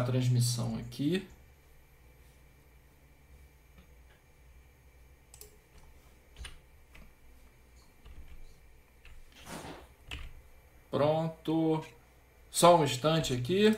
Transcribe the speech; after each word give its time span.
a 0.00 0.04
transmissão 0.04 0.76
aqui. 0.78 1.26
Pronto. 10.90 11.84
Só 12.50 12.76
um 12.76 12.84
instante 12.84 13.32
aqui. 13.32 13.76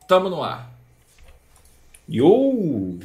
Estamos 0.00 0.30
no 0.30 0.42
ar. 0.42 0.70
Yo! 2.08 2.98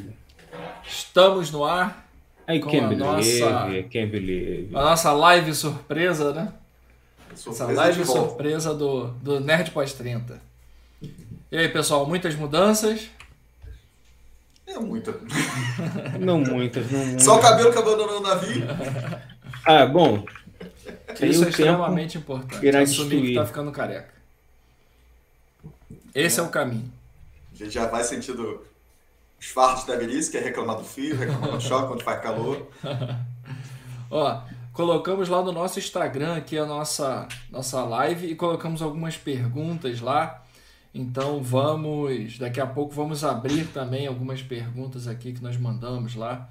Estamos 0.86 1.52
no 1.52 1.64
ar. 1.64 2.06
I 2.48 2.60
Com 2.60 2.70
can't 2.72 2.86
a 2.86 2.88
believe, 2.90 3.40
nossa- 3.40 3.70
I 3.72 3.84
can't 3.84 4.12
believe. 4.12 4.76
A 4.76 4.82
nossa 4.82 5.12
live 5.14 5.54
surpresa, 5.54 6.34
né? 6.34 6.54
Essa 7.32 7.52
Surpresa 7.52 7.74
live 7.82 7.98
de 8.00 8.04
volta. 8.04 8.30
surpresa 8.30 8.74
do, 8.74 9.08
do 9.14 9.40
Nerd 9.40 9.72
Pós-30. 9.72 10.40
E 11.52 11.58
aí, 11.58 11.70
pessoal, 11.70 12.06
muitas 12.06 12.36
mudanças. 12.36 13.10
É 14.66 14.80
muita. 14.80 15.14
Não 16.20 16.40
muitas, 16.40 16.92
não 16.92 17.06
muitas. 17.06 17.24
Só 17.24 17.38
o 17.38 17.42
cabelo 17.42 17.72
que 17.72 17.78
abandonou 17.78 18.20
o 18.20 18.22
navio. 18.22 18.66
Ah, 19.68 19.84
bom. 19.88 20.24
Isso 21.24 21.44
é 21.44 21.50
extremamente 21.50 22.20
importante. 22.20 22.64
irá 22.64 22.82
Assumir 22.82 23.22
que 23.22 23.34
tá 23.34 23.44
ficando 23.48 23.72
careca. 23.72 24.14
Esse 26.14 26.40
é 26.40 26.44
o 26.44 26.50
caminho. 26.50 26.92
A 27.52 27.58
gente 27.58 27.72
já 27.72 27.88
vai 27.88 28.04
sentindo 28.04 28.64
os 29.40 29.48
fardos 29.48 29.86
da 29.86 29.96
velhice, 29.96 30.30
que 30.30 30.38
é 30.38 30.40
reclamar 30.40 30.78
do 30.78 30.84
frio, 30.84 31.18
reclamar 31.18 31.52
do 31.52 31.62
choque 31.62 31.88
quando 31.88 32.04
faz 32.04 32.22
calor. 32.22 32.68
Ó, 34.12 34.42
colocamos 34.72 35.30
lá 35.30 35.42
no 35.42 35.52
nosso 35.52 35.80
Instagram 35.80 36.36
aqui 36.36 36.60
a 36.60 36.66
nossa, 36.66 37.28
nossa 37.50 37.84
live 37.84 38.28
e 38.28 38.36
colocamos 38.36 38.84
algumas 38.84 39.18
perguntas 39.18 40.00
lá. 40.00 40.45
Então 40.98 41.44
vamos, 41.44 42.40
daqui 42.40 42.62
a 42.62 42.66
pouco 42.66 42.94
vamos 42.94 43.26
abrir 43.26 43.68
também 43.68 44.08
algumas 44.08 44.42
perguntas 44.42 45.10
aqui 45.10 45.34
que 45.34 45.44
nós 45.44 45.58
mandamos 45.58 46.16
lá 46.16 46.50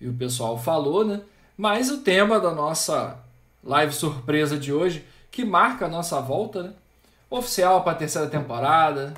e 0.00 0.08
o 0.08 0.14
pessoal 0.14 0.58
falou, 0.58 1.04
né? 1.04 1.20
Mas 1.58 1.90
o 1.90 1.98
tema 1.98 2.40
da 2.40 2.54
nossa 2.54 3.18
live 3.62 3.92
surpresa 3.92 4.58
de 4.58 4.72
hoje, 4.72 5.04
que 5.30 5.44
marca 5.44 5.84
a 5.84 5.88
nossa 5.90 6.18
volta, 6.22 6.62
né? 6.62 6.72
Oficial 7.28 7.84
para 7.84 7.92
a 7.92 7.96
terceira 7.96 8.26
temporada. 8.28 9.12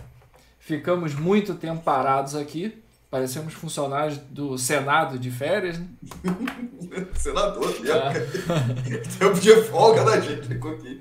Ficamos 0.59 1.15
muito 1.15 1.55
tempo 1.55 1.81
parados 1.83 2.35
aqui. 2.35 2.83
Parecemos 3.09 3.55
funcionários 3.55 4.19
do 4.19 4.59
Senado 4.59 5.21
de 5.21 5.31
férias, 5.31 5.79
né? 5.79 5.87
Senador, 7.15 7.81
mesmo. 7.81 7.95
Ah. 7.95 8.13
Tempo 9.21 9.39
de 9.39 9.55
folga 9.63 10.03
da 10.05 10.19
gente 10.19 10.49
ficou 10.49 10.73
aqui. 10.73 11.01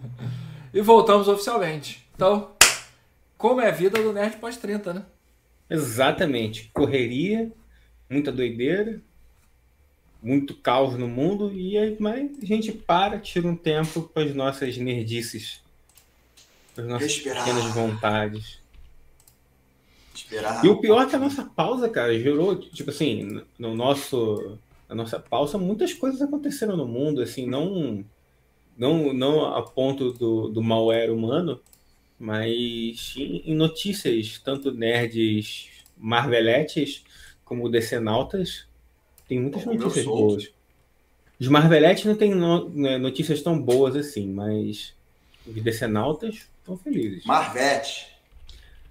E 0.72 0.80
voltamos 0.80 1.28
oficialmente. 1.28 2.08
Então, 2.16 2.52
como 3.44 3.60
é 3.60 3.68
a 3.68 3.72
vida 3.72 4.02
do 4.02 4.14
Nerd 4.14 4.38
pós-30, 4.38 4.94
né? 4.94 5.06
Exatamente. 5.70 6.72
Correria, 6.74 7.52
muita 8.10 8.32
doideira, 8.32 9.02
muito 10.22 10.56
caos 10.56 10.98
no 10.98 11.10
mundo, 11.10 11.52
e 11.52 11.78
aí, 11.78 11.98
mas 12.00 12.42
a 12.42 12.46
gente 12.46 12.72
para, 12.72 13.20
tira 13.20 13.46
um 13.46 13.56
tempo 13.58 14.04
para 14.04 14.24
as 14.24 14.34
nossas 14.34 14.78
nerdices, 14.78 15.62
para 16.74 16.86
as 16.86 16.90
nossas 16.90 17.08
Respirar. 17.10 17.44
pequenas 17.44 17.66
vontades. 17.74 18.60
Esperar. 20.16 20.64
E 20.64 20.70
o 20.70 20.78
pior 20.80 21.04
é 21.04 21.10
que 21.10 21.16
a 21.18 21.20
nossa 21.20 21.44
pausa, 21.44 21.90
cara, 21.90 22.18
gerou, 22.18 22.56
tipo 22.56 22.92
assim, 22.92 23.42
no 23.60 23.76
nosso, 23.76 24.58
na 24.88 24.96
nossa 24.96 25.20
pausa, 25.20 25.58
muitas 25.58 25.94
coisas 25.94 26.22
aconteceram 26.22 26.78
no 26.78 26.88
mundo, 26.88 27.22
assim, 27.22 27.46
não, 27.46 28.06
não, 28.78 29.12
não 29.12 29.54
a 29.54 29.62
ponto 29.64 30.14
do, 30.14 30.48
do 30.48 30.64
malware 30.64 31.12
humano, 31.12 31.60
mas 32.20 33.14
em, 33.18 33.56
notícias, 33.56 34.40
tanto 34.44 34.72
nerds 34.72 35.70
marveletes 35.98 37.04
como 37.44 37.70
decenautas, 37.70 38.66
tem 39.28 39.40
muitas 39.40 39.66
notícias 39.66 40.06
boas. 40.06 40.52
Os 41.40 41.48
marveletes 41.48 42.06
não 42.06 42.16
tem 42.16 42.34
no- 42.34 42.70
né, 42.70 42.98
notícias 42.98 43.42
tão 43.42 43.60
boas 43.60 43.96
assim, 43.96 44.28
mas 44.32 44.94
os 45.46 45.62
decenautas 45.62 46.48
estão 46.60 46.78
felizes. 46.78 47.26
Marvete. 47.26 48.08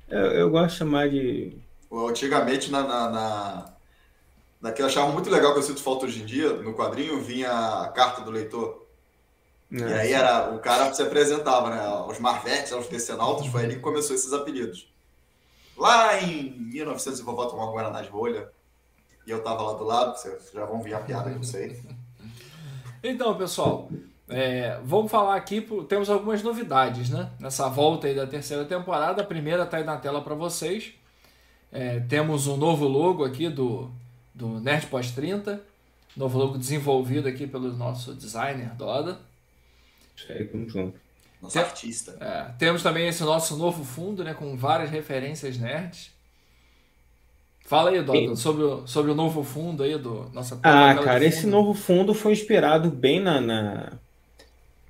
Eu, 0.09 0.21
eu 0.33 0.51
gosto 0.51 0.73
de 0.73 0.79
chamar 0.79 1.09
de 1.09 1.53
Antigamente, 1.91 2.71
na, 2.71 2.83
na, 2.83 3.11
na, 3.11 3.73
na 4.61 4.73
que 4.73 4.81
eu 4.81 4.87
achava 4.87 5.13
muito 5.13 5.29
legal, 5.29 5.53
que 5.53 5.59
eu 5.59 5.63
sinto 5.63 5.83
falta 5.83 6.07
hoje 6.07 6.23
em 6.23 6.27
dia, 6.27 6.53
no 6.55 6.75
quadrinho 6.75 7.21
vinha 7.21 7.51
a 7.51 7.89
carta 7.89 8.23
do 8.23 8.31
leitor. 8.31 8.82
E 9.73 9.81
né, 9.81 10.01
aí 10.01 10.13
era, 10.13 10.51
o 10.55 10.59
cara 10.59 10.93
se 10.93 11.03
apresentava, 11.03 11.71
né? 11.71 12.05
Os 12.07 12.19
Marvetes, 12.19 12.73
os 12.73 12.89
Decenautas, 12.89 13.47
foi 13.47 13.65
ali 13.65 13.77
que 13.77 13.81
começou 13.81 14.15
esses 14.15 14.31
apelidos. 14.31 14.87
Lá 15.75 16.21
em 16.21 16.51
1900 16.59 17.19
e 17.19 17.23
vovó 17.23 17.47
tomava 17.47 17.71
um 17.71 17.73
Guaraná 17.73 18.03
de 18.03 18.11
rolha. 18.11 18.51
E 19.27 19.31
eu 19.31 19.43
tava 19.43 19.63
lá 19.63 19.73
do 19.73 19.85
lado, 19.85 20.15
vocês 20.15 20.51
já 20.53 20.67
vão 20.67 20.83
ver 20.83 20.93
a 20.93 20.99
piada 20.99 21.31
que 21.31 21.39
eu 21.39 21.43
sei. 21.43 21.83
Então, 23.03 23.35
pessoal, 23.35 23.89
é, 24.29 24.79
vamos 24.85 25.11
falar 25.11 25.37
aqui, 25.37 25.67
temos 25.89 26.11
algumas 26.11 26.43
novidades, 26.43 27.09
né? 27.09 27.31
Nessa 27.41 27.67
volta 27.71 28.07
aí 28.07 28.15
da 28.15 28.27
terceira 28.27 28.67
temporada. 28.67 29.23
A 29.23 29.27
primeira 29.27 29.65
tá 29.65 29.79
aí 29.79 29.85
na 29.85 29.97
tela 29.97 30.21
para 30.21 30.35
vocês. 30.35 30.93
É, 31.73 32.01
temos 32.01 32.47
um 32.47 32.59
novo 32.59 32.87
logo 32.87 33.25
aqui 33.25 33.49
do, 33.49 33.91
do 34.35 34.61
Nerd 34.61 34.87
Pós-30. 34.89 35.59
Novo 36.15 36.39
logo 36.39 36.59
desenvolvido 36.59 37.27
aqui 37.27 37.47
pelo 37.47 37.73
nosso 37.73 38.13
designer 38.13 38.75
Doda. 38.75 39.32
Isso 40.17 40.31
aí, 40.31 40.45
tamo 40.45 40.69
junto. 40.69 40.99
Nosso 41.41 41.55
Tem- 41.55 41.63
artista. 41.63 42.17
É, 42.21 42.53
temos 42.59 42.83
também 42.83 43.09
esse 43.09 43.23
nosso 43.25 43.57
novo 43.57 43.85
fundo, 43.85 44.23
né, 44.23 44.33
com 44.33 44.57
várias 44.57 44.91
referências 44.91 45.59
nerds. 45.59 46.13
Fala 47.65 47.91
aí, 47.91 48.05
Sim. 48.05 48.37
sobre 48.37 48.65
o, 48.65 48.87
sobre 48.87 49.11
o 49.11 49.15
novo 49.15 49.43
fundo 49.43 49.83
aí 49.83 49.97
do 49.97 50.29
nossa 50.33 50.59
Ah, 50.63 50.95
cara, 50.95 51.25
esse 51.25 51.47
novo 51.47 51.75
fundo 51.75 52.13
foi 52.13 52.33
inspirado 52.33 52.91
bem 52.91 53.21
na, 53.21 53.41
na, 53.41 53.93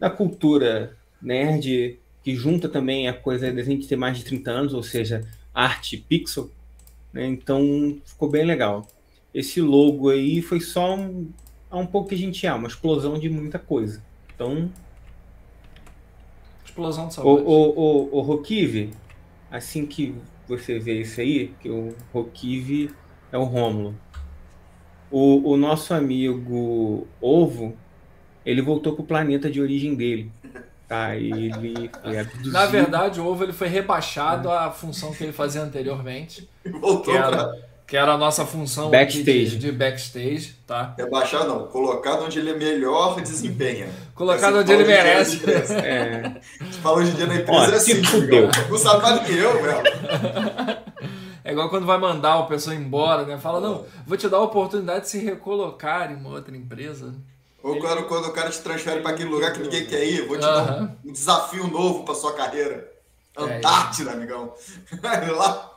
na 0.01 0.11
cultura 0.11 0.97
nerd, 1.21 1.99
que 2.25 2.35
junta 2.35 2.69
também 2.69 3.09
a 3.09 3.13
coisa 3.13 3.53
da 3.53 3.63
gente 3.63 3.87
ter 3.87 3.97
mais 3.97 4.19
de 4.19 4.25
30 4.25 4.51
anos, 4.51 4.75
ou 4.75 4.83
seja, 4.83 5.27
arte 5.55 5.97
pixel, 5.97 6.51
né? 7.13 7.27
Então 7.27 7.99
ficou 8.05 8.29
bem 8.29 8.45
legal. 8.45 8.87
Esse 9.33 9.61
logo 9.61 10.11
aí 10.11 10.43
foi 10.43 10.61
só 10.61 10.95
um, 10.97 11.31
é 11.71 11.77
um 11.77 11.87
pouco 11.87 12.09
que 12.09 12.15
a 12.15 12.19
gente 12.19 12.47
é, 12.47 12.53
uma 12.53 12.69
explosão 12.69 13.19
de 13.19 13.29
muita 13.31 13.59
coisa. 13.59 14.03
Então, 14.35 14.69
Explosão 16.73 17.09
de 17.09 17.13
o, 17.13 17.15
saúde. 17.15 17.45
o, 17.45 17.51
o, 17.51 18.19
o 18.19 18.21
Rokive, 18.23 18.91
assim 19.51 19.85
que 19.87 20.15
você 20.49 20.79
vê 20.79 21.03
isso 21.03 21.21
aí, 21.21 21.55
que 21.61 21.69
o 21.69 21.95
Rokive 22.13 22.91
é 23.31 23.37
o 23.37 23.45
Rômulo. 23.45 23.95
O, 25.11 25.53
o 25.53 25.57
nosso 25.59 25.93
amigo 25.93 27.07
Ovo, 27.21 27.77
ele 28.45 28.63
voltou 28.63 28.95
pro 28.95 29.05
planeta 29.05 29.51
de 29.51 29.61
origem 29.61 29.95
dele. 29.95 30.33
Tá? 30.89 31.15
Ele 31.15 31.91
foi 32.03 32.19
abduzido. 32.19 32.53
Na 32.53 32.67
verdade, 32.67 33.21
o 33.21 33.27
ovo 33.27 33.45
ele 33.45 33.53
foi 33.53 33.69
rebaixado 33.69 34.51
à 34.51 34.71
função 34.71 35.13
que 35.13 35.23
ele 35.23 35.33
fazia 35.33 35.63
anteriormente, 35.63 36.49
Voltou 36.65 37.03
que 37.03 37.13
pra 37.13 37.27
era, 37.27 37.69
que 37.93 37.97
era 37.99 38.15
a 38.15 38.17
nossa 38.17 38.47
função 38.47 38.89
Backstage. 38.89 39.51
de, 39.51 39.59
de 39.59 39.71
backstage, 39.71 40.55
tá? 40.67 40.95
rebaixar, 40.97 41.47
não. 41.47 41.67
Colocado 41.67 42.25
onde 42.25 42.39
ele 42.39 42.55
melhor 42.55 43.21
desempenha. 43.21 43.87
Colocado 44.15 44.55
Assim, 44.55 44.61
onde 44.61 44.73
ele 44.73 44.85
merece. 44.85 45.43
É, 45.75 46.41
Se 46.71 46.79
fala 46.79 46.97
hoje 46.97 47.11
em 47.11 47.15
dia 47.17 47.27
na 47.27 47.35
empresa 47.35 47.61
Ó, 47.61 47.65
é 47.71 47.77
assim, 47.77 48.03
fudeu. 48.03 48.45
amigão. 48.45 48.71
Não 48.71 48.79
sabe 48.79 49.03
mais 49.03 49.21
do 49.21 49.27
que 49.27 49.37
eu, 49.37 49.63
velho. 49.63 49.83
É 51.45 51.51
igual 51.53 51.69
quando 51.69 51.85
vai 51.85 51.99
mandar 51.99 52.39
a 52.39 52.45
pessoa 52.45 52.75
embora, 52.75 53.27
né? 53.27 53.37
Fala, 53.37 53.61
não, 53.61 53.85
vou 54.07 54.17
te 54.17 54.27
dar 54.29 54.37
a 54.39 54.43
oportunidade 54.43 55.01
de 55.01 55.11
se 55.11 55.19
recolocar 55.19 56.11
em 56.11 56.15
uma 56.15 56.31
outra 56.31 56.57
empresa. 56.57 57.13
Ou 57.63 57.79
quando, 57.79 58.05
quando 58.05 58.27
o 58.29 58.33
cara 58.33 58.49
te 58.49 58.61
transfere 58.61 59.03
para 59.03 59.11
aquele 59.11 59.29
lugar 59.29 59.53
que 59.53 59.59
ninguém 59.61 59.85
quer 59.85 60.03
ir, 60.05 60.27
vou 60.27 60.37
te 60.39 60.41
dar 60.41 60.49
Aham. 60.49 60.97
um, 61.05 61.13
desafio 61.13 61.67
novo 61.67 62.05
para 62.05 62.15
sua 62.15 62.33
carreira. 62.33 62.91
É 63.37 63.43
Antártida, 63.43 64.13
amigão. 64.13 64.55
Lá. 65.37 65.73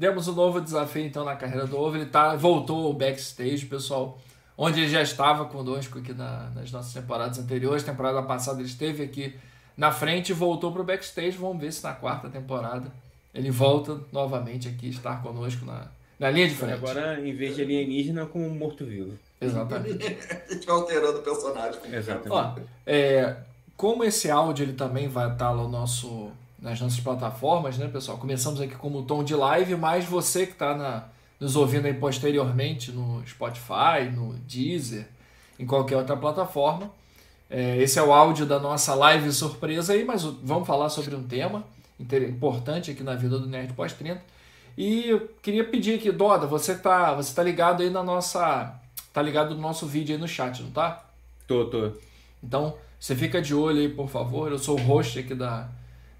Demos 0.00 0.26
um 0.28 0.32
novo 0.32 0.62
desafio 0.62 1.04
então 1.04 1.26
na 1.26 1.36
carreira 1.36 1.66
do 1.66 1.78
Ovo. 1.78 1.94
Ele 1.96 2.06
tá, 2.06 2.34
voltou 2.34 2.86
ao 2.86 2.94
backstage, 2.94 3.66
pessoal, 3.66 4.18
onde 4.56 4.80
ele 4.80 4.88
já 4.88 5.02
estava 5.02 5.44
conosco 5.44 5.98
aqui 5.98 6.14
na- 6.14 6.48
nas 6.54 6.72
nossas 6.72 6.94
temporadas 6.94 7.38
anteriores. 7.38 7.82
Temporada 7.82 8.22
passada 8.22 8.60
ele 8.60 8.68
esteve 8.68 9.02
aqui 9.02 9.36
na 9.76 9.92
frente 9.92 10.30
e 10.30 10.32
voltou 10.32 10.72
para 10.72 10.80
o 10.80 10.84
backstage. 10.84 11.36
Vamos 11.36 11.60
ver 11.60 11.70
se 11.70 11.84
na 11.84 11.92
quarta 11.92 12.30
temporada 12.30 12.90
ele 13.34 13.50
volta 13.50 14.00
novamente 14.10 14.68
aqui 14.68 14.88
estar 14.88 15.22
conosco 15.22 15.66
na, 15.66 15.88
na 16.18 16.30
linha 16.30 16.48
de 16.48 16.54
frente. 16.54 16.72
agora, 16.72 17.20
em 17.20 17.34
vez 17.34 17.54
de 17.54 17.60
alienígena, 17.62 18.24
como 18.24 18.46
um 18.46 18.54
morto-vivo. 18.54 19.12
Exatamente. 19.38 20.16
A 20.48 20.54
gente 20.54 20.66
vai 20.66 20.76
alterando 20.76 21.18
o 21.18 21.22
personagem. 21.22 21.78
Exatamente. 21.92 22.30
Ó, 22.30 22.54
é, 22.86 23.36
como 23.76 24.02
esse 24.02 24.30
áudio 24.30 24.64
ele 24.64 24.72
também 24.72 25.08
vai 25.08 25.30
estar 25.30 25.50
lá 25.50 25.62
no 25.62 25.68
nosso, 25.68 26.30
nas 26.60 26.80
nossas 26.80 27.00
plataformas, 27.00 27.78
né, 27.78 27.88
pessoal? 27.88 28.18
Começamos 28.18 28.60
aqui 28.60 28.74
como 28.74 29.02
tom 29.02 29.24
de 29.24 29.34
live, 29.34 29.76
mas 29.76 30.04
você 30.04 30.46
que 30.46 30.52
está 30.52 31.08
nos 31.38 31.56
ouvindo 31.56 31.86
aí 31.86 31.94
posteriormente 31.94 32.92
no 32.92 33.22
Spotify, 33.26 34.10
no 34.12 34.34
Deezer, 34.46 35.06
em 35.58 35.66
qualquer 35.66 35.96
outra 35.96 36.16
plataforma, 36.16 36.90
é, 37.48 37.78
esse 37.78 37.98
é 37.98 38.02
o 38.02 38.12
áudio 38.12 38.46
da 38.46 38.60
nossa 38.60 38.94
live 38.94 39.32
surpresa 39.32 39.92
aí, 39.92 40.04
mas 40.04 40.22
vamos 40.22 40.66
falar 40.66 40.88
sobre 40.88 41.16
um 41.16 41.22
tema. 41.24 41.64
importante 41.98 42.90
aqui 42.90 43.02
na 43.02 43.14
vida 43.14 43.38
do 43.38 43.46
Nerd 43.46 43.72
Pós-30. 43.72 44.18
E 44.76 45.08
eu 45.08 45.28
queria 45.42 45.64
pedir 45.64 45.96
aqui, 45.96 46.12
Doda, 46.12 46.46
você 46.46 46.76
tá, 46.76 47.12
você 47.14 47.34
tá 47.34 47.42
ligado 47.42 47.82
aí 47.82 47.90
na 47.90 48.02
nossa. 48.02 48.74
Tá 49.12 49.20
ligado 49.20 49.54
no 49.56 49.60
nosso 49.60 49.84
vídeo 49.84 50.14
aí 50.14 50.20
no 50.20 50.28
chat, 50.28 50.62
não 50.62 50.70
tá? 50.70 51.04
Tô, 51.46 51.64
tô. 51.64 51.90
Então, 52.42 52.76
você 52.98 53.16
fica 53.16 53.42
de 53.42 53.52
olho 53.52 53.80
aí, 53.80 53.88
por 53.88 54.08
favor. 54.08 54.52
Eu 54.52 54.58
sou 54.58 54.78
o 54.78 54.82
host 54.82 55.18
aqui 55.18 55.34
da, 55.34 55.68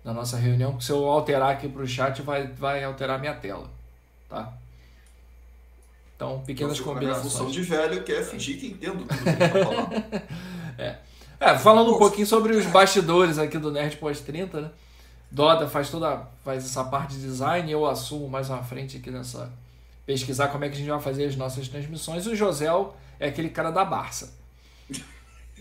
da 0.04 0.12
nossa 0.12 0.36
reunião. 0.36 0.80
Se 0.80 0.92
eu 0.92 1.06
alterar 1.06 1.50
aqui 1.50 1.68
pro 1.68 1.86
chat, 1.86 2.22
vai, 2.22 2.46
vai 2.46 2.84
alterar 2.84 3.18
minha 3.18 3.34
tela. 3.34 3.68
Tá? 4.28 4.52
Então, 6.16 6.42
pequenas 6.44 6.78
Eu 6.78 6.86
na 6.86 6.92
combinações. 6.92 7.32
função 7.32 7.50
de 7.50 7.62
velho 7.62 8.02
que 8.02 8.12
é 8.12 8.22
fingir 8.22 8.58
que 8.58 8.66
entendo 8.66 9.06
tudo 9.06 9.18
que 9.18 9.24
tá 9.24 9.48
falando. 9.48 10.20
É, 11.42 11.56
falando 11.56 11.94
um 11.94 11.98
pouquinho 11.98 12.26
sobre 12.26 12.54
os 12.54 12.66
bastidores 12.66 13.38
aqui 13.38 13.56
do 13.56 13.72
Nerd 13.72 13.96
Pós-30, 13.96 14.60
né? 14.60 14.70
Doda 15.30 15.66
faz 15.66 15.88
toda 15.88 16.28
faz 16.44 16.66
essa 16.66 16.84
parte 16.84 17.14
de 17.14 17.22
design, 17.22 17.70
eu 17.72 17.86
assumo 17.86 18.28
mais 18.28 18.50
uma 18.50 18.62
frente 18.62 18.98
aqui 18.98 19.10
nessa 19.10 19.50
pesquisar 20.04 20.48
como 20.48 20.64
é 20.64 20.68
que 20.68 20.74
a 20.74 20.78
gente 20.78 20.90
vai 20.90 21.00
fazer 21.00 21.24
as 21.24 21.36
nossas 21.36 21.66
transmissões. 21.66 22.26
O 22.26 22.36
Josel 22.36 22.94
é 23.18 23.28
aquele 23.28 23.48
cara 23.48 23.70
da 23.70 23.84
Barça. 23.84 24.34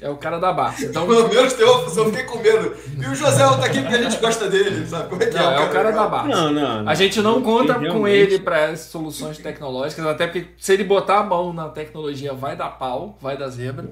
É 0.01 0.09
o 0.09 0.15
cara 0.17 0.39
da 0.39 0.51
Barça. 0.53 0.85
Então, 0.85 1.05
Pelo 1.07 1.27
menos 1.27 1.53
tem 1.53 1.65
uma 1.65 1.79
função, 1.83 2.05
eu 2.05 2.09
fiquei 2.11 2.25
com 2.25 2.37
medo. 2.39 2.75
E 2.97 3.05
o 3.07 3.15
José 3.15 3.37
tá 3.43 3.65
aqui 3.65 3.81
porque 3.81 3.95
a 3.95 4.01
gente 4.03 4.17
gosta 4.17 4.49
dele, 4.49 4.87
sabe? 4.87 5.09
Como 5.09 5.21
é 5.21 5.25
que 5.25 5.35
não, 5.37 5.51
é 5.51 5.65
o 5.65 5.69
cara 5.71 5.91
da? 5.91 6.07
Barça. 6.07 6.27
Não, 6.29 6.51
não. 6.51 6.87
A 6.89 6.93
gente 6.95 7.21
não 7.21 7.41
conta 7.41 7.73
com 7.75 7.81
Realmente. 7.81 8.15
ele 8.17 8.39
para 8.39 8.75
soluções 8.77 9.37
tecnológicas, 9.37 10.05
até 10.05 10.27
porque 10.27 10.47
se 10.57 10.73
ele 10.73 10.83
botar 10.83 11.19
a 11.19 11.23
mão 11.23 11.51
na 11.51 11.67
tecnologia 11.69 12.33
vai 12.33 12.55
dar 12.55 12.69
pau, 12.69 13.17
vai 13.21 13.35
dar 13.37 13.49
zebra. 13.49 13.89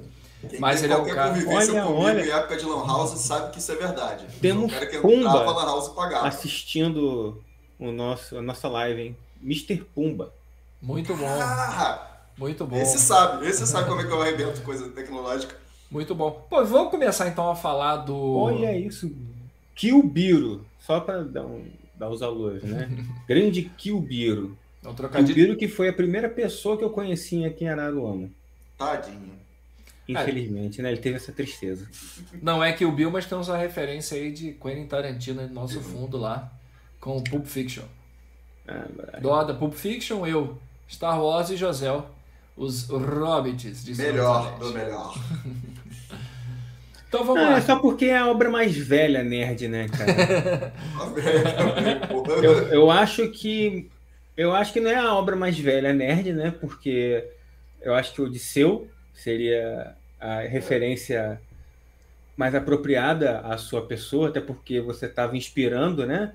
Quem 0.50 0.60
Mas 0.60 0.84
ele 0.84 0.94
é 0.94 0.96
o 0.96 1.00
qualquer 1.00 1.16
cara- 1.16 1.30
convivência 1.30 1.74
Olha, 1.74 1.84
comigo 1.84 2.04
olha. 2.04 2.26
em 2.26 2.30
época 2.30 2.58
de 2.58 2.66
Lan 2.66 2.86
House 2.88 3.20
sabe 3.20 3.52
que 3.52 3.58
isso 3.60 3.72
é 3.72 3.76
verdade. 3.76 4.26
Temos 4.40 4.66
o 4.66 4.74
cara 4.74 4.86
que 4.86 4.98
Pumba 5.00 5.16
entrava 5.30 5.46
na 5.46 5.52
Lan 5.52 5.66
House 5.66 5.88
pagava. 5.90 6.28
Assistindo 6.28 7.42
o 7.80 7.92
nosso, 7.92 8.38
a 8.38 8.42
nossa 8.42 8.68
live, 8.68 9.02
hein? 9.02 9.18
Mr. 9.44 9.78
Pumba. 9.96 10.32
Muito 10.82 11.16
bom, 11.16 11.28
Ah, 11.28 12.00
muito 12.38 12.66
bom. 12.66 12.78
esse 12.78 13.00
sabe, 13.00 13.48
esse 13.48 13.66
sabe 13.66 13.90
como 13.90 14.00
é 14.00 14.04
que 14.06 14.12
eu 14.12 14.22
arrebento 14.22 14.62
coisa 14.62 14.88
tecnológica. 14.90 15.56
Muito 15.90 16.14
bom. 16.14 16.46
Pô, 16.50 16.64
vamos 16.66 16.92
começar 16.92 17.28
então 17.28 17.50
a 17.50 17.56
falar 17.56 17.98
do. 17.98 18.16
Olha 18.16 18.78
isso. 18.78 19.12
Kilbiro. 19.74 20.66
Só 20.80 21.00
para 21.00 21.24
dar, 21.24 21.46
um, 21.46 21.66
dar 21.96 22.10
os 22.10 22.22
alôs, 22.22 22.64
né? 22.64 22.90
Grande 23.28 23.64
Kilbiro. 23.78 24.58
É 24.84 24.90
um 24.90 24.94
trocadilho. 24.94 25.34
Kilbiro 25.34 25.58
que 25.58 25.68
foi 25.68 25.90
a 25.90 25.94
primeira 25.94 26.30
pessoa 26.30 26.78
que 26.78 26.84
eu 26.84 26.90
conheci 26.90 27.46
aqui 27.46 27.66
em 27.66 27.70
Araruama. 27.70 28.30
Tadinho. 28.78 29.38
Infelizmente, 30.08 30.82
né? 30.82 30.90
Ele 30.92 31.02
teve 31.02 31.18
essa 31.18 31.32
tristeza. 31.34 31.88
Não 32.42 32.64
é 32.64 32.72
que 32.72 32.86
o 32.86 32.92
Bill, 32.92 33.12
mas 33.12 33.26
temos 33.26 33.50
a 33.50 33.58
referência 33.58 34.18
aí 34.18 34.32
de 34.32 34.54
Quentin 34.54 34.86
Tarantino 34.86 35.46
no 35.46 35.54
nosso 35.54 35.82
fundo 35.82 36.18
lá, 36.18 36.52
com 37.00 37.18
o 37.18 37.24
Pulp 37.24 37.46
Fiction. 37.46 37.84
Ah. 38.66 39.20
Doda, 39.20 39.54
Pulp 39.54 39.74
Fiction, 39.74 40.26
eu, 40.26 40.58
Star 40.90 41.22
Wars 41.22 41.50
e 41.50 41.58
Josel, 41.58 42.10
os 42.56 42.88
Hobbits 42.90 43.84
de 43.84 43.96
Melhor 43.96 44.58
do 44.58 44.74
melhor. 44.74 45.14
Então 47.08 47.24
vamos 47.24 47.42
Ah, 47.44 47.50
lá. 47.52 47.58
é 47.58 47.62
só 47.62 47.78
porque 47.80 48.06
é 48.06 48.18
a 48.18 48.28
obra 48.28 48.50
mais 48.50 48.76
velha 48.76 49.24
nerd, 49.24 49.68
né, 49.68 49.88
cara? 49.90 50.74
Eu, 52.44 52.68
eu 52.70 52.92
acho 52.92 53.30
que. 53.30 53.90
Eu 54.36 54.54
acho 54.54 54.72
que 54.74 54.80
não 54.80 54.90
é 54.92 54.96
a 54.96 55.14
obra 55.16 55.36
mais 55.36 55.58
velha 55.58 55.94
nerd, 55.94 56.32
né? 56.34 56.52
Porque 56.52 57.28
eu 57.82 57.96
acho 57.96 58.14
que 58.14 58.22
o 58.22 58.26
Odisseu 58.26 58.88
seria 59.14 59.96
a 60.20 60.42
referência 60.42 61.42
mais 62.36 62.54
apropriada 62.54 63.40
à 63.40 63.58
sua 63.58 63.86
pessoa, 63.88 64.30
até 64.30 64.40
porque 64.40 64.80
você 64.80 65.08
estava 65.08 65.36
inspirando, 65.36 66.06
né? 66.06 66.34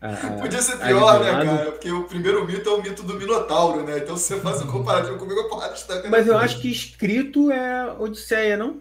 a- 0.00 0.38
Podia 0.40 0.60
ser 0.62 0.78
pior, 0.78 1.20
né, 1.20 1.30
cara? 1.30 1.72
Porque 1.72 1.90
o 1.90 2.04
primeiro 2.04 2.46
mito 2.46 2.68
é 2.68 2.72
o 2.72 2.82
mito 2.82 3.02
do 3.02 3.14
Minotauro, 3.14 3.82
né? 3.84 3.98
Então 3.98 4.16
se 4.16 4.34
você 4.34 4.40
faz 4.40 4.60
um 4.62 4.66
comparativo 4.66 5.16
comigo, 5.18 5.40
eu 5.40 5.48
porra, 5.48 5.68
destaca. 5.70 6.08
Mas 6.08 6.26
eu 6.26 6.36
acho 6.36 6.60
que 6.60 6.70
escrito 6.70 7.50
é 7.50 7.92
Odisseia, 7.98 8.56
não? 8.56 8.80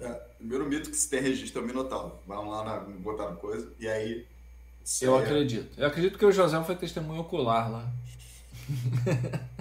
É, 0.00 0.08
o 0.08 0.38
primeiro 0.38 0.66
mito 0.66 0.90
que 0.90 0.96
se 0.96 1.08
tem 1.08 1.20
registro 1.20 1.60
é 1.60 1.64
o 1.64 1.66
Minotauro. 1.66 2.12
Vamos 2.26 2.52
lá, 2.52 2.64
na, 2.64 2.76
botar 2.80 3.30
no 3.30 3.36
coisa. 3.36 3.68
E 3.78 3.88
aí. 3.88 4.26
Eu 5.00 5.18
é- 5.18 5.22
acredito. 5.22 5.78
Eu 5.78 5.86
acredito 5.86 6.18
que 6.18 6.26
o 6.26 6.32
José 6.32 6.62
foi 6.64 6.74
testemunho 6.74 7.20
ocular 7.20 7.70
lá. 7.70 7.86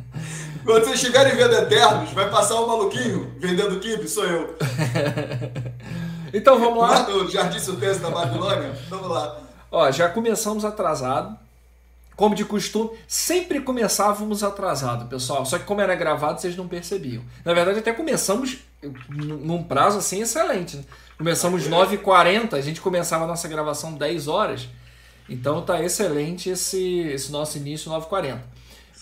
Quando 0.66 0.86
vocês 0.86 1.00
chegarem 1.00 1.36
vendo 1.36 1.54
Eternos, 1.56 2.12
vai 2.12 2.30
passar 2.30 2.62
um 2.62 2.68
maluquinho 2.68 3.33
vendendo 3.39 3.80
kibe, 3.80 4.07
sou 4.07 4.25
eu. 4.25 4.56
Então 6.34 6.60
vamos 6.60 6.81
lá. 6.81 7.00
Lá 7.00 7.10
no 7.10 7.30
Jardim 7.30 7.60
Surpresa 7.60 8.00
da 8.00 8.10
Babilônia, 8.10 8.72
vamos 8.89 9.10
lá. 9.10 9.42
Ó, 9.69 9.92
já 9.92 10.10
começamos 10.10 10.63
atrasado. 10.63 11.38
Como 12.16 12.36
de 12.36 12.45
costume, 12.45 12.92
sempre 13.07 13.62
começávamos 13.62 14.44
atrasado, 14.44 15.07
pessoal. 15.07 15.45
Só 15.45 15.57
que 15.57 15.66
como 15.66 15.81
era 15.81 15.95
gravado, 15.95 16.39
vocês 16.39 16.56
não 16.56 16.68
percebiam. 16.68 17.24
Na 17.44 17.54
verdade, 17.54 17.80
até 17.80 17.92
começamos 17.92 18.60
num 19.10 19.63
prazo 19.63 19.98
assim 20.00 20.22
excelente. 20.22 20.78
Né? 20.78 20.83
Começamos 21.18 21.68
9h40, 21.68 22.54
a 22.54 22.62
gente 22.62 22.81
começava 22.81 23.25
a 23.25 23.28
nossa 23.28 23.48
gravação 23.48 23.94
10 23.94 24.28
horas. 24.28 24.68
Então 25.30 25.62
tá 25.62 25.81
excelente 25.81 26.50
esse, 26.50 27.00
esse 27.00 27.31
nosso 27.31 27.57
início 27.57 27.92
9h40. 27.92 28.39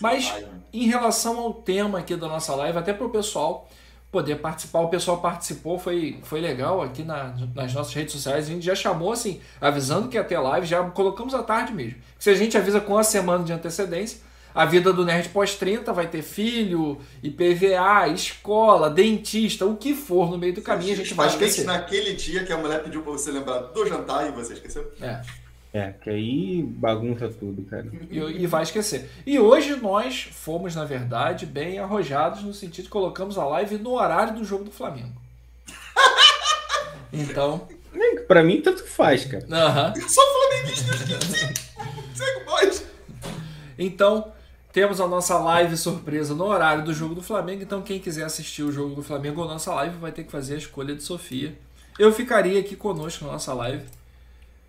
Mas 0.00 0.30
Ai, 0.34 0.46
em 0.72 0.86
relação 0.86 1.38
ao 1.38 1.52
tema 1.54 1.98
aqui 1.98 2.14
da 2.16 2.26
nossa 2.28 2.54
live, 2.54 2.78
até 2.78 2.92
para 2.92 3.06
o 3.06 3.10
pessoal 3.10 3.68
poder 4.12 4.36
participar, 4.36 4.80
o 4.80 4.88
pessoal 4.88 5.18
participou, 5.20 5.78
foi, 5.78 6.18
foi 6.24 6.40
legal 6.40 6.82
aqui 6.82 7.02
na- 7.02 7.34
nas 7.54 7.72
nossas 7.72 7.94
redes 7.94 8.12
sociais. 8.12 8.46
A 8.46 8.48
gente 8.48 8.64
já 8.64 8.74
chamou 8.74 9.12
assim, 9.12 9.40
avisando 9.60 10.08
que 10.08 10.16
ia 10.16 10.24
ter 10.24 10.38
live, 10.38 10.66
já 10.66 10.82
colocamos 10.90 11.32
à 11.34 11.42
tarde 11.42 11.72
mesmo. 11.72 11.96
Se 12.18 12.28
a 12.30 12.34
gente 12.34 12.56
avisa 12.56 12.80
com 12.80 12.94
uma 12.94 13.04
semana 13.04 13.44
de 13.44 13.52
antecedência, 13.52 14.18
a 14.54 14.64
vida 14.64 14.92
do 14.92 15.04
Nerd 15.04 15.28
pós-30 15.30 15.92
vai 15.92 16.06
ter 16.08 16.22
filho, 16.22 17.00
IPVA, 17.22 18.08
escola, 18.08 18.90
dentista, 18.90 19.64
o 19.66 19.76
que 19.76 19.94
for 19.94 20.30
no 20.30 20.38
meio 20.38 20.54
do 20.54 20.62
caminho, 20.62 20.92
a 20.92 20.96
gente 20.96 21.14
vai 21.14 21.28
esquecer. 21.28 21.64
naquele 21.64 22.14
dia 22.14 22.44
que 22.44 22.52
a 22.52 22.56
mulher 22.58 22.82
pediu 22.82 23.02
pra 23.02 23.12
você 23.12 23.30
lembrar 23.30 23.58
do 23.60 23.86
jantar 23.86 24.28
e 24.28 24.32
você 24.32 24.54
esqueceu. 24.54 24.92
É. 25.00 25.20
É, 25.72 25.92
que 26.02 26.10
aí 26.10 26.62
bagunça 26.64 27.28
tudo, 27.28 27.62
cara. 27.62 27.86
E, 28.10 28.18
e 28.18 28.46
vai 28.48 28.64
esquecer. 28.64 29.08
E 29.24 29.38
hoje 29.38 29.76
nós 29.76 30.28
fomos, 30.32 30.74
na 30.74 30.84
verdade, 30.84 31.46
bem 31.46 31.78
arrojados 31.78 32.42
no 32.42 32.52
sentido 32.52 32.86
que 32.86 32.90
colocamos 32.90 33.38
a 33.38 33.44
live 33.44 33.78
no 33.78 33.92
horário 33.92 34.34
do 34.34 34.44
jogo 34.44 34.64
do 34.64 34.72
Flamengo. 34.72 35.12
Então, 37.12 37.68
Pra 38.26 38.42
mim, 38.44 38.60
tanto 38.60 38.84
faz, 38.86 39.24
cara. 39.24 39.44
Eu 39.48 39.56
aham. 39.56 39.94
sou 40.08 40.24
flamenguista, 40.24 40.90
eu 40.92 41.18
esqueci. 41.18 42.86
Então 43.78 44.32
temos 44.72 45.00
a 45.00 45.06
nossa 45.06 45.38
live 45.38 45.76
surpresa 45.76 46.34
no 46.34 46.44
horário 46.44 46.84
do 46.84 46.94
jogo 46.94 47.14
do 47.14 47.22
Flamengo. 47.22 47.62
Então, 47.62 47.82
quem 47.82 47.98
quiser 47.98 48.24
assistir 48.24 48.62
o 48.62 48.72
jogo 48.72 48.94
do 48.94 49.02
Flamengo 49.02 49.40
ou 49.40 49.48
nossa 49.48 49.74
live 49.74 49.96
vai 49.98 50.12
ter 50.12 50.24
que 50.24 50.30
fazer 50.30 50.54
a 50.54 50.58
escolha 50.58 50.94
de 50.94 51.02
Sofia. 51.02 51.56
Eu 51.98 52.12
ficaria 52.12 52.60
aqui 52.60 52.76
conosco 52.76 53.24
na 53.24 53.32
nossa 53.32 53.52
live. 53.52 53.84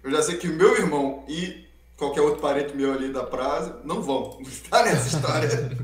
Eu 0.03 0.11
já 0.11 0.21
sei 0.21 0.37
que 0.37 0.47
o 0.47 0.53
meu 0.53 0.75
irmão 0.75 1.23
e 1.27 1.65
qualquer 1.95 2.21
outro 2.21 2.41
parente 2.41 2.75
meu 2.75 2.91
ali 2.91 3.13
da 3.13 3.23
praça 3.23 3.79
não 3.83 4.01
vão 4.01 4.39
estar 4.41 4.83
nessa 4.83 5.15
história. 5.15 5.77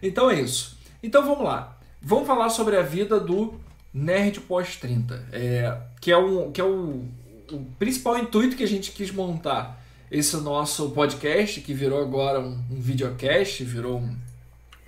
Então 0.00 0.30
é 0.30 0.40
isso. 0.40 0.78
Então 1.02 1.24
vamos 1.24 1.44
lá. 1.44 1.76
Vamos 2.00 2.26
falar 2.26 2.48
sobre 2.48 2.76
a 2.76 2.82
vida 2.82 3.18
do 3.18 3.54
nerd 3.92 4.40
pós-30, 4.42 5.20
é, 5.32 5.76
que 6.00 6.12
é, 6.12 6.16
um, 6.16 6.52
que 6.52 6.60
é 6.60 6.64
o, 6.64 7.04
o 7.50 7.66
principal 7.78 8.16
intuito 8.16 8.56
que 8.56 8.62
a 8.62 8.68
gente 8.68 8.92
quis 8.92 9.10
montar 9.10 9.79
esse 10.10 10.36
nosso 10.38 10.90
podcast, 10.90 11.60
que 11.60 11.72
virou 11.74 12.00
agora 12.02 12.40
um, 12.40 12.58
um 12.70 12.80
videocast, 12.80 13.62
virou 13.64 13.98
um, 13.98 14.16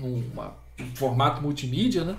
um, 0.01 0.23
uma- 0.33 0.55
um 0.81 0.97
formato 0.97 1.41
multimídia, 1.41 2.05
né? 2.05 2.17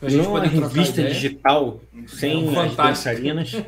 Pra 0.00 0.10
Não 0.10 0.30
uma 0.30 0.40
trocar 0.42 0.68
revista 0.68 1.00
ideia. 1.00 1.14
digital 1.14 1.80
sem 2.06 2.54
É, 2.54 2.58
as 2.60 2.76
dançarinas. 2.76 3.52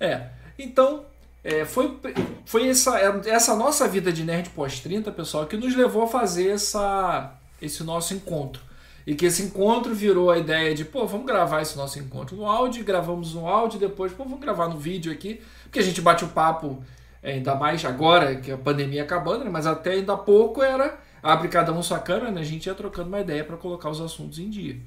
É, 0.00 0.26
então 0.58 1.04
é, 1.44 1.64
foi, 1.64 1.96
foi 2.44 2.68
essa, 2.68 2.98
essa 3.26 3.54
nossa 3.56 3.86
vida 3.88 4.12
de 4.12 4.24
nerd 4.24 4.50
pós-30, 4.50 5.12
pessoal, 5.12 5.46
que 5.46 5.56
nos 5.56 5.74
levou 5.76 6.02
a 6.02 6.08
fazer 6.08 6.50
essa, 6.50 7.34
esse 7.60 7.82
nosso 7.84 8.12
encontro. 8.14 8.60
E 9.06 9.14
que 9.14 9.26
esse 9.26 9.42
encontro 9.42 9.94
virou 9.94 10.30
a 10.30 10.38
ideia 10.38 10.74
de, 10.74 10.84
pô, 10.84 11.06
vamos 11.06 11.26
gravar 11.26 11.62
esse 11.62 11.76
nosso 11.76 11.98
encontro 11.98 12.36
no 12.36 12.46
áudio, 12.46 12.84
gravamos 12.84 13.34
no 13.34 13.48
áudio, 13.48 13.78
depois, 13.78 14.12
pô, 14.12 14.24
vamos 14.24 14.40
gravar 14.40 14.68
no 14.68 14.78
vídeo 14.78 15.12
aqui, 15.12 15.40
porque 15.64 15.80
a 15.80 15.82
gente 15.82 16.00
bate 16.00 16.24
o 16.24 16.28
papo, 16.28 16.80
é, 16.80 16.82
ainda 17.22 17.54
mais 17.54 17.84
agora 17.84 18.36
que 18.36 18.50
a 18.50 18.58
pandemia 18.58 19.02
acabando, 19.02 19.44
né? 19.44 19.50
mas 19.50 19.66
até 19.66 19.92
ainda 19.92 20.14
há 20.14 20.16
pouco 20.16 20.62
era 20.62 20.98
abre 21.22 21.48
cada 21.48 21.72
um 21.72 21.82
sua 21.82 21.98
câmera, 21.98 22.30
né? 22.30 22.40
a 22.40 22.44
gente 22.44 22.66
ia 22.66 22.74
trocando 22.74 23.08
uma 23.08 23.20
ideia 23.20 23.44
para 23.44 23.56
colocar 23.56 23.88
os 23.90 24.00
assuntos 24.00 24.38
em 24.38 24.50
dia. 24.50 24.80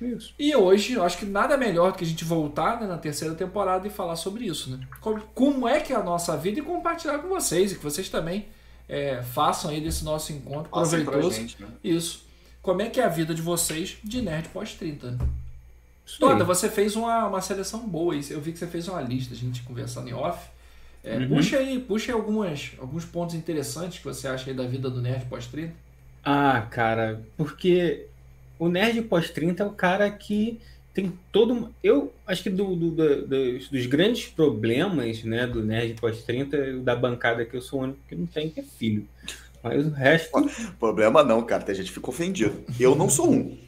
Isso. 0.00 0.34
E 0.38 0.54
hoje, 0.54 0.92
eu 0.92 1.02
acho 1.02 1.16
que 1.16 1.24
nada 1.24 1.56
melhor 1.56 1.92
do 1.92 1.98
que 1.98 2.04
a 2.04 2.06
gente 2.06 2.24
voltar 2.24 2.80
né, 2.80 2.86
na 2.86 2.98
terceira 2.98 3.34
temporada 3.34 3.86
e 3.86 3.90
falar 3.90 4.16
sobre 4.16 4.44
isso, 4.44 4.70
né? 4.70 4.86
Como, 5.00 5.20
como 5.34 5.66
é 5.66 5.80
que 5.80 5.92
é 5.92 5.96
a 5.96 6.02
nossa 6.02 6.36
vida 6.36 6.60
e 6.60 6.62
compartilhar 6.62 7.18
com 7.18 7.28
vocês, 7.28 7.72
e 7.72 7.76
que 7.76 7.82
vocês 7.82 8.08
também 8.10 8.46
é, 8.86 9.22
façam 9.22 9.70
aí 9.70 9.80
desse 9.80 10.04
nosso 10.04 10.32
encontro 10.32 10.70
Passem 10.70 11.02
proveitoso. 11.02 11.36
gente, 11.36 11.62
né? 11.62 11.68
Isso. 11.82 12.26
Como 12.60 12.82
é 12.82 12.90
que 12.90 13.00
é 13.00 13.04
a 13.04 13.08
vida 13.08 13.34
de 13.34 13.40
vocês 13.40 13.96
de 14.04 14.20
nerd 14.20 14.48
pós-30, 14.50 15.02
né? 15.12 15.18
Isso 16.04 16.22
aí. 16.22 16.30
Toda, 16.30 16.44
você 16.44 16.68
fez 16.68 16.94
uma, 16.94 17.26
uma 17.26 17.40
seleção 17.40 17.80
boa. 17.80 18.14
Eu 18.14 18.40
vi 18.40 18.52
que 18.52 18.58
você 18.58 18.66
fez 18.66 18.86
uma 18.88 19.00
lista, 19.00 19.32
a 19.32 19.36
gente 19.36 19.62
conversando 19.62 20.08
em 20.08 20.12
off. 20.12 20.46
É, 21.06 21.18
Uhum. 21.18 21.28
Puxa 21.28 21.58
aí, 21.58 21.78
puxa 21.78 22.12
aí 22.12 22.18
algumas, 22.18 22.72
alguns 22.78 23.04
pontos 23.04 23.34
interessantes 23.36 23.98
que 23.98 24.04
você 24.04 24.26
acha 24.28 24.50
aí 24.50 24.56
da 24.56 24.66
vida 24.66 24.90
do 24.90 25.00
nerd 25.00 25.24
pós-30. 25.26 25.70
Ah, 26.24 26.66
cara, 26.70 27.22
porque 27.36 28.06
o 28.58 28.68
nerd 28.68 29.00
pós-30 29.02 29.60
é 29.60 29.64
o 29.64 29.70
cara 29.70 30.10
que 30.10 30.60
tem 30.92 31.12
todo. 31.30 31.72
Eu 31.82 32.12
acho 32.26 32.42
que 32.42 32.50
do, 32.50 32.74
do- 32.74 32.90
do- 32.90 33.26
dos, 33.26 33.68
dos 33.68 33.86
grandes 33.86 34.26
problemas 34.26 35.22
né, 35.22 35.46
do 35.46 35.62
nerd 35.62 35.94
pós-30, 36.00 36.82
da 36.82 36.96
bancada 36.96 37.44
que 37.44 37.56
eu 37.56 37.62
sou 37.62 37.80
o 37.80 37.82
único 37.84 38.00
que 38.08 38.16
não 38.16 38.26
tem, 38.26 38.50
que 38.50 38.58
é 38.60 38.64
filho. 38.64 39.06
Mas 39.68 39.86
o 39.86 39.90
resto. 39.90 40.50
Problema 40.78 41.22
não, 41.22 41.42
cara. 41.42 41.62
Tem 41.62 41.74
gente 41.74 41.88
que 41.88 41.94
fica 41.94 42.10
ofendido. 42.10 42.64
Eu 42.78 42.94
não 42.94 43.08
sou 43.08 43.30
um. 43.30 43.56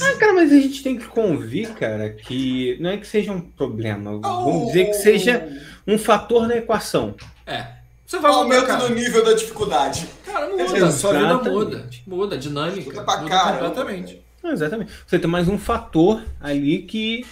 Ah, 0.00 0.16
cara, 0.18 0.32
mas 0.32 0.52
a 0.52 0.60
gente 0.60 0.82
tem 0.82 0.96
que 0.96 1.06
convir, 1.06 1.74
cara, 1.74 2.08
que 2.10 2.78
não 2.80 2.90
é 2.90 2.96
que 2.96 3.06
seja 3.06 3.32
um 3.32 3.40
problema. 3.40 4.18
Vamos 4.18 4.68
dizer 4.68 4.86
que 4.86 4.94
seja 4.94 5.48
um 5.86 5.98
fator 5.98 6.46
na 6.46 6.56
equação. 6.56 7.14
É. 7.46 7.66
Você 8.06 8.18
vai 8.20 8.30
mudar, 8.30 8.42
Aumento 8.42 8.66
cara. 8.66 8.88
no 8.88 8.94
nível 8.94 9.22
da 9.24 9.34
dificuldade. 9.34 10.08
Cara, 10.24 10.48
muda, 10.48 10.90
sua 10.90 11.12
vida 11.12 11.24
Exatamente. 11.26 11.50
muda. 11.50 11.88
Muda, 12.06 12.34
a 12.36 12.38
dinâmica. 12.38 12.90
Muda 12.90 13.04
pra 13.04 13.16
muda 13.18 13.28
caramba. 13.28 13.58
completamente. 13.68 14.22
Ah, 14.42 14.50
Exatamente. 14.52 14.92
Você 15.06 15.18
tem 15.18 15.30
mais 15.30 15.48
um 15.48 15.58
fator 15.58 16.24
ali 16.40 16.82
que 16.82 17.26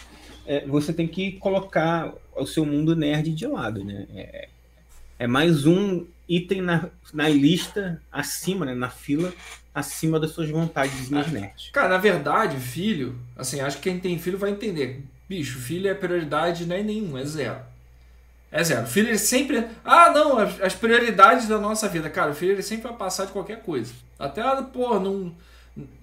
é, 0.46 0.66
você 0.66 0.92
tem 0.92 1.08
que 1.08 1.32
colocar 1.32 2.12
o 2.36 2.46
seu 2.46 2.66
mundo 2.66 2.94
nerd 2.94 3.30
de 3.32 3.46
lado, 3.46 3.82
né? 3.84 4.06
É, 4.14 4.48
é 5.20 5.26
mais 5.26 5.66
um 5.66 6.04
item 6.28 6.60
na, 6.62 6.88
na 7.12 7.28
lista 7.28 8.00
acima, 8.10 8.66
né? 8.66 8.74
Na 8.74 8.90
fila 8.90 9.32
acima 9.74 10.18
das 10.18 10.30
suas 10.30 10.48
vontades 10.48 11.10
nerds. 11.10 11.68
Cara, 11.70 11.90
na 11.90 11.98
verdade, 11.98 12.56
filho, 12.56 13.18
assim, 13.36 13.60
acho 13.60 13.76
que 13.76 13.90
quem 13.90 14.00
tem 14.00 14.18
filho 14.18 14.38
vai 14.38 14.50
entender. 14.50 15.04
Bicho, 15.28 15.58
filho 15.58 15.90
é 15.90 15.94
prioridade, 15.94 16.64
não 16.64 16.76
é 16.76 16.82
nenhum, 16.82 17.18
é 17.18 17.24
zero. 17.24 17.60
É 18.50 18.64
zero. 18.64 18.86
Filho, 18.86 19.08
ele 19.08 19.18
sempre. 19.18 19.66
Ah, 19.84 20.10
não, 20.10 20.38
as, 20.38 20.60
as 20.62 20.74
prioridades 20.74 21.46
da 21.46 21.58
nossa 21.58 21.88
vida. 21.88 22.08
Cara, 22.08 22.30
o 22.30 22.34
filho 22.34 22.52
ele 22.52 22.62
sempre 22.62 22.88
vai 22.88 22.96
passar 22.96 23.26
de 23.26 23.32
qualquer 23.32 23.60
coisa. 23.62 23.92
Até, 24.18 24.40
ah, 24.40 24.62
pô, 24.62 24.98
não. 24.98 25.34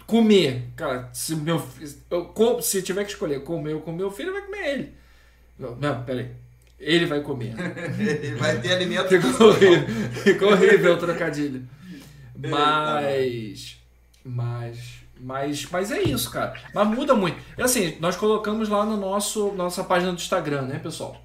Comer. 0.05 0.67
Cara, 0.75 1.09
se 1.13 1.35
meu 1.35 1.65
eu, 2.11 2.61
se 2.61 2.83
tiver 2.83 3.05
que 3.05 3.11
escolher 3.11 3.43
comer 3.43 3.73
ou 3.73 3.81
comer 3.81 3.97
meu 3.97 4.11
filho, 4.11 4.33
vai 4.33 4.43
comer 4.43 4.67
ele. 4.67 4.93
Não, 5.57 5.75
Não, 5.75 6.03
peraí. 6.03 6.29
Ele 6.83 7.05
vai 7.05 7.21
comer. 7.21 7.53
Ele 7.97 8.35
vai 8.35 8.59
ter 8.59 8.73
alimento. 8.73 9.07
Ficou 9.07 9.47
horrível, 9.47 9.87
ficou 10.23 10.51
horrível 10.51 10.93
o 10.93 10.97
trocadilho. 10.97 11.67
Mas. 12.35 13.77
Mas. 14.23 15.03
Mas, 15.19 15.65
mas 15.71 15.89
é 15.89 16.01
isso, 16.01 16.29
cara. 16.29 16.53
Mas 16.73 16.87
muda 16.87 17.15
muito. 17.15 17.37
É 17.57 17.63
assim, 17.63 17.95
nós 18.01 18.17
colocamos 18.17 18.67
lá 18.67 18.85
no 18.85 18.97
nosso 18.97 19.53
nossa 19.53 19.81
página 19.81 20.11
do 20.11 20.17
Instagram, 20.17 20.63
né, 20.63 20.79
pessoal? 20.79 21.23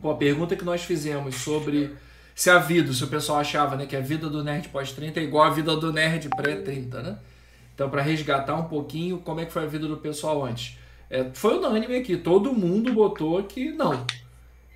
Pô, 0.00 0.12
a 0.12 0.16
pergunta 0.16 0.54
que 0.54 0.64
nós 0.64 0.84
fizemos 0.84 1.34
sobre 1.36 1.90
se 2.34 2.48
a 2.48 2.58
vida, 2.58 2.92
se 2.92 3.02
o 3.02 3.08
pessoal 3.08 3.40
achava 3.40 3.76
né, 3.76 3.86
que 3.86 3.96
a 3.96 4.00
vida 4.00 4.28
do 4.28 4.44
nerd 4.44 4.68
pós-30 4.68 5.16
é 5.16 5.22
igual 5.22 5.44
à 5.44 5.50
vida 5.50 5.74
do 5.76 5.92
nerd 5.92 6.28
pré-30, 6.28 7.02
né? 7.02 7.18
Então, 7.74 7.90
para 7.90 8.02
resgatar 8.02 8.54
um 8.54 8.64
pouquinho 8.64 9.18
como 9.18 9.40
é 9.40 9.46
que 9.46 9.52
foi 9.52 9.64
a 9.64 9.66
vida 9.66 9.88
do 9.88 9.96
pessoal 9.96 10.44
antes. 10.44 10.78
É, 11.10 11.26
foi 11.32 11.58
unânime 11.58 11.96
aqui, 11.96 12.16
todo 12.16 12.52
mundo 12.52 12.92
botou 12.92 13.42
que 13.42 13.72
não. 13.72 14.04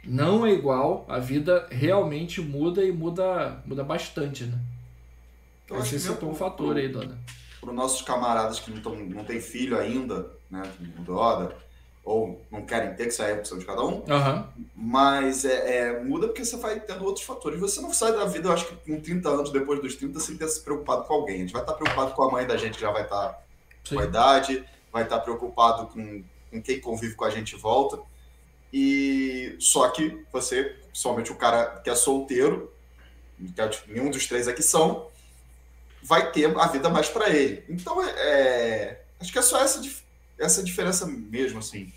Não 0.09 0.47
é 0.47 0.51
igual, 0.51 1.05
a 1.07 1.19
vida 1.19 1.67
realmente 1.71 2.41
muda 2.41 2.83
e 2.83 2.91
muda, 2.91 3.63
muda 3.67 3.85
bastante, 3.85 4.45
né? 4.45 4.59
Eu 5.69 5.77
acho 5.77 5.91
que 5.91 5.99
citou 5.99 6.31
um 6.31 6.35
fator 6.35 6.77
aí, 6.77 6.89
dona. 6.89 7.19
Para 7.61 7.71
os 7.71 7.77
nossos 7.77 8.01
camaradas 8.01 8.59
que 8.59 8.71
não, 8.71 8.81
tão, 8.81 8.97
não 8.97 9.25
têm 9.25 9.39
filho 9.39 9.79
ainda, 9.79 10.31
né? 10.51 10.63
No 10.81 11.05
Doda, 11.05 11.55
ou 12.03 12.43
não 12.51 12.63
querem 12.63 12.95
ter, 12.95 13.05
que 13.05 13.11
isso 13.11 13.23
aí 13.23 13.33
é 13.33 13.35
a 13.35 13.39
opção 13.39 13.59
de 13.59 13.67
cada 13.67 13.85
um. 13.85 14.03
Aham. 14.09 14.49
Mas 14.75 15.45
é, 15.45 15.77
é, 15.77 16.03
muda 16.03 16.27
porque 16.27 16.43
você 16.43 16.57
vai 16.57 16.81
tendo 16.81 17.05
outros 17.05 17.27
fatores. 17.27 17.61
Você 17.61 17.83
não 17.83 17.93
sai 17.93 18.13
da 18.13 18.25
vida, 18.25 18.49
eu 18.49 18.53
acho 18.53 18.67
que 18.67 18.91
com 18.91 18.99
30 18.99 19.29
anos, 19.29 19.51
depois 19.51 19.79
dos 19.83 19.95
30, 19.95 20.19
sem 20.21 20.39
ter 20.39 20.49
se 20.49 20.63
preocupado 20.63 21.05
com 21.05 21.13
alguém. 21.13 21.37
A 21.37 21.39
gente 21.41 21.53
vai 21.53 21.61
estar 21.61 21.75
preocupado 21.75 22.13
com 22.13 22.23
a 22.23 22.33
mãe 22.33 22.47
da 22.47 22.57
gente, 22.57 22.77
que 22.77 22.81
já 22.81 22.91
vai 22.91 23.03
estar 23.03 23.39
Sim. 23.85 23.97
com 23.97 24.01
a 24.01 24.05
idade, 24.05 24.65
vai 24.91 25.03
estar 25.03 25.19
preocupado 25.21 25.89
com, 25.89 26.25
com 26.51 26.63
quem 26.63 26.81
convive 26.81 27.15
com 27.15 27.27
a 27.27 27.31
gente 27.31 27.55
em 27.55 27.59
volta. 27.59 27.99
E 28.73 29.57
só 29.59 29.89
que 29.89 30.25
você, 30.33 30.77
somente 30.93 31.33
o 31.33 31.37
cara 31.37 31.81
que 31.83 31.91
é 31.91 31.95
solteiro, 31.95 32.73
que 33.55 33.61
é, 33.61 33.69
tipo, 33.69 33.91
nenhum 33.91 34.11
dos 34.11 34.27
três 34.27 34.49
aqui 34.49 34.63
são, 34.63 35.09
vai 36.03 36.31
ter 36.33 36.57
a 36.57 36.67
vida 36.67 36.89
mais 36.89 37.09
para 37.09 37.31
ele. 37.31 37.65
Então, 37.69 38.03
é, 38.03 38.11
é- 38.11 39.03
acho 39.21 39.33
que 39.33 39.39
é 39.39 39.43
só 39.43 39.61
essa, 39.61 39.81
essa 40.39 40.63
diferença 40.63 41.07
mesmo, 41.07 41.59
assim. 41.59 41.93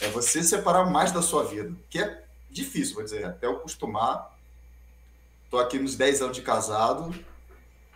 É 0.00 0.08
você 0.08 0.42
separar 0.42 0.90
mais 0.90 1.12
da 1.12 1.22
sua 1.22 1.44
vida, 1.44 1.72
que 1.88 1.98
é 1.98 2.22
difícil, 2.50 2.94
vou 2.94 3.04
dizer, 3.04 3.24
até 3.24 3.46
eu 3.46 3.52
acostumar. 3.52 4.36
Tô 5.50 5.58
aqui 5.58 5.78
nos 5.78 5.96
10 5.96 6.22
anos 6.22 6.36
de 6.36 6.42
casado. 6.42 7.14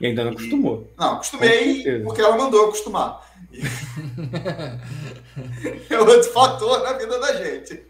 E 0.01 0.07
ainda 0.07 0.25
não 0.25 0.33
acostumou. 0.33 0.89
Não, 0.97 1.09
Com 1.09 1.15
acostumei 1.17 2.03
porque 2.03 2.21
ela 2.21 2.37
mandou 2.37 2.63
eu 2.63 2.69
acostumar. 2.69 3.29
é 5.91 5.99
outro 5.99 6.33
fator 6.33 6.83
na 6.83 6.93
vida 6.95 7.19
da 7.19 7.45
gente. 7.45 7.83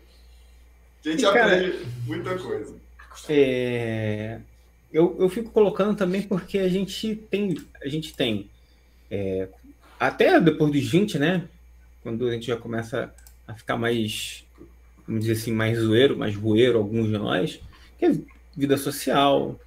A 1.05 1.09
gente 1.09 1.25
E, 1.25 1.33
cara, 1.33 1.57
aprende 1.57 1.87
muita 2.07 2.39
coisa. 2.39 2.75
É, 3.29 4.39
eu, 4.93 5.17
eu 5.19 5.29
fico 5.29 5.51
colocando 5.51 5.97
também 5.97 6.23
porque 6.23 6.59
a 6.59 6.69
gente 6.69 7.15
tem, 7.15 7.57
a 7.83 7.89
gente 7.89 8.15
tem 8.15 8.49
é, 9.11 9.49
até 9.99 10.41
depois 10.41 10.73
dos 10.73 10.89
20, 10.89 11.19
né? 11.19 11.49
Quando 12.03 12.27
a 12.27 12.33
gente 12.33 12.47
já 12.47 12.57
começa 12.57 13.15
a 13.47 13.55
ficar 13.55 13.77
mais, 13.77 14.45
vamos 15.07 15.23
dizer 15.23 15.41
assim, 15.41 15.53
mais 15.53 15.79
zoeiro, 15.79 16.17
mais 16.17 16.35
roeiro, 16.35 16.79
alguns 16.79 17.07
de 17.07 17.19
nós, 17.19 17.61
que 17.99 18.07
é 18.07 18.13
vida 18.57 18.77
social, 18.77 19.61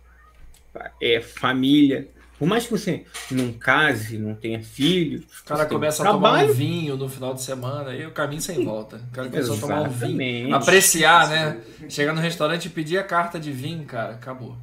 é 1.01 1.21
família. 1.21 2.07
Por 2.43 2.49
mais 2.49 2.65
que 2.65 2.71
você 2.71 3.05
não 3.31 3.53
case, 3.53 4.17
não 4.17 4.35
tenha 4.35 4.61
filho, 4.61 5.23
O 5.41 5.45
cara 5.45 5.65
começa 5.65 6.03
a 6.03 6.11
tomar 6.11 6.29
trabalho. 6.31 6.51
um 6.51 6.53
vinho 6.53 6.97
no 6.97 7.07
final 7.07 7.33
de 7.33 7.41
semana 7.41 7.95
e 7.95 8.05
o 8.05 8.11
caminho 8.11 8.41
sem 8.41 8.65
volta. 8.65 8.97
O 8.97 9.15
cara 9.15 9.29
começa 9.29 9.53
a 9.53 9.57
tomar 9.57 9.81
um 9.83 9.89
vinho. 9.89 10.53
Apreciar, 10.53 11.29
né? 11.29 11.57
Chegar 11.87 12.11
no 12.13 12.19
restaurante 12.19 12.65
e 12.65 12.69
pedir 12.69 12.97
a 12.97 13.03
carta 13.03 13.39
de 13.39 13.49
vinho, 13.49 13.85
cara, 13.85 14.15
acabou. 14.15 14.57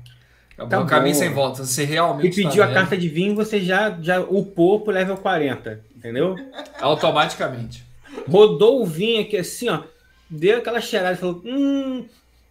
Acabou 0.52 0.66
Acabou. 0.66 0.84
o 0.84 0.88
caminho 0.90 1.14
sem 1.14 1.30
volta. 1.32 1.64
Você 1.64 1.84
realmente. 1.86 2.38
E 2.38 2.42
tá 2.42 2.48
pediu 2.50 2.62
a 2.62 2.66
velho, 2.66 2.78
carta 2.78 2.96
de 2.98 3.08
vinho, 3.08 3.34
você 3.34 3.58
já, 3.60 3.96
já 4.02 4.20
upou 4.20 4.80
pro 4.80 4.92
level 4.92 5.16
40, 5.16 5.80
entendeu? 5.96 6.36
Automaticamente. 6.78 7.82
rodou 8.28 8.82
o 8.82 8.86
vinho 8.86 9.22
aqui 9.22 9.36
assim, 9.38 9.70
ó, 9.70 9.84
deu 10.28 10.58
aquela 10.58 10.80
cheirada 10.82 11.14
e 11.14 11.18
falou: 11.18 11.40
hum, 11.46 12.04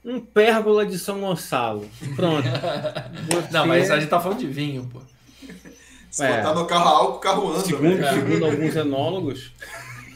um 0.03 0.19
pérgola 0.19 0.85
de 0.85 0.97
São 0.97 1.19
Gonçalo. 1.19 1.87
Pronto. 2.15 2.47
Você- 3.29 3.47
Não, 3.53 3.67
mas 3.67 3.91
a 3.91 3.99
gente 3.99 4.09
tá 4.09 4.19
falando 4.19 4.39
de 4.39 4.47
vinho, 4.47 4.89
pô. 4.91 5.01
Se 6.09 6.23
É. 6.23 6.37
botar 6.37 6.53
no 6.55 6.65
carro 6.65 6.87
álcool, 6.87 7.15
o 7.17 7.19
carro 7.19 7.49
anda. 7.51 7.59
segundo, 7.65 7.97
né? 7.97 8.13
segundo 8.13 8.45
alguns 8.45 8.75
enólogos, 8.75 9.51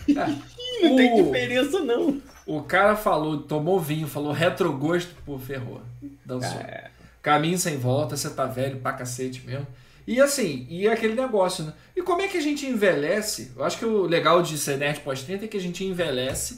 O- 0.07 0.13
não 0.89 0.95
tem 0.95 1.23
diferença, 1.23 1.79
não. 1.81 2.21
O 2.45 2.61
cara 2.61 2.95
falou, 2.95 3.37
tomou 3.37 3.79
vinho, 3.79 4.07
falou 4.07 4.31
retrogosto, 4.33 5.11
pô, 5.25 5.37
ferrou. 5.39 5.81
Dançou. 6.25 6.59
É. 6.59 6.89
Caminho 7.21 7.57
sem 7.57 7.77
volta, 7.77 8.17
você 8.17 8.29
tá 8.29 8.45
velho 8.45 8.79
pra 8.79 8.91
cacete 8.93 9.41
mesmo. 9.45 9.65
E 10.05 10.19
assim, 10.19 10.67
e 10.69 10.85
é 10.85 10.91
aquele 10.91 11.13
negócio, 11.15 11.63
né? 11.63 11.71
E 11.95 12.01
como 12.01 12.21
é 12.21 12.27
que 12.27 12.37
a 12.37 12.41
gente 12.41 12.65
envelhece? 12.65 13.53
Eu 13.55 13.63
acho 13.63 13.77
que 13.77 13.85
o 13.85 14.01
legal 14.03 14.41
de 14.41 14.57
ser 14.57 14.77
nerd 14.77 14.99
pós-30 14.99 15.43
é 15.43 15.47
que 15.47 15.55
a 15.55 15.61
gente 15.61 15.85
envelhece, 15.85 16.57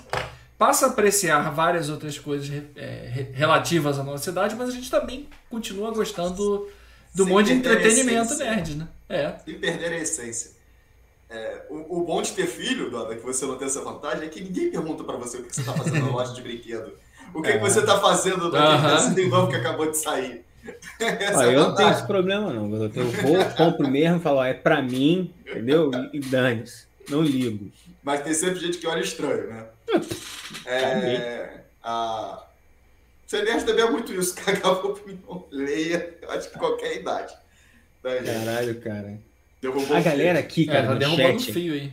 passa 0.57 0.87
a 0.87 0.89
apreciar 0.89 1.51
várias 1.53 1.87
outras 1.89 2.17
coisas 2.17 2.49
é, 2.75 3.07
re- 3.13 3.29
relativas 3.33 3.99
à 3.99 4.03
nossa 4.03 4.31
idade, 4.31 4.55
mas 4.55 4.69
a 4.69 4.71
gente 4.71 4.89
também 4.89 5.27
continua 5.51 5.91
gostando 5.91 6.67
do 7.13 7.23
Sem 7.25 7.31
monte 7.31 7.47
de 7.47 7.53
entretenimento 7.53 8.35
nerd, 8.37 8.75
né? 8.77 8.87
É. 9.09 9.37
Sem 9.45 9.59
perder 9.59 9.93
a 9.93 9.97
essência. 9.97 10.51
É, 11.29 11.63
o, 11.69 12.01
o 12.01 12.05
bom 12.05 12.21
de 12.21 12.31
ter 12.33 12.47
filho, 12.47 12.91
Dada, 12.91 13.15
que 13.15 13.23
você 13.23 13.45
não 13.45 13.57
tem 13.57 13.67
essa 13.67 13.81
vantagem, 13.81 14.25
é 14.25 14.29
que 14.29 14.41
ninguém 14.41 14.69
pergunta 14.69 15.03
pra 15.03 15.15
você 15.17 15.37
o 15.37 15.43
que 15.43 15.55
você 15.55 15.63
tá 15.63 15.73
fazendo 15.73 15.99
na 15.99 16.11
loja 16.11 16.33
de 16.33 16.41
brinquedo. 16.41 16.93
O 17.33 17.41
que, 17.41 17.49
É. 17.49 17.53
que 17.53 17.59
você 17.59 17.83
tá 17.85 17.99
fazendo 17.99 18.51
naquele 18.51 19.05
desenho 19.09 19.29
novo 19.29 19.49
que 19.49 19.55
acabou 19.55 19.89
de 19.89 19.97
sair. 19.97 20.45
Essa 20.99 21.39
Ó, 21.39 21.41
é 21.43 21.49
a 21.49 21.51
eu 21.51 21.59
não 21.59 21.75
tenho 21.75 21.91
esse 21.91 22.07
problema, 22.07 22.51
não. 22.51 22.73
Eu 22.73 22.91
eu 22.93 23.05
vou, 23.11 23.45
compro 23.55 23.87
mesmo, 23.87 24.19
falo, 24.19 24.37
ó, 24.39 24.45
é 24.45 24.53
pra 24.53 24.81
mim, 24.81 25.33
entendeu? 25.47 25.91
E, 26.13 26.17
e 26.17 26.19
dane-se. 26.19 26.85
Não 27.09 27.21
ligo. 27.21 27.71
Mas 28.03 28.21
tem 28.21 28.33
sempre 28.33 28.59
gente 28.59 28.77
que 28.77 28.87
olha 28.87 29.01
estranho, 29.01 29.47
né? 29.47 29.65
É, 30.65 31.61
a... 31.83 32.43
Nerd 33.31 33.65
também 33.65 33.83
é 33.83 33.89
muito 33.89 34.13
isso, 34.13 34.33
cagar 34.43 34.71
opinião, 34.85 35.45
leia, 35.51 36.17
eu 36.21 36.31
acho 36.31 36.49
que 36.49 36.57
qualquer 36.57 36.97
idade. 36.97 37.33
Tá? 38.05 38.23
Caralho, 38.23 38.75
cara. 38.81 39.13
Derrubou 39.61 39.97
A 39.97 39.99
galera 40.01 40.39
aqui, 40.39 40.63
É, 40.69 40.73
cara, 40.73 40.87
tá 40.87 40.93
no 40.93 40.99
derrubando 40.99 41.35
o 41.35 41.39
chat, 41.39 41.51
fio 41.53 41.73
aí. 41.73 41.91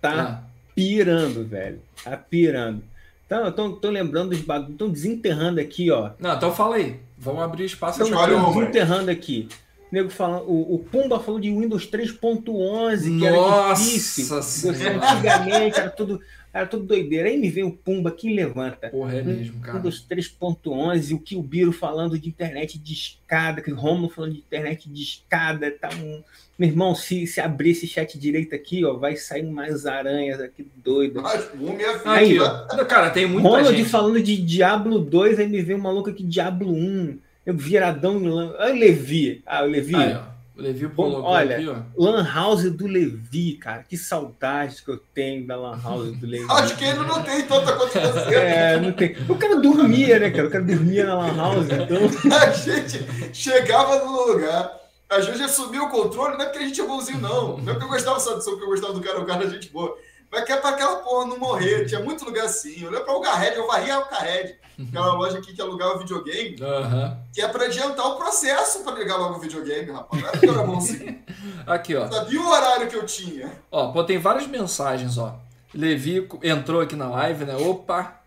tá 0.00 0.12
Ah. 0.22 0.42
pirando, 0.74 1.44
velho. 1.46 1.80
Tá 2.02 2.16
pirando. 2.16 2.82
Então, 3.26 3.52
tô, 3.52 3.72
tô 3.72 3.90
lembrando 3.90 4.30
dos 4.30 4.40
bagulhos. 4.40 4.72
Estão 4.72 4.88
desenterrando 4.90 5.60
aqui, 5.60 5.90
ó. 5.90 6.10
Não, 6.18 6.34
então 6.34 6.54
fala 6.54 6.76
aí. 6.76 7.00
Vamos 7.18 7.42
abrir 7.42 7.64
espaço 7.64 8.02
Estão 8.02 8.52
desenterrando 8.54 9.10
aqui. 9.10 9.48
O 9.94 10.02
nego 10.02 10.10
falando, 10.10 10.44
o, 10.48 10.74
o 10.74 10.78
Pumba 10.80 11.20
falou 11.20 11.38
de 11.38 11.48
Windows 11.50 11.88
3.11, 11.88 13.18
que 13.18 13.24
era 13.24 13.36
Nossa 13.36 13.84
difícil. 13.84 14.26
Você 14.26 14.68
antigamente 14.70 15.78
era 15.78 15.88
tudo 15.88 16.20
Era 16.52 16.66
tudo 16.66 16.84
doideira. 16.84 17.28
Aí 17.28 17.36
me 17.36 17.48
vem 17.48 17.62
o 17.62 17.70
Pumba 17.70 18.10
que 18.10 18.34
levanta. 18.34 18.88
Porra, 18.88 19.16
é 19.16 19.22
mesmo, 19.22 19.60
cara. 19.60 19.78
dos 19.78 20.04
3.11, 20.04 21.14
o 21.14 21.18
que 21.20 21.36
o 21.36 21.42
Biro 21.42 21.72
falando 21.72 22.18
de 22.18 22.28
internet 22.28 22.76
de 22.76 22.92
escada, 22.92 23.62
que 23.62 23.72
o 23.72 23.76
Romulo 23.76 24.08
falando 24.08 24.32
de 24.32 24.38
internet 24.38 24.88
de 24.88 25.02
escada, 25.02 25.70
tá 25.70 25.90
um... 25.94 26.22
Meu 26.58 26.68
irmão, 26.68 26.94
se, 26.94 27.24
se 27.26 27.40
abrir 27.40 27.70
esse 27.70 27.86
chat 27.86 28.18
direito 28.18 28.54
aqui, 28.54 28.84
ó, 28.84 28.94
vai 28.94 29.16
sair 29.16 29.44
umas 29.44 29.86
aranhas 29.86 30.40
aqui 30.40 30.66
doidas. 30.76 31.22
Mas 31.22 31.54
múmia 31.54 32.00
Aí, 32.04 32.32
viva. 32.32 32.68
Não, 32.76 32.84
Cara, 32.84 33.10
tem 33.10 33.26
muita 33.26 33.48
Ronald 33.48 33.76
gente. 33.76 33.88
falando 33.88 34.20
de 34.22 34.36
Diablo 34.40 34.98
2, 35.00 35.38
aí 35.38 35.48
me 35.48 35.62
vem 35.62 35.76
um 35.76 35.80
maluco 35.80 36.10
aqui, 36.10 36.22
Diablo 36.22 36.72
1, 36.72 37.18
eu 37.46 37.54
viradão 37.54 38.18
em 38.18 38.28
Lan... 38.28 38.54
Ah, 38.58 38.68
Levi. 38.68 39.42
Ah, 39.46 39.62
o 39.62 39.66
Levi. 39.66 39.94
Aí. 39.94 40.16
O 40.56 40.62
Levi 40.62 40.86
Bom, 40.86 41.20
olha, 41.20 41.56
aqui, 41.56 41.68
ó. 41.68 41.74
Lan 41.96 42.24
House 42.24 42.70
do 42.70 42.86
Levi, 42.86 43.54
cara. 43.54 43.82
Que 43.82 43.96
saudade 43.96 44.82
que 44.84 44.88
eu 44.88 44.98
tenho 45.12 45.44
da 45.44 45.56
Lan 45.56 45.80
House 45.82 46.16
do 46.16 46.26
Levi. 46.26 46.46
Acho 46.48 46.76
que 46.76 46.84
ele 46.84 47.00
não 47.00 47.22
tem 47.24 47.42
tanta 47.42 47.72
quanto 47.72 47.92
você. 47.92 48.34
É, 48.36 48.80
não 48.80 48.92
tem. 48.92 49.16
O 49.28 49.34
cara 49.34 49.56
dormia, 49.56 50.20
né, 50.20 50.30
cara? 50.30 50.46
O 50.46 50.50
cara 50.50 50.62
dormia 50.62 51.06
na 51.06 51.16
Lan 51.16 51.36
House, 51.36 51.66
então. 51.66 52.30
A 52.38 52.50
gente 52.52 53.04
chegava 53.32 54.04
no 54.04 54.32
lugar, 54.32 54.70
às 55.10 55.26
vezes 55.26 55.42
assumia 55.42 55.82
o 55.82 55.90
controle, 55.90 56.36
não 56.36 56.42
é 56.42 56.46
porque 56.46 56.58
a 56.58 56.66
gente 56.66 56.80
é 56.80 56.86
bonzinho, 56.86 57.20
não. 57.20 57.58
Não 57.58 57.70
é 57.70 57.74
porque 57.74 57.84
eu 57.84 57.88
gostava 57.88 58.20
só 58.20 58.34
do 58.34 58.40
som, 58.40 58.50
porque 58.52 58.64
eu 58.64 58.70
gostava 58.70 58.92
do 58.92 59.00
cara, 59.00 59.20
o 59.20 59.26
cara 59.26 59.44
é 59.44 59.50
gente 59.50 59.70
boa. 59.70 59.96
Mas 60.30 60.44
que 60.44 60.52
é 60.52 60.56
pra 60.56 60.70
aquela 60.70 60.96
porra 60.96 61.26
não 61.26 61.38
morrer. 61.38 61.86
Tinha 61.86 62.00
muito 62.00 62.24
lugar 62.24 62.46
assim. 62.46 62.82
Eu 62.82 62.90
lembro 62.90 63.04
pra 63.04 63.14
o 63.14 63.20
Garred, 63.20 63.56
eu 63.56 63.66
varria 63.66 63.98
o 63.98 64.08
Garred. 64.10 64.56
Aquela 64.88 65.12
loja 65.14 65.38
aqui 65.38 65.52
que 65.54 65.62
alugava 65.62 65.98
videogame, 65.98 66.56
Aham. 66.60 67.16
que 67.32 67.40
é 67.40 67.46
pra 67.46 67.66
adiantar 67.66 68.06
o 68.06 68.16
processo 68.16 68.82
pra 68.82 68.92
ligar 68.94 69.16
logo 69.16 69.36
o 69.36 69.40
videogame, 69.40 69.92
rapaz. 69.92 70.20
Não 70.22 70.30
porque 70.30 70.46
eu 70.46 70.52
era 70.54 70.62
bonzinho. 70.66 71.22
Aqui, 71.64 71.94
ó. 71.94 72.10
Sabia 72.10 72.40
o 72.40 72.48
horário 72.48 72.88
que 72.88 72.96
eu 72.96 73.06
tinha. 73.06 73.52
Ó, 73.70 73.92
pô, 73.92 74.02
tem 74.02 74.18
várias 74.18 74.46
mensagens, 74.48 75.16
ó. 75.16 75.38
Levi 75.72 76.28
entrou 76.42 76.80
aqui 76.80 76.94
na 76.96 77.08
live, 77.08 77.44
né? 77.44 77.56
Opa! 77.56 78.20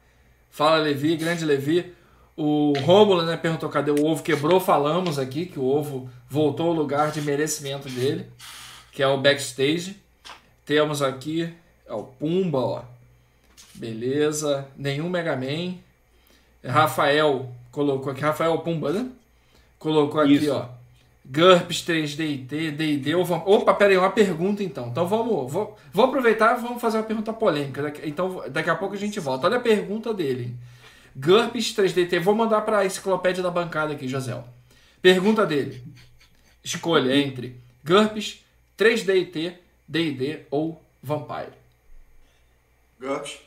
Fala, 0.50 0.78
Levi, 0.78 1.16
grande 1.18 1.46
Levi. 1.46 1.94
O 2.36 2.74
Rômulo, 2.80 3.24
né, 3.24 3.36
perguntou 3.36 3.68
cadê 3.70 3.92
o 3.92 4.06
ovo. 4.06 4.24
Quebrou, 4.24 4.60
falamos 4.60 5.20
aqui 5.20 5.46
que 5.46 5.60
o 5.60 5.66
ovo 5.66 6.10
voltou 6.30 6.68
ao 6.68 6.74
lugar 6.74 7.12
de 7.12 7.22
merecimento 7.22 7.90
dele, 7.90 8.32
que 8.92 9.04
é 9.04 9.08
o 9.08 9.18
backstage. 9.18 10.02
Temos 10.66 11.02
aqui 11.02 11.54
é 11.88 11.94
o 11.94 12.04
Pumba, 12.04 12.60
ó. 12.60 12.84
Beleza. 13.76 14.68
Nenhum 14.78 15.10
Mega 15.10 15.36
Man. 15.36 15.76
Rafael 16.64 17.50
colocou 17.72 18.12
aqui. 18.12 18.22
Rafael 18.22 18.58
Pumba, 18.60 18.92
né? 18.92 19.10
Colocou 19.80 20.20
aqui, 20.20 20.36
Isso. 20.36 20.54
ó. 20.54 20.70
GURPS 21.30 21.84
3DT, 21.84 22.72
D&D 22.72 23.16
ou 23.16 23.26
Vamp... 23.26 23.46
Opa, 23.46 23.74
pera 23.74 23.92
aí, 23.92 23.98
uma 23.98 24.10
pergunta 24.10 24.64
então. 24.64 24.88
Então 24.88 25.06
vamos, 25.06 25.52
vou, 25.52 25.78
vou 25.92 26.06
aproveitar 26.06 26.58
e 26.58 26.62
vamos 26.62 26.82
fazer 26.82 26.98
uma 26.98 27.04
pergunta 27.04 27.34
polêmica. 27.34 27.94
Então 28.04 28.44
daqui 28.50 28.70
a 28.70 28.76
pouco 28.76 28.96
a 28.96 28.98
gente 28.98 29.20
volta. 29.20 29.48
Olha 29.48 29.58
a 29.58 29.62
pergunta 29.62 30.14
dele. 30.14 30.56
GURPS 31.16 31.74
3DT, 31.74 32.20
vou 32.22 32.34
mandar 32.34 32.62
para 32.62 32.80
a 32.80 32.86
enciclopédia 32.86 33.44
da 33.44 33.52
bancada 33.52 33.94
aqui, 33.94 34.08
José. 34.08 34.42
Pergunta 35.02 35.46
dele. 35.46 35.84
Escolha 36.64 37.16
entre 37.16 37.60
GURPS, 37.84 38.44
3DT, 38.78 39.54
D&D 39.88 40.46
ou 40.50 40.82
Vampire. 41.02 41.67
GURPS. 43.00 43.40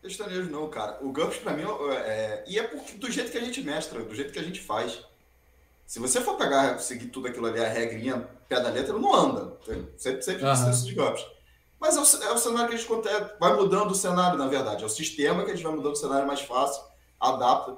Pestanejo 0.00 0.50
não, 0.50 0.68
cara. 0.68 0.98
O 1.00 1.12
GURPS 1.12 1.38
pra 1.38 1.52
mim 1.52 1.62
é, 1.62 1.96
é- 1.96 2.44
E 2.46 2.58
é 2.58 2.62
porque, 2.64 2.94
do 2.94 3.10
jeito 3.10 3.30
que 3.30 3.38
a 3.38 3.44
gente 3.44 3.60
mestra, 3.62 4.02
do 4.02 4.14
jeito 4.14 4.32
que 4.32 4.38
a 4.38 4.42
gente 4.42 4.60
faz. 4.60 4.98
Se 5.86 5.98
você 5.98 6.20
for 6.20 6.36
pegar, 6.36 6.78
seguir 6.78 7.06
tudo 7.06 7.28
aquilo 7.28 7.46
ali, 7.46 7.60
a 7.60 7.68
regrinha, 7.68 8.26
pé 8.48 8.60
da 8.60 8.70
letra, 8.70 8.94
não 8.98 9.14
anda. 9.14 9.56
Sempre, 9.96 10.22
sempre 10.22 10.44
Aham. 10.44 10.64
precisa 10.64 10.86
de 10.86 10.94
GURPS. 10.94 11.24
Mas 11.78 11.96
é 11.96 12.00
o, 12.00 12.22
é 12.24 12.32
o 12.32 12.38
cenário 12.38 12.68
que 12.70 12.74
a 12.74 12.78
gente 12.78 13.08
é- 13.08 13.36
vai 13.38 13.54
mudando 13.54 13.90
o 13.90 13.94
cenário, 13.94 14.38
na 14.38 14.46
verdade. 14.48 14.82
É 14.82 14.86
o 14.86 14.90
sistema 14.90 15.44
que 15.44 15.50
a 15.50 15.54
gente 15.54 15.64
vai 15.64 15.74
mudando 15.74 15.92
o 15.92 15.96
cenário 15.96 16.26
mais 16.26 16.40
fácil, 16.40 16.82
adapta. 17.20 17.76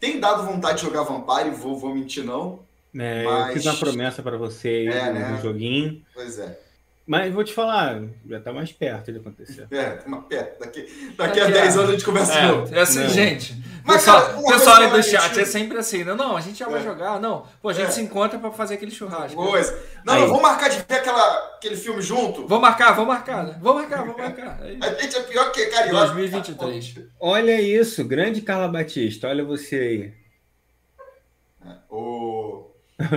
Tem 0.00 0.18
dado 0.18 0.44
vontade 0.44 0.78
de 0.78 0.84
jogar 0.84 1.02
Vampire, 1.02 1.50
vou, 1.54 1.78
vou 1.78 1.94
mentir 1.94 2.24
não. 2.24 2.60
É, 2.94 3.24
Mas- 3.24 3.48
Eu 3.48 3.52
fiz 3.54 3.66
uma 3.66 3.76
promessa 3.76 4.22
pra 4.22 4.36
você 4.36 4.86
É, 4.86 5.06
no, 5.06 5.12
né? 5.14 5.28
no 5.30 5.40
joguinho. 5.40 6.04
Pois 6.12 6.38
é. 6.38 6.58
Mas 7.04 7.34
vou 7.34 7.42
te 7.42 7.52
falar, 7.52 8.00
já 8.28 8.38
tá 8.40 8.52
mais 8.52 8.70
perto 8.70 9.10
de 9.12 9.18
acontecer. 9.18 9.66
É, 9.72 9.98
uma 10.06 10.22
pé. 10.22 10.54
Daqui, 10.60 10.82
daqui 11.16 11.40
a 11.40 11.44
Daqui 11.44 11.52
10 11.52 11.76
a- 11.76 11.80
anos 11.80 11.90
a 11.90 11.92
gente 11.94 12.04
conversa 12.04 12.40
de 12.40 12.46
novo. 12.46 12.74
É, 12.74 12.78
é 12.78 12.80
assim, 12.82 13.00
Não. 13.00 13.08
gente. 13.08 13.62
Mas, 13.84 13.96
pessoal, 13.96 14.22
cara, 14.22 14.42
pessoal 14.52 14.76
aí 14.76 14.90
do 14.90 15.02
chat 15.02 15.16
acho- 15.16 15.40
é 15.40 15.44
sempre 15.44 15.78
assim, 15.78 16.04
né? 16.04 16.14
Não, 16.14 16.36
a 16.36 16.40
gente 16.40 16.56
já 16.60 16.68
vai 16.68 16.80
É. 16.80 16.84
jogar. 16.84 17.18
Não, 17.20 17.44
pô, 17.60 17.70
a 17.70 17.72
gente 17.72 17.88
É. 17.88 17.90
se 17.90 18.00
encontra 18.02 18.38
pra 18.38 18.52
fazer 18.52 18.74
aquele 18.74 18.92
churrasco. 18.92 19.34
Coisa. 19.34 19.76
Não, 20.06 20.14
Aí. 20.14 20.20
não, 20.20 20.28
vamos 20.28 20.42
marcar 20.42 20.68
de 20.70 20.76
ver 20.76 20.94
aquela, 20.94 21.38
aquele 21.56 21.76
filme 21.76 22.00
junto? 22.00 22.46
Vamos 22.46 22.62
marcar, 22.62 22.92
vamos 22.92 23.08
marcar, 23.08 23.44
né? 23.44 23.58
Vamos 23.60 23.82
marcar, 23.82 23.98
vamos 24.06 24.16
marcar. 24.16 24.60
É 24.64 24.72
isso. 24.72 24.84
A 24.84 25.02
gente 25.02 25.16
é 25.16 25.22
pior 25.22 25.50
que 25.50 25.66
carioca. 25.66 26.06
2023. 26.06 27.00
Olha 27.18 27.60
isso, 27.60 28.04
grande 28.04 28.40
Carla 28.42 28.68
Batista, 28.68 29.26
olha 29.26 29.44
você 29.44 29.74
aí. 29.76 30.12
O... 31.90 32.70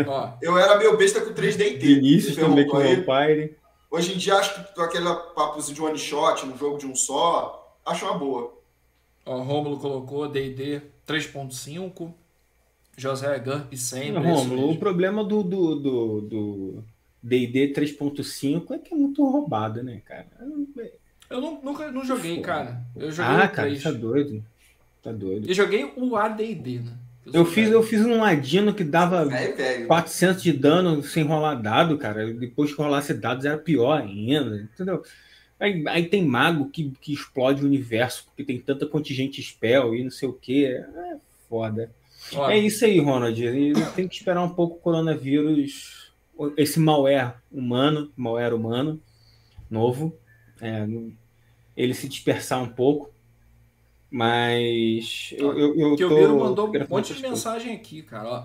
Ó, 0.07 0.29
Eu 0.41 0.57
era 0.57 0.75
meio 0.77 0.97
besta 0.97 1.21
com 1.21 1.31
3D 1.33 1.61
e 1.67 1.77
T. 1.77 1.85
Vinícius 1.85 2.35
também 2.35 2.67
com 2.67 2.77
o 2.77 2.79
aí. 2.79 2.95
Vampire. 2.95 3.55
Hoje 3.95 4.13
em 4.13 4.17
dia 4.17 4.35
acho 4.35 4.73
que 4.73 4.81
aquele 4.81 5.05
papozinho 5.35 5.75
de 5.75 5.81
one 5.81 5.97
shot, 5.97 6.45
um 6.45 6.57
jogo 6.57 6.77
de 6.77 6.85
um 6.85 6.95
só, 6.95 7.75
acho 7.85 8.05
uma 8.05 8.17
boa. 8.17 8.53
ó, 9.25 9.41
Rômulo 9.41 9.79
colocou 9.79 10.27
D&D 10.27 10.81
3.5. 11.07 12.11
José 12.97 13.37
Gurp 13.39 13.73
sempre. 13.75 14.11
Não, 14.11 14.21
isso 14.21 14.43
Rômulo, 14.49 14.71
o 14.71 14.77
problema 14.77 15.23
do 15.23 15.43
do 15.43 15.75
do- 15.75 16.21
do 16.21 16.83
D&D 17.21 17.73
3.5 17.73 18.73
é 18.73 18.77
que 18.79 18.93
é 18.93 18.97
muito 18.97 19.23
roubado, 19.27 19.81
né, 19.83 20.01
cara? 20.05 20.27
Eu 21.29 21.41
não- 21.41 21.59
nunca 21.61 21.91
não 21.91 22.05
joguei, 22.05 22.39
cara. 22.41 22.81
Eu 22.95 23.11
joguei 23.11 23.31
Ah, 23.31 23.45
o 23.45 23.51
cara, 23.51 23.67
3. 23.69 23.83
tá 23.83 23.91
doido. 23.91 24.43
Tá 25.03 25.11
doido. 25.11 25.49
E 25.49 25.53
joguei 25.53 25.91
o 25.97 26.15
AD&D, 26.15 26.79
né? 26.79 26.91
Eu 27.25 27.45
sou 27.45 27.45
fiz, 27.45 27.69
eu 27.71 27.83
fiz 27.83 28.05
um 28.05 28.19
ladino 28.19 28.73
que 28.73 28.83
dava 28.83 29.25
velho. 29.25 29.87
400 29.87 30.43
de 30.43 30.53
dano 30.53 31.01
sem 31.03 31.23
rolar 31.23 31.55
dado, 31.55 31.97
cara. 31.97 32.31
Depois 32.33 32.71
que 32.73 32.81
rolasse 32.81 33.13
dados 33.13 33.45
era 33.45 33.57
pior 33.57 34.01
ainda, 34.01 34.69
entendeu? 34.73 35.03
Aí, 35.59 35.83
aí 35.87 36.05
tem 36.05 36.23
mago 36.25 36.69
que, 36.69 36.91
que 37.01 37.13
explode 37.13 37.63
o 37.63 37.65
universo, 37.65 38.25
porque 38.25 38.43
tem 38.43 38.59
tanta 38.59 38.85
contingente 38.85 39.41
spell 39.41 39.95
e 39.95 40.03
não 40.03 40.11
sei 40.11 40.27
o 40.29 40.33
que. 40.33 40.65
É 40.65 40.85
foda. 41.49 41.89
Ó, 42.33 42.49
É 42.49 42.57
isso 42.57 42.85
aí, 42.85 42.99
Ronald. 42.99 43.39
Tem 43.95 44.07
que 44.07 44.15
esperar 44.15 44.43
um 44.43 44.49
pouco 44.49 44.75
o 44.75 44.79
coronavírus, 44.79 46.11
esse 46.57 46.79
malware 46.79 47.35
humano, 47.51 48.11
malware 48.15 48.53
humano, 48.53 49.01
novo, 49.69 50.17
é, 50.61 50.85
ele 51.75 51.93
se 51.93 52.07
dispersar 52.07 52.61
um 52.61 52.69
pouco. 52.69 53.14
Mas 54.15 55.33
eu, 55.37 55.59
eu, 55.59 55.75
eu 55.77 55.95
que 55.97 56.05
o 56.05 56.09
tô 56.09 56.15
Biro 56.15 56.39
mandou 56.39 56.69
um 56.69 56.87
monte 56.87 57.13
de 57.13 57.21
mensagem 57.21 57.75
aqui, 57.75 58.01
cara. 58.01 58.29
Ó, 58.29 58.43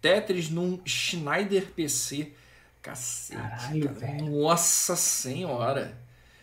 Tetris 0.00 0.50
num 0.50 0.80
Schneider 0.84 1.66
PC. 1.66 2.32
Cacete. 2.82 3.40
Caralho, 3.40 3.84
cara. 3.94 3.94
velho. 4.00 4.42
Nossa 4.42 4.96
senhora. 4.96 5.96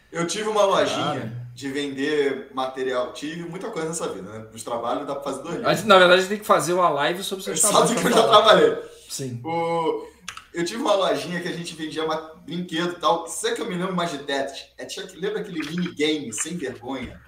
Eu 0.10 0.26
tive 0.26 0.48
uma 0.48 0.64
lojinha 0.64 1.04
Cara. 1.04 1.48
de 1.54 1.70
vender 1.70 2.50
material. 2.54 3.12
Tive 3.12 3.44
muita 3.44 3.70
coisa 3.70 3.90
nessa 3.90 4.08
vida, 4.08 4.30
né? 4.30 4.46
Nos 4.52 4.64
trabalhos 4.64 5.06
dá 5.06 5.16
pra 5.16 5.24
fazer 5.24 5.44
dois 5.44 5.84
na 5.86 5.98
verdade, 5.98 6.20
a 6.20 6.22
gente 6.22 6.30
tem 6.30 6.40
que 6.40 6.46
fazer 6.46 6.72
uma 6.74 6.90
live 6.90 7.24
sobre 7.24 7.44
seus 7.44 7.60
Sabe 7.60 7.74
trabalhos. 7.74 7.96
que 7.96 8.02
pra 8.02 8.10
eu 8.10 8.16
já 8.24 8.28
trabalhei. 8.28 8.78
Sim. 9.10 9.42
O... 9.44 10.08
Eu 10.54 10.66
tive 10.66 10.82
uma 10.82 10.96
lojinha 10.96 11.42
que 11.42 11.48
a 11.48 11.54
gente 11.54 11.76
vendia 11.76 12.06
ma- 12.06 12.36
brinquedo 12.46 12.94
e 12.94 13.00
tal. 13.00 13.28
Sabe 13.28 13.56
que 13.56 13.62
eu 13.62 13.68
me 13.70 13.76
lembro 13.76 13.96
mais 13.96 14.12
de 14.12 14.20
Tetris? 14.20 14.66
É, 14.78 14.86
tinha, 14.86 15.06
lembra 15.16 15.42
aquele 15.42 15.60
minigame 15.70 16.32
sem 16.34 16.56
vergonha? 16.58 17.20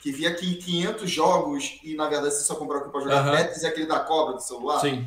Que 0.00 0.10
via 0.12 0.30
aqui 0.30 0.54
500 0.54 1.10
jogos 1.10 1.78
e, 1.82 1.94
na 1.94 2.08
verdade, 2.08 2.34
você 2.34 2.42
só 2.42 2.54
comprava 2.54 2.84
aquilo 2.86 2.92
pra 2.92 3.02
jogar 3.02 3.28
Aham. 3.28 3.36
Tetris 3.36 3.62
e 3.62 3.66
aquele 3.66 3.86
da 3.86 4.00
cobra 4.00 4.34
do 4.34 4.40
celular. 4.40 4.80
Sim. 4.80 5.06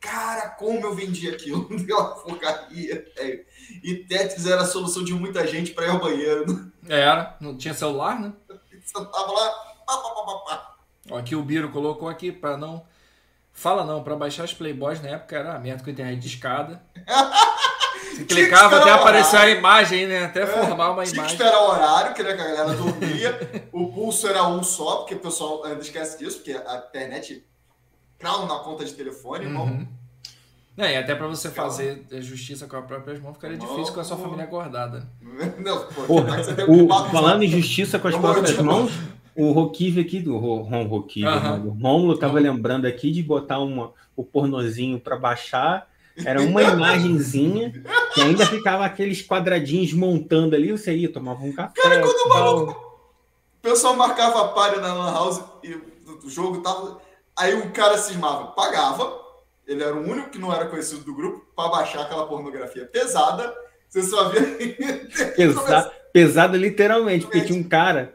Cara, 0.00 0.50
como 0.50 0.80
eu 0.80 0.94
vendia 0.94 1.32
aquilo. 1.32 1.68
Deu 1.84 1.98
uma 1.98 2.14
porcaria, 2.14 3.06
velho. 3.16 3.44
E 3.82 3.94
Tetris 3.96 4.46
era 4.46 4.62
a 4.62 4.66
solução 4.66 5.04
de 5.04 5.12
muita 5.12 5.46
gente 5.46 5.72
pra 5.72 5.86
ir 5.86 5.90
ao 5.90 6.00
banheiro. 6.00 6.72
Era. 6.88 7.36
Não 7.40 7.56
tinha 7.56 7.74
celular, 7.74 8.18
né? 8.18 8.32
Você 8.48 8.92
tava 8.94 9.32
lá, 9.32 9.50
pá, 9.86 9.96
pá, 9.96 10.10
pá, 10.10 10.22
pá, 10.24 10.38
pá. 10.38 10.76
Ó, 11.10 11.18
aqui 11.18 11.34
o 11.34 11.42
Biro 11.42 11.70
colocou 11.70 12.08
aqui 12.08 12.30
pra 12.32 12.56
não. 12.56 12.86
Fala 13.52 13.84
não, 13.84 14.02
pra 14.02 14.14
baixar 14.14 14.44
os 14.44 14.52
Playboys 14.52 15.02
na 15.02 15.08
época 15.08 15.36
era 15.36 15.58
merda 15.58 15.82
com 15.82 15.90
internet 15.90 16.20
de 16.20 16.28
escada. 16.28 16.82
Você 18.16 18.24
que 18.24 18.34
clicava 18.34 18.76
até 18.78 18.90
o 18.90 18.94
aparecer 18.94 19.36
a 19.36 19.50
imagem, 19.50 20.06
né? 20.06 20.24
Até 20.24 20.42
É, 20.42 20.46
formar 20.46 20.90
uma 20.92 21.02
Tinha 21.02 21.12
que 21.12 21.18
imagem. 21.18 21.32
esperar 21.36 21.60
o 21.62 21.68
horário, 21.70 22.14
que, 22.14 22.22
né, 22.22 22.34
que 22.34 22.40
a 22.40 22.44
galera 22.44 22.74
dormia. 22.74 23.68
o 23.72 23.88
pulso 23.92 24.26
era 24.28 24.46
um 24.48 24.62
só, 24.62 24.96
porque 24.96 25.14
o 25.14 25.18
pessoal 25.18 25.64
ainda 25.64 25.80
esquece 25.80 26.18
disso, 26.18 26.38
porque 26.38 26.52
a 26.52 26.84
internet 26.88 27.44
crau 28.18 28.46
na 28.46 28.56
conta 28.60 28.84
de 28.84 28.92
telefone, 28.92 29.44
irmão. 29.44 29.64
Uhum. 29.66 29.86
É, 30.78 30.92
e 30.92 30.96
até 30.98 31.14
pra 31.14 31.26
você 31.26 31.48
Calma. 31.50 31.70
fazer 31.70 32.04
justiça 32.20 32.66
com 32.66 32.76
as 32.76 32.84
próprias 32.84 33.18
mãos 33.20 33.32
ficaria 33.34 33.56
Não. 33.56 33.66
difícil 33.66 33.94
com 33.94 34.00
a 34.00 34.04
sua 34.04 34.16
família 34.18 34.44
guardada. 34.46 35.08
Não, 35.58 35.78
pô, 35.86 36.02
Porra, 36.02 36.26
tá 36.32 36.36
que 36.36 36.44
você 36.44 36.54
tem 36.54 36.64
o- 36.66 36.72
um 36.84 36.86
papo 36.86 37.10
falando 37.10 37.42
em 37.42 37.48
justiça 37.48 37.98
com 37.98 38.08
as 38.08 38.14
próprias 38.16 38.56
mãos, 38.58 38.92
o 39.34 39.52
Roquive 39.52 40.00
aqui, 40.02 40.20
do 40.20 40.36
Ro- 40.36 40.62
Ron 40.62 40.84
Roquive, 40.86 41.26
Aham. 41.26 41.58
né, 41.58 41.64
o 41.64 41.70
Rômulo 41.70 42.18
tava 42.18 42.38
lembrando 42.38 42.86
aqui 42.86 43.10
de 43.10 43.22
botar 43.22 43.58
uma, 43.58 43.92
o 44.14 44.22
pornozinho 44.22 45.00
para 45.00 45.16
baixar. 45.16 45.88
Era 46.24 46.40
uma 46.40 46.62
imagenzinha 46.62 47.72
que 48.14 48.20
ainda 48.20 48.46
ficava 48.46 48.84
aqueles 48.84 49.22
quadradinhos 49.26 49.92
montando 49.92 50.54
ali, 50.56 50.72
você 50.72 50.94
ia, 50.96 51.12
tomava 51.12 51.42
um 51.44 51.52
café. 51.52 51.80
Cara, 51.80 52.00
quando 52.00 52.16
o 52.16 52.28
maluco- 52.28 52.72
O 53.58 53.62
pessoal 53.62 53.94
marcava 53.96 54.48
palha 54.48 54.80
na 54.80 54.94
Lan 54.94 55.12
House 55.12 55.42
e 55.62 55.74
o 55.74 56.28
jogo 56.30 56.62
tava. 56.62 57.00
Aí 57.36 57.54
o 57.54 57.70
cara 57.70 57.98
cismava, 57.98 58.46
pagava. 58.48 59.20
Ele 59.66 59.82
era 59.82 59.94
o 59.94 60.00
único 60.08 60.30
que 60.30 60.38
não 60.38 60.52
era 60.54 60.66
conhecido 60.66 61.02
do 61.04 61.14
grupo 61.14 61.44
para 61.54 61.68
baixar 61.68 62.02
aquela 62.02 62.26
pornografia 62.26 62.86
pesada. 62.86 63.52
Você 63.88 64.02
só 64.02 64.28
via. 64.28 64.40
Pesa- 65.36 65.92
pesado 66.12 66.56
literalmente, 66.56 67.26
porque 67.26 67.40
tinha 67.42 67.58
um 67.58 67.64
cara 67.64 68.14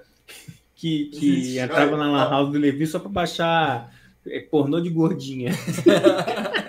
que, 0.75 1.05
que 1.13 1.59
entrava 1.59 1.95
na 1.97 2.09
Lan. 2.09 2.29
House 2.29 2.51
do 2.51 2.57
Levi 2.57 2.87
só 2.87 2.97
pra 2.99 3.09
baixar 3.09 3.91
é, 4.25 4.39
pornô 4.39 4.79
de 4.79 4.89
gordinha. 4.89 5.51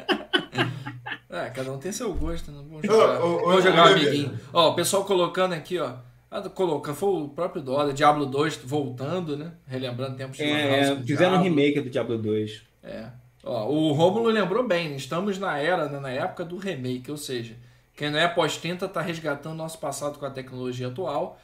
É, 1.47 1.51
cada 1.51 1.73
um 1.73 1.79
tem 1.79 1.93
seu 1.93 2.13
gosto, 2.15 2.51
né? 2.51 2.63
Vamos 2.69 2.85
Ô, 2.85 2.93
jogar, 2.93 3.25
ô, 3.25 3.37
ô, 3.37 3.47
vamos 3.47 3.65
jogar 3.65 3.87
ô, 3.87 3.91
um 3.91 3.93
amiguinho. 3.93 4.41
Ó, 4.53 4.71
o 4.71 4.75
pessoal 4.75 5.05
colocando 5.05 5.53
aqui, 5.53 5.79
ó. 5.79 5.95
Ah, 6.31 6.41
colocando, 6.49 6.95
foi 6.95 7.09
o 7.11 7.29
próprio 7.29 7.63
Dólar, 7.63 7.93
Diablo 7.93 8.25
2 8.25 8.61
voltando, 8.65 9.37
né? 9.37 9.53
Relembrando 9.67 10.17
tempos 10.17 10.39
de 10.39 10.45
É, 10.45 10.97
fizeram 11.05 11.37
um 11.37 11.43
remake 11.43 11.81
do 11.81 11.91
Diablo 11.91 12.17
2. 12.17 12.63
É. 12.83 13.07
Ó, 13.45 13.69
o 13.69 13.93
Rômulo 13.93 14.29
lembrou 14.29 14.67
bem, 14.67 14.89
né? 14.89 14.97
estamos 14.97 15.39
na 15.39 15.59
era, 15.59 15.89
né, 15.89 15.99
na 15.99 16.11
época 16.11 16.45
do 16.45 16.57
remake, 16.57 17.11
ou 17.11 17.17
seja, 17.17 17.55
quem 17.95 18.11
não 18.11 18.19
é 18.19 18.29
pós-30 18.29 18.89
tá 18.89 19.01
resgatando 19.03 19.57
nosso 19.57 19.79
passado 19.79 20.19
com 20.19 20.25
a 20.25 20.31
tecnologia 20.31 20.89
atual. 20.89 21.39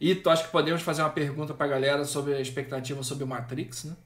E 0.00 0.14
tu 0.14 0.30
acho 0.30 0.44
que 0.44 0.52
podemos 0.52 0.82
fazer 0.82 1.02
uma 1.02 1.10
pergunta 1.10 1.52
pra 1.52 1.66
galera 1.66 2.04
sobre 2.04 2.34
a 2.34 2.40
expectativa 2.40 3.02
sobre 3.02 3.24
o 3.24 3.26
Matrix, 3.26 3.84
né? 3.84 3.96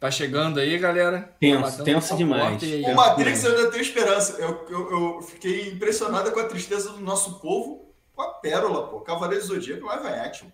Tá 0.00 0.10
chegando 0.10 0.60
aí, 0.60 0.78
galera. 0.78 1.34
Tenso, 1.40 1.82
tenso 1.82 2.16
demais. 2.16 2.62
O 2.62 2.94
Matrix 2.94 3.42
eu 3.42 3.56
ainda 3.56 3.70
tenho 3.70 3.82
esperança. 3.82 4.36
Eu, 4.38 4.66
eu, 4.68 4.90
eu 4.90 5.22
fiquei 5.22 5.70
impressionada 5.70 6.30
com 6.30 6.38
a 6.38 6.44
tristeza 6.44 6.90
do 6.90 7.00
nosso 7.00 7.40
povo 7.40 7.92
com 8.14 8.22
a 8.22 8.28
pérola, 8.34 8.86
pô. 8.86 9.00
Cavaleiro 9.00 9.44
do 9.44 9.48
Zodíaco 9.54 9.86
live 9.86 10.06
action. 10.06 10.48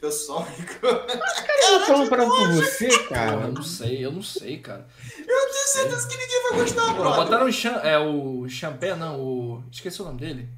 Pessoal 0.00 0.44
ficou. 0.44 0.90
Eu 0.90 1.78
tô 1.78 1.86
falando 1.86 2.08
pra 2.08 2.24
você, 2.24 2.88
Pô, 2.88 2.94
eu 2.94 3.08
cara. 3.08 3.46
não 3.46 3.62
sei, 3.62 4.04
eu 4.04 4.10
não 4.10 4.22
sei, 4.22 4.58
cara. 4.58 4.84
Eu 5.16 5.24
tenho 5.24 5.66
certeza 5.68 6.08
que 6.08 6.16
ninguém 6.16 6.42
vai 6.42 6.58
gostar, 6.58 6.96
Pô, 6.96 7.04
botaram 7.04 7.46
o, 7.46 7.52
Cham, 7.52 7.78
é, 7.84 7.96
o 8.00 8.48
Champé, 8.48 8.96
não, 8.96 9.20
o. 9.20 9.64
Esqueci 9.70 10.02
o 10.02 10.04
nome 10.04 10.18
dele. 10.18 10.48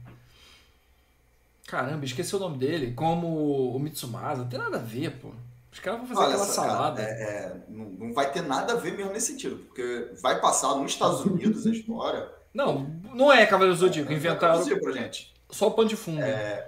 Caramba, 1.66 2.07
esqueci 2.07 2.35
o 2.35 2.38
nome 2.38 2.57
dele. 2.57 2.94
Como 2.94 3.74
o 3.77 3.79
Mitsumasa, 3.79 4.42
não 4.42 4.48
tem 4.48 4.59
nada 4.59 4.79
a 4.79 4.81
ver, 4.81 5.11
pô. 5.18 5.33
Os 5.74 5.80
caras 5.80 5.98
vão 5.98 6.08
fazer 6.08 6.20
Olha 6.20 6.28
aquela 6.37 6.46
cara, 6.54 6.54
salada. 6.70 7.02
é- 7.02 7.04
é, 7.22 7.56
não, 7.68 7.84
não 7.87 8.14
vai 8.14 8.30
ter 8.30 8.42
nada 8.42 8.72
a 8.74 8.76
ver 8.76 8.96
mesmo 8.96 9.12
nesse 9.12 9.32
sentido, 9.32 9.56
porque 9.66 10.12
vai 10.22 10.40
passar 10.40 10.74
nos 10.76 10.92
Estados 10.92 11.20
Unidos 11.24 11.66
a 11.66 11.70
história. 11.70 12.30
Não, 12.54 12.88
não 13.12 13.32
é 13.32 13.44
Cavaleiro 13.44 13.76
Zodíaco, 13.76 14.12
inventaram 14.12 14.54
Traduzir 14.54 14.80
pra 14.80 14.92
gente. 14.92 15.34
só 15.50 15.66
o 15.66 15.72
pano 15.72 15.88
de 15.88 15.96
fundo. 15.96 16.20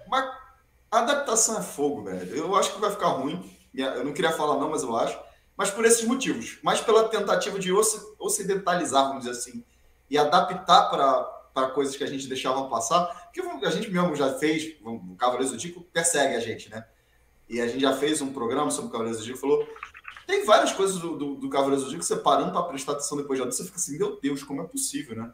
Mas 0.09 0.25
a 0.91 0.99
adaptação 0.99 1.57
é 1.59 1.63
fogo, 1.63 2.03
velho. 2.03 2.35
Eu 2.37 2.57
acho 2.57 2.75
que 2.75 2.81
vai 2.81 2.91
ficar 2.91 3.07
ruim. 3.09 3.49
Eu 3.73 4.05
não 4.05 4.13
queria 4.13 4.33
falar 4.33 4.59
não, 4.59 4.71
mas 4.71 4.83
eu 4.83 4.97
acho. 4.97 5.17
Mas 5.57 5.71
por 5.71 5.85
esses 5.85 6.05
motivos. 6.05 6.59
Mas 6.63 6.81
pela 6.81 7.09
tentativa 7.09 7.59
de 7.61 7.73
oci- 7.73 8.01
ocidentalizar, 8.19 9.07
vamos 9.07 9.25
dizer 9.25 9.39
assim, 9.39 9.65
e 10.11 10.19
adaptar 10.19 10.91
para 10.91 11.69
coisas 11.69 11.97
que 11.97 12.03
a 12.03 12.07
gente 12.09 12.27
deixava 12.27 12.69
passar. 12.69 13.31
Porque 13.33 13.65
a 13.67 13.71
gente 13.71 13.89
mesmo 13.89 14.17
já 14.17 14.35
fez, 14.35 14.75
o 14.85 15.15
Cavaleiros 15.17 15.53
do 15.53 15.59
Zodíaco 15.61 15.83
persegue 15.93 16.35
a 16.35 16.41
gente, 16.41 16.69
né? 16.69 16.85
E 17.49 17.61
a 17.61 17.67
gente 17.67 17.81
já 17.81 17.93
fez 17.93 18.21
um 18.21 18.33
programa 18.33 18.71
sobre 18.71 18.89
o 18.89 18.91
Cavaleiros 18.91 19.19
do 19.19 19.25
Zodíaco 19.25 19.41
falou. 19.41 19.67
Tem 20.27 20.45
várias 20.45 20.73
coisas 20.73 20.99
do, 20.99 21.17
do, 21.17 21.35
do 21.37 21.49
Cavaleiros 21.49 21.85
do 21.85 21.85
Zodíaco 21.87 22.01
que 22.01 22.07
você 22.07 22.17
parando 22.17 22.53
para 22.53 22.63
prestar 22.65 22.93
atenção 22.93 23.17
depois 23.17 23.39
de 23.39 23.43
adulto, 23.43 23.57
você 23.57 23.65
fica 23.65 23.77
assim, 23.77 23.99
meu 23.99 24.19
Deus, 24.21 24.43
como 24.43 24.63
é 24.63 24.65
possível, 24.65 25.17
né? 25.17 25.31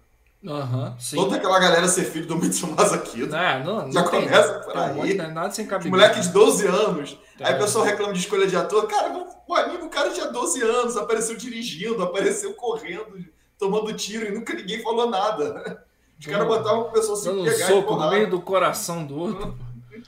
Aham, 0.47 0.97
sim. 0.99 1.15
Toda 1.15 1.37
aquela 1.37 1.59
galera 1.61 1.87
ser 1.87 2.05
filho 2.05 2.27
do 2.27 2.37
Mitsumasa 2.37 2.99
Kido. 2.99 3.29
Não, 3.29 3.65
não, 3.65 3.83
não 3.85 3.93
Já 3.93 4.03
tem, 4.03 4.23
começa 4.25 4.55
por 4.55 4.73
tem 4.73 4.81
um 4.81 4.85
aí. 4.85 4.95
monte, 4.95 5.15
não 5.15 5.31
nada 5.31 5.51
sem 5.53 5.67
cabimento. 5.67 5.97
Moleque 5.97 6.21
de 6.21 6.29
12 6.31 6.67
anos. 6.67 7.19
Tá. 7.39 7.49
Aí 7.49 7.55
o 7.55 7.59
pessoal 7.59 7.85
reclama 7.85 8.13
de 8.13 8.19
escolha 8.19 8.47
de 8.49 8.57
ator. 8.57 8.87
Cara, 8.89 9.13
o 9.47 9.55
anime, 9.55 9.85
o 9.85 9.89
cara 9.89 10.11
tinha 10.11 10.27
12 10.27 10.63
anos, 10.63 10.97
apareceu 10.97 11.37
dirigindo, 11.37 12.03
apareceu 12.03 12.55
correndo, 12.55 13.25
tomando 13.57 13.93
tiro 13.93 14.27
e 14.27 14.33
nunca 14.33 14.53
ninguém 14.53 14.83
falou 14.83 15.09
nada. 15.09 15.87
Os 16.19 16.27
caras 16.27 16.47
botavam 16.47 16.83
o 16.83 16.93
pessoal 16.93 17.17
se 17.17 17.31
pegar 17.31 17.53
e 17.53 17.59
soco 17.59 17.95
no 17.95 18.11
meio 18.11 18.29
do 18.29 18.41
coração 18.41 19.07
do 19.07 19.17
outro. 19.17 19.57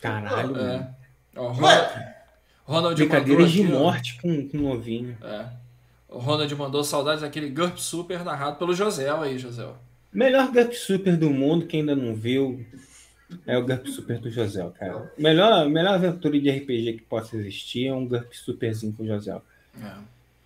Caralho. 0.00 0.56
É. 0.58 0.94
Ó, 1.36 1.48
Ronald, 1.52 2.04
Ronald 2.64 2.96
Brincadeiras 2.96 3.50
de 3.52 3.62
morte 3.64 4.18
com, 4.20 4.48
com 4.48 4.56
novinho. 4.58 5.16
É. 5.22 5.46
O 6.08 6.18
Ronald 6.18 6.54
mandou 6.54 6.84
saudades 6.84 7.22
daquele 7.22 7.48
GURP 7.50 7.78
Super 7.80 8.24
narrado 8.24 8.56
pelo 8.56 8.74
José 8.74 9.10
aí, 9.10 9.38
José. 9.38 9.66
Melhor 10.12 10.52
Gump 10.52 10.72
Super 10.72 11.16
do 11.16 11.28
mundo, 11.28 11.66
quem 11.66 11.80
ainda 11.80 11.96
não 11.96 12.14
viu, 12.14 12.64
é 13.44 13.58
o 13.58 13.66
Gump 13.66 13.86
Super 13.88 14.18
do 14.20 14.30
José, 14.30 14.64
cara. 14.78 15.12
Melhor, 15.18 15.68
melhor 15.68 15.94
aventura 15.94 16.38
de 16.38 16.48
RPG 16.50 16.92
que 16.94 17.02
possa 17.02 17.36
existir 17.36 17.88
é 17.88 17.92
um 17.92 18.06
Gump 18.06 18.32
Superzinho 18.32 18.92
com 18.92 19.02
o 19.02 19.06
José. 19.06 19.32
É. 19.32 19.90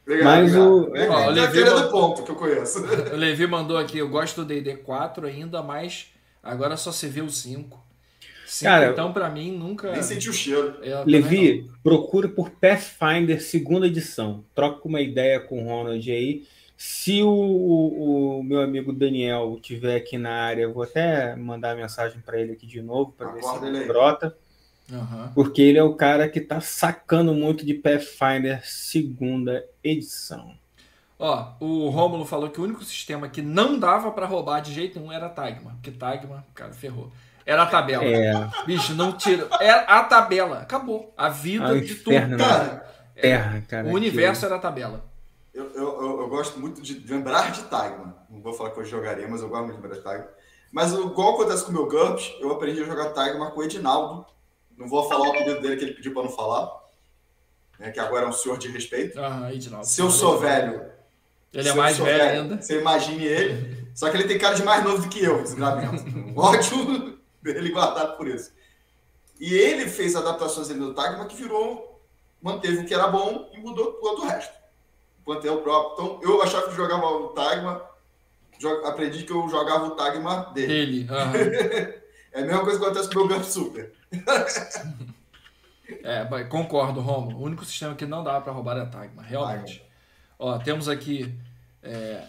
obrigado, 0.07 0.25
Mas 0.25 0.57
obrigado. 0.57 0.91
o- 0.91 0.97
É, 0.97 1.09
Ó, 1.11 1.19
o 1.19 1.21
é 1.21 1.31
Levi 1.33 1.65
mandou- 1.65 1.83
do 1.83 1.91
ponto 1.91 2.23
que 2.23 2.31
eu 2.31 2.37
conheço. 2.37 2.79
O 3.13 3.17
Levi 3.17 3.47
mandou 3.47 3.77
aqui, 3.77 3.99
eu 3.99 4.09
gosto 4.09 4.37
do 4.43 4.47
D&D 4.47 4.77
4 4.79 5.27
ainda, 5.27 5.63
mas 5.63 6.07
agora 6.43 6.79
só 6.79 6.91
se 6.91 7.07
vê 7.09 7.21
o 7.21 7.29
5. 7.29 7.79
5 8.49 8.71
Cara, 8.71 8.91
então 8.93 9.13
pra 9.13 9.29
mim 9.31 9.53
nunca... 9.53 9.93
Nem 9.93 10.03
senti 10.03 10.29
o 10.29 10.33
cheiro. 10.33 10.77
Eu 10.83 10.99
também 11.05 11.21
Levi, 11.21 11.71
procura 11.83 12.29
por 12.29 12.51
Pathfinder 12.51 13.43
segunda 13.43 13.87
edição. 13.87 14.45
Troca 14.55 14.87
uma 14.89 15.01
ideia 15.01 15.41
com 15.41 15.63
o 15.63 15.67
Ronald 15.69 16.11
aí. 16.11 16.47
Se 16.77 17.23
o, 17.23 17.29
o- 17.29 18.39
o 18.39 18.43
meu 18.43 18.61
amigo 18.61 18.93
Daniel 18.93 19.55
estiver 19.57 19.97
aqui 19.97 20.17
na 20.17 20.31
área, 20.31 20.63
eu 20.63 20.73
vou 20.73 20.85
até 20.85 21.35
mandar 21.37 21.77
mensagem 21.77 22.21
para 22.21 22.41
ele 22.41 22.53
aqui 22.53 22.67
de 22.67 22.81
novo 22.81 23.13
para 23.13 23.33
ver 23.33 23.43
se 23.43 23.65
ele 23.65 23.85
brota. 23.85 24.37
Aham. 24.91 25.33
Porque 25.35 25.61
ele 25.61 25.77
é 25.79 25.83
o 25.83 25.95
cara 25.95 26.29
que 26.29 26.41
tá 26.41 26.61
sacando 26.61 27.35
muito 27.35 27.67
de 27.67 27.75
Pathfinder 27.75 28.65
segunda 28.65 29.65
edição. 29.85 30.55
Ó, 31.19 31.53
o 31.61 31.89
Rômulo 31.89 32.25
falou 32.25 32.49
que 32.49 32.61
o 32.61 32.65
único 32.65 32.85
sistema 32.85 33.29
que 33.29 33.43
não 33.43 33.79
dava 33.79 34.11
pra 34.13 34.25
roubar 34.25 34.61
de 34.61 34.73
jeito 34.73 34.99
nenhum 35.01 35.13
era 35.13 35.29
Tagma. 35.29 35.73
Porque 35.73 35.91
Tagma, 35.91 36.47
cara, 36.55 36.73
ferrou. 36.73 37.11
Era 37.49 37.63
a 37.63 37.67
tabela. 37.67 38.05
É, 38.05 38.33
Bicho, 38.67 38.95
não 38.95 39.13
tira. 39.13 39.49
É 39.59 39.71
a 39.71 40.05
tabela. 40.05 40.59
Acabou. 40.59 41.15
A 41.17 41.31
vida 41.31 41.65
Ah, 41.69 41.73
o 41.73 41.81
de 41.81 41.93
inferno, 41.93 42.37
tudo. 42.37 42.47
né? 42.47 42.55
Cara, 42.59 42.93
terra, 43.15 43.63
cara. 43.67 43.89
O 43.89 43.93
universo 43.93 44.45
era 44.45 44.57
a 44.57 44.59
tabela. 44.59 45.03
eu, 45.55 45.65
eu, 45.75 46.03
eu, 46.03 46.21
eu 46.21 46.29
gosto 46.29 46.61
muito 46.61 46.83
de 46.83 46.99
lembrar 47.11 47.51
de 47.53 47.63
Tagma. 47.63 48.15
Não 48.29 48.43
vou 48.43 48.53
falar 48.53 48.71
que 48.73 48.81
eu 48.81 48.85
jogaria, 48.85 49.27
mas 49.27 49.41
eu 49.41 49.49
gosto 49.49 49.63
muito 49.65 49.77
de 49.77 49.83
lembrar 49.83 49.97
de 49.97 50.05
Tagma. 50.05 50.29
Mas 50.71 50.93
igual 50.93 51.35
acontece 51.37 51.65
com 51.65 51.71
o 51.71 51.73
meu 51.73 51.87
GURPS, 51.89 52.35
eu 52.41 52.53
aprendi 52.53 52.83
a 52.83 52.85
jogar 52.85 53.11
Tagma 53.15 53.51
com 53.51 53.61
o 53.61 53.65
Edinaldo. 53.65 54.27
Não 54.77 54.87
vou 54.87 55.09
falar 55.09 55.29
o 55.29 55.31
apelido 55.33 55.63
dele 55.63 55.77
que 55.77 55.85
ele 55.87 55.95
pediu 55.95 56.13
pra 56.13 56.23
não 56.25 56.31
falar. 56.31 56.71
né, 57.79 57.91
que 57.91 57.99
agora 57.99 58.27
é 58.27 58.29
um 58.29 58.33
senhor 58.33 58.59
de 58.59 58.69
respeito. 58.69 59.19
Aham, 59.19 59.51
Edinaldo. 59.51 59.87
Se 59.87 60.03
eu 60.03 60.11
sou 60.11 60.39
velho, 60.39 60.83
Ele 61.55 61.67
é 61.69 61.73
mais 61.73 61.97
sou 61.97 62.05
velho 62.05 62.43
ainda. 62.43 62.61
Você 62.61 62.79
imagine 62.79 63.25
ele. 63.25 63.89
Só 63.95 64.11
que 64.11 64.19
ele 64.19 64.29
tem 64.29 64.39
cara 64.39 64.55
de 64.55 64.63
mais 64.63 64.85
novo 64.85 65.01
do 65.03 65.09
que 65.09 65.25
eu, 65.25 65.43
desgramento. 65.43 66.05
Ódio 66.39 67.18
dele 67.53 67.71
guardado 67.71 68.17
por 68.17 68.29
isso. 68.29 68.53
E 69.39 69.55
ele 69.55 69.89
fez 69.89 70.17
adaptações 70.17 70.71
ali 70.71 70.81
no 70.81 70.95
Tagma 70.95 71.27
que 71.27 71.37
virou, 71.37 72.03
manteve 72.43 72.79
o 72.79 72.85
que 72.85 72.95
era 72.95 73.09
bom 73.09 73.51
e 73.53 73.59
mudou 73.59 73.93
todo 73.95 74.23
o 74.23 74.27
resto. 74.27 74.53
O 75.25 75.37
próprio. 75.59 75.93
Então 75.93 76.21
eu 76.23 76.43
achava 76.43 76.69
que 76.69 76.75
jogava 76.75 77.07
o 77.07 77.29
Tagma, 77.29 77.83
aprendi 78.85 79.25
que 79.25 79.33
eu 79.33 79.49
jogava 79.49 79.87
o 79.87 79.91
Tagma 79.91 80.51
dele. 80.55 80.73
Ele. 80.73 81.09
É 82.31 82.43
a 82.43 82.45
mesma 82.45 82.63
coisa 82.63 82.79
que 82.79 82.85
acontece 82.85 83.09
com 83.09 83.21
o 83.21 83.27
meu 83.27 83.37
Gump 83.37 83.45
Super. 83.45 83.93
É, 86.05 86.45
concordo, 86.45 87.01
Romo. 87.01 87.39
O 87.39 87.43
único 87.43 87.65
sistema 87.65 87.95
que 87.95 88.05
não 88.05 88.23
dava 88.23 88.43
pra 88.43 88.53
roubar 88.53 88.77
era 88.77 88.87
Tagma, 88.87 89.23
realmente. 89.23 89.83
Ó, 90.39 90.59
temos 90.59 90.87
aqui. 90.87 91.35
é, 91.83 92.27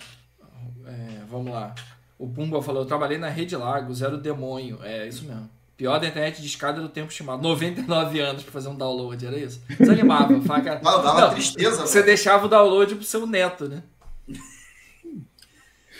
é, 0.85 1.25
vamos 1.27 1.51
lá. 1.51 1.75
O 2.19 2.27
Pumba 2.27 2.61
falou: 2.61 2.83
Eu 2.83 2.87
trabalhei 2.87 3.17
na 3.17 3.29
Rede 3.29 3.55
Lagos, 3.55 4.01
era 4.01 4.13
o 4.13 4.17
demônio. 4.19 4.77
É 4.83 5.07
isso 5.07 5.23
mesmo. 5.23 5.49
Pior 5.77 5.97
da 5.97 6.07
internet 6.09 6.41
de 6.41 6.47
escada 6.47 6.81
do 6.81 6.89
tempo 6.89 7.09
estimado. 7.09 7.41
99 7.41 8.19
anos 8.19 8.43
pra 8.43 8.51
fazer 8.51 8.67
um 8.67 8.75
download, 8.75 9.25
era 9.25 9.39
isso? 9.39 9.61
Desanimava. 9.79 10.39
fala, 10.41 10.61
cara, 10.61 10.81
Não, 10.83 11.01
dava 11.01 11.21
Não, 11.21 11.29
tristeza, 11.33 11.87
Você 11.87 11.93
velho. 11.99 12.05
deixava 12.07 12.45
o 12.45 12.49
download 12.49 12.95
pro 12.95 13.05
seu 13.05 13.25
neto, 13.25 13.69
né? 13.69 13.81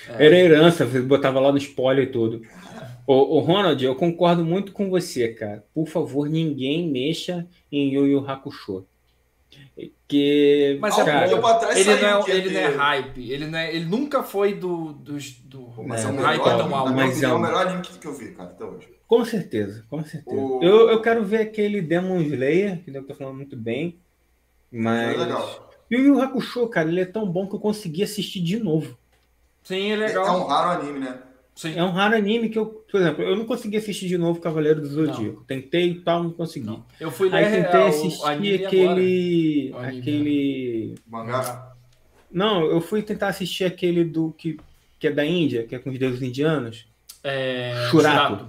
Era 0.10 0.36
herança, 0.36 0.86
você 0.86 1.02
botava 1.02 1.40
lá 1.40 1.52
no 1.52 1.58
spoiler 1.60 2.06
e 2.06 2.12
tudo. 2.12 2.42
Ô, 3.06 3.38
ô, 3.38 3.40
Ronald, 3.42 3.84
eu 3.84 3.96
concordo 3.96 4.44
muito 4.44 4.72
com 4.72 4.90
você, 4.90 5.30
cara. 5.30 5.64
Por 5.74 5.88
favor, 5.88 6.28
ninguém 6.28 6.90
mexa 6.90 7.48
em 7.72 7.94
Yu 7.94 8.08
Yu 8.08 8.28
Hakusho. 8.28 8.86
Que, 10.10 10.80
Mas 10.82 10.98
um 10.98 11.06
cara, 11.06 11.30
tempo 11.30 11.46
atrás 11.46 11.76
Ele 11.78 11.84
saiu 11.86 12.02
não, 12.02 12.26
é, 12.28 12.32
ele 12.32 12.50
não 12.50 12.60
é 12.60 12.68
hype. 12.76 13.32
Ele, 13.32 13.46
não 13.48 13.60
é- 13.60 13.76
ele 13.76 13.86
nunca 13.86 14.24
foi 14.24 14.56
do. 14.56 14.92
dos 14.94 15.34
do, 15.42 15.72
Mas 15.86 16.04
é, 16.04 16.08
É, 16.08 16.12
o 16.12 16.16
hype 16.16 16.42
melhor, 16.42 16.58
tão 16.58 16.76
alto. 16.76 16.94
Mas 16.94 17.22
é 17.22 17.26
é 17.28 17.30
um- 17.32 17.36
o 17.36 17.40
melhor 17.40 17.68
anime 17.68 17.84
que 17.84 18.08
eu 18.08 18.14
vi, 18.16 18.32
cara, 18.32 18.50
até 18.50 18.66
hoje. 18.66 18.90
com 19.08 19.24
certeza, 19.24 19.86
com 19.88 20.04
certeza. 20.04 20.36
O- 20.36 20.60
Eu, 20.64 20.90
eu 20.90 21.00
quero 21.00 21.24
ver 21.24 21.42
aquele 21.42 21.80
Demon 21.80 22.20
Slayer, 22.22 22.84
que 22.84 22.90
eu 22.90 23.04
tô 23.06 23.14
falando 23.14 23.36
muito 23.36 23.56
bem. 23.56 24.00
Mas. 24.72 25.16
Foi 25.16 25.24
legal. 25.26 25.70
Yu 25.92 26.00
Yu 26.00 26.22
Hakusho, 26.22 26.68
cara, 26.70 26.90
ele 26.90 27.02
é 27.02 27.06
tão 27.06 27.28
bom 27.30 27.48
que 27.48 27.54
eu 27.56 27.60
consegui 27.60 28.02
assistir 28.02 28.42
de 28.42 28.58
novo. 28.58 28.98
Sim, 29.64 29.92
é 29.92 29.94
É, 29.94 29.96
legal. 29.96 30.26
é 30.26 30.32
um 30.32 30.44
raro 30.46 30.82
anime, 30.82 31.00
né? 31.02 31.20
Sim. 31.60 31.74
É 31.76 31.84
um 31.84 31.92
raro 31.92 32.16
anime 32.16 32.48
que 32.48 32.58
eu, 32.58 32.68
por 32.68 33.02
exemplo, 33.02 33.22
eu 33.22 33.36
não 33.36 33.44
consegui 33.44 33.76
assistir 33.76 34.08
de 34.08 34.18
novo 34.18 34.40
Cavaleiro 34.40 34.80
do 34.80 34.88
Zodíaco. 34.88 35.44
Tentei 35.44 35.90
e 35.90 35.96
tal, 36.00 36.24
não 36.24 36.32
consegui. 36.32 36.66
Não. 36.66 36.86
Eu 36.98 37.12
fui 37.12 37.30
Aí 37.34 37.44
tentei 37.52 37.82
assistir 37.82 38.66
aquele. 38.66 39.76
Aquele. 39.78 40.96
Mangá. 41.06 41.76
Não, 42.32 42.64
eu 42.64 42.80
fui 42.80 43.02
tentar 43.02 43.28
assistir 43.28 43.66
aquele 43.66 44.06
do 44.06 44.32
que, 44.38 44.58
que 44.98 45.08
é 45.08 45.12
da 45.12 45.26
Índia, 45.26 45.68
que 45.68 45.76
é 45.76 45.80
com 45.80 45.90
os 45.90 46.00
deuses 46.00 46.22
indianos. 46.22 46.88
É, 47.22 47.90
Churato. 47.92 48.48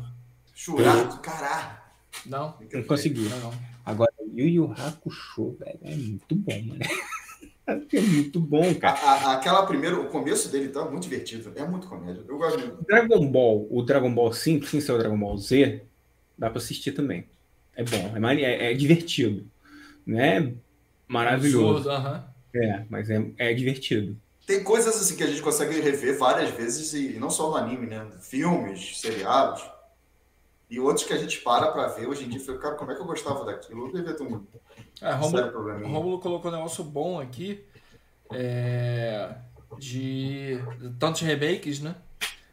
Churato, 0.55 1.19
caralho. 1.19 1.79
Não, 2.25 2.55
Não 2.73 2.83
consegui. 2.85 3.29
não, 3.29 3.41
não. 3.41 3.53
Agora, 3.85 4.13
Yu 4.33 4.47
Yu 4.47 4.73
Hakusho, 4.79 5.57
velho, 5.59 5.81
é 5.83 5.97
muito 5.97 6.37
bom, 6.37 6.63
mano. 6.63 6.81
É 7.93 8.01
muito 8.01 8.41
bom, 8.41 8.71
A- 8.71 8.75
cara. 8.75 8.99
a- 9.01 9.33
aquela 9.35 9.67
primeira, 9.67 9.99
o 10.01 10.07
começo 10.09 10.49
dele 10.51 10.69
tá 10.69 10.85
muito 10.85 11.05
divertido. 11.05 11.53
É 11.57 11.65
muito 11.65 11.87
comédia. 11.87 12.23
Eu 12.29 12.39
gosto 12.39 12.59
muito. 12.59 12.85
Dragon 12.85 13.27
Ball, 13.31 13.67
o 13.71 13.83
Dragon 13.83 14.13
Ball 14.15 14.33
5, 14.33 14.67
sem 14.67 14.81
ser 14.81 14.93
o 14.93 14.99
Dragon 14.99 15.19
Ball 15.19 15.37
Z, 15.39 15.83
dá 16.37 16.49
pra 16.51 16.59
assistir 16.59 16.93
também. 16.93 17.27
É 17.75 17.85
bom, 17.85 18.27
é, 18.29 18.43
é, 18.43 18.73
é 18.73 18.75
divertido. 18.75 19.47
Não 20.07 20.19
é 20.21 20.53
maravilhoso. 21.07 21.89
Absurdo, 21.89 21.91
aham. 21.91 22.25
É, 22.55 22.85
mas 22.91 23.09
é, 23.11 23.25
é 23.39 23.55
divertido. 23.55 24.17
Tem 24.47 24.65
coisas 24.65 24.97
assim 25.01 25.17
que 25.17 25.23
a 25.23 25.27
gente 25.27 25.43
consegue 25.43 25.81
rever 25.81 26.19
várias 26.19 26.51
vezes, 26.51 26.93
e 26.93 27.19
não 27.21 27.31
só 27.31 27.49
no 27.51 27.57
anime, 27.57 27.87
né? 27.87 28.05
Filmes, 28.21 28.99
seriados. 29.01 29.63
E 30.69 30.79
outros 30.81 31.05
que 31.07 31.13
a 31.13 31.17
gente 31.17 31.41
para 31.41 31.71
pra 31.71 31.89
ver 31.89 32.09
hoje 32.09 32.25
em 32.25 32.29
dia. 32.29 32.39
e 32.39 32.41
Fica, 32.41 32.59
cara, 32.59 32.75
como 32.75 32.91
é 32.91 32.95
que 32.95 33.01
eu 33.01 33.07
gostava 33.07 33.45
daquilo? 33.45 33.87
Eu 33.87 33.93
devia 33.93 34.15
ter 34.15 34.23
um 34.23 34.45
É, 35.03 35.13
Rômulo, 35.13 35.31
sério 35.31 35.49
O 35.49 35.53
probleminha. 35.53 35.89
Rômulo 35.93 36.19
colocou 36.19 36.51
um 36.51 36.55
negócio 36.55 36.85
bom 36.85 37.21
aqui 37.21 37.65
é, 38.33 39.35
de 39.79 40.59
tantos 40.99 41.21
remakes, 41.23 41.81
né? 41.81 41.95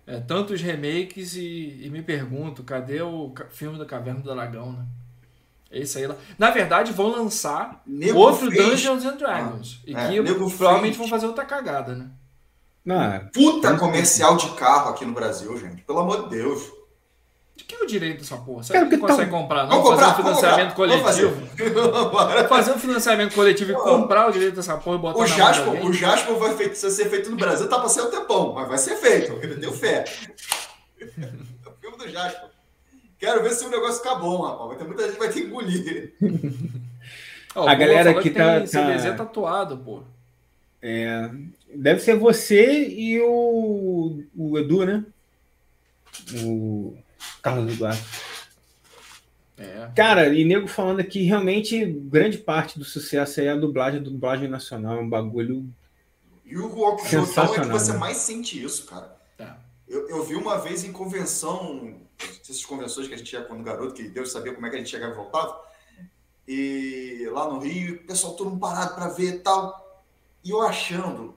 É, 0.05 0.19
tantos 0.19 0.61
remakes 0.61 1.35
e, 1.35 1.81
e 1.83 1.89
me 1.89 2.01
pergunto, 2.01 2.63
cadê 2.63 3.01
o 3.01 3.33
filme 3.49 3.77
do 3.77 3.85
Caverna 3.85 4.21
do 4.21 4.33
Dragão, 4.33 4.71
né? 4.71 4.85
Esse 5.69 5.97
aí 5.97 6.07
lá. 6.07 6.15
Na 6.39 6.49
verdade, 6.49 6.93
vão 6.93 7.09
lançar 7.09 7.81
Nego 7.85 8.17
outro 8.19 8.49
fez 8.49 8.69
Dungeons 8.69 9.03
and 9.05 9.17
Dragons. 9.17 9.81
e 9.85 9.93
é, 9.93 10.07
que 10.07 10.21
nego 10.21 10.49
provavelmente 10.49 10.95
fez. 10.95 10.97
vão 10.97 11.07
fazer 11.09 11.27
outra 11.27 11.43
cagada, 11.45 11.93
né? 11.93 12.09
Não, 12.85 13.01
é, 13.03 13.19
Puta 13.33 13.77
comercial 13.77 14.37
de 14.37 14.49
carro 14.51 14.91
aqui 14.91 15.03
no 15.03 15.11
Brasil, 15.13 15.57
gente. 15.59 15.81
Pelo 15.81 15.99
amor 15.99 16.23
de 16.23 16.37
Deus. 16.37 16.71
De 17.57 17.63
que 17.63 17.73
é 17.75 17.79
o 17.79 17.87
direito 17.87 18.19
dessa 18.19 18.37
porra? 18.37 18.61
Será 18.63 18.79
que 18.79 18.83
não 18.85 18.89
porque 18.91 19.07
consegue 19.11 19.31
tá- 19.31 19.37
comprar? 19.37 19.63
Não 19.63 19.69
Vamos 19.81 19.89
comprar, 19.89 20.13
fazer 20.13 20.21
um 20.21 20.25
financiamento 20.35 20.75
comprar. 20.75 21.01
Coletivo? 21.01 21.71
Bora. 22.11 22.47
Fazer 22.47 22.71
um 22.71 22.77
financiamento 22.79 23.33
coletivo 23.33 23.71
e 23.71 23.75
comprar 23.75 24.27
o 24.29 24.31
direito 24.31 24.55
dessa 24.55 24.77
porra 24.77 24.95
e 24.97 24.99
botar 24.99 25.19
O 25.19 25.27
na 25.27 25.57
alguém? 25.65 25.89
o 25.89 25.91
Jasper 25.93 26.35
vai 26.35 26.55
feito, 26.55 26.75
ser 26.75 27.09
feito 27.09 27.31
no 27.31 27.35
Brasil, 27.35 27.67
tá 27.67 27.79
pra 27.79 27.89
ser 27.89 28.01
um 28.03 28.11
tempão, 28.11 28.53
mas 28.53 28.67
vai 28.67 28.77
ser 28.77 28.95
feito. 28.97 29.33
Eu 29.43 29.59
tenho 29.59 29.73
fé. 29.73 30.05
o 31.01 31.71
filme 31.81 31.97
do 31.97 32.07
Jasper. 32.09 32.49
Quero 33.19 33.41
ver 33.41 33.49
se 33.49 33.65
o 33.65 33.69
negócio 33.69 33.97
ficar 34.03 34.15
bom, 34.15 34.41
rapaz. 34.43 34.67
Vai 34.69 34.77
ter 34.77 34.83
muita 34.85 35.03
gente 35.03 35.13
que 35.13 35.19
vai 35.19 35.27
ter 35.29 35.41
que 35.41 35.47
engolir. 35.47 36.13
Ó, 37.55 37.61
o 37.61 37.63
A 37.63 37.65
Boa 37.65 37.75
galera 37.75 38.09
falou 38.11 38.21
que 38.21 38.29
tem 38.29 38.43
tá- 38.43 38.67
CDZ 38.67 39.03
tá- 39.05 39.13
tatuado, 39.15 39.77
pô. 39.79 40.03
é, 40.79 41.27
deve 41.73 41.99
ser 42.01 42.15
você 42.15 42.87
e 42.87 43.19
o, 43.19 44.21
o 44.37 44.59
Edu, 44.59 44.85
né? 44.85 45.03
O 46.43 46.95
Carlos 47.41 47.73
Eduardo. 47.73 48.01
É. 49.57 49.89
Cara, 49.95 50.27
e 50.33 50.45
nego 50.45 50.67
falando 50.67 51.03
que 51.03 51.23
realmente 51.23 51.83
grande 51.85 52.37
parte 52.37 52.77
do 52.77 52.85
sucesso 52.85 53.39
aí 53.39 53.47
é 53.47 53.51
a 53.51 53.55
dublagem, 53.55 53.99
a 53.99 54.03
dublagem 54.03 54.47
nacional, 54.47 54.97
é 54.97 55.01
um 55.01 55.09
bagulho. 55.09 55.67
E 56.45 56.55
o 56.57 56.67
Rock 56.67 57.03
é 57.07 57.09
que 57.09 57.67
você 57.67 57.93
né? 57.93 57.97
mais 57.97 58.17
sente 58.17 58.63
isso, 58.63 58.85
cara. 58.85 59.17
Tá. 59.35 59.59
Eu, 59.87 60.07
eu 60.09 60.23
vi 60.23 60.35
uma 60.35 60.59
vez 60.59 60.83
em 60.83 60.91
convenção, 60.91 61.95
essas 62.41 62.63
convenções 62.63 63.07
que 63.07 63.13
a 63.15 63.17
gente 63.17 63.33
ia 63.33 63.41
quando 63.41 63.63
garoto, 63.63 63.95
que 63.95 64.07
Deus 64.07 64.31
sabia 64.31 64.53
como 64.53 64.67
é 64.67 64.69
que 64.69 64.75
a 64.75 64.79
gente 64.79 64.91
chegava 64.91 65.13
e 65.13 65.15
voltava. 65.15 65.59
E 66.47 67.27
lá 67.31 67.51
no 67.51 67.59
Rio, 67.59 67.95
o 67.95 68.03
pessoal 68.05 68.35
todo 68.35 68.51
mundo 68.51 68.59
parado 68.59 68.93
pra 68.93 69.09
ver 69.09 69.35
e 69.35 69.39
tal. 69.39 70.05
E 70.43 70.51
eu 70.51 70.61
achando 70.61 71.35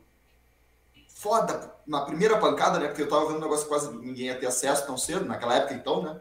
foda 1.20 1.74
na 1.86 2.00
primeira 2.02 2.38
pancada, 2.38 2.78
né? 2.78 2.86
Porque 2.88 3.02
eu 3.02 3.08
tava 3.08 3.26
vendo 3.26 3.36
um 3.38 3.40
negócio 3.40 3.64
que 3.64 3.68
quase 3.68 3.90
ninguém 3.92 4.26
ia 4.26 4.38
ter 4.38 4.46
acesso 4.46 4.86
tão 4.86 4.96
cedo, 4.96 5.24
naquela 5.26 5.54
época 5.54 5.74
então, 5.74 6.02
né? 6.02 6.20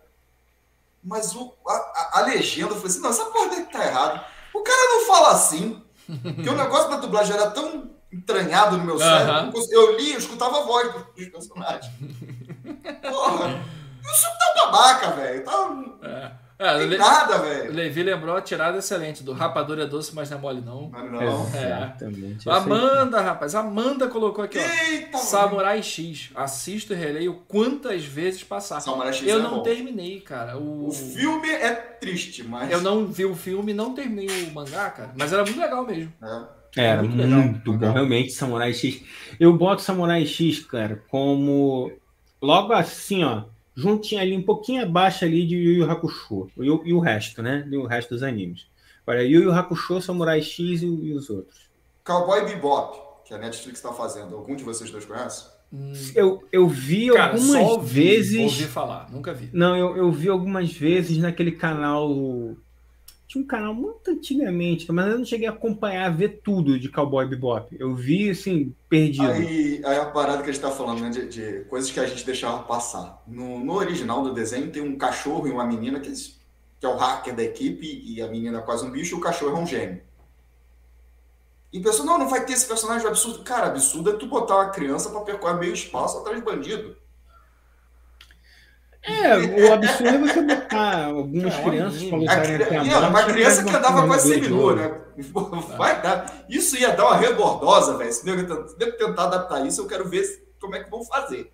Mas 1.03 1.33
o, 1.35 1.53
a, 1.67 1.71
a- 1.73 2.09
a 2.15 2.21
legenda, 2.21 2.71
eu 2.71 2.75
falei 2.75 2.87
assim, 2.91 2.99
não, 3.01 3.09
essa 3.09 3.25
porra 3.25 3.49
deve 3.49 3.61
estar 3.63 3.85
errado. 3.85 4.25
O 4.53 4.61
cara 4.61 4.93
não 4.93 5.05
fala 5.05 5.31
assim. 5.31 5.81
Porque 6.05 6.49
o 6.49 6.55
negócio 6.57 6.89
da 6.89 6.97
dublagem 6.97 7.33
era 7.33 7.49
tão 7.51 7.89
entranhado 8.11 8.77
no 8.77 8.83
meu 8.83 8.97
cérebro. 8.97 9.51
Eu 9.71 9.81
Eu 9.91 9.97
li, 9.97 10.11
eu 10.13 10.19
escutava 10.19 10.59
a 10.59 10.63
voz 10.63 10.91
dos 11.15 11.27
personagens. 11.29 11.93
Porra, 13.01 13.63
isso 14.03 14.27
tá 14.39 14.53
babaca, 14.65 15.11
velho. 15.11 15.43
Tá, 15.45 15.69
É. 16.03 16.31
É, 16.59 16.75
o 16.75 16.79
tem 16.79 16.87
Le- 16.89 16.97
nada, 16.97 17.37
velho. 17.37 17.73
Levi 17.73 18.03
lembrou 18.03 18.35
a 18.35 18.41
tirada 18.41 18.77
excelente 18.79 19.23
do 19.23 19.31
rapadura 19.31 19.83
é 19.83 19.85
doce, 19.87 20.13
mas 20.13 20.29
não 20.29 20.37
é 20.37 20.41
mole 20.41 20.59
não. 20.61 20.89
Mas 20.89 21.09
não. 21.09 21.47
Exatamente. 21.47 22.45
Eu 22.45 22.51
sei 22.51 22.51
Amanda, 22.51 23.21
rapaz, 23.21 23.55
Amanda 23.55 24.09
colocou 24.09 24.43
aqui, 24.43 24.57
ó. 24.57 24.61
Eita, 24.61 25.13
mano. 25.13 25.23
Samurai 25.23 25.81
X. 25.81 26.31
Assisto 26.35 26.91
e 26.93 26.97
releio 26.97 27.43
quantas 27.47 28.03
vezes 28.03 28.43
passar. 28.43 28.81
Samurai 28.81 29.13
X 29.13 29.25
Eu 29.25 29.39
é 29.39 29.41
não 29.41 29.55
bom. 29.57 29.63
terminei, 29.63 30.19
cara. 30.19 30.57
O... 30.57 30.89
O 30.89 30.91
filme 30.91 31.47
é 31.49 31.73
triste, 31.73 32.43
mas. 32.43 32.69
Eu 32.69 32.81
não 32.81 33.05
vi 33.07 33.23
o 33.25 33.35
filme, 33.35 33.73
não 33.73 33.93
terminei 33.93 34.43
o 34.43 34.53
mangá, 34.53 34.89
cara. 34.89 35.11
Mas 35.17 35.31
era 35.31 35.43
muito 35.43 35.59
legal 35.59 35.85
mesmo. 35.85 36.11
É. 36.21 36.59
Era 36.75 37.01
Muito 37.01 37.15
muito, 37.17 37.73
bom, 37.73 37.91
realmente, 37.91 38.31
Samurai 38.31 38.73
X. 38.73 39.01
Eu 39.39 39.57
boto 39.57 39.81
Samurai 39.81 40.23
X, 40.25 40.59
cara, 40.59 41.03
como 41.09 41.91
logo 42.41 42.73
assim, 42.73 43.23
ó, 43.23 43.45
juntinho 43.75 44.21
ali, 44.21 44.35
um 44.35 44.43
pouquinho 44.43 44.83
abaixo 44.83 45.25
ali 45.25 45.45
de 45.45 45.55
Yu 45.55 45.73
Yu 45.83 45.89
Hakusho. 45.91 46.49
E 46.57 46.69
o, 46.69 46.81
e 46.85 46.93
o 46.93 46.99
resto, 46.99 47.41
né? 47.41 47.67
E 47.71 47.77
o 47.77 47.85
resto 47.85 48.09
dos 48.11 48.23
animes. 48.23 48.67
Olha, 49.07 49.23
Yu 49.23 49.43
Yu 49.43 49.51
Hakusho, 49.51 50.01
Samurai 50.01 50.41
X 50.41 50.81
e, 50.81 50.85
e 50.85 51.13
os 51.13 51.29
outros. 51.29 51.69
Cowboy 52.03 52.45
Bebop, 52.45 52.97
que 53.25 53.33
a 53.33 53.37
Netflix 53.37 53.81
tá 53.81 53.91
fazendo. 53.93 54.35
Algum 54.35 54.55
de 54.55 54.63
vocês 54.63 54.89
dois 54.91 55.05
conhece? 55.05 55.45
Hum, 55.71 55.93
Eu, 56.15 56.43
eu 56.51 56.67
vi 56.67 57.09
cara, 57.09 57.33
algumas 57.33 57.51
só 57.51 57.73
ouvi, 57.73 58.03
vezes. 58.03 58.39
ouvi 58.41 58.63
falar, 58.63 59.11
nunca 59.11 59.33
vi. 59.33 59.49
Não, 59.53 59.75
eu, 59.77 59.95
eu 59.97 60.11
vi 60.11 60.27
algumas 60.27 60.71
vezes 60.73 61.17
naquele 61.19 61.51
canal. 61.51 62.55
Tinha 63.29 63.43
um 63.43 63.47
canal 63.47 63.75
muito 63.75 64.09
antigamente, 64.09 64.91
mas 64.91 65.05
eu 65.05 65.19
não 65.19 65.23
cheguei 65.23 65.47
a 65.47 65.51
acompanhar, 65.51 66.09
ver 66.09 66.41
tudo 66.43 66.79
de 66.79 66.89
Cowboy 66.89 67.27
Bebop. 67.27 67.77
Eu 67.79 67.93
vi, 67.93 68.27
assim, 68.31 68.73
perdido. 68.89 69.29
Aí, 69.29 69.79
aí 69.85 69.97
a 69.97 70.07
parada 70.07 70.41
que 70.41 70.49
a 70.49 70.51
gente 70.51 70.63
tá 70.63 70.71
falando, 70.71 71.01
né? 71.01 71.11
De, 71.11 71.27
de 71.27 71.59
coisas 71.65 71.91
que 71.91 71.99
a 71.99 72.07
gente 72.07 72.25
deixava 72.25 72.63
passar. 72.63 73.21
No, 73.27 73.59
no 73.63 73.73
original 73.73 74.23
do 74.23 74.33
desenho 74.33 74.71
tem 74.71 74.81
um 74.81 74.97
cachorro 74.97 75.47
e 75.47 75.51
uma 75.51 75.63
menina 75.63 75.99
que, 75.99 76.11
que 76.11 76.83
é 76.83 76.89
o 76.89 76.97
hacker 76.97 77.35
da 77.35 77.43
equipe 77.43 78.01
e 78.03 78.19
a 78.19 78.27
menina 78.27 78.57
é 78.57 78.61
quase 78.63 78.83
um 78.83 78.89
bicho 78.89 79.13
e 79.13 79.19
o 79.19 79.21
cachorro 79.21 79.57
é 79.57 79.59
um 79.59 79.67
gêmeo. 79.67 80.01
E 81.71 81.77
o 81.77 81.83
pessoal, 81.83 82.07
não, 82.07 82.17
não 82.17 82.29
vai 82.29 82.43
ter 82.43 82.53
esse 82.53 82.67
personagem 82.67 83.07
absurdo. 83.07 83.43
Cara, 83.43 83.67
absurdo 83.67 84.09
é 84.09 84.13
tu 84.13 84.25
botar 84.25 84.55
uma 84.55 84.71
criança 84.71 85.07
pra 85.11 85.21
percorrer 85.21 85.59
meio 85.59 85.73
espaço 85.73 86.17
atrás 86.17 86.35
de 86.35 86.43
bandido. 86.43 86.97
É, 89.01 89.37
o 89.37 89.73
absurdo 89.73 90.07
é 90.09 90.17
você 90.17 90.41
botar 90.41 91.05
algumas 91.05 91.53
É, 91.55 91.63
crianças 91.63 92.01
anime. 92.01 92.09
pra 92.09 92.17
A 92.17 92.19
lutarem 92.19 92.55
até 92.55 92.77
a 92.77 92.83
morte. 92.83 93.05
uma 93.09 93.23
criança 93.23 93.63
que 93.63 93.69
andava 93.75 94.05
quase 94.07 94.27
sem 94.29 94.43
seminua, 94.43 94.75
né? 94.75 95.01
Vai 95.77 96.01
dar. 96.01 96.45
Isso 96.49 96.77
ia 96.77 96.89
dar 96.95 97.05
uma 97.05 97.17
rebordosa, 97.17 97.97
velho. 97.97 98.11
Se 98.11 98.19
se 98.21 98.25
nego 98.25 98.97
tentar 98.97 99.23
adaptar 99.25 99.65
isso, 99.65 99.81
eu 99.81 99.87
quero 99.87 100.07
ver 100.09 100.23
como 100.59 100.75
é 100.75 100.83
que 100.83 100.89
vão 100.89 101.03
fazer. 101.03 101.51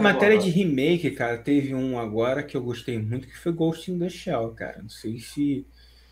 Matéria 0.00 0.36
de 0.38 0.50
remake, 0.50 1.10
cara, 1.12 1.38
teve 1.38 1.74
um 1.74 1.98
agora 1.98 2.42
que 2.42 2.56
eu 2.56 2.60
gostei 2.62 2.98
muito, 2.98 3.26
que 3.26 3.36
foi 3.38 3.52
Ghost 3.52 3.90
in 3.90 3.98
the 3.98 4.08
Shell, 4.10 4.50
cara. 4.50 4.78
Não 4.82 4.88
sei 4.90 5.18
se. 5.18 5.66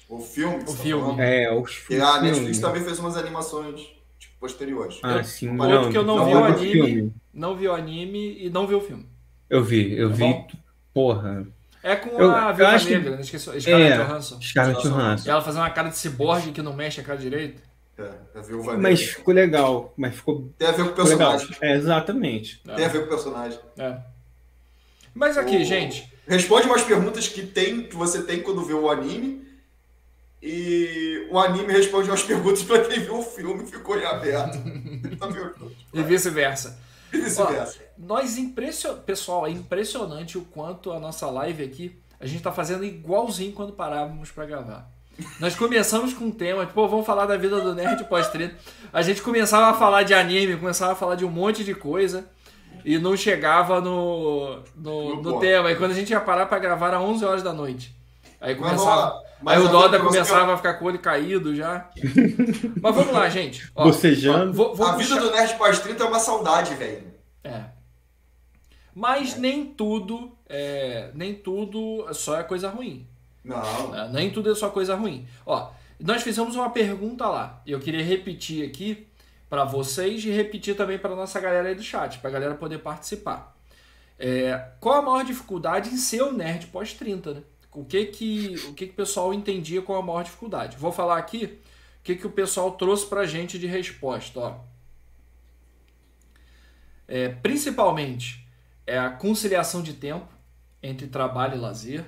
O 0.08 0.18
filme. 0.18 0.58
que 0.58 0.64
O 0.64 0.66
você 0.68 0.76
tá 0.76 0.82
filme. 0.82 1.22
É, 1.22 1.52
os 1.54 1.84
E 1.90 2.00
a 2.00 2.20
Netflix 2.22 2.58
também 2.58 2.82
fez 2.82 2.98
umas 2.98 3.16
animações 3.18 3.80
tipo, 4.18 4.34
posteriores. 4.40 4.98
Ah, 5.02 5.16
Eu- 5.18 5.24
sim, 5.24 5.48
outro 5.50 5.68
não, 5.68 5.90
que 5.90 5.98
eu 5.98 6.02
não 6.02 6.16
não 6.16 6.26
vi 6.26 6.34
o 6.34 6.44
anime. 6.44 6.72
filme. 6.72 7.14
Não 7.32 7.56
vi 7.56 7.68
o 7.68 7.72
anime 7.74 8.38
e 8.46 8.50
não 8.50 8.66
vi 8.66 8.74
o 8.74 8.80
filme. 8.80 9.06
Eu 9.54 9.62
vi, 9.62 9.96
eu 9.96 10.08
Tá 10.10 10.14
vi. 10.16 10.20
bom? 10.22 10.48
Porra. 10.92 11.46
É 11.82 11.94
com 11.96 12.10
Eu- 12.20 12.30
a 12.30 12.50
Viúva 12.52 12.72
acho 12.72 12.86
que- 12.86 12.94
Negra, 12.94 13.10
né? 13.16 13.20
Esqueci, 13.20 13.60
Scarlett 13.60 13.70
É. 13.92 13.96
Johansson. 14.04 14.40
Scarlett 14.40 14.82
Johansson. 14.88 15.30
ela 15.30 15.42
fazendo 15.42 15.60
uma 15.62 15.70
cara 15.70 15.88
de 15.90 15.96
ciborgue 15.98 16.50
que 16.52 16.62
não 16.62 16.72
mexe 16.72 17.00
a 17.00 17.04
cara 17.04 17.18
direito. 17.18 17.62
É, 17.98 18.10
a 18.34 18.40
Viúva 18.40 18.76
Mas 18.76 18.98
Negra. 19.00 19.14
ficou 19.16 19.34
legal. 19.34 19.94
Mas 19.96 20.14
ficou, 20.16 20.50
Tem 20.58 20.66
a 20.68 20.72
ver 20.72 20.84
com 20.84 20.90
o 20.90 20.94
personagem. 20.94 21.48
É, 21.60 21.76
exatamente. 21.76 22.60
Tem 22.74 22.84
a 22.84 22.88
ver 22.88 23.00
com 23.00 23.04
o 23.06 23.08
personagem. 23.08 23.58
É. 23.78 23.96
Mas 25.14 25.38
aqui, 25.38 25.56
O- 25.58 25.64
gente, 25.64 26.12
Responde 26.26 26.66
umas 26.66 26.82
perguntas 26.82 27.28
que, 27.28 27.42
tem, 27.46 27.82
que 27.82 27.94
você 27.94 28.22
tem 28.22 28.40
quando 28.40 28.64
vê 28.64 28.72
o 28.72 28.90
anime. 28.90 29.46
E 30.42 31.26
o 31.30 31.38
anime 31.38 31.70
responde 31.72 32.08
umas 32.08 32.22
perguntas 32.24 32.62
pra 32.62 32.80
quem 32.80 33.00
viu 33.00 33.18
o 33.18 33.22
filme 33.22 33.62
e 33.64 33.66
ficou 33.66 33.98
em 33.98 34.04
aberto. 34.06 34.56
Vendo? 34.64 35.72
e 35.92 36.02
vice-versa. 36.02 36.78
E 37.12 37.18
vice-versa. 37.20 37.78
Nós 37.98 38.36
impression... 38.38 38.94
Pessoal, 38.96 39.46
é 39.46 39.50
impressionante 39.50 40.36
o 40.38 40.42
quanto 40.42 40.92
a 40.92 40.98
nossa 40.98 41.28
live 41.30 41.62
aqui, 41.62 41.98
a 42.20 42.26
gente 42.26 42.42
tá 42.42 42.52
fazendo 42.52 42.84
igualzinho 42.84 43.52
quando 43.52 43.72
parávamos 43.72 44.30
pra 44.30 44.44
gravar. 44.46 44.88
Nós 45.38 45.54
começamos 45.54 46.12
com 46.12 46.24
um 46.24 46.30
tema, 46.30 46.66
tipo, 46.66 46.88
vamos 46.88 47.06
falar 47.06 47.24
da 47.26 47.36
vida 47.36 47.60
do 47.60 47.72
nerd 47.74 48.02
pós-treta. 48.04 48.56
A 48.92 49.00
gente 49.00 49.22
começava 49.22 49.66
a 49.70 49.74
falar 49.78 50.02
de 50.02 50.12
anime, 50.12 50.56
começava 50.56 50.92
a 50.92 50.96
falar 50.96 51.14
de 51.14 51.24
um 51.24 51.30
monte 51.30 51.62
de 51.62 51.72
coisa. 51.74 52.26
e 52.84 52.98
não 52.98 53.16
chegava 53.16 53.80
no, 53.80 54.58
no, 54.74 55.22
No 55.22 55.38
tema. 55.38 55.68
Aí 55.68 55.76
quando 55.76 55.92
a 55.92 55.94
gente 55.94 56.10
ia 56.10 56.20
parar 56.20 56.46
pra 56.46 56.58
gravar 56.58 56.88
era 56.88 57.00
11 57.00 57.24
horas 57.24 57.42
da 57.44 57.52
noite. 57.52 57.94
Aí 58.40 58.56
começava. 58.56 59.22
Mas 59.40 59.56
aí 59.58 59.62
o 59.62 59.66
eu 59.66 59.70
Doda 59.72 59.98
vou- 59.98 60.08
começava 60.08 60.52
a 60.52 60.56
ficar 60.56 60.74
com 60.74 60.84
o 60.84 60.88
olho 60.88 60.98
caído 60.98 61.54
já. 61.54 61.88
Mas 62.82 62.94
vamos 62.94 63.12
lá, 63.12 63.28
gente. 63.28 63.70
Ó, 63.74 63.84
Bocejando. 63.84 64.50
ó, 64.50 64.52
vou, 64.52 64.74
vou 64.74 64.86
A 64.86 64.96
vida 64.96 65.14
puxar- 65.14 65.20
do 65.20 65.30
Nerd 65.30 65.54
pós-30 65.54 66.00
é 66.00 66.04
uma 66.04 66.18
saudade, 66.18 66.74
velho. 66.74 67.04
É. 67.44 67.62
Mas 68.94 69.36
nem 69.36 69.66
tudo, 69.66 70.30
é, 70.48 71.10
nem 71.14 71.34
tudo 71.34 72.06
só 72.14 72.38
é 72.38 72.44
coisa 72.44 72.68
ruim. 72.68 73.06
Não. 73.44 73.90
né? 73.90 74.08
Nem 74.12 74.30
tudo 74.30 74.52
é 74.52 74.54
só 74.54 74.70
coisa 74.70 74.94
ruim. 74.94 75.26
Ó, 75.44 75.70
nós 76.00 76.22
fizemos 76.22 76.54
uma 76.54 76.70
pergunta 76.70 77.26
lá. 77.26 77.60
E 77.66 77.72
eu 77.72 77.80
queria 77.80 78.04
repetir 78.04 78.66
aqui 78.68 79.06
para 79.50 79.64
vocês 79.64 80.24
e 80.24 80.30
repetir 80.30 80.76
também 80.76 80.98
para 80.98 81.14
nossa 81.14 81.40
galera 81.40 81.68
aí 81.68 81.74
do 81.74 81.82
chat, 81.82 82.18
para 82.18 82.30
a 82.30 82.32
galera 82.32 82.54
poder 82.54 82.78
participar. 82.78 83.54
É, 84.18 84.68
qual 84.80 85.00
a 85.00 85.02
maior 85.02 85.24
dificuldade 85.24 85.90
em 85.90 85.96
ser 85.96 86.22
o 86.22 86.32
nerd 86.32 86.68
pós-30, 86.68 87.34
né? 87.34 87.42
O 87.72 87.84
que 87.84 88.06
que 88.06 88.54
o 88.68 88.74
que 88.74 88.86
que 88.86 88.92
o 88.92 88.96
pessoal 88.96 89.34
entendia 89.34 89.82
com 89.82 89.96
a 89.96 90.02
maior 90.02 90.22
dificuldade? 90.22 90.76
Vou 90.76 90.92
falar 90.92 91.18
aqui 91.18 91.58
o 92.00 92.04
que 92.04 92.14
que 92.14 92.26
o 92.26 92.30
pessoal 92.30 92.70
trouxe 92.72 93.06
pra 93.06 93.26
gente 93.26 93.58
de 93.58 93.66
resposta, 93.66 94.38
ó. 94.38 94.54
É, 97.08 97.28
principalmente 97.28 98.43
é 98.86 98.98
a 98.98 99.10
conciliação 99.10 99.82
de 99.82 99.94
tempo 99.94 100.28
entre 100.82 101.06
trabalho 101.06 101.56
e 101.56 101.60
lazer. 101.60 102.04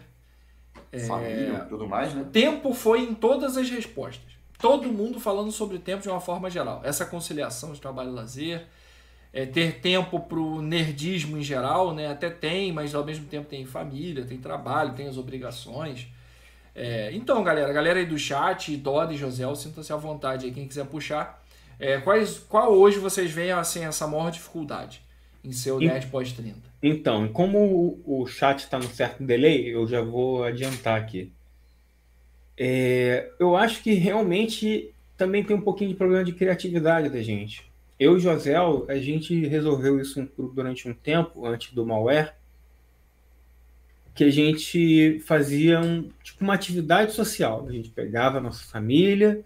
Família 1.07 1.63
e 1.65 1.69
tudo 1.69 1.87
mais, 1.89 2.15
né? 2.15 2.25
Tempo 2.33 2.73
foi 2.73 3.01
em 3.01 3.15
todas 3.15 3.57
as 3.57 3.69
respostas. 3.69 4.33
Todo 4.59 4.91
mundo 4.91 5.21
falando 5.21 5.51
sobre 5.53 5.79
tempo 5.79 6.03
de 6.03 6.09
uma 6.09 6.21
forma 6.21 6.49
geral. 6.49 6.81
Essa 6.85 7.05
conciliação 7.05 7.73
de 7.73 7.81
trabalho 7.81 8.11
e 8.11 8.15
lazer, 8.15 8.67
é, 9.33 9.45
ter 9.45 9.81
tempo 9.81 10.21
para 10.21 10.39
o 10.39 10.63
nerdismo 10.63 11.37
em 11.37 11.43
geral, 11.43 11.95
né? 11.95 12.11
Até 12.11 12.31
tem, 12.31 12.73
mas 12.73 12.95
ao 12.95 13.05
mesmo 13.05 13.27
tempo 13.27 13.47
tem 13.49 13.67
família, 13.67 14.25
tem 14.25 14.39
trabalho, 14.39 14.95
tem 14.95 15.07
as 15.07 15.19
obrigações. 15.19 16.07
É, 16.75 17.11
então, 17.13 17.43
galera, 17.43 17.73
galera 17.73 17.99
aí 17.99 18.07
do 18.07 18.19
chat, 18.19 18.75
Doda 18.77 19.13
e 19.13 19.17
José, 19.17 19.43
sinta-se 19.55 19.93
à 19.93 19.97
vontade 19.97 20.47
aí, 20.47 20.53
quem 20.53 20.67
quiser 20.67 20.87
puxar. 20.87 21.43
É, 21.79 21.99
quais, 21.99 22.39
qual 22.39 22.73
hoje 22.73 22.99
vocês 22.99 23.31
veem 23.31 23.53
assim, 23.53 23.85
essa 23.85 24.07
maior 24.07 24.31
dificuldade 24.31 25.06
em 25.47 25.53
ser 25.53 25.73
o 25.73 25.83
E- 25.83 25.87
nerd 25.87 26.07
pós-30? 26.09 26.55
Então, 26.83 27.29
como 27.29 27.59
o, 28.05 28.23
o 28.23 28.27
chat 28.27 28.61
está 28.61 28.79
num 28.79 28.89
certo 28.89 29.23
delay, 29.25 29.75
eu 29.75 29.87
já 29.89 30.01
vou 30.03 30.45
adiantar 30.45 31.01
aqui. 31.01 31.33
É, 32.59 33.31
eu 33.39 33.57
acho 33.57 33.83
que 33.83 33.93
realmente 33.95 34.91
também 35.17 35.43
tem 35.45 35.57
um 35.57 35.61
pouquinho 35.61 35.91
de 35.91 35.97
problema 35.97 36.25
de 36.25 36.33
criatividade 36.33 37.09
da 37.09 37.23
gente. 37.23 37.65
Eu 37.99 38.17
e 38.17 38.21
Josel, 38.21 38.85
a 38.89 38.97
gente 38.97 39.47
resolveu 39.47 39.99
isso 40.01 40.29
durante 40.55 40.89
um 40.89 40.95
tempo, 40.95 41.47
antes 41.47 41.73
do 41.73 41.85
malware, 41.87 42.35
que 44.15 44.25
a 44.25 44.31
gente 44.31 45.19
fazia 45.21 45.81
um, 45.81 46.09
tipo 46.23 46.43
uma 46.45 46.55
atividade 46.55 47.13
social. 47.13 47.67
A 47.69 47.73
gente 47.73 47.91
pegava 47.91 48.39
a 48.39 48.41
nossa 48.41 48.65
família, 48.65 49.43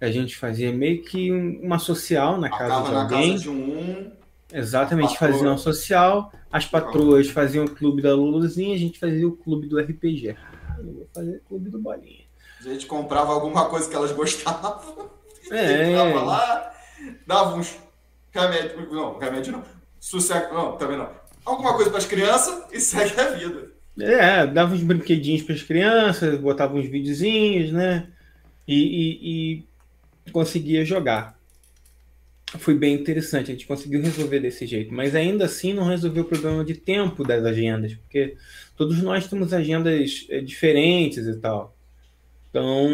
a 0.00 0.10
gente 0.10 0.36
fazia 0.36 0.72
meio 0.72 1.02
que 1.02 1.30
um- 1.32 1.60
uma 1.62 1.78
social 1.78 2.38
na 2.38 2.48
casa 2.50 2.64
Acaba 2.74 2.86
de 2.88 2.92
na 2.94 3.02
alguém. 3.02 3.30
casa 3.32 3.42
de 3.42 3.48
um. 3.50 4.10
Exatamente, 4.52 5.08
A 5.14 5.18
patroa. 5.18 5.32
faziam 5.32 5.58
social, 5.58 6.32
as 6.50 6.66
patroas 6.66 7.28
faziam 7.28 7.64
o 7.64 7.70
clube 7.70 8.02
da 8.02 8.14
Luluzinha, 8.14 8.74
a 8.74 8.78
gente 8.78 8.98
fazia 8.98 9.26
o 9.26 9.32
clube 9.36 9.68
do 9.68 9.78
RPG. 9.78 10.36
Ah, 10.68 10.76
eu 10.78 10.92
vou 10.92 11.08
fazer 11.14 11.36
o 11.36 11.40
clube 11.48 11.70
do 11.70 11.78
Bolinha. 11.78 12.24
A 12.60 12.62
gente 12.64 12.86
comprava 12.86 13.32
alguma 13.32 13.66
coisa 13.68 13.88
que 13.88 13.94
elas 13.96 14.12
gostavam. 14.12 15.08
É. 15.50 15.90
Entrava 15.90 16.22
lá, 16.22 16.72
dava 17.26 17.56
uns 17.56 17.78
remédios. 18.32 18.90
Não, 18.92 19.18
remédio 19.18 19.52
não. 19.52 19.62
Sossego. 19.98 20.52
Não, 20.54 20.76
também 20.76 20.96
não. 20.98 21.08
Alguma 21.44 21.74
coisa 21.74 21.88
para 21.90 21.98
as 21.98 22.06
crianças 22.06 22.64
e 22.72 22.80
segue 22.80 23.18
a 23.20 23.30
vida. 23.30 23.70
É, 23.98 24.46
dava 24.46 24.74
uns 24.74 24.82
brinquedinhos 24.82 25.42
para 25.42 25.54
as 25.54 25.62
crianças, 25.62 26.38
botava 26.38 26.74
uns 26.74 26.86
videozinhos, 26.88 27.72
né? 27.72 28.08
E, 28.68 28.74
e- 28.74 29.64
e 30.26 30.30
conseguia 30.30 30.84
jogar. 30.84 31.36
Foi 32.58 32.74
bem 32.74 32.94
interessante, 32.94 33.50
a 33.50 33.54
gente 33.54 33.66
conseguiu 33.66 34.02
resolver 34.02 34.40
desse 34.40 34.66
jeito, 34.66 34.92
mas 34.92 35.14
ainda 35.14 35.44
assim 35.44 35.72
não 35.72 35.84
resolveu 35.84 36.24
o 36.24 36.26
problema 36.26 36.64
de 36.64 36.74
tempo 36.74 37.22
das 37.22 37.44
agendas, 37.44 37.94
porque 37.94 38.36
todos 38.76 39.00
nós 39.02 39.28
temos 39.28 39.52
agendas 39.52 40.26
é, 40.28 40.40
diferentes 40.40 41.26
e 41.26 41.36
tal. 41.36 41.76
Então, 42.48 42.88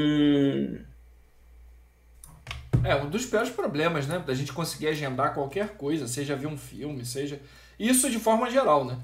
É, 2.85 2.95
um 2.95 3.09
dos 3.09 3.25
piores 3.27 3.51
problemas, 3.51 4.07
né? 4.07 4.19
Da 4.25 4.35
gente 4.35 4.53
conseguir 4.53 4.89
agendar 4.89 5.35
qualquer 5.35 5.71
coisa, 5.77 6.07
seja 6.07 6.37
ver 6.37 6.47
um 6.47 6.57
filme, 6.57 7.05
seja. 7.05 7.41
Isso 7.79 8.11
de 8.11 8.19
forma 8.19 8.51
geral, 8.51 8.85
né? 8.85 8.99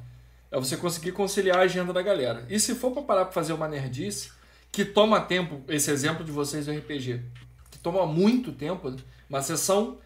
É 0.50 0.58
você 0.58 0.76
conseguir 0.76 1.12
conciliar 1.12 1.58
a 1.58 1.62
agenda 1.62 1.92
da 1.92 2.02
galera. 2.02 2.46
E 2.48 2.60
se 2.60 2.74
for 2.74 2.92
pra 2.92 3.02
parar 3.02 3.24
pra 3.24 3.32
fazer 3.32 3.54
uma 3.54 3.66
nerdice, 3.66 4.30
que 4.70 4.84
toma 4.84 5.20
tempo, 5.20 5.62
esse 5.68 5.90
exemplo 5.90 6.24
de 6.24 6.30
vocês 6.30 6.66
do 6.66 6.72
RPG, 6.72 7.22
que 7.70 7.78
toma 7.78 8.06
muito 8.06 8.52
tempo, 8.52 8.90
né? 8.90 8.98
uma 9.28 9.42
sessão 9.42 9.98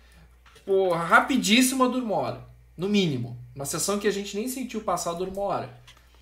pô, 0.67 0.91
rapidíssima 0.93 1.89
dura 1.89 2.05
uma 2.05 2.17
hora, 2.17 2.41
no 2.77 2.89
mínimo. 2.89 3.37
Uma 3.55 3.65
sessão 3.65 3.99
que 3.99 4.07
a 4.07 4.11
gente 4.11 4.37
nem 4.37 4.49
sentiu 4.49 4.83
passar 4.83 5.13
dura 5.15 5.31
uma 5.31 5.43
hora. 5.43 5.71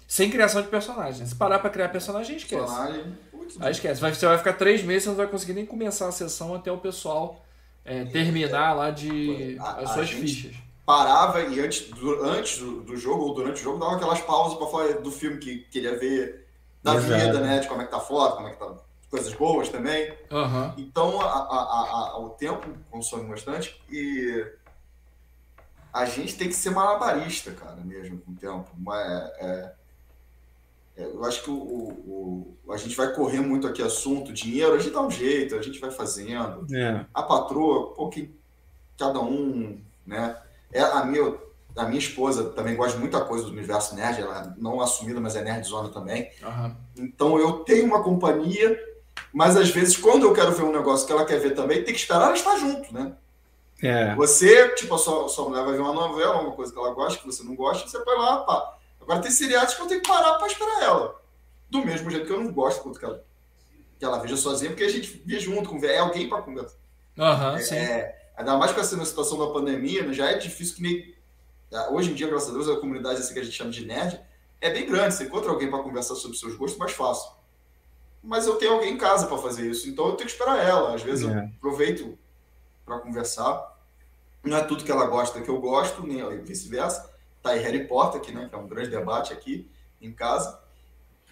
Sem 0.07 0.31
criação 0.31 0.63
de 0.63 0.69
personagem. 0.69 1.27
Se 1.27 1.35
parar 1.35 1.59
pra 1.59 1.71
criar 1.71 1.89
personagem, 1.89 2.37
esquece. 2.37 2.61
Personagem. 2.63 3.05
Aí 3.61 3.73
esquece, 3.73 4.01
vai- 4.01 4.15
você 4.15 4.27
vai 4.27 4.39
ficar 4.39 4.53
três 4.55 4.83
meses, 4.85 5.03
você 5.05 5.09
não 5.11 5.17
vai 5.17 5.27
conseguir 5.27 5.53
nem 5.55 5.67
começar 5.67 6.07
a 6.09 6.13
sessão 6.13 6.55
até 6.55 6.71
o 6.71 6.79
pessoal 6.79 7.45
é, 7.85 8.05
terminar 8.07 8.73
lá 8.75 8.91
de 8.91 9.57
A- 9.61 9.81
as 9.81 9.91
suas 9.91 10.11
fichas. 10.11 10.55
parava 10.87 11.41
e 11.43 11.61
antes, 11.61 11.89
do, 11.91 12.25
antes 12.25 12.59
do, 12.59 12.81
do 12.83 12.97
jogo 12.97 13.25
ou 13.25 13.35
durante 13.35 13.61
o 13.61 13.65
jogo 13.65 13.79
dava 13.79 13.97
aquelas 13.97 14.21
pausas 14.21 14.57
para 14.57 14.67
falar 14.69 14.93
do 15.01 15.11
filme 15.11 15.37
que 15.39 15.59
queria 15.71 15.99
ver, 15.99 16.47
da 16.83 16.95
Exato. 16.95 17.21
vida, 17.27 17.41
né? 17.41 17.59
De 17.61 17.69
como 17.69 17.83
é 17.83 17.85
que 17.85 17.91
tá 17.91 17.99
a 17.99 18.01
foto, 18.01 18.37
como 18.37 18.49
é 18.49 18.53
que 18.53 18.59
tá. 18.59 18.73
Coisas 19.14 19.33
boas 19.35 19.68
também. 19.68 20.12
Aham. 20.31 20.74
Então 20.77 21.20
a, 21.20 21.24
a- 21.27 22.11
a- 22.14 22.18
o 22.18 22.31
tempo 22.31 22.66
consome 22.90 23.29
bastante 23.29 23.81
e 23.88 24.44
a 25.92 26.05
gente 26.05 26.37
tem 26.37 26.48
que 26.48 26.55
ser 26.55 26.70
malabarista, 26.70 27.53
cara, 27.53 27.77
mesmo 27.85 28.18
com 28.18 28.33
o 28.33 28.35
tempo. 28.35 28.68
Mas, 28.77 29.07
é- 29.38 29.72
é, 30.96 31.05
eu 31.05 31.24
acho 31.24 31.44
que 31.44 31.50
o, 31.50 31.55
o- 31.55 32.57
o- 32.66 32.72
a 32.72 32.77
gente 32.77 32.96
vai 32.96 33.12
correr 33.14 33.38
muito 33.40 33.66
aqui 33.68 33.83
assunto, 33.83 34.33
dinheiro, 34.33 34.74
a 34.74 34.79
gente 34.79 34.92
dá 34.92 35.00
um 35.03 35.11
jeito, 35.11 35.55
a 35.55 35.62
gente 35.62 35.79
vai 35.79 35.92
fazendo. 35.92 36.66
é, 36.74 37.07
A 37.14 37.22
patroa, 37.22 37.94
pô, 37.94 38.09
que 38.09 38.35
cada 38.98 39.20
um, 39.20 39.81
né? 40.05 40.37
É 40.72 40.81
a 40.81 41.05
minha, 41.05 41.37
a 41.77 41.85
minha 41.85 41.98
esposa 42.00 42.50
também 42.50 42.74
gosta 42.74 42.94
de 42.94 43.00
muita 43.00 43.24
coisa 43.24 43.44
do 43.44 43.53
universo 43.53 43.94
nerd, 43.94 44.20
ela 44.20 44.53
não 44.59 44.81
é 44.81 44.85
assumida, 44.85 45.20
mas 45.20 45.37
é 45.37 45.42
nerdzona 45.44 45.88
também. 45.90 46.31
Aham. 46.42 46.77
Então 46.96 47.38
eu 47.38 47.61
tenho 47.61 47.87
uma 47.87 48.03
companhia, 48.03 48.77
mas 49.35 49.57
às 49.57 49.68
vezes 49.70 49.97
quando 49.97 50.25
eu 50.25 50.33
quero 50.33 50.53
ver 50.53 50.62
um 50.62 50.73
negócio 50.73 51.05
que 51.07 51.12
ela 51.12 51.27
quer 51.27 51.40
ver 51.40 51.55
também, 51.57 51.83
tem 51.83 51.92
que 51.92 52.01
esperar 52.01 52.27
ela 52.27 52.35
estar 52.35 52.57
junto, 52.57 52.94
né? 52.94 53.16
é, 53.83 54.14
Você, 54.14 54.68
tipo, 54.77 54.94
a 54.94 54.99
sua, 54.99 55.29
sua 55.29 55.49
mulher 55.49 55.64
vai 55.64 55.75
ver 55.75 55.81
uma 55.81 55.92
novela, 55.92 56.40
uma 56.40 56.53
coisa 56.53 56.73
que 56.73 56.79
ela 56.79 56.94
gosta, 56.94 57.18
que 57.18 57.27
você 57.27 57.42
não 57.42 57.57
gosta, 57.57 57.88
você 57.88 57.99
vai 58.05 58.16
lá, 58.16 58.44
pá. 58.44 58.79
Agora 59.01 59.20
tem 59.20 59.33
seriados 59.33 59.75
que 59.75 59.83
eu 59.83 59.87
tenho 59.87 60.01
que 60.01 60.09
parar 60.09 60.35
pra 60.35 60.47
esperar 60.47 60.83
ela. 60.85 61.20
Do 61.68 61.85
mesmo 61.85 62.09
jeito 62.11 62.27
que 62.27 62.33
eu 62.33 62.40
não 62.40 62.53
gosto 62.53 62.81
quando 62.83 62.99
que 62.99 63.05
ela, 63.05 63.25
que 63.99 64.05
ela 64.05 64.18
veja 64.20 64.37
sozinha, 64.37 64.70
porque 64.70 64.85
a 64.85 64.88
gente 64.88 65.20
vê 65.27 65.40
junto, 65.40 65.68
com 65.68 65.85
é 65.85 65.99
alguém 65.99 66.29
pra 66.29 66.40
conversar. 66.40 66.79
Sim. 67.59 67.75
É, 67.75 68.31
ainda 68.37 68.57
mais 68.57 68.70
com 68.70 68.81
essa 68.81 69.05
situação 69.05 69.37
da 69.37 69.53
pandemia, 69.53 70.05
né, 70.05 70.12
já 70.12 70.31
é 70.31 70.38
difícil 70.38 70.77
que 70.77 70.83
nem. 70.83 71.14
Hoje 71.90 72.12
em 72.12 72.14
dia, 72.14 72.29
graças 72.29 72.51
a 72.51 72.53
Deus, 72.53 72.68
a 72.68 72.77
comunidade 72.77 73.18
assim, 73.18 73.35
que 73.35 73.40
a 73.40 73.42
gente 73.42 73.57
chama 73.57 73.70
de 73.70 73.85
nerd 73.85 74.20
é 74.61 74.70
bem 74.70 74.87
grande. 74.87 75.14
Você 75.14 75.25
encontra 75.25 75.51
alguém 75.51 75.68
para 75.68 75.83
conversar 75.83 76.14
sobre 76.14 76.37
seus 76.37 76.55
gostos 76.55 76.79
mais 76.79 76.92
fácil. 76.92 77.31
Mas 78.27 78.47
eu 78.47 78.57
tenho 78.57 78.73
alguém 78.73 78.95
em 78.95 78.99
casa 78.99 79.27
para 79.27 79.37
fazer 79.39 79.71
isso, 79.71 79.89
então 79.89 80.07
eu 80.07 80.13
tenho 80.13 80.27
que 80.27 80.33
esperar 80.33 80.59
ela. 80.59 80.95
Às 80.95 81.03
vezes 81.03 81.29
É. 81.29 81.33
eu 81.33 81.39
aproveito 81.59 82.19
para 82.87 82.99
conversar. 82.99 83.73
Não 84.43 84.57
é 84.57 84.65
tudo 84.65 84.83
que 84.85 84.91
ela 84.91 85.07
gosta 85.07 85.41
que 85.41 85.49
eu 85.49 85.61
gosto, 85.61 86.07
nem 86.07 86.27
vice-versa. 86.43 87.11
Tá 87.43 87.51
aí 87.51 87.61
Harry 87.61 87.87
Potter, 87.87 88.21
aqui, 88.21 88.33
né, 88.33 88.47
que 88.49 88.55
é 88.55 88.59
um 88.59 88.67
grande 88.67 88.89
debate 88.91 89.33
aqui 89.33 89.69
em 90.01 90.11
casa. 90.13 90.59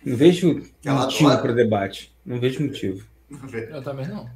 não 0.04 0.16
vejo 0.16 0.62
Ela 0.84 1.02
motivo 1.02 1.38
para 1.38 1.52
o 1.52 1.54
debate. 1.54 2.12
Não 2.24 2.38
vejo 2.38 2.62
motivo. 2.62 3.06
Eu 3.70 3.82
também 3.82 4.06
não. 4.06 4.28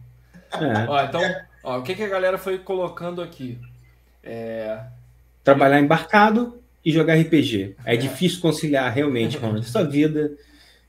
É, 0.53 0.87
Ó, 0.89 1.03
então, 1.05 1.21
ó, 1.63 1.79
o 1.79 1.83
que, 1.83 1.95
que 1.95 2.03
a 2.03 2.09
galera 2.09 2.39
foi 2.39 2.59
colocando 2.59 3.21
aqui? 3.21 3.59
É, 4.23 4.83
trabalhar 5.45 5.81
embarcado 5.81 6.61
e 6.85 6.91
jogar 6.93 7.15
RPG. 7.19 7.77
É, 7.85 7.97
difícil 7.97 8.41
conciliar 8.41 8.91
realmente 8.93 9.39
com 9.39 9.47
a 9.55 9.61
sua 9.63 9.83
vida, 9.85 10.33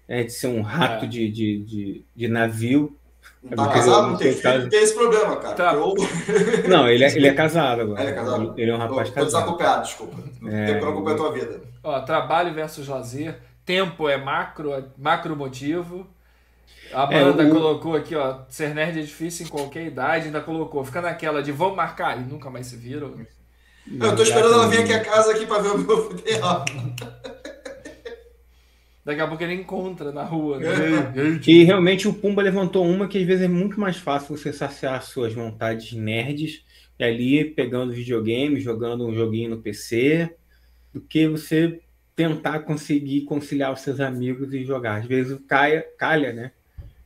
é, 0.08 0.24
de 0.24 0.32
ser 0.34 0.48
um 0.48 0.62
rato 0.62 1.06
É. 1.06 1.08
de, 1.08 1.30
de, 1.30 1.58
de, 1.64 2.06
de 2.16 2.28
navio. 2.28 2.96
Não 3.44 3.52
É 3.66 3.68
tá 3.68 3.74
casado, 3.74 4.08
não 4.08 4.18
tem 4.18 4.32
não 4.32 4.38
filho, 4.38 4.70
tem 4.70 4.82
esse 4.84 4.94
problema, 4.94 5.36
cara. 5.38 5.54
Tá. 5.56 5.74
Eu, 5.74 5.94
Não, 6.68 6.88
ele 6.90 7.04
é, 7.04 7.16
ele 7.16 7.28
é 7.28 7.34
casado 7.34 7.82
agora. 7.82 8.02
Ele 8.02 8.12
é 8.12 8.14
casado? 8.14 8.54
Ele 8.58 8.72
é 8.72 8.74
um 8.76 8.78
rapaz 8.78 9.10
tô 9.10 9.16
casado. 9.16 9.26
desacompanhado, 9.26 9.84
desculpa. 9.84 10.18
Não 10.42 10.52
É. 10.52 10.66
tem 10.74 10.80
como 10.82 11.08
a 11.10 11.16
tua 11.16 11.32
vida. 11.32 11.62
ó, 11.84 12.00
trabalho 12.02 12.54
versus 12.54 12.88
lazer. 12.88 13.38
Tempo 13.66 14.08
é 14.10 14.18
macro, 14.18 14.74
é 14.74 14.84
macro 14.98 15.36
motivo. 15.36 16.08
A 16.94 17.04
Amanda 17.04 17.44
É, 17.44 17.48
o- 17.48 17.52
colocou 17.54 17.96
aqui, 17.96 18.16
ó, 18.16 18.40
ser 18.50 18.74
nerd 18.74 18.98
é 19.00 19.04
difícil 19.04 19.46
em 19.46 19.50
qualquer 19.50 19.86
idade, 19.86 20.28
ainda 20.28 20.40
colocou, 20.42 20.84
fica 20.86 21.02
naquela 21.02 21.44
de 21.44 21.52
vamos 21.52 21.76
marcar 21.76 22.18
e 22.18 22.22
nunca 22.22 22.50
mais 22.50 22.68
se 22.68 22.78
viram. 22.78 23.14
Eu 24.00 24.16
tô 24.16 24.24
esperando 24.24 24.54
ela 24.54 24.68
vir 24.68 24.80
aqui 24.84 24.94
a 24.94 25.02
casa 25.04 25.32
aqui 25.32 25.46
pra 25.46 25.60
ver 25.60 25.70
o 25.70 25.78
meu 25.78 26.10
videoaula. 26.16 26.66
Daqui 29.08 29.22
a 29.22 29.28
pouco 29.28 29.42
ele 29.42 29.54
encontra 29.54 30.12
na 30.12 30.26
rua. 30.26 30.60
Né? 30.60 30.68
E 31.48 31.64
realmente 31.64 32.10
o 32.10 32.14
Pumba 32.14 32.42
levantou 32.42 32.86
uma 32.86 33.08
que 33.08 33.18
às 33.18 33.24
vezes 33.24 33.46
é 33.46 33.48
muito 33.48 33.80
mais 33.80 33.96
fácil 33.96 34.36
você 34.36 34.52
saciar 34.52 35.02
suas 35.02 35.34
vontades 35.34 35.94
nerds 35.94 36.66
e 37.00 37.06
ali 37.06 37.46
pegando 37.46 37.94
videogame, 37.94 38.60
jogando 38.60 39.08
um 39.08 39.16
joguinho 39.16 39.52
no 39.52 39.62
PC, 39.62 40.36
do 40.94 41.00
que 41.00 41.26
você 41.26 41.80
tentar 42.18 42.60
conseguir 42.60 43.22
conciliar 43.22 43.72
os 43.72 43.80
seus 43.80 44.02
amigos 44.02 44.54
e 44.54 44.66
jogar. 44.66 45.00
Às 45.00 45.06
vezes 45.06 45.40
caia, 45.48 45.88
calha, 45.98 46.34
né? 46.34 46.52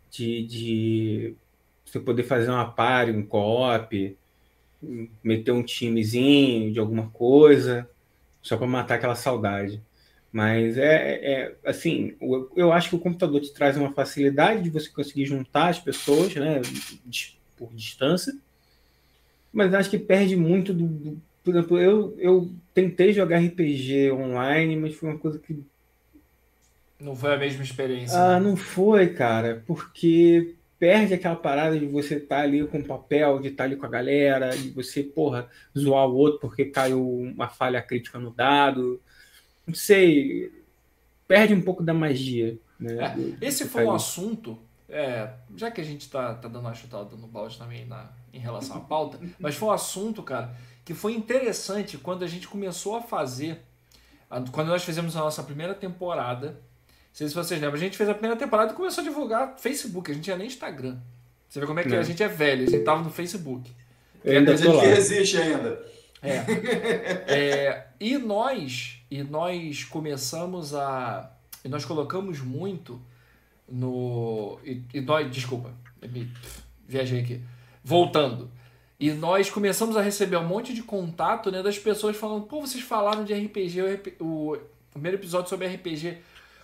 De, 0.10 0.44
de 0.48 1.36
você 1.86 2.00
poder 2.00 2.24
fazer 2.24 2.50
uma 2.50 2.66
party, 2.66 3.12
um 3.12 3.24
co-op, 3.24 4.18
meter 5.24 5.52
um 5.52 5.62
timezinho 5.62 6.74
de 6.74 6.80
alguma 6.80 7.12
coisa, 7.12 7.88
só 8.42 8.58
para 8.58 8.66
matar 8.66 8.96
aquela 8.96 9.14
saudade. 9.14 9.80
Mas 10.32 10.78
é, 10.78 11.20
é 11.34 11.56
assim, 11.66 12.14
eu 12.56 12.72
acho 12.72 12.90
que 12.90 12.96
o 12.96 13.00
computador 13.00 13.42
te 13.42 13.54
traz 13.54 13.76
uma 13.76 13.92
facilidade 13.92 14.64
de 14.64 14.70
você 14.70 14.90
conseguir 14.90 15.26
juntar 15.26 15.68
as 15.68 15.80
pessoas, 15.80 16.34
né, 16.36 16.62
por 17.58 17.74
distância. 17.74 18.34
Mas 19.52 19.74
acho 19.74 19.90
que 19.90 20.00
perde 20.00 20.38
muito 20.38 20.74
do, 20.74 20.88
do 20.88 21.22
por 21.44 21.56
exemplo, 21.56 21.80
eu, 21.80 22.16
eu 22.20 22.52
tentei 22.74 23.12
jogar 23.12 23.40
RPG 23.40 24.12
online, 24.12 24.78
mas 24.78 24.96
foi 24.96 25.10
uma 25.10 25.18
coisa 25.18 25.40
que 25.40 25.60
não 27.00 27.16
foi 27.16 27.34
a 27.34 27.38
mesma 27.38 27.64
experiência. 27.64 28.18
Ah, 28.18 28.40
né? 28.40 28.48
não 28.48 28.56
foi, 28.56 29.08
cara, 29.08 29.64
porque 29.66 30.56
perde 30.78 31.16
aquela 31.16 31.36
parada 31.36 31.78
de 31.78 31.86
você 31.88 32.16
estar 32.16 32.38
tá 32.38 32.42
ali 32.44 32.66
com 32.68 32.78
o 32.78 32.84
papel, 32.84 33.40
de 33.40 33.48
estar 33.48 33.64
tá 33.64 33.68
ali 33.68 33.76
com 33.76 33.86
a 33.86 33.90
galera, 33.90 34.56
de 34.56 34.70
você, 34.70 35.04
porra, 35.04 35.50
zoar 35.78 36.08
o 36.08 36.16
outro 36.16 36.40
porque 36.40 36.66
caiu 36.66 37.04
uma 37.04 37.50
falha 37.50 37.82
crítica 37.82 38.20
no 38.20 38.32
dado 38.32 39.02
não 39.72 39.76
sei, 39.76 40.52
perde 41.28 41.54
um 41.54 41.62
pouco 41.62 41.82
da 41.82 41.94
magia. 41.94 42.58
Né, 42.78 43.38
é, 43.42 43.46
esse 43.46 43.66
foi 43.66 43.86
um 43.86 43.94
assunto, 43.94 44.60
é, 44.90 45.30
já 45.56 45.72
que 45.72 45.80
a 45.80 45.84
gente 45.84 46.10
tá, 46.10 46.34
tá 46.36 46.48
dando 46.48 46.60
uma 46.60 46.74
chutada 46.74 47.16
no 47.16 47.28
balde 47.28 47.58
também 47.58 47.86
na, 47.86 48.10
em 48.34 48.40
relação 48.40 48.78
à 48.78 48.80
pauta, 48.82 49.18
mas 49.40 49.56
foi 49.56 49.70
um 49.70 49.72
assunto, 49.72 50.22
cara, 50.22 50.54
que 50.84 50.94
foi 50.94 51.14
interessante 51.14 51.98
quando 51.98 52.24
a 52.24 52.28
gente 52.28 52.48
começou 52.48 52.96
a 52.96 53.02
fazer, 53.02 53.62
quando 54.52 54.68
nós 54.68 54.84
fizemos 54.84 55.16
a 55.16 55.22
nossa 55.22 55.42
primeira 55.42 55.74
temporada. 55.74 56.48
Não 56.48 57.14
sei 57.14 57.28
se 57.28 57.34
vocês 57.34 57.60
lembram, 57.62 57.78
a 57.78 57.84
gente 57.84 57.98
fez 57.98 58.10
a 58.10 58.14
primeira 58.14 58.38
temporada 58.38 58.74
e 58.74 58.76
começou 58.76 59.02
a 59.02 59.06
divulgar 59.06 59.56
Facebook, 59.58 60.12
a 60.12 60.14
gente 60.14 60.24
tinha 60.24 60.38
nem 60.38 60.48
Instagram. 60.48 60.98
Você 61.48 61.60
vê 61.60 61.66
como 61.66 61.80
é 61.80 61.84
que 61.84 61.96
é. 61.96 62.00
a 62.00 62.04
gente 62.04 62.22
é 62.22 62.28
velho, 62.28 62.64
a 62.68 62.70
gente 62.70 62.84
tava 62.84 63.04
no 63.04 63.10
Facebook. 63.10 63.72
Tem 64.22 64.38
ainda 64.38 64.56
gente 64.56 64.80
que 64.80 64.86
resiste 64.86 65.38
ainda. 65.38 65.82
É. 66.22 66.36
é. 67.28 67.88
E 68.00 68.18
nós, 68.18 69.01
e 69.12 69.22
nós 69.24 69.84
começamos 69.84 70.74
a. 70.74 71.30
E 71.66 71.68
nós 71.68 71.84
colocamos 71.84 72.40
muito 72.40 73.00
no. 73.70 74.58
E, 74.64 74.82
e 74.94 75.02
nós. 75.02 75.30
Desculpa, 75.30 75.74
me, 76.02 76.32
viajei 76.88 77.20
aqui. 77.20 77.42
Voltando. 77.84 78.50
E 78.98 79.12
nós 79.12 79.50
começamos 79.50 79.98
a 79.98 80.02
receber 80.02 80.38
um 80.38 80.48
monte 80.48 80.74
de 80.74 80.82
contato 80.82 81.52
né, 81.52 81.62
das 81.62 81.78
pessoas 81.78 82.16
falando: 82.16 82.46
pô, 82.46 82.62
vocês 82.62 82.82
falaram 82.82 83.26
de 83.26 83.34
RPG, 83.34 83.82
o, 84.22 84.54
o 84.54 84.58
primeiro 84.92 85.18
episódio 85.18 85.50
sobre 85.50 85.68
RPG. 85.68 86.20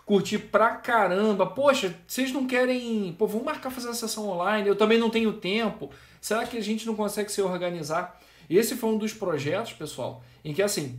Curti 0.06 0.40
pra 0.40 0.78
caramba. 0.78 1.46
Poxa, 1.46 1.94
vocês 2.08 2.32
não 2.32 2.48
querem. 2.48 3.14
Pô, 3.20 3.28
vamos 3.28 3.44
marcar 3.44 3.70
fazer 3.70 3.90
uma 3.90 3.94
sessão 3.94 4.30
online. 4.30 4.70
Eu 4.70 4.76
também 4.78 4.98
não 4.98 5.10
tenho 5.10 5.34
tempo. 5.34 5.92
Será 6.22 6.46
que 6.46 6.58
a 6.58 6.62
gente 6.62 6.86
não 6.86 6.96
consegue 6.96 7.30
se 7.30 7.42
organizar? 7.42 8.18
Esse 8.50 8.78
foi 8.78 8.90
um 8.90 8.98
dos 8.98 9.14
projetos, 9.14 9.74
pessoal, 9.74 10.24
em 10.46 10.54
que 10.54 10.62
assim, 10.62 10.98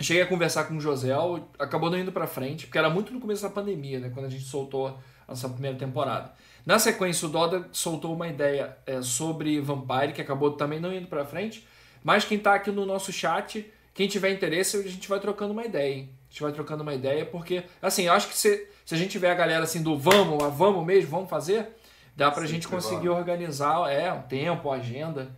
cheguei 0.00 0.22
a 0.22 0.26
conversar 0.26 0.64
com 0.64 0.76
o 0.76 0.80
Josel, 0.80 1.48
acabou 1.58 1.90
não 1.90 1.98
indo 1.98 2.12
para 2.12 2.26
frente, 2.26 2.66
porque 2.66 2.78
era 2.78 2.90
muito 2.90 3.12
no 3.12 3.20
começo 3.20 3.42
da 3.42 3.50
pandemia, 3.50 3.98
né, 3.98 4.10
quando 4.12 4.26
a 4.26 4.28
gente 4.28 4.44
soltou 4.44 4.88
a 4.88 4.94
nossa 5.28 5.48
primeira 5.48 5.76
temporada. 5.76 6.32
Na 6.64 6.78
sequência, 6.78 7.26
o 7.26 7.30
Doda 7.30 7.66
soltou 7.72 8.14
uma 8.14 8.28
ideia 8.28 8.76
é, 8.86 9.00
sobre 9.02 9.60
Vampire, 9.60 10.12
que 10.12 10.20
acabou 10.20 10.52
também 10.52 10.78
não 10.78 10.92
indo 10.92 11.06
para 11.06 11.24
frente, 11.24 11.66
mas 12.04 12.24
quem 12.24 12.38
está 12.38 12.54
aqui 12.54 12.70
no 12.70 12.86
nosso 12.86 13.12
chat, 13.12 13.70
quem 13.94 14.06
tiver 14.06 14.30
interesse, 14.30 14.76
a 14.76 14.82
gente 14.82 15.08
vai 15.08 15.18
trocando 15.18 15.52
uma 15.52 15.64
ideia, 15.64 15.94
hein? 15.94 16.10
A 16.28 16.30
gente 16.30 16.42
vai 16.42 16.52
trocando 16.52 16.82
uma 16.82 16.94
ideia, 16.94 17.24
porque, 17.24 17.64
assim, 17.80 18.04
eu 18.04 18.12
acho 18.12 18.28
que 18.28 18.36
se, 18.36 18.68
se 18.84 18.94
a 18.94 18.98
gente 18.98 19.10
tiver 19.10 19.30
a 19.30 19.34
galera 19.34 19.64
assim 19.64 19.82
do 19.82 19.98
vamos, 19.98 20.42
vamos 20.54 20.84
mesmo, 20.84 21.10
vamos 21.10 21.30
fazer, 21.30 21.68
dá 22.14 22.30
pra 22.30 22.42
Sim, 22.42 22.48
gente 22.48 22.68
conseguir 22.68 23.08
organizar, 23.08 23.90
é, 23.90 24.12
um 24.12 24.22
tempo, 24.22 24.70
agenda. 24.70 25.30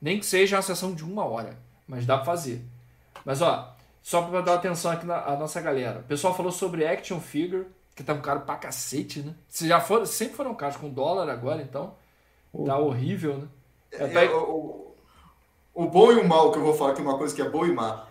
Nem 0.00 0.18
que 0.20 0.26
seja 0.26 0.56
uma 0.56 0.62
sessão 0.62 0.94
de 0.94 1.04
uma 1.04 1.24
hora, 1.24 1.58
mas 1.86 2.06
dá 2.06 2.16
para 2.16 2.26
fazer. 2.26 2.64
Mas 3.24 3.42
ó, 3.42 3.75
só 4.06 4.22
para 4.22 4.40
dar 4.40 4.54
atenção 4.54 4.92
aqui 4.92 5.04
na 5.04 5.36
nossa 5.36 5.60
galera. 5.60 5.98
O 5.98 6.04
pessoal 6.04 6.32
falou 6.32 6.52
sobre 6.52 6.86
action 6.86 7.18
figure, 7.18 7.66
que 7.92 8.04
tá 8.04 8.14
um 8.14 8.20
caro 8.20 8.42
pra 8.42 8.54
cacete, 8.54 9.18
né? 9.18 9.34
Se 9.48 9.66
já 9.66 9.80
foram, 9.80 10.06
sempre 10.06 10.36
foram 10.36 10.54
caros 10.54 10.76
com 10.76 10.88
dólar 10.88 11.28
agora, 11.28 11.60
então 11.60 11.92
tá 12.64 12.78
horrível, 12.78 13.38
né? 13.38 13.48
É, 13.90 14.06
tá... 14.06 14.32
o, 14.32 14.94
o, 15.74 15.86
bom 15.86 16.12
e 16.12 16.14
o 16.14 16.28
mal 16.28 16.52
que 16.52 16.58
eu 16.58 16.62
vou 16.62 16.72
falar 16.72 16.92
aqui, 16.92 17.02
uma 17.02 17.18
coisa 17.18 17.34
que 17.34 17.42
é 17.42 17.50
boa 17.50 17.66
e 17.66 17.72
má, 17.72 18.06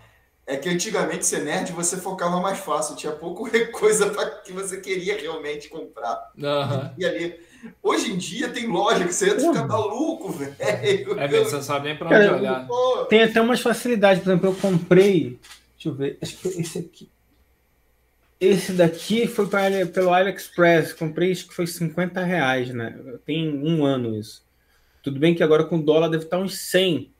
é 0.45 0.57
que 0.57 0.67
antigamente 0.67 1.25
ser 1.25 1.45
nerd 1.45 1.71
você 1.71 1.95
focava 1.95 2.41
mais 2.41 2.59
fácil, 2.59 2.97
tinha 2.97 3.13
pouco 3.13 3.49
coisa 3.71 4.09
para 4.09 4.31
que 4.41 4.51
você 4.51 4.81
queria 4.81 5.17
realmente 5.17 5.69
comprar. 5.69 6.29
Uhum. 6.37 6.91
E 6.97 7.05
ali 7.05 7.39
Hoje 7.81 8.11
em 8.11 8.17
dia 8.17 8.49
tem 8.49 8.67
loja 8.67 9.05
que 9.05 9.13
você 9.13 9.29
entra 9.29 9.43
e 9.43 9.47
fica 9.47 9.65
maluco, 9.65 10.31
velho. 10.33 10.55
É, 10.59 11.27
velho, 11.27 11.45
você 11.45 11.63
sabe 11.63 11.87
nem 11.87 11.97
pra 11.97 12.07
onde 12.07 12.15
Cara, 12.15 12.37
olhar. 12.37 12.67
Tem 13.09 13.23
até 13.23 13.41
umas 13.41 13.61
facilidades, 13.61 14.21
por 14.21 14.29
exemplo, 14.29 14.49
eu 14.49 14.55
comprei. 14.55 15.39
Deixa 15.85 15.89
eu 15.89 15.93
ver, 15.93 16.17
acho 16.21 16.37
que 16.37 16.47
esse 16.47 16.79
aqui. 16.79 17.09
Esse 18.39 18.73
daqui 18.73 19.27
foi 19.27 19.47
pra, 19.47 19.63
pelo 19.93 20.13
AliExpress. 20.13 20.93
Comprei, 20.93 21.31
acho 21.31 21.47
que 21.47 21.53
foi 21.53 21.67
50 21.67 22.23
reais, 22.23 22.69
né? 22.69 22.97
Tem 23.25 23.47
um 23.47 23.85
ano 23.85 24.15
isso. 24.15 24.43
Tudo 25.01 25.19
bem 25.19 25.35
que 25.35 25.43
agora 25.43 25.63
com 25.63 25.79
dólar 25.79 26.09
deve 26.09 26.23
estar 26.23 26.39
uns 26.39 26.57
100. 26.57 27.11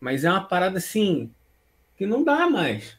Mas 0.00 0.24
é 0.24 0.30
uma 0.30 0.42
parada 0.42 0.78
assim 0.78 1.30
que 1.96 2.06
não 2.06 2.24
dá 2.24 2.48
mais. 2.48 2.96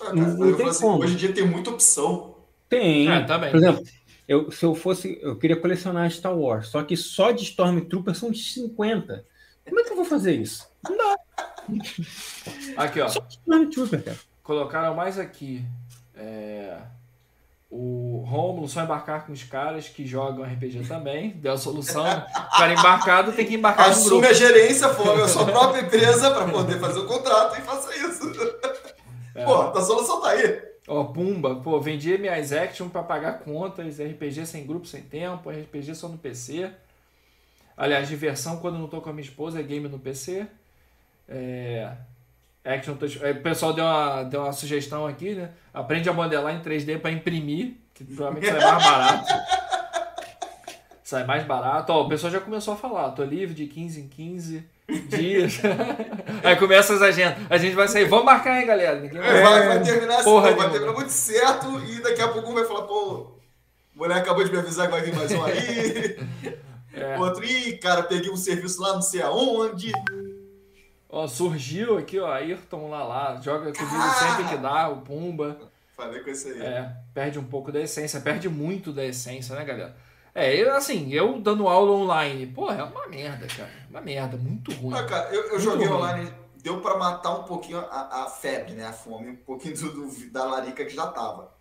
Ah, 0.00 0.06
cara, 0.06 0.14
não, 0.14 0.36
não 0.36 0.56
tem 0.56 0.68
assim, 0.68 0.80
como. 0.82 1.02
Hoje 1.02 1.14
em 1.14 1.16
dia 1.16 1.32
tem 1.32 1.46
muita 1.46 1.70
opção. 1.70 2.36
Tem. 2.68 3.08
É, 3.08 3.22
tá 3.22 3.38
bem. 3.38 3.50
Por 3.50 3.58
exemplo, 3.58 3.84
eu, 4.26 4.50
se 4.50 4.64
eu 4.64 4.74
fosse, 4.74 5.18
eu 5.22 5.36
queria 5.36 5.56
colecionar 5.56 6.10
Star 6.10 6.36
Wars, 6.36 6.68
só 6.68 6.82
que 6.82 6.96
só 6.96 7.30
de 7.30 7.44
Stormtrooper 7.44 8.14
são 8.14 8.32
50. 8.34 9.24
Como 9.64 9.80
é 9.80 9.84
que 9.84 9.90
eu 9.90 9.96
vou 9.96 10.04
fazer 10.04 10.34
isso? 10.34 10.66
Não 10.82 10.96
dá. 10.96 11.16
Aqui, 12.76 13.00
ó. 13.00 13.08
Só 13.08 13.20
cara. 14.04 14.16
Colocaram 14.42 14.94
mais 14.94 15.18
aqui. 15.18 15.64
É... 16.14 16.76
O 17.70 18.24
Romulo 18.28 18.68
só 18.68 18.82
embarcar 18.84 19.26
com 19.26 19.32
os 19.32 19.42
caras 19.42 19.88
que 19.88 20.06
jogam 20.06 20.44
RPG 20.44 20.86
também. 20.86 21.30
Deu 21.30 21.54
a 21.54 21.58
solução. 21.58 22.04
O 22.04 22.56
cara 22.56 22.72
embarcado 22.72 23.32
tem 23.32 23.44
que 23.44 23.54
embarcar 23.54 23.90
Assume 23.90 24.20
grupo. 24.20 24.26
a 24.28 24.32
gerência, 24.32 24.88
for 24.90 25.20
a 25.20 25.26
sua 25.26 25.44
própria 25.44 25.80
empresa 25.80 26.30
para 26.30 26.46
poder 26.46 26.78
fazer 26.78 27.00
o 27.00 27.06
contrato 27.06 27.58
e 27.58 27.62
faça 27.62 27.96
isso. 27.96 28.32
É. 29.34 29.44
Pô, 29.44 29.62
a 29.62 29.82
solução 29.82 30.20
tá 30.20 30.28
aí. 30.28 30.62
Ó, 30.86 31.02
Pumba, 31.04 31.56
pô, 31.56 31.80
vendi 31.80 32.16
minhas 32.18 32.52
action 32.52 32.88
para 32.88 33.02
pagar 33.02 33.40
contas, 33.40 33.98
RPG 33.98 34.46
sem 34.46 34.64
grupo, 34.64 34.86
sem 34.86 35.02
tempo, 35.02 35.50
RPG 35.50 35.96
só 35.96 36.08
no 36.08 36.18
PC. 36.18 36.70
Aliás, 37.76 38.06
diversão 38.06 38.58
quando 38.58 38.78
não 38.78 38.86
tô 38.86 39.00
com 39.00 39.10
a 39.10 39.12
minha 39.12 39.24
esposa 39.24 39.58
é 39.58 39.62
game 39.62 39.88
no 39.88 39.98
PC. 39.98 40.46
É... 41.28 41.90
Action, 42.64 42.96
é, 43.20 43.32
o 43.32 43.42
pessoal 43.42 43.74
deu 43.74 43.84
uma, 43.84 44.22
deu 44.22 44.40
uma 44.40 44.52
sugestão 44.52 45.06
aqui, 45.06 45.34
né? 45.34 45.50
Aprende 45.72 46.08
a 46.08 46.14
modelar 46.14 46.54
em 46.54 46.62
3D 46.62 46.98
para 46.98 47.10
imprimir, 47.10 47.74
que 47.92 48.02
provavelmente 48.04 48.46
sai 48.46 48.60
mais 48.60 48.84
barato. 48.84 49.32
sai 51.04 51.24
mais 51.24 51.44
barato. 51.44 51.92
Ó, 51.92 52.06
o 52.06 52.08
pessoal 52.08 52.32
já 52.32 52.40
começou 52.40 52.72
a 52.72 52.76
falar, 52.76 53.10
tô 53.10 53.22
livre 53.22 53.54
de 53.54 53.66
15 53.66 54.00
em 54.00 54.08
15 54.08 54.64
dias. 55.08 55.60
Aí 56.42 56.56
começa 56.56 56.94
as 56.94 57.02
agendas. 57.02 57.38
A 57.50 57.58
gente 57.58 57.74
vai 57.74 57.86
sair, 57.86 58.06
vamos 58.06 58.24
marcar, 58.24 58.58
hein, 58.58 58.66
galera? 58.66 58.98
Ninguém 58.98 59.20
vai, 59.20 59.42
vai, 59.42 59.68
vai 59.68 59.82
terminar 59.82 60.14
assim, 60.14 60.24
Porra 60.24 60.52
vai 60.52 60.70
terminar 60.70 60.92
muito 60.94 61.12
certo 61.12 61.84
e 61.84 62.00
daqui 62.00 62.22
a 62.22 62.28
pouco 62.28 62.50
um 62.50 62.54
vai 62.54 62.64
falar, 62.64 62.82
pô, 62.82 63.34
o 63.94 63.98
mulher 63.98 64.16
acabou 64.16 64.42
de 64.42 64.50
me 64.50 64.58
avisar 64.58 64.86
que 64.86 64.92
vai 64.92 65.02
vir 65.02 65.14
mais 65.14 65.30
um 65.32 65.44
aí. 65.44 66.18
É. 66.96 67.18
Outro, 67.18 67.44
ih, 67.44 67.76
cara, 67.78 68.04
peguei 68.04 68.30
um 68.30 68.36
serviço 68.36 68.80
lá 68.80 68.92
não 68.92 69.02
sei 69.02 69.20
aonde. 69.20 69.90
Ó, 71.14 71.28
surgiu 71.28 71.96
aqui, 71.96 72.18
ó, 72.18 72.28
Ayrton 72.28 72.90
lá 72.90 73.04
lá, 73.04 73.40
joga 73.40 73.72
comigo 73.72 73.94
ah! 73.94 74.14
sempre 74.14 74.48
que 74.48 74.56
dá, 74.56 74.88
o 74.88 75.02
Pumba. 75.02 75.56
Falei 75.96 76.20
com 76.20 76.28
esse 76.28 76.48
aí. 76.48 76.60
É, 76.60 76.92
perde 77.14 77.38
um 77.38 77.44
pouco 77.44 77.70
da 77.70 77.80
essência, 77.80 78.20
perde 78.20 78.48
muito 78.48 78.92
da 78.92 79.04
essência, 79.04 79.54
né, 79.54 79.64
galera? 79.64 79.96
É, 80.34 80.52
eu, 80.60 80.74
assim, 80.74 81.12
eu 81.12 81.38
dando 81.38 81.68
aula 81.68 81.92
online, 81.92 82.48
pô, 82.48 82.68
é 82.68 82.82
uma 82.82 83.06
merda, 83.06 83.46
cara. 83.46 83.70
Uma 83.88 84.00
merda, 84.00 84.36
muito 84.36 84.72
ruim. 84.72 84.92
Ah, 84.92 85.04
cara, 85.04 85.32
eu, 85.32 85.50
eu 85.50 85.60
joguei 85.60 85.86
ruim. 85.86 85.98
online, 85.98 86.32
deu 86.56 86.80
para 86.80 86.98
matar 86.98 87.38
um 87.38 87.44
pouquinho 87.44 87.78
a, 87.78 88.24
a, 88.24 88.26
febre, 88.28 88.72
né? 88.72 88.84
A 88.84 88.92
fome, 88.92 89.30
um 89.30 89.36
pouquinho 89.36 89.76
do, 89.76 89.92
do, 89.92 90.30
da 90.32 90.44
larica 90.44 90.84
que 90.84 90.96
já 90.96 91.06
tava. 91.06 91.54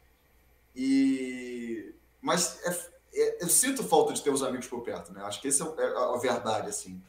E. 0.76 1.94
Mas 2.20 2.60
é, 2.66 2.72
é, 3.14 3.44
eu 3.44 3.50
sinto 3.50 3.84
falta 3.84 4.14
de 4.14 4.24
ter 4.24 4.32
os 4.32 4.42
amigos 4.42 4.66
por 4.66 4.82
perto, 4.82 5.14
né? 5.14 5.22
Acho 5.24 5.40
que 5.40 5.48
essa 5.48 5.64
é, 5.78 5.84
é 5.84 6.16
a 6.16 6.18
verdade, 6.18 6.70
assim. 6.70 7.00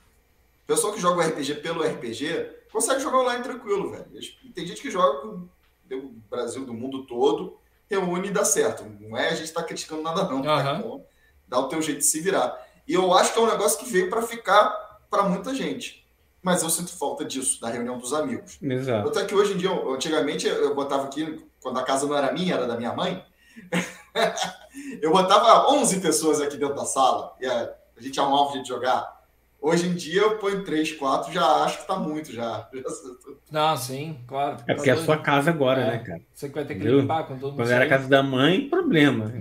O 0.64 0.66
pessoal 0.66 0.92
que 0.92 1.00
joga 1.00 1.20
o 1.20 1.28
RPG 1.28 1.56
pelo 1.56 1.82
RPG 1.82 2.64
consegue 2.72 3.00
jogar 3.00 3.18
online 3.18 3.42
tranquilo, 3.42 3.90
velho. 3.90 4.06
Tem 4.54 4.66
gente 4.66 4.80
que 4.82 4.90
joga 4.90 5.20
com 5.20 5.48
o 5.92 6.14
Brasil, 6.30 6.64
do 6.64 6.72
mundo 6.72 7.06
todo, 7.06 7.58
reúne 7.88 8.28
e 8.28 8.32
dá 8.32 8.44
certo. 8.44 8.84
Não 9.00 9.16
é 9.16 9.28
a 9.28 9.34
gente 9.34 9.52
tá 9.52 9.62
criticando 9.62 10.02
nada, 10.02 10.24
não. 10.24 10.40
Uhum. 10.40 11.04
Dá 11.46 11.58
o 11.58 11.68
teu 11.68 11.82
jeito 11.82 11.98
de 11.98 12.06
se 12.06 12.20
virar. 12.20 12.58
E 12.88 12.94
eu 12.94 13.12
acho 13.14 13.32
que 13.32 13.38
é 13.38 13.42
um 13.42 13.46
negócio 13.46 13.78
que 13.78 13.90
veio 13.90 14.08
para 14.08 14.22
ficar 14.22 14.68
para 15.10 15.22
muita 15.24 15.54
gente. 15.54 16.04
Mas 16.42 16.62
eu 16.62 16.68
sinto 16.68 16.94
falta 16.96 17.24
disso, 17.24 17.60
da 17.60 17.68
reunião 17.68 17.98
dos 17.98 18.12
amigos. 18.12 18.58
Exato. 18.62 19.08
Até 19.08 19.24
que 19.24 19.34
hoje 19.34 19.54
em 19.54 19.56
dia, 19.56 19.70
antigamente, 19.70 20.46
eu 20.46 20.74
botava 20.74 21.04
aqui, 21.04 21.42
quando 21.62 21.78
a 21.78 21.82
casa 21.82 22.06
não 22.06 22.14
era 22.14 22.32
minha, 22.32 22.54
era 22.54 22.66
da 22.66 22.76
minha 22.76 22.92
mãe, 22.92 23.24
eu 25.00 25.10
botava 25.10 25.70
11 25.72 26.00
pessoas 26.00 26.40
aqui 26.42 26.58
dentro 26.58 26.74
da 26.74 26.84
sala, 26.84 27.34
e 27.40 27.46
a, 27.46 27.74
gente 27.98 28.20
arrumava 28.20 28.50
um 28.50 28.62
de 28.62 28.68
jogar. 28.68 29.23
Hoje 29.64 29.88
em 29.88 29.94
dia 29.94 30.20
eu 30.20 30.36
ponho 30.36 30.62
3, 30.62 30.92
4, 30.92 31.32
já 31.32 31.42
acho 31.64 31.78
que 31.78 31.86
tá 31.86 31.96
muito 31.96 32.30
já. 32.30 32.68
Não, 33.50 33.74
sim, 33.78 34.18
claro. 34.26 34.58
É 34.66 34.74
porque 34.74 34.90
tá 34.90 34.96
é 34.98 35.00
a 35.00 35.02
sua 35.02 35.16
casa 35.16 35.48
agora, 35.48 35.80
é, 35.80 35.86
né, 35.86 35.98
cara? 36.00 36.20
Você 36.34 36.50
que 36.50 36.54
vai 36.54 36.66
ter 36.66 36.74
que 36.74 36.82
Viu? 36.82 37.00
limpar 37.00 37.22
com 37.22 37.38
todo 37.38 37.52
mundo. 37.52 37.56
Quando 37.56 37.70
era 37.70 37.86
a 37.86 37.88
casa 37.88 38.06
da 38.06 38.22
mãe, 38.22 38.68
problema. 38.68 39.32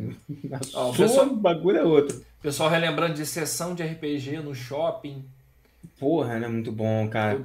A 0.49 0.59
Ó, 0.75 0.93
sua 0.93 1.07
pessoal, 1.07 1.25
bagulho 1.25 1.77
é 1.77 1.83
outro. 1.83 2.23
Pessoal 2.41 2.69
relembrando 2.69 3.15
de 3.15 3.25
sessão 3.25 3.75
de 3.75 3.83
RPG 3.83 4.37
no 4.37 4.55
shopping. 4.55 5.25
Porra, 5.99 6.39
né? 6.39 6.47
Muito 6.47 6.71
bom, 6.71 7.05
cara. 7.09 7.41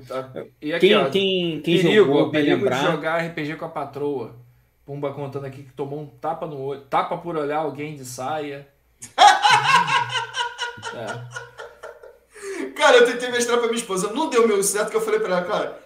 E 0.62 0.72
aqui, 0.72 0.86
quem, 0.86 0.96
ó, 0.96 1.10
quem, 1.10 1.60
quem 1.60 1.82
perigo, 1.82 2.04
jogou, 2.06 2.30
perigo 2.30 2.58
lembrar... 2.58 2.78
de 2.78 2.92
jogar 2.92 3.26
RPG 3.26 3.56
com 3.56 3.64
a 3.64 3.70
patroa. 3.70 4.36
Pumba 4.86 5.12
contando 5.12 5.46
aqui 5.46 5.64
que 5.64 5.72
tomou 5.72 6.00
um 6.00 6.06
tapa 6.06 6.46
no 6.46 6.60
olho. 6.60 6.82
Tapa 6.82 7.18
por 7.18 7.36
olhar 7.36 7.58
alguém 7.58 7.96
de 7.96 8.04
saia. 8.04 8.68
é. 10.94 11.57
Cara, 12.78 12.98
eu 12.98 13.06
tentei 13.06 13.28
mestrar 13.32 13.58
pra 13.58 13.66
minha 13.66 13.78
esposa. 13.78 14.12
Não 14.12 14.30
deu 14.30 14.46
meu 14.46 14.62
certo 14.62 14.90
que 14.90 14.96
eu 14.96 15.00
falei 15.00 15.18
pra 15.18 15.38
ela, 15.38 15.44
cara. 15.44 15.78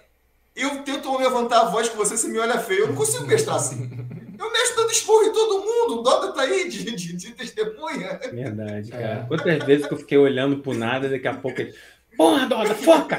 Eu 0.54 0.82
tento 0.82 1.16
levantar 1.16 1.62
a 1.62 1.70
voz 1.70 1.88
com 1.88 1.96
você, 1.96 2.18
você 2.18 2.28
me 2.28 2.38
olha 2.38 2.58
feio. 2.58 2.80
Eu 2.80 2.88
não 2.88 2.94
consigo 2.94 3.26
mestrar 3.26 3.56
assim. 3.56 3.90
Eu 4.38 4.52
mestro 4.52 4.76
dando 4.76 4.90
esporro 4.90 5.24
em 5.24 5.32
todo 5.32 5.64
mundo. 5.64 6.00
O 6.00 6.02
Doda 6.02 6.32
tá 6.32 6.42
aí 6.42 6.68
de, 6.68 6.84
de, 6.94 7.16
de 7.16 7.30
testemunha. 7.30 8.20
Verdade, 8.30 8.90
cara. 8.90 9.02
É. 9.04 9.24
Quantas 9.26 9.64
vezes 9.64 9.86
que 9.86 9.94
eu 9.94 9.98
fiquei 9.98 10.18
olhando 10.18 10.58
pro 10.58 10.74
nada, 10.74 11.08
daqui 11.08 11.26
a 11.26 11.32
pouco 11.34 11.62
ele. 11.62 11.74
Porra, 12.14 12.46
Doda, 12.46 12.74
foca! 12.74 13.16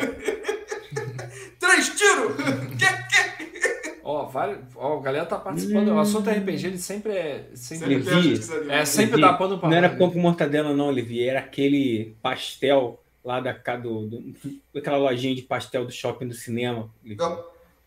Três 1.60 1.90
tiros! 1.96 2.36
Que, 2.78 2.86
que? 2.86 4.00
Ó, 4.04 4.26
vários, 4.26 4.60
ó, 4.76 5.00
a 5.00 5.02
galera 5.02 5.26
tá 5.26 5.40
participando. 5.40 5.88
Hum. 5.88 5.96
O 5.96 6.00
assunto 6.00 6.30
RPG 6.30 6.68
ele 6.68 6.78
sempre 6.78 7.14
é. 7.14 7.50
Sempre, 7.56 7.96
Levi, 7.96 8.40
é, 8.70 8.86
sempre 8.86 9.20
dá 9.20 9.34
pano 9.34 9.58
pra 9.58 9.70
Não 9.70 9.78
era 9.78 9.90
pão 9.90 10.12
com 10.12 10.20
mortadela, 10.20 10.76
não, 10.76 10.92
Levi. 10.92 11.24
Era 11.28 11.40
aquele 11.40 12.16
pastel 12.22 13.03
lá 13.24 13.40
da, 13.40 13.54
do, 13.78 14.08
do, 14.08 14.36
daquela 14.74 14.98
lojinha 14.98 15.34
de 15.36 15.42
pastel 15.42 15.86
do 15.86 15.92
shopping 15.92 16.28
do 16.28 16.34
cinema. 16.34 16.90
Então, 17.04 17.44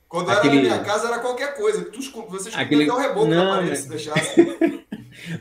quando 0.09 0.31
aquele... 0.31 0.59
era 0.59 0.69
na 0.69 0.75
minha 0.75 0.85
casa 0.85 1.09
era 1.09 1.19
qualquer 1.19 1.57
coisa. 1.57 1.85
Tu, 1.85 2.01
vocês 2.29 2.55
aquele... 2.55 2.85
até 2.85 2.93
o 2.93 2.97
reboco 2.97 3.27
não, 3.27 3.45
na 3.45 3.57
parede, 3.57 3.77
se 3.77 3.89
deixasse. 3.89 4.76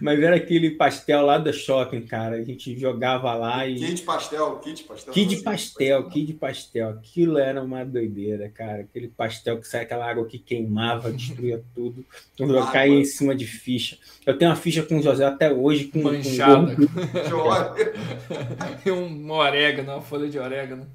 Mas 0.01 0.19
era 0.21 0.35
aquele 0.35 0.71
pastel 0.71 1.25
lá 1.25 1.37
do 1.37 1.51
shopping, 1.53 2.01
cara. 2.01 2.35
A 2.35 2.43
gente 2.43 2.77
jogava 2.77 3.33
lá 3.33 3.67
e. 3.67 3.75
Kit 3.75 4.01
pastel, 4.03 4.59
kit 4.59 4.83
pastel. 4.83 5.13
Kit 5.13 5.37
pastel, 5.37 6.09
kit 6.09 6.33
pastel. 6.33 6.89
Aquilo 6.89 7.37
era 7.37 7.61
uma 7.61 7.83
doideira, 7.83 8.49
cara. 8.49 8.81
Aquele 8.81 9.07
pastel 9.07 9.57
que 9.59 9.67
sai 9.67 9.81
aquela 9.81 10.09
água 10.09 10.25
que 10.25 10.37
queimava, 10.39 11.11
destruía 11.11 11.61
tudo. 11.73 12.05
Quando 12.37 12.55
eu 12.55 12.65
caía 12.67 12.99
em 12.99 13.05
cima 13.05 13.35
de 13.35 13.45
ficha. 13.45 13.97
Eu 14.25 14.37
tenho 14.37 14.51
uma 14.51 14.57
ficha 14.57 14.83
com 14.83 14.97
o 14.97 15.01
José 15.01 15.25
até 15.25 15.51
hoje, 15.51 15.85
com. 15.85 16.01
Manchada. 16.01 16.75
Com... 18.83 18.91
um 18.91 19.31
orégano, 19.31 19.93
uma 19.93 20.01
folha 20.01 20.29
de 20.29 20.37
orégano. 20.37 20.87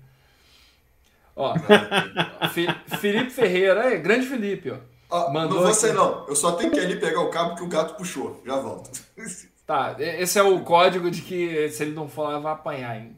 Ó, 1.36 1.54
Felipe 3.00 3.30
Ferreira, 3.30 3.94
é, 3.94 3.96
grande 3.96 4.26
Felipe, 4.26 4.70
ó. 4.70 4.89
Ah, 5.10 5.30
Mandou 5.30 5.58
não 5.58 5.64
vou 5.64 5.74
sair, 5.74 5.92
não. 5.92 6.26
Eu 6.28 6.36
só 6.36 6.52
tenho 6.52 6.70
que 6.70 6.78
ir 6.78 6.84
ali 6.84 6.96
pegar 6.96 7.20
o 7.20 7.30
cabo 7.30 7.56
que 7.56 7.62
o 7.62 7.68
gato 7.68 7.96
puxou. 7.96 8.40
Já 8.44 8.56
volto. 8.56 8.90
Tá, 9.70 9.94
esse 10.00 10.36
é 10.36 10.42
o 10.42 10.64
código 10.64 11.08
de 11.12 11.22
que 11.22 11.68
se 11.68 11.84
ele 11.84 11.92
não 11.92 12.08
for 12.08 12.24
lá, 12.24 12.40
vai 12.40 12.52
apanhar, 12.54 12.96
hein? 12.96 13.14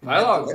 Vai 0.00 0.22
logo. 0.22 0.50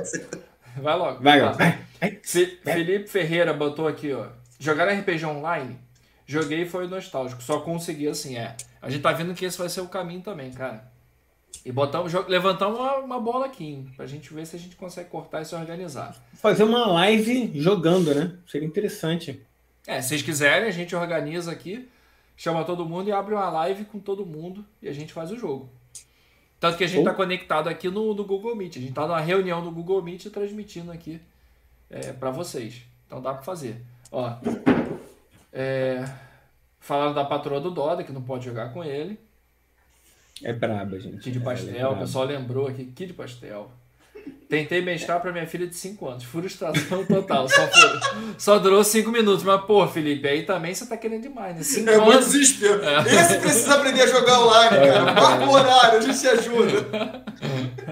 Vai 0.76 0.98
logo. 0.98 1.22
Vai, 1.22 1.40
tá. 1.40 1.52
vai. 1.52 2.20
Felipe 2.20 3.06
Ferreira 3.06 3.54
botou 3.54 3.86
aqui, 3.86 4.12
ó. 4.12 4.26
Jogar 4.58 4.92
RPG 4.92 5.24
online? 5.24 5.78
Joguei 6.26 6.62
e 6.62 6.68
foi 6.68 6.88
nostálgico. 6.88 7.40
Só 7.40 7.60
consegui 7.60 8.08
assim, 8.08 8.36
é. 8.36 8.56
A 8.82 8.90
gente 8.90 9.02
tá 9.02 9.12
vendo 9.12 9.34
que 9.34 9.44
esse 9.44 9.56
vai 9.56 9.68
ser 9.68 9.82
o 9.82 9.88
caminho 9.88 10.20
também, 10.20 10.50
cara. 10.50 10.90
E 11.64 11.70
botamos, 11.70 12.12
levantamos 12.28 12.78
uma, 12.78 12.96
uma 12.96 13.20
bola 13.20 13.46
aqui, 13.46 13.64
hein, 13.64 13.92
pra 13.96 14.06
gente 14.06 14.32
ver 14.34 14.46
se 14.46 14.56
a 14.56 14.58
gente 14.58 14.76
consegue 14.76 15.08
cortar 15.08 15.42
e 15.42 15.44
se 15.44 15.54
organizar. 15.54 16.16
Fazer 16.34 16.64
uma 16.64 16.86
live 16.86 17.52
jogando, 17.54 18.14
né? 18.14 18.32
Seria 18.46 18.66
interessante. 18.66 19.40
É, 19.86 20.02
se 20.02 20.08
vocês 20.08 20.22
quiserem, 20.22 20.68
a 20.68 20.72
gente 20.72 20.94
organiza 20.96 21.52
aqui, 21.52 21.88
chama 22.36 22.64
todo 22.64 22.84
mundo 22.84 23.08
e 23.08 23.12
abre 23.12 23.34
uma 23.34 23.48
live 23.48 23.84
com 23.84 24.00
todo 24.00 24.26
mundo 24.26 24.64
e 24.82 24.88
a 24.88 24.92
gente 24.92 25.12
faz 25.12 25.30
o 25.30 25.38
jogo. 25.38 25.70
Tanto 26.58 26.78
que 26.78 26.84
a 26.84 26.86
gente 26.86 27.00
está 27.00 27.14
conectado 27.14 27.68
aqui 27.68 27.88
no, 27.88 28.14
no, 28.14 28.24
Google 28.24 28.56
Meet. 28.56 28.76
A 28.76 28.80
gente 28.80 28.88
está 28.88 29.06
numa 29.06 29.20
reunião 29.20 29.62
no 29.62 29.70
Google 29.70 30.02
Meet 30.02 30.26
transmitindo 30.26 30.90
aqui 30.90 31.20
é, 31.90 32.12
para 32.12 32.30
vocês. 32.30 32.82
Então 33.06 33.20
dá 33.20 33.32
para 33.32 33.42
fazer. 33.42 33.80
Ó, 34.10 34.36
é, 35.52 36.04
falaram 36.80 37.14
da 37.14 37.24
patroa 37.24 37.60
do 37.60 37.70
Doda, 37.70 38.02
que 38.02 38.12
não 38.12 38.22
pode 38.22 38.44
jogar 38.44 38.72
com 38.72 38.82
ele. 38.82 39.18
É 40.42 40.52
braba, 40.52 40.98
gente. 40.98 41.18
Kid 41.18 41.40
Pastel, 41.40 41.76
é 41.76 41.88
o 41.88 41.98
pessoal 41.98 42.24
lembrou 42.24 42.66
aqui. 42.66 42.86
Kid 42.86 43.12
Pastel. 43.14 43.70
Tentei 44.48 44.80
mestrar 44.80 45.20
para 45.20 45.32
minha 45.32 45.46
filha 45.46 45.66
de 45.66 45.74
5 45.74 46.08
anos. 46.08 46.24
Frustração 46.24 47.04
total. 47.04 47.48
Só, 47.48 47.66
foi, 47.66 48.00
só 48.38 48.58
durou 48.58 48.84
5 48.84 49.10
minutos. 49.10 49.42
Mas, 49.42 49.64
pô, 49.64 49.86
Felipe, 49.88 50.28
aí 50.28 50.44
também 50.44 50.72
você 50.72 50.86
tá 50.86 50.96
querendo 50.96 51.22
demais, 51.22 51.56
né? 51.56 51.62
Cinco 51.64 51.90
é 51.90 51.94
anos... 51.94 52.06
muito 52.06 52.24
desespero. 52.24 52.84
É. 52.84 53.00
Esse 53.00 53.38
precisa 53.38 53.74
aprender 53.74 54.02
a 54.02 54.06
jogar 54.06 54.40
online, 54.40 54.76
cara. 54.76 55.12
Marca 55.12 55.44
o 55.46 55.50
horário, 55.50 55.98
a 55.98 56.00
gente 56.00 56.20
te 56.20 56.28
ajuda. 56.28 57.24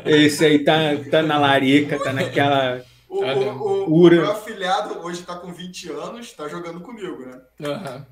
Esse 0.06 0.44
aí 0.44 0.60
tá, 0.60 0.74
tá 1.10 1.22
na 1.22 1.38
larica, 1.38 1.98
tá 1.98 2.12
naquela. 2.12 2.82
O, 3.08 3.24
o, 3.24 3.90
o, 3.90 4.06
o 4.06 4.10
meu 4.10 4.30
afilhado 4.30 4.98
hoje 5.00 5.22
tá 5.22 5.34
com 5.36 5.52
20 5.52 5.90
anos, 5.90 6.32
tá 6.32 6.46
jogando 6.48 6.80
comigo, 6.80 7.26
né? 7.26 7.40
Uhum. 7.60 8.04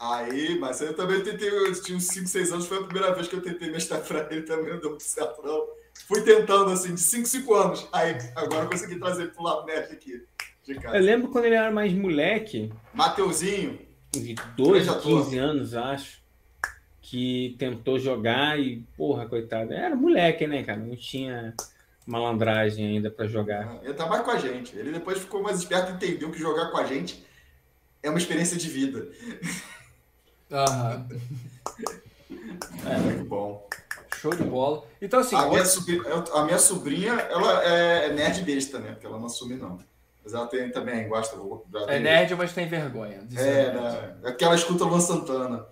Aí, 0.00 0.58
mas 0.58 0.80
eu 0.80 0.94
também 0.94 1.20
tentei, 1.20 1.48
eu 1.48 1.72
tinha 1.80 1.96
uns 1.96 2.06
5, 2.06 2.26
6 2.26 2.52
anos, 2.52 2.66
foi 2.66 2.78
a 2.78 2.82
primeira 2.84 3.14
vez 3.14 3.28
que 3.28 3.36
eu 3.36 3.42
tentei 3.42 3.70
mestrar 3.70 4.00
pra 4.00 4.26
ele, 4.30 4.42
também 4.42 4.72
não 4.72 4.80
deu 4.80 4.90
muito 4.90 5.04
certo, 5.04 5.42
não 5.42 5.81
fui 6.06 6.22
tentando 6.22 6.70
assim, 6.70 6.94
de 6.94 7.00
5, 7.00 7.26
5 7.26 7.54
anos. 7.54 7.88
Aí 7.92 8.16
agora 8.36 8.66
consegui 8.66 8.98
trazer 8.98 9.32
pro 9.32 9.42
lado 9.42 9.66
nerd 9.66 9.92
aqui. 9.92 10.22
Eu 10.66 11.00
lembro 11.00 11.28
quando 11.28 11.46
ele 11.46 11.56
era 11.56 11.70
mais 11.70 11.92
moleque. 11.92 12.72
Mateuzinho. 12.94 13.80
De 14.12 14.34
12, 14.56 15.00
15 15.00 15.38
anos, 15.38 15.74
acho. 15.74 16.22
Que 17.00 17.56
tentou 17.58 17.98
jogar 17.98 18.58
e, 18.60 18.84
porra, 18.96 19.26
coitado. 19.26 19.72
Era 19.72 19.96
moleque, 19.96 20.46
né, 20.46 20.62
cara? 20.62 20.78
Não 20.78 20.94
tinha 20.94 21.54
malandragem 22.06 22.86
ainda 22.86 23.10
para 23.10 23.26
jogar. 23.26 23.80
Ele 23.82 23.94
tá 23.94 24.06
mais 24.06 24.22
com 24.22 24.30
a 24.30 24.38
gente. 24.38 24.76
Ele 24.76 24.92
depois 24.92 25.18
ficou 25.18 25.42
mais 25.42 25.58
esperto 25.58 25.90
e 25.90 25.94
entendeu 25.94 26.30
que 26.30 26.38
jogar 26.38 26.70
com 26.70 26.78
a 26.78 26.84
gente 26.84 27.24
é 28.02 28.08
uma 28.08 28.18
experiência 28.18 28.56
de 28.56 28.68
vida. 28.68 29.08
Aham. 30.50 31.08
é, 32.86 32.98
muito 32.98 33.24
bom. 33.24 33.68
Show 34.16 34.34
de 34.34 34.42
bola. 34.42 34.84
Então, 35.00 35.20
assim. 35.20 35.34
A, 35.36 35.46
minha, 35.46 35.64
sobrinha, 35.64 36.02
a 36.34 36.44
minha 36.44 36.58
sobrinha, 36.58 37.12
ela 37.12 37.64
é 37.64 38.12
nerd 38.12 38.42
besta, 38.42 38.78
né? 38.78 38.92
Porque 38.92 39.06
ela 39.06 39.18
não 39.18 39.26
assume, 39.26 39.56
não. 39.56 39.78
Mas 40.24 40.34
ela 40.34 40.46
tem 40.46 40.70
também, 40.70 41.08
gosta. 41.08 41.36
É 41.88 41.98
nerd, 41.98 42.34
mas 42.36 42.52
tem 42.52 42.68
vergonha. 42.68 43.26
É, 43.36 43.72
né? 43.72 44.16
É 44.24 44.32
que 44.32 44.44
ela 44.44 44.54
escuta 44.54 44.84
Luan 44.84 45.00
Santana. 45.00 45.66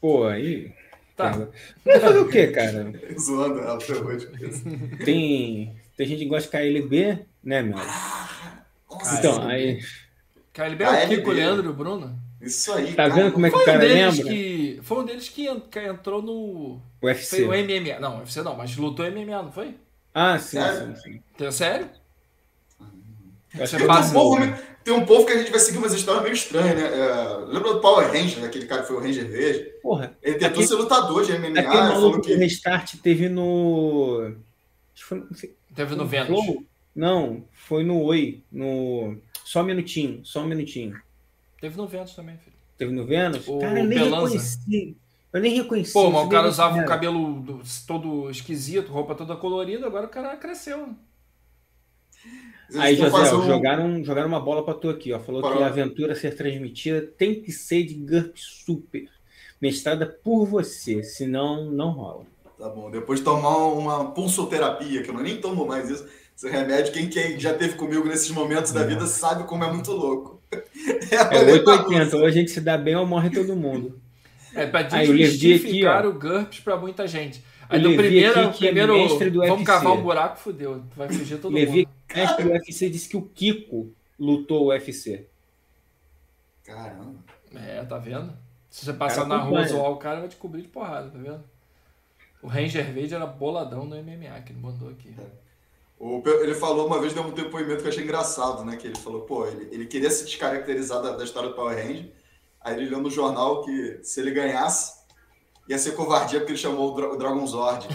Pô, 0.00 0.24
aí. 0.26 0.72
Tá. 1.16 1.48
Vai 1.84 2.00
fazer 2.00 2.18
o 2.18 2.28
quê, 2.28 2.46
cara? 2.52 2.92
Zoando 3.18 3.60
ela 3.60 3.74
até 3.74 3.94
hoje. 3.94 4.26
Tem, 5.04 5.76
tem 5.96 6.06
gente 6.06 6.20
que 6.20 6.28
gosta 6.28 6.44
de 6.44 6.80
KLB, 6.80 7.26
né, 7.44 7.62
meu? 7.62 7.78
Ah, 7.78 8.58
então, 9.18 9.46
aí. 9.46 9.80
KLB 10.52 10.84
é 10.84 11.04
o 11.04 11.08
Kiko, 11.08 11.30
Leandro 11.30 11.66
e 11.66 11.68
o 11.68 11.74
Bruno? 11.74 12.18
Isso 12.42 12.72
aí. 12.72 12.88
Tá 12.88 13.08
cara. 13.08 13.14
vendo 13.14 13.32
como 13.32 13.46
é 13.46 13.50
que 13.50 13.56
o 13.56 13.64
cara 13.64 13.78
lembra? 13.78 14.24
Que, 14.24 14.80
foi 14.82 14.98
um 14.98 15.04
deles 15.04 15.28
que, 15.28 15.60
que 15.70 15.78
entrou 15.78 16.20
no. 16.20 16.32
O 17.00 17.06
UFC. 17.06 17.46
Foi 17.46 17.62
o 17.62 17.64
MMA. 17.64 18.00
Não, 18.00 18.16
o 18.16 18.18
UFC 18.20 18.42
não, 18.42 18.56
mas 18.56 18.76
lutou 18.76 19.08
MMA, 19.10 19.42
não 19.42 19.52
foi? 19.52 19.76
Ah, 20.12 20.38
sim, 20.38 20.58
sério? 20.58 20.96
sim, 20.96 21.22
sim. 21.38 21.50
Sério? 21.52 21.88
Você 23.54 23.76
tem, 23.76 23.86
passa... 23.86 24.10
um 24.10 24.12
povo, 24.12 24.36
tem 24.82 24.94
um 24.94 25.04
povo 25.04 25.26
que 25.26 25.32
a 25.32 25.38
gente 25.38 25.50
vai 25.50 25.60
seguir 25.60 25.78
umas 25.78 25.92
histórias 25.92 26.22
meio 26.22 26.34
estranhas, 26.34 26.74
né? 26.74 26.84
É, 26.84 27.36
lembra 27.46 27.74
do 27.74 27.80
Power 27.80 28.10
Ranger, 28.10 28.40
né? 28.40 28.46
aquele 28.46 28.66
cara 28.66 28.80
que 28.80 28.88
foi 28.88 28.96
o 28.96 29.00
Ranger 29.00 29.28
Verde? 29.28 29.70
Porra. 29.82 30.16
Ele 30.22 30.34
tentou 30.34 30.48
aquele, 30.48 30.66
ser 30.66 30.74
lutador 30.74 31.24
de 31.24 31.32
MMA. 31.38 31.60
Aquele 31.60 31.82
maluco 31.82 32.22
que... 32.22 32.34
Restart 32.34 32.96
teve 33.02 33.28
no. 33.28 34.34
Foi, 34.96 35.22
teve 35.74 35.94
no 35.94 36.06
Vênus. 36.06 36.40
Não, 36.94 37.44
foi 37.52 37.84
no 37.84 38.02
Oi. 38.02 38.42
No... 38.50 39.16
Só 39.44 39.60
um 39.60 39.64
minutinho, 39.64 40.20
só 40.24 40.40
um 40.40 40.46
minutinho. 40.46 40.98
Teve 41.62 41.76
no 41.76 41.86
Vênus 41.86 42.12
também, 42.14 42.36
filho. 42.38 42.56
Teve 42.76 42.92
no 42.92 43.06
Vênus? 43.06 43.46
O 43.46 43.58
cara, 43.60 43.78
eu 43.78 43.84
nem 43.84 43.98
Pelanza. 43.98 44.24
reconheci. 44.24 44.96
Eu 45.32 45.40
nem 45.40 45.54
reconheci. 45.54 45.92
Pô, 45.92 46.10
mas 46.10 46.26
o 46.26 46.28
cara 46.28 46.48
usava 46.48 46.78
o 46.82 46.84
cabelo 46.84 47.62
todo 47.86 48.28
esquisito, 48.28 48.90
roupa 48.90 49.14
toda 49.14 49.36
colorida, 49.36 49.86
agora 49.86 50.06
o 50.06 50.10
cara 50.10 50.36
cresceu. 50.36 50.88
Aí, 52.76 52.96
José, 52.96 53.10
fazer 53.10 53.36
um- 53.36 53.46
jogaram, 53.46 54.04
jogaram 54.04 54.26
uma 54.28 54.40
bola 54.40 54.64
pra 54.64 54.74
tu 54.74 54.88
aqui, 54.90 55.12
ó. 55.12 55.20
Falou 55.20 55.40
Parou. 55.40 55.58
que 55.58 55.62
a 55.62 55.66
aventura 55.68 56.14
a 56.14 56.16
ser 56.16 56.34
transmitida 56.34 57.00
tem 57.02 57.40
que 57.40 57.52
ser 57.52 57.84
de 57.84 57.94
GURP 57.94 58.32
Super. 58.36 59.08
Mestrada 59.60 60.04
por 60.06 60.44
você, 60.44 61.04
senão 61.04 61.70
não 61.70 61.90
rola. 61.90 62.24
Tá 62.58 62.68
bom, 62.68 62.90
depois 62.90 63.20
de 63.20 63.24
tomar 63.24 63.56
uma 63.68 64.10
pulsoterapia, 64.12 65.02
que 65.02 65.10
eu 65.10 65.14
nem 65.14 65.40
tomo 65.40 65.64
mais 65.64 65.88
isso, 65.88 66.04
esse 66.36 66.48
remédio, 66.50 66.92
quem, 66.92 67.08
quem 67.08 67.38
já 67.38 67.54
teve 67.54 67.74
comigo 67.76 68.04
nesses 68.04 68.30
momentos 68.30 68.72
da 68.72 68.82
vida 68.84 69.06
sabe 69.06 69.44
como 69.44 69.62
é 69.62 69.72
muito 69.72 69.92
louco. 69.92 70.41
É 71.10 71.16
rolê 71.38 71.52
880, 71.52 71.64
bagunça. 71.98 72.16
ou 72.16 72.24
a 72.26 72.30
gente 72.30 72.50
se 72.50 72.60
dá 72.60 72.76
bem 72.76 72.96
ou 72.96 73.06
morre 73.06 73.30
todo 73.30 73.54
mundo. 73.56 74.00
É 74.54 74.64
o 74.64 74.66
Levi 74.66 75.24
aqui, 75.24 75.38
desmistificar 75.38 76.04
ó. 76.06 76.10
o 76.10 76.12
GURPS 76.12 76.60
pra 76.60 76.76
muita 76.76 77.06
gente. 77.06 77.42
Aí 77.68 77.80
no 77.80 77.96
primeiro, 77.96 78.38
aqui, 78.48 78.58
que 78.58 78.64
é 78.66 78.68
primeiro 78.68 78.92
mestre 78.94 79.30
do 79.30 79.38
vamos 79.40 79.52
UFC. 79.60 79.64
cavar 79.64 79.92
um 79.94 80.02
buraco, 80.02 80.36
fudeu. 80.38 80.82
Vai 80.94 81.08
fugir 81.08 81.38
todo 81.38 81.54
Levi, 81.54 81.78
mundo. 81.86 81.88
mestre 82.14 82.44
do 82.44 82.50
UFC, 82.50 82.90
disse 82.90 83.08
que 83.08 83.16
o 83.16 83.22
Kiko 83.22 83.90
lutou 84.18 84.64
o 84.64 84.68
UFC. 84.68 85.26
Caramba. 86.64 87.14
É, 87.54 87.82
tá 87.84 87.98
vendo? 87.98 88.32
Se 88.70 88.84
você 88.84 88.92
passar 88.92 89.22
Cara, 89.22 89.28
na 89.28 89.38
rua 89.42 89.66
zoar 89.66 89.90
o 89.90 89.96
cara, 89.96 90.20
vai 90.20 90.28
te 90.28 90.36
cobrir 90.36 90.62
de 90.62 90.68
porrada, 90.68 91.10
tá 91.10 91.18
vendo? 91.18 91.42
O 92.42 92.46
Ranger 92.46 92.84
Verde 92.92 93.14
era 93.14 93.26
boladão 93.26 93.84
no 93.84 93.96
MMA, 93.96 94.40
que 94.44 94.52
ele 94.52 94.60
mandou 94.60 94.88
aqui. 94.90 95.12
Pe- 95.12 95.22
ele 96.42 96.54
falou 96.54 96.88
uma 96.88 97.00
vez, 97.00 97.12
deu 97.12 97.22
um 97.22 97.30
depoimento 97.30 97.80
que 97.80 97.84
eu 97.86 97.92
achei 97.92 98.02
engraçado, 98.02 98.64
né? 98.64 98.76
Que 98.76 98.88
ele 98.88 98.98
falou, 98.98 99.20
pô, 99.20 99.46
ele, 99.46 99.68
ele 99.70 99.86
queria 99.86 100.10
se 100.10 100.24
descaracterizar 100.24 101.00
da, 101.00 101.12
da 101.12 101.22
história 101.22 101.50
do 101.50 101.54
Power 101.54 101.76
Ranger. 101.76 102.10
Aí 102.60 102.74
ele 102.74 102.90
leu 102.90 103.00
no 103.00 103.10
jornal 103.10 103.64
que 103.64 104.00
se 104.02 104.20
ele 104.20 104.32
ganhasse, 104.32 105.02
ia 105.68 105.78
ser 105.78 105.92
covardia 105.92 106.40
porque 106.40 106.52
ele 106.52 106.58
chamou 106.58 106.92
o, 106.92 106.94
Dra 106.96 107.12
o 107.12 107.16
Dragon 107.16 107.46
Zord. 107.46 107.86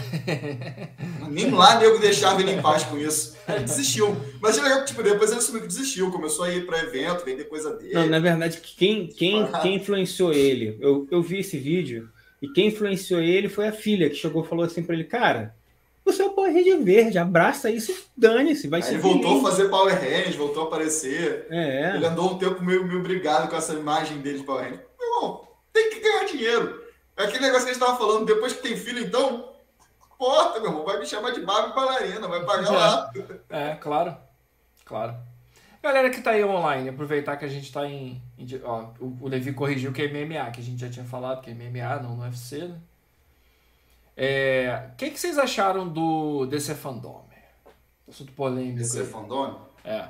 Nem 1.28 1.50
lá 1.50 1.78
nego 1.78 1.98
deixava 1.98 2.40
ele 2.40 2.52
em 2.52 2.62
paz 2.62 2.84
com 2.84 2.96
isso. 2.96 3.36
Ele 3.46 3.64
desistiu. 3.64 4.16
Mas 4.40 4.56
é 4.56 4.62
legal 4.62 4.80
que 4.80 4.86
tipo, 4.86 5.02
depois 5.02 5.30
ele 5.30 5.40
assumiu 5.40 5.60
que 5.60 5.68
desistiu, 5.68 6.10
começou 6.10 6.46
a 6.46 6.50
ir 6.50 6.64
para 6.64 6.80
evento, 6.80 7.26
vender 7.26 7.44
coisa 7.44 7.76
dele. 7.76 7.92
Não, 7.92 8.06
na 8.06 8.20
verdade, 8.20 8.58
quem, 8.58 9.06
quem, 9.06 9.46
quem 9.60 9.76
influenciou 9.76 10.32
ele? 10.32 10.78
Eu, 10.80 11.06
eu 11.10 11.22
vi 11.22 11.40
esse 11.40 11.58
vídeo 11.58 12.08
e 12.40 12.48
quem 12.48 12.68
influenciou 12.68 13.20
ele 13.20 13.50
foi 13.50 13.68
a 13.68 13.72
filha, 13.72 14.08
que 14.08 14.16
chegou 14.16 14.44
e 14.44 14.48
falou 14.48 14.64
assim 14.64 14.82
pra 14.82 14.94
ele, 14.94 15.04
cara, 15.04 15.54
você 16.12 16.22
é 16.22 16.26
o 16.26 16.30
Power 16.30 16.52
Ranger 16.52 16.82
verde, 16.82 17.18
abraça 17.18 17.70
isso, 17.70 17.94
dane-se, 18.16 18.68
vai 18.68 18.80
Aí 18.80 18.86
ser 18.86 18.94
ele 18.94 19.02
voltou 19.02 19.30
a 19.30 19.34
feliz." 19.34 19.42
fazer 19.42 19.68
Power 19.68 19.94
Rangers, 19.94 20.36
voltou 20.36 20.62
a 20.64 20.66
aparecer. 20.66 21.46
É, 21.50 21.94
Ele 21.94 22.06
andou 22.06 22.32
um 22.32 22.38
tempo 22.38 22.62
meio, 22.64 22.86
meio 22.86 23.02
brigado 23.02 23.48
com 23.48 23.56
essa 23.56 23.74
imagem 23.74 24.18
dele 24.18 24.38
de 24.38 24.44
Power 24.44 24.64
Ranger. 24.64 24.86
Meu 24.98 25.08
irmão, 25.14 25.48
tem 25.72 25.90
que 25.90 26.00
ganhar 26.00 26.24
dinheiro. 26.24 26.82
É 27.16 27.24
aquele 27.24 27.40
negócio 27.40 27.64
que 27.64 27.70
a 27.70 27.74
gente 27.74 27.84
tava 27.84 27.98
falando, 27.98 28.24
depois 28.26 28.52
que 28.52 28.62
tem 28.62 28.76
filho, 28.76 29.00
então, 29.00 29.52
porta, 30.18 30.60
meu 30.60 30.70
irmão, 30.70 30.84
vai 30.84 30.98
me 30.98 31.06
chamar 31.06 31.32
de 31.32 31.40
Barbie 31.40 31.74
bailarina, 31.74 32.26
vai 32.28 32.44
pagar 32.44 32.70
lá. 32.70 33.12
É, 33.50 33.74
claro. 33.74 34.16
Claro. 34.84 35.14
Galera 35.82 36.10
que 36.10 36.20
tá 36.20 36.32
aí 36.32 36.44
online, 36.44 36.88
aproveitar 36.88 37.36
que 37.36 37.44
a 37.44 37.48
gente 37.48 37.72
tá 37.72 37.86
em. 37.86 38.20
em 38.36 38.46
ó, 38.64 38.86
o, 38.98 39.16
o 39.22 39.28
Levi 39.28 39.52
corrigiu 39.52 39.92
que 39.92 40.02
é 40.02 40.08
MMA, 40.08 40.50
que 40.50 40.60
a 40.60 40.64
gente 40.64 40.80
já 40.80 40.88
tinha 40.90 41.04
falado 41.04 41.40
que 41.40 41.50
é 41.50 41.54
MMA, 41.54 42.02
não 42.02 42.16
no 42.16 42.22
UFC, 42.24 42.58
né? 42.64 42.76
É, 44.20 44.90
o 44.92 44.96
que, 44.96 45.10
que 45.10 45.20
vocês 45.20 45.38
acharam 45.38 45.88
do 45.88 46.44
DC 46.46 46.74
Fandom? 46.74 47.28
Assunto 48.08 48.32
polêmico. 48.32 48.80
Esse 48.80 48.98
é 48.98 49.02
aí. 49.02 49.06
fandom. 49.06 49.60
É. 49.84 50.08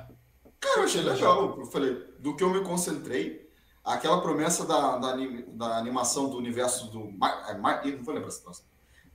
Cara, 0.59 0.79
eu 0.79 0.83
achei 0.83 1.01
legal. 1.01 1.59
Eu 1.59 1.65
falei, 1.65 1.93
do 2.17 2.35
que 2.35 2.43
eu 2.43 2.49
me 2.49 2.61
concentrei, 2.63 3.47
aquela 3.83 4.19
promessa 4.19 4.65
da, 4.65 4.97
da, 4.97 5.15
da 5.49 5.77
animação 5.77 6.27
do 6.27 6.37
universo 6.37 6.89
do. 6.89 7.09
É, 7.47 7.57
Ma- 7.57 7.81
não 7.85 8.03
vou 8.03 8.13
lembrar 8.15 8.29
essa 8.29 8.43
nossa. 8.45 8.63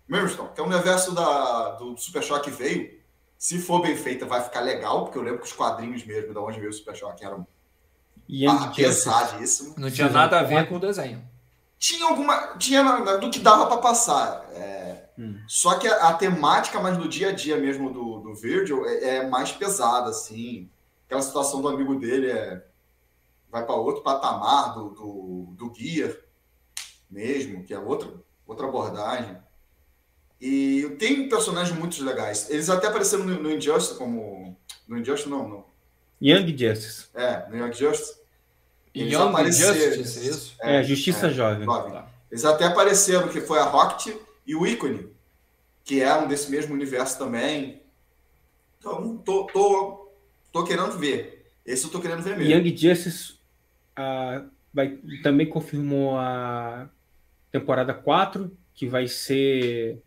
Milestone, 0.06 0.50
que 0.54 0.60
é 0.60 0.62
o 0.62 0.66
universo 0.66 1.12
da, 1.12 1.70
do 1.72 1.96
Super 1.96 2.22
Choque 2.22 2.50
veio. 2.50 3.02
Se 3.36 3.58
for 3.58 3.80
bem 3.82 3.96
feita, 3.96 4.26
vai 4.26 4.42
ficar 4.42 4.60
legal, 4.60 5.04
porque 5.04 5.18
eu 5.18 5.22
lembro 5.22 5.40
que 5.40 5.46
os 5.46 5.52
quadrinhos 5.52 6.04
mesmo, 6.04 6.32
da 6.32 6.40
onde 6.40 6.58
veio 6.58 6.70
o 6.70 6.74
Super 6.74 6.94
Choque, 6.94 7.24
eram 7.24 7.46
ah, 8.48 8.66
Justice. 8.66 8.74
pesadíssimos. 8.74 9.76
Não 9.76 9.90
tinha 9.90 10.08
nada 10.08 10.38
a 10.38 10.42
é. 10.42 10.44
ver 10.44 10.68
com 10.68 10.76
o 10.76 10.80
desenho. 10.80 11.26
Tinha 11.84 12.06
alguma. 12.06 12.56
Tinha 12.56 12.82
do 13.18 13.30
que 13.30 13.40
dava 13.40 13.66
pra 13.66 13.76
passar. 13.76 14.46
É, 14.54 15.04
Hum. 15.18 15.38
Só 15.46 15.78
que 15.78 15.86
a, 15.86 16.08
a 16.08 16.14
temática 16.14 16.80
mais 16.80 16.98
do 16.98 17.08
dia 17.08 17.28
a 17.28 17.32
dia 17.32 17.56
mesmo 17.56 17.92
do, 17.92 18.18
do 18.18 18.34
Virgil 18.34 18.84
é, 18.84 19.16
é 19.16 19.28
mais 19.28 19.52
pesada, 19.52 20.10
assim. 20.10 20.68
Aquela 21.06 21.22
situação 21.22 21.62
do 21.62 21.68
amigo 21.68 21.94
dele 21.96 22.30
é. 22.30 22.64
Vai 23.50 23.64
para 23.64 23.76
outro 23.76 24.02
patamar 24.02 24.74
do, 24.74 24.90
do, 24.90 25.54
do 25.56 25.72
Gear 25.72 26.16
mesmo, 27.08 27.62
que 27.62 27.72
é 27.72 27.78
outra, 27.78 28.12
outra 28.44 28.66
abordagem. 28.66 29.36
E 30.40 30.96
tem 30.98 31.28
personagens 31.28 31.78
muito 31.78 32.02
legais. 32.04 32.50
Eles 32.50 32.68
até 32.68 32.88
apareceram 32.88 33.24
no, 33.24 33.40
no 33.40 33.52
Injustice 33.52 33.96
como. 33.96 34.56
No 34.88 34.98
Injustice, 34.98 35.30
não, 35.30 35.48
não. 35.48 35.64
Young 36.20 36.56
Justice. 36.58 37.06
É, 37.14 37.48
no 37.48 37.56
Young 37.56 37.72
Justice. 37.72 38.23
Eles 38.94 39.12
Young 39.12 39.30
apareceram. 39.30 39.74
Justice, 39.74 40.28
isso? 40.28 40.54
É, 40.60 40.82
Justiça 40.82 41.30
Jovem. 41.30 41.64
Jovem. 41.64 41.92
Tá. 41.92 42.06
Eles 42.30 42.44
até 42.44 42.64
apareceram, 42.64 43.28
que 43.28 43.40
foi 43.40 43.58
a 43.58 43.64
Rocket 43.64 44.16
e 44.46 44.54
o 44.54 44.66
Icone, 44.66 45.08
que 45.84 46.00
é 46.00 46.14
um 46.14 46.28
desse 46.28 46.50
mesmo 46.50 46.74
universo 46.74 47.18
também. 47.18 47.82
Então, 48.78 49.16
tô, 49.18 49.46
tô, 49.46 50.10
tô 50.52 50.64
querendo 50.64 50.92
ver. 50.98 51.50
Esse 51.66 51.84
eu 51.84 51.90
tô 51.90 52.00
querendo 52.00 52.22
ver 52.22 52.36
mesmo. 52.36 52.52
Young 52.52 52.76
Justice 52.76 53.34
ah, 53.96 54.42
vai, 54.72 54.98
também 55.22 55.48
confirmou 55.48 56.18
a 56.18 56.88
temporada 57.50 57.94
4, 57.94 58.50
que 58.74 58.86
vai 58.86 59.08
ser 59.08 60.02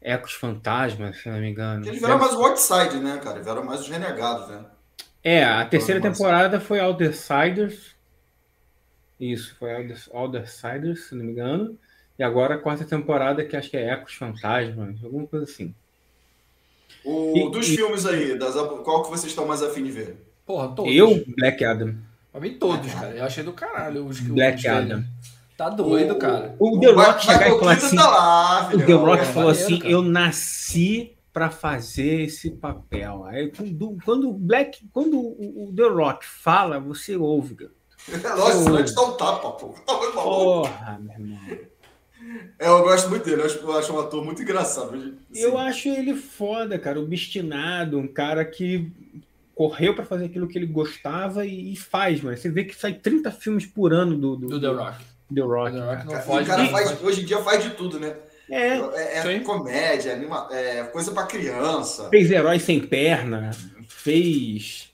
Ecos 0.00 0.32
Fantasmas, 0.34 1.18
se 1.18 1.28
não 1.28 1.38
me 1.38 1.50
engano. 1.50 1.86
Eles 1.86 1.98
vieram 1.98 2.18
mais 2.18 2.34
o 2.34 2.44
Outside, 2.44 2.96
né, 2.98 3.18
cara? 3.18 3.36
Eles 3.36 3.46
vieram 3.46 3.64
mais 3.64 3.80
os 3.80 3.88
renegados, 3.88 4.48
né? 4.48 4.64
É, 5.22 5.42
a 5.42 5.64
terceira 5.64 6.00
temporada 6.00 6.60
foi 6.60 6.80
Outsiders. 6.80 7.93
Isso, 9.18 9.54
foi 9.58 9.70
Outsiders, 10.12 11.04
se 11.08 11.14
não 11.14 11.24
me 11.24 11.32
engano. 11.32 11.78
E 12.18 12.22
agora 12.22 12.54
a 12.54 12.58
quarta 12.58 12.84
temporada, 12.84 13.44
que 13.44 13.56
acho 13.56 13.70
que 13.70 13.76
é 13.76 13.90
Ecos 13.90 14.14
Fantasmas, 14.14 15.02
alguma 15.02 15.26
coisa 15.26 15.44
assim. 15.44 15.74
O, 17.04 17.36
E- 17.36 17.50
dos 17.50 17.68
e- 17.68 17.76
filmes 17.76 18.06
aí, 18.06 18.38
das, 18.38 18.54
qual 18.54 19.02
que 19.02 19.10
vocês 19.10 19.30
estão 19.32 19.46
mais 19.46 19.62
afim 19.62 19.82
de 19.84 19.90
ver? 19.90 20.16
Porra, 20.46 20.68
todos. 20.74 20.94
Eu, 20.94 21.24
Black 21.36 21.64
Adam. 21.64 21.96
Pra 22.32 22.40
mim, 22.40 22.54
todos, 22.54 22.92
cara. 22.92 23.14
Eu 23.16 23.24
achei 23.24 23.42
do 23.44 23.52
caralho 23.52 24.06
os 24.06 24.20
que 24.20 24.28
Black 24.28 24.56
os 24.56 24.62
dele. 24.62 24.74
Adam. 24.92 25.04
Tá 25.56 25.68
doido, 25.70 26.14
O- 26.14 26.18
cara. 26.18 26.56
O 26.58 26.80
The 26.80 26.90
Rock 26.92 27.24
chegar 27.24 27.46
e 27.48 27.58
falar 27.58 27.72
assim. 27.72 27.96
Tá 27.96 28.08
lá, 28.10 28.68
O. 28.74 28.78
The 28.86 28.92
Rock 28.92 29.22
é 29.22 29.24
falou 29.24 29.48
maneiro, 29.50 29.66
assim: 29.66 29.78
cara. 29.78 29.92
eu 29.92 30.02
nasci 30.02 31.12
para 31.32 31.50
fazer 31.50 32.22
esse 32.22 32.50
papel. 32.50 33.24
Aí 33.24 33.50
quando, 33.50 33.96
quando 34.04 34.30
o 34.30 34.32
Black, 34.32 34.86
quando 34.92 35.18
o, 35.18 35.68
o 35.68 35.72
The 35.74 35.88
Rock 35.88 36.26
fala, 36.26 36.80
você 36.80 37.16
ouve. 37.16 37.54
cara. 37.54 37.70
Nossa, 38.36 38.62
senão 38.62 38.76
a 38.76 38.80
gente 38.80 38.94
dá 38.94 39.02
um 39.02 39.12
tapa, 39.16 39.50
pô. 39.52 39.74
Tá. 39.86 39.94
Porra, 40.22 41.00
meu 41.00 41.12
irmão. 41.12 41.58
É, 42.58 42.68
eu 42.68 42.82
gosto 42.82 43.10
muito 43.10 43.24
dele. 43.24 43.42
Eu 43.42 43.46
acho, 43.46 43.58
eu 43.58 43.78
acho 43.78 43.92
um 43.92 44.00
ator 44.00 44.24
muito 44.24 44.42
engraçado. 44.42 44.94
Assim, 44.94 45.14
Eu 45.34 45.58
acho 45.58 45.88
ele 45.88 46.14
foda, 46.14 46.78
cara, 46.78 47.00
obstinado, 47.00 47.98
um 47.98 48.06
cara 48.06 48.44
que 48.44 48.90
correu 49.54 49.94
para 49.94 50.04
fazer 50.04 50.26
aquilo 50.26 50.48
que 50.48 50.58
ele 50.58 50.66
gostava 50.66 51.44
e, 51.46 51.72
e 51.72 51.76
faz, 51.76 52.20
mano. 52.20 52.36
Você 52.36 52.48
vê 52.48 52.64
que 52.64 52.74
sai 52.74 52.94
30 52.94 53.30
filmes 53.30 53.66
por 53.66 53.92
ano 53.92 54.16
do, 54.16 54.36
do, 54.36 54.48
Do 54.48 54.60
The 54.60 54.68
Rock. 54.68 54.98
The 55.34 55.40
Rock. 55.40 55.72
The 55.72 55.80
Rock 55.80 56.06
não 56.06 56.12
Cara, 56.12 56.42
o 56.42 56.46
cara 56.46 56.66
faz, 56.68 57.02
hoje 57.02 57.22
em 57.22 57.24
dia 57.24 57.38
faz 57.42 57.62
de 57.62 57.70
tudo, 57.70 58.00
né? 58.00 58.14
É, 58.50 58.76
É, 58.76 59.36
é 59.36 59.40
comédia, 59.40 60.12
anima, 60.12 60.48
é 60.50 60.84
coisa 60.84 61.12
pra 61.12 61.24
criança. 61.24 62.08
fez 62.10 62.30
Herói 62.30 62.58
Sem 62.58 62.80
Perna, 62.80 63.50
fez 63.88 64.93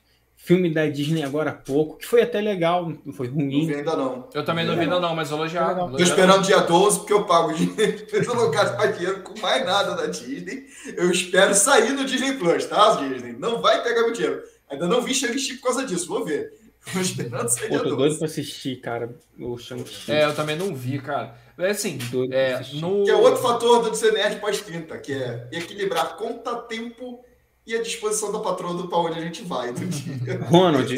filme 0.50 0.68
da 0.68 0.84
Disney 0.88 1.22
agora 1.22 1.50
há 1.50 1.54
pouco, 1.54 1.96
que 1.98 2.06
foi 2.06 2.22
até 2.22 2.40
legal, 2.40 2.92
não 3.04 3.12
foi 3.12 3.28
Não 3.28 3.36
vi 3.36 3.66
ruim. 3.66 3.72
ainda 3.72 3.94
não. 3.94 4.28
Eu 4.34 4.44
também 4.44 4.66
não 4.66 4.74
vi 4.74 4.80
ainda 4.80 4.98
não, 4.98 5.14
mas 5.14 5.30
elogiar. 5.30 5.68
Legal. 5.68 5.90
Tô 5.92 6.02
esperando 6.02 6.42
dia 6.42 6.58
12 6.58 6.98
porque 6.98 7.12
eu 7.12 7.24
pago 7.24 7.52
dinheiro. 7.52 8.04
Eu 8.12 8.34
não 8.34 8.50
gasto 8.50 8.76
mais 8.76 8.98
dinheiro 8.98 9.22
com 9.22 9.38
mais 9.40 9.64
nada 9.64 9.94
da 9.94 10.06
Disney. 10.06 10.66
Eu 10.96 11.08
espero 11.10 11.54
sair 11.54 11.92
no 11.92 12.04
Disney 12.04 12.32
Plus, 12.32 12.66
tá, 12.66 12.96
Disney? 12.96 13.32
Não 13.38 13.60
vai 13.60 13.80
pegar 13.82 14.02
meu 14.02 14.12
dinheiro. 14.12 14.42
Ainda 14.68 14.88
não 14.88 15.00
vi 15.00 15.14
Shang-Chi 15.14 15.54
por 15.54 15.68
causa 15.68 15.86
disso, 15.86 16.08
vou 16.08 16.24
ver. 16.24 16.52
Tô 16.92 16.98
esperando 16.98 17.48
sair 17.48 17.68
Pô, 17.68 17.74
dia 17.74 17.78
tô 17.78 17.84
12. 17.90 17.96
doido 17.96 18.18
pra 18.18 18.26
assistir, 18.26 18.80
cara. 18.80 19.14
O 19.38 19.56
Shang-Chi. 19.56 20.10
É, 20.10 20.24
eu 20.24 20.34
também 20.34 20.56
não 20.56 20.74
vi, 20.74 20.98
cara. 20.98 21.34
É 21.58 21.70
assim, 21.70 21.98
Doido 22.10 22.32
é, 22.32 22.60
no... 22.74 23.04
Que 23.04 23.10
é 23.10 23.14
outro 23.14 23.40
fator 23.40 23.88
do 23.88 24.12
nerd 24.12 24.40
pós-30, 24.40 25.00
que 25.00 25.12
é 25.12 25.46
equilibrar 25.52 26.16
conta, 26.16 26.56
tempo 26.56 27.22
e 27.66 27.74
a 27.74 27.82
disposição 27.82 28.32
da 28.32 28.40
patroa 28.40 28.74
do 28.74 28.88
pra 28.88 28.98
onde 28.98 29.18
a 29.18 29.22
gente 29.22 29.42
vai 29.42 29.70
no 29.70 29.86
dia. 29.86 30.38
Ronald. 30.48 30.94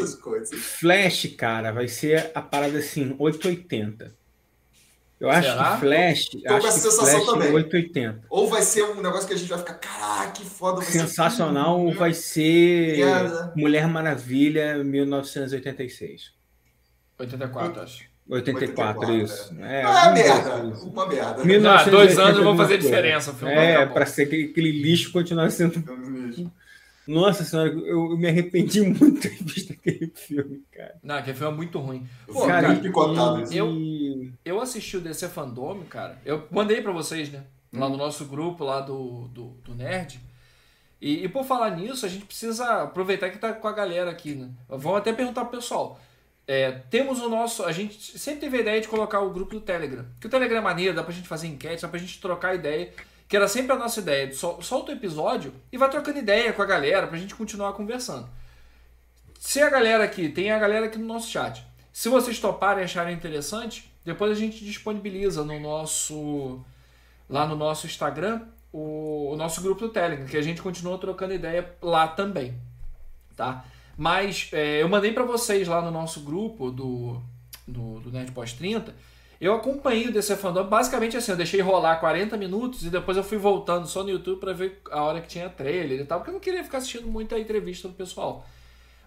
Flash, 0.57 1.35
cara, 1.37 1.73
vai 1.73 1.89
ser 1.89 2.31
a 2.35 2.41
parada 2.41 2.79
assim, 2.79 3.15
880. 3.19 4.15
Eu 5.21 5.31
acho 5.31 5.49
Será? 5.49 5.75
que 5.75 5.81
Flash, 5.81 6.29
com 6.31 6.55
acho 6.55 6.67
essa 6.67 6.77
que 6.77 6.83
sensação 6.83 7.25
Flash 7.25 7.27
também. 7.27 7.53
880. 7.53 8.27
Ou 8.29 8.49
vai 8.49 8.63
ser 8.63 8.83
um 8.85 9.01
negócio 9.01 9.29
que 9.29 9.35
a 9.35 9.37
gente 9.37 9.49
vai 9.49 9.59
ficar, 9.59 9.75
caraca, 9.75 10.33
que 10.33 10.45
foda. 10.45 10.79
Vai 10.79 10.87
ser 10.87 10.99
Sensacional 11.01 11.79
tudo, 11.79 11.99
vai 11.99 12.13
ser. 12.13 12.99
Mulher 13.55 13.87
Maravilha 13.87 14.83
1986. 14.83 16.33
84, 17.19 17.83
acho. 17.83 18.12
84, 18.29 19.01
84, 19.01 19.14
isso. 19.16 19.55
É, 19.61 19.83
Ah, 19.83 19.89
alguma 20.07 20.12
merda. 20.14 20.55
assim. 20.55 20.89
Uma 20.91 21.07
merda. 21.09 21.31
Ah, 21.31 21.33
dois 21.35 21.47
1980 21.47 22.23
anos 22.23 22.43
vão 22.45 22.57
fazer 22.57 22.79
diferença. 22.79 23.31
O 23.31 23.35
filme 23.35 23.55
vai 23.55 23.73
É, 23.75 23.87
para 23.87 24.07
ser 24.07 24.23
aquele, 24.23 24.45
aquele 24.51 24.70
lixo 24.73 25.12
continuar 25.12 25.51
sendo. 25.51 25.83
Nossa 27.07 27.43
senhora, 27.45 27.68
eu, 27.70 28.12
eu 28.12 28.16
me 28.16 28.29
arrependi 28.29 28.81
muito 28.81 29.20
de 29.29 29.29
visto 29.43 29.73
aquele 29.73 30.12
filme, 30.14 30.62
cara. 30.73 30.95
Não, 31.03 31.16
aquele 31.16 31.37
filme 31.37 31.53
é 31.53 31.57
muito 31.57 31.79
ruim. 31.81 32.07
Eu 32.29 32.35
Pô, 32.35 32.47
cara, 32.47 32.68
muito 32.68 32.83
picotado. 32.83 33.53
e- 33.53 33.57
eu- 33.57 34.31
Eu 34.45 34.61
assisti 34.61 34.97
o 34.97 35.01
DC 35.01 35.29
Fandom, 35.29 35.81
cara. 35.91 36.16
Eu 36.25 36.47
mandei 36.51 36.81
pra 36.81 36.93
vocês, 36.93 37.29
né? 37.31 37.43
Lá 37.73 37.89
no 37.89 37.97
nosso 37.97 38.25
grupo, 38.27 38.62
lá 38.64 38.81
do, 38.81 39.27
do, 39.29 39.47
do 39.64 39.75
Nerd. 39.75 40.20
E, 41.01 41.25
e 41.25 41.29
por 41.29 41.45
falar 41.45 41.70
nisso, 41.70 42.07
a 42.07 42.09
gente 42.09 42.25
precisa 42.25 42.83
aproveitar 42.83 43.31
que 43.31 43.39
tá 43.39 43.53
com 43.53 43.66
a 43.66 43.73
galera 43.73 44.09
aqui, 44.11 44.35
né? 44.37 44.51
Vamos 44.68 44.99
até 44.99 45.12
perguntar 45.12 45.45
pro 45.47 45.59
pessoal. 45.59 45.99
É, 46.47 46.72
temos 46.90 47.20
o 47.20 47.28
nosso. 47.28 47.64
A 47.64 47.72
gente 47.72 48.18
sempre 48.18 48.40
teve 48.40 48.59
a 48.59 48.61
ideia 48.61 48.80
de 48.80 48.88
colocar 48.88 49.20
o 49.20 49.30
grupo 49.30 49.55
do 49.55 49.61
Telegram. 49.61 50.05
Que 50.20 50.26
o 50.26 50.30
Telegram 50.30 50.59
é 50.59 50.62
maneiro, 50.62 50.95
dá 50.95 51.03
pra 51.03 51.12
gente 51.12 51.28
fazer 51.28 51.47
enquete, 51.47 51.82
dá 51.82 51.88
pra 51.88 51.99
gente 52.01 52.20
trocar 52.20 52.55
ideia. 52.55 52.93
Que 53.28 53.36
era 53.36 53.49
sempre 53.49 53.72
a 53.72 53.76
nossa 53.76 54.01
ideia. 54.01 54.32
Sol- 54.34 54.61
Solta 54.61 54.93
o 54.93 54.95
episódio 54.95 55.55
e 55.70 55.78
vai 55.78 55.88
trocando 55.88 56.18
ideia 56.18 56.53
com 56.53 56.61
a 56.61 56.66
galera 56.66 57.07
pra 57.07 57.16
gente 57.16 57.34
continuar 57.34 57.72
conversando. 57.72 58.28
Se 59.38 59.61
a 59.62 59.70
galera 59.70 60.05
aqui, 60.05 60.28
tem 60.28 60.51
a 60.51 60.59
galera 60.59 60.86
aqui 60.86 60.99
no 60.99 61.07
nosso 61.07 61.30
chat. 61.30 61.64
Se 61.93 62.09
vocês 62.09 62.38
toparem 62.38 62.82
e 62.82 62.84
acharem 62.84 63.14
interessante, 63.14 63.90
depois 64.05 64.30
a 64.32 64.34
gente 64.34 64.64
disponibiliza 64.64 65.45
no 65.45 65.59
nosso. 65.61 66.61
Lá 67.30 67.47
no 67.47 67.57
nosso 67.57 67.86
Instagram, 67.86 68.43
o, 68.72 69.30
o 69.32 69.36
nosso 69.36 69.62
grupo 69.62 69.80
do 69.82 69.88
Telegram, 69.88 70.26
que 70.26 70.36
a 70.36 70.43
gente 70.43 70.61
continua 70.61 70.99
trocando 70.99 71.32
ideia 71.32 71.74
lá 71.80 72.07
também. 72.09 72.55
Tá? 73.34 73.64
Mas 73.97 74.49
é, 74.53 74.82
eu 74.82 74.88
mandei 74.88 75.12
pra 75.12 75.24
vocês 75.24 75.68
lá 75.68 75.82
no 75.82 75.90
nosso 75.90 76.20
grupo 76.20 76.70
do, 76.70 77.20
do, 77.66 78.01
do 78.01 78.11
Nerd 78.11 78.32
Pós 78.32 78.53
30. 78.53 78.95
Eu 79.40 79.55
acompanhei 79.55 80.07
o 80.07 80.12
DC 80.12 80.36
Fandom, 80.36 80.64
basicamente 80.68 81.16
assim, 81.16 81.32
eu 81.32 81.36
deixei 81.36 81.61
rolar 81.61 81.97
40 81.97 82.36
minutos 82.36 82.84
e 82.86 82.90
depois 82.90 83.16
eu 83.16 83.24
fui 83.24 83.38
voltando 83.38 83.88
só 83.88 84.05
no 84.05 84.11
YouTube 84.11 84.38
pra 84.38 84.53
ver 84.53 84.80
a 84.88 85.03
hora 85.03 85.20
que 85.20 85.26
tinha 85.26 85.49
trailer 85.49 86.01
e 86.01 86.05
tal, 86.05 86.20
porque 86.20 86.30
eu 86.30 86.34
não 86.34 86.40
queria 86.40 86.62
ficar 86.62 86.78
assistindo 86.78 87.09
muito 87.09 87.34
a 87.34 87.40
entrevista 87.40 87.88
do 87.88 87.95
pessoal. 87.95 88.47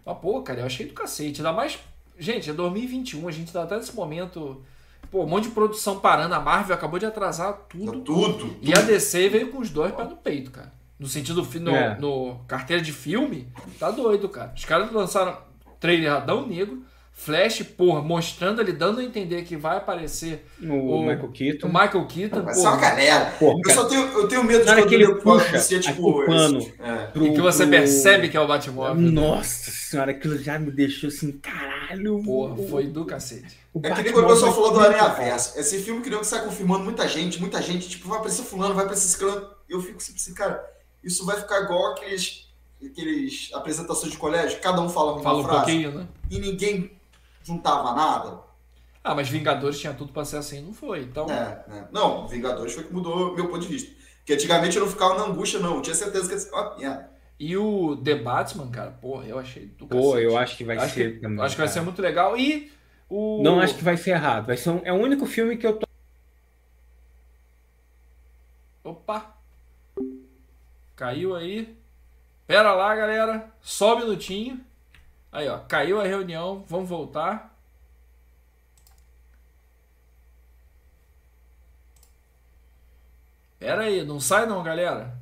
Mas, 0.06 0.18
pô, 0.18 0.42
cara, 0.42 0.60
eu 0.60 0.66
achei 0.66 0.86
do 0.86 0.94
cacete. 0.94 1.40
Ainda 1.40 1.52
mais. 1.52 1.80
Gente, 2.20 2.50
é 2.50 2.54
2021, 2.54 3.28
a 3.28 3.32
gente 3.32 3.52
tá 3.52 3.64
até 3.64 3.78
nesse 3.78 3.96
momento. 3.96 4.62
Pô, 5.10 5.24
um 5.24 5.28
monte 5.28 5.46
de 5.46 5.52
produção 5.52 6.00
parando. 6.00 6.36
A 6.36 6.40
Marvel 6.40 6.76
acabou 6.76 7.00
de 7.00 7.06
atrasar 7.06 7.54
tudo. 7.70 8.02
Tudo. 8.02 8.58
E 8.62 8.74
a 8.74 8.82
DC 8.82 9.30
veio 9.30 9.52
com 9.52 9.60
os 9.60 9.70
dois 9.70 9.94
pés 9.94 10.10
no 10.10 10.18
peito, 10.18 10.52
cara. 10.52 10.72
No 11.00 11.08
sentido, 11.08 11.46
no, 11.60 11.72
É. 11.76 11.98
no 12.00 12.40
carteira 12.48 12.82
de 12.82 12.92
filme, 12.94 13.50
tá 13.80 13.92
doido, 13.92 14.30
cara. 14.30 14.54
Os 14.56 14.64
caras 14.66 14.92
lançaram 14.92 15.38
trailer 15.80 16.12
Adão 16.14 16.48
Negro, 16.48 16.84
Flash, 17.18 17.64
porra, 17.64 18.02
mostrando 18.02 18.60
ali, 18.60 18.74
dando 18.74 19.00
a 19.00 19.04
entender 19.04 19.42
que 19.44 19.56
vai 19.56 19.78
aparecer 19.78 20.46
O, 20.62 20.66
O- 20.98 21.00
Michael 21.02 21.24
o 21.26 21.32
Keaton. 21.32 21.68
Michael 21.68 22.06
Keaton, 22.08 22.42
Vai 22.44 22.54
ser 22.54 22.60
uma 22.62 22.72
porra. 22.72 22.82
galera. 22.90 23.26
Porra, 23.40 23.54
Eu 23.58 23.62
cara, 23.62 23.76
só 23.76 23.86
tenho, 23.86 24.02
eu 24.02 24.28
tenho 24.28 24.44
medo 24.44 24.60
de 24.60 24.66
Na 24.66 24.72
hora 24.74 24.82
quando 24.82 24.90
que 24.90 24.96
ele 24.96 25.04
ele 25.06 25.16
puxa 25.16 25.60
ser 25.60 25.80
tipo. 25.80 26.10
o 26.10 26.26
pano. 26.26 26.58
esse- 26.60 26.74
é. 26.82 26.96
pro- 27.08 27.26
E 27.28 27.34
que 27.34 27.40
você 27.42 27.64
pro- 27.64 27.72
percebe 27.72 28.28
que 28.30 28.36
é 28.36 28.42
o 28.42 28.48
Batmóvel. 28.48 28.96
né? 28.96 29.12
Nossa 29.12 29.72
senhora, 29.72 30.12
aquilo 30.12 30.38
já 30.38 30.60
me 30.60 30.72
deixou 30.72 31.08
assim, 31.08 31.32
caralho. 31.34 32.22
Porra, 32.22 32.54
o- 32.56 32.68
foi 32.68 32.88
do 32.88 33.06
cacete. 33.06 33.58
o 33.74 33.80
É 33.80 33.82
que 33.82 33.88
nem 33.90 33.96
Batmóvel 33.96 34.14
quando 34.14 34.26
o 34.26 34.34
pessoal 34.34 34.54
falou 34.54 34.74
do 34.74 34.80
Aranha 34.82 35.08
bom. 35.10 35.16
Verso. 35.16 35.58
Esse 35.60 35.80
filme 35.84 36.02
que 36.02 36.10
que 36.10 36.24
sai 36.26 36.44
confirmando 36.44 36.84
muita 36.84 37.08
gente, 37.08 37.40
muita 37.40 37.62
gente, 37.62 37.88
tipo, 37.88 38.10
vai 38.10 38.18
aparecer 38.18 38.44
fulano, 38.44 38.74
vai 38.76 38.84
aparecer 38.84 39.08
ciclano. 39.08 39.48
Eu 39.70 39.80
fico 39.82 40.04
sempre 40.04 40.20
assim, 40.22 40.34
cara, 40.34 40.62
isso 41.06 41.26
vai 41.26 41.38
ficar 41.38 41.62
igual 41.62 41.92
aqueles, 41.94 42.50
aqueles 42.84 43.50
apresentações 43.54 44.12
de 44.12 44.18
colégio, 44.18 44.60
cada 44.60 44.82
um 44.82 44.90
fala 44.90 45.14
uma 45.14 45.22
Fala 45.24 45.40
um 45.40 45.44
frase 45.44 45.58
pouquinho, 45.60 45.92
né? 45.92 46.08
e 46.30 46.40
ninguém 46.40 46.92
juntava 47.44 47.94
nada. 47.94 48.40
Ah, 49.04 49.14
mas 49.14 49.30
Vingadores 49.30 49.80
tinha 49.80 49.94
tudo 49.94 50.12
pra 50.12 50.26
ser 50.26 50.38
assim, 50.38 50.62
não 50.64 50.74
foi. 50.74 51.02
Então, 51.04 51.26
É, 51.30 51.64
né? 51.68 51.88
Não, 51.92 52.28
Vingadores 52.28 52.74
foi 52.74 52.84
que 52.86 52.92
mudou 52.94 53.36
meu 53.36 53.48
ponto 53.48 53.60
de 53.62 53.68
vista. 53.68 53.94
Porque 54.18 54.34
antigamente 54.34 54.76
eu 54.78 54.84
não 54.84 54.92
ficava 54.92 55.14
na 55.16 55.26
angústia, 55.26 55.60
não. 55.60 55.76
Eu 55.76 55.82
tinha 55.84 55.96
certeza 55.96 56.28
que 56.28 56.34
ia 56.34 56.40
ser 56.40 56.52
uma 56.52 56.76
merda. 56.76 57.12
E 57.40 57.56
o 57.56 57.96
The 57.98 58.16
Batman, 58.16 58.72
cara, 58.72 58.90
porra, 58.92 59.26
eu 59.28 59.38
achei 59.38 59.68
do 59.68 59.86
Pô, 59.86 60.14
cacete. 60.14 60.24
eu 60.24 60.36
acho 60.38 60.58
que 60.58 60.64
vai 60.64 60.78
acho 60.78 60.96
ser 60.96 61.14
que, 61.16 61.20
também. 61.22 61.46
acho 61.46 61.54
que 61.56 61.62
vai 61.62 61.68
ser 61.68 61.82
muito 61.82 62.02
legal. 62.02 62.36
E 62.36 62.72
o. 63.08 63.44
Não 63.44 63.60
acho 63.60 63.76
que 63.76 63.84
vai 63.84 63.96
ser 63.96 64.12
errado. 64.12 64.48
Vai 64.48 64.58
ser 64.58 64.72
um- 64.72 64.82
é 64.84 64.92
o 64.92 64.96
único 64.96 65.28
filme 65.28 65.56
que 65.58 65.68
eu 65.68 65.78
tô. 65.78 65.86
Opa! 68.84 69.35
Caiu 70.96 71.36
aí. 71.36 71.78
Pera 72.48 72.74
lá, 72.74 72.96
galera. 72.96 73.52
Só 73.62 73.96
um 73.96 74.00
minutinho. 74.00 74.64
Aí, 75.32 75.48
ó. 75.50 75.60
Caiu 75.60 76.00
a 76.00 76.06
reunião. 76.06 76.64
Vamos 76.68 76.88
voltar. 76.88 77.54
Pera 83.60 83.84
aí. 83.84 84.04
Não 84.06 84.20
sai 84.20 84.46
não, 84.46 84.64
galera. 84.64 85.18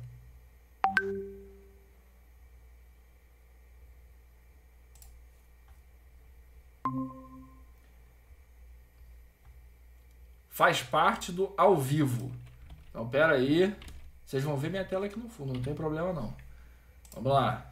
Faz 10.50 10.82
parte 10.82 11.32
do 11.32 11.52
ao 11.56 11.76
vivo. 11.76 12.30
Então, 12.90 13.08
pera 13.08 13.34
aí. 13.34 13.74
Vocês 14.26 14.42
vão 14.42 14.56
ver 14.56 14.70
minha 14.70 14.84
tela 14.84 15.06
aqui 15.06 15.18
no 15.18 15.28
fundo, 15.28 15.54
não 15.54 15.62
tem 15.62 15.74
problema 15.74 16.12
não. 16.12 16.34
Vamos 17.14 17.32
lá. 17.32 17.70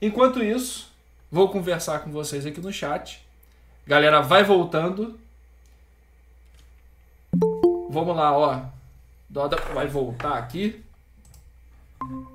Enquanto 0.00 0.42
isso, 0.42 0.92
vou 1.30 1.48
conversar 1.48 2.00
com 2.00 2.10
vocês 2.10 2.44
aqui 2.44 2.60
no 2.60 2.72
chat. 2.72 3.24
Galera, 3.86 4.20
vai 4.20 4.44
voltando. 4.44 5.18
Vamos 7.88 8.16
lá, 8.16 8.36
ó. 8.36 8.64
Doda 9.28 9.56
vai 9.72 9.86
voltar 9.86 10.38
aqui. 10.38 10.84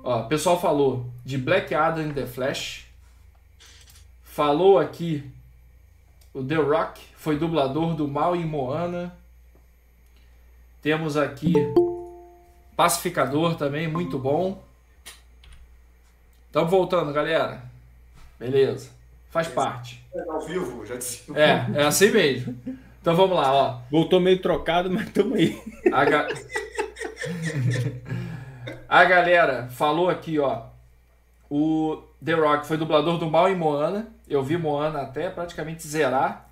Ó, 0.02 0.22
o 0.22 0.28
pessoal 0.28 0.60
falou 0.60 1.06
de 1.24 1.36
Black 1.36 1.74
Adam 1.74 2.08
e 2.08 2.14
The 2.14 2.26
Flash. 2.26 2.86
Falou 4.22 4.78
aqui 4.78 5.30
o 6.38 6.44
The 6.44 6.54
Rock 6.56 7.00
foi 7.16 7.36
dublador 7.38 7.94
do 7.94 8.06
Mal 8.08 8.34
em 8.36 8.44
Moana. 8.44 9.14
Temos 10.82 11.16
aqui 11.16 11.52
Pacificador 12.76 13.56
também, 13.56 13.88
muito 13.88 14.18
bom. 14.18 14.62
Estamos 16.46 16.70
voltando, 16.70 17.12
galera. 17.12 17.62
Beleza. 18.38 18.90
Faz 19.30 19.48
parte. 19.48 20.02
Ao 20.28 20.40
vivo, 20.40 20.86
já 20.86 20.96
disse. 20.96 21.24
É, 21.34 21.80
é 21.82 21.86
assim 21.86 22.10
mesmo. 22.10 22.56
Então 23.00 23.14
vamos 23.14 23.36
lá, 23.36 23.52
ó. 23.52 23.78
Voltou 23.90 24.20
meio 24.20 24.40
trocado, 24.40 24.90
mas 24.90 25.10
tamo 25.10 25.34
aí. 25.34 25.60
A, 25.92 26.04
ga- 26.04 26.28
A 28.88 29.04
galera 29.04 29.68
falou 29.70 30.08
aqui, 30.08 30.38
ó. 30.38 30.62
O 31.50 32.02
The 32.24 32.32
Rock 32.34 32.66
foi 32.66 32.76
dublador 32.76 33.18
do 33.18 33.30
Mal 33.30 33.48
em 33.48 33.56
Moana. 33.56 34.08
Eu 34.28 34.42
vi 34.42 34.56
Moana 34.56 35.02
até 35.02 35.28
praticamente 35.30 35.86
zerar. 35.86 36.48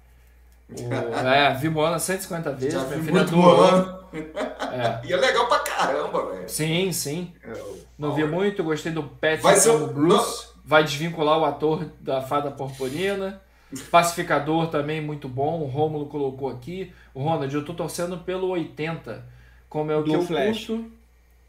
O- 0.68 0.74
É, 1.29 1.55
vi 1.55 1.68
Moana 1.68 1.99
150 1.99 2.53
vezes. 2.53 2.74
Já 2.74 2.85
minha 2.85 2.97
vi 2.99 3.05
filha 3.07 3.20
muito. 3.22 3.37
Moana. 3.37 4.01
É. 4.12 5.01
E 5.07 5.12
é 5.12 5.16
legal 5.16 5.47
pra 5.49 5.59
caramba, 5.61 6.31
velho. 6.33 6.49
Sim, 6.49 6.91
sim. 6.93 7.33
É, 7.45 7.53
Não 7.99 8.14
vi 8.14 8.24
muito, 8.24 8.62
gostei 8.64 8.91
do 8.93 9.03
Pet 9.03 9.43
Vai 9.43 9.57
ser 9.57 9.70
como 9.72 9.85
o- 9.85 9.93
Bruce. 9.93 10.49
Vai 10.64 10.83
desvincular 10.83 11.39
o 11.39 11.45
ator 11.45 11.87
da 12.01 12.20
Fada 12.20 12.51
Purpurina. 12.51 13.41
Pacificador 13.91 14.68
também 14.68 15.01
muito 15.01 15.29
bom. 15.29 15.61
O 15.61 15.66
Rômulo 15.66 16.07
colocou 16.07 16.49
aqui. 16.49 16.93
O 17.14 17.22
Ronald, 17.22 17.53
eu 17.55 17.64
tô 17.64 17.74
torcendo 17.74 18.18
pelo 18.18 18.49
80. 18.49 19.24
Como 19.68 19.91
é 19.93 19.97
o 19.97 20.03
Do 20.03 20.11
que 20.11 20.16
eu 20.16 20.22
Flash. 20.22 20.66
curto. 20.66 20.91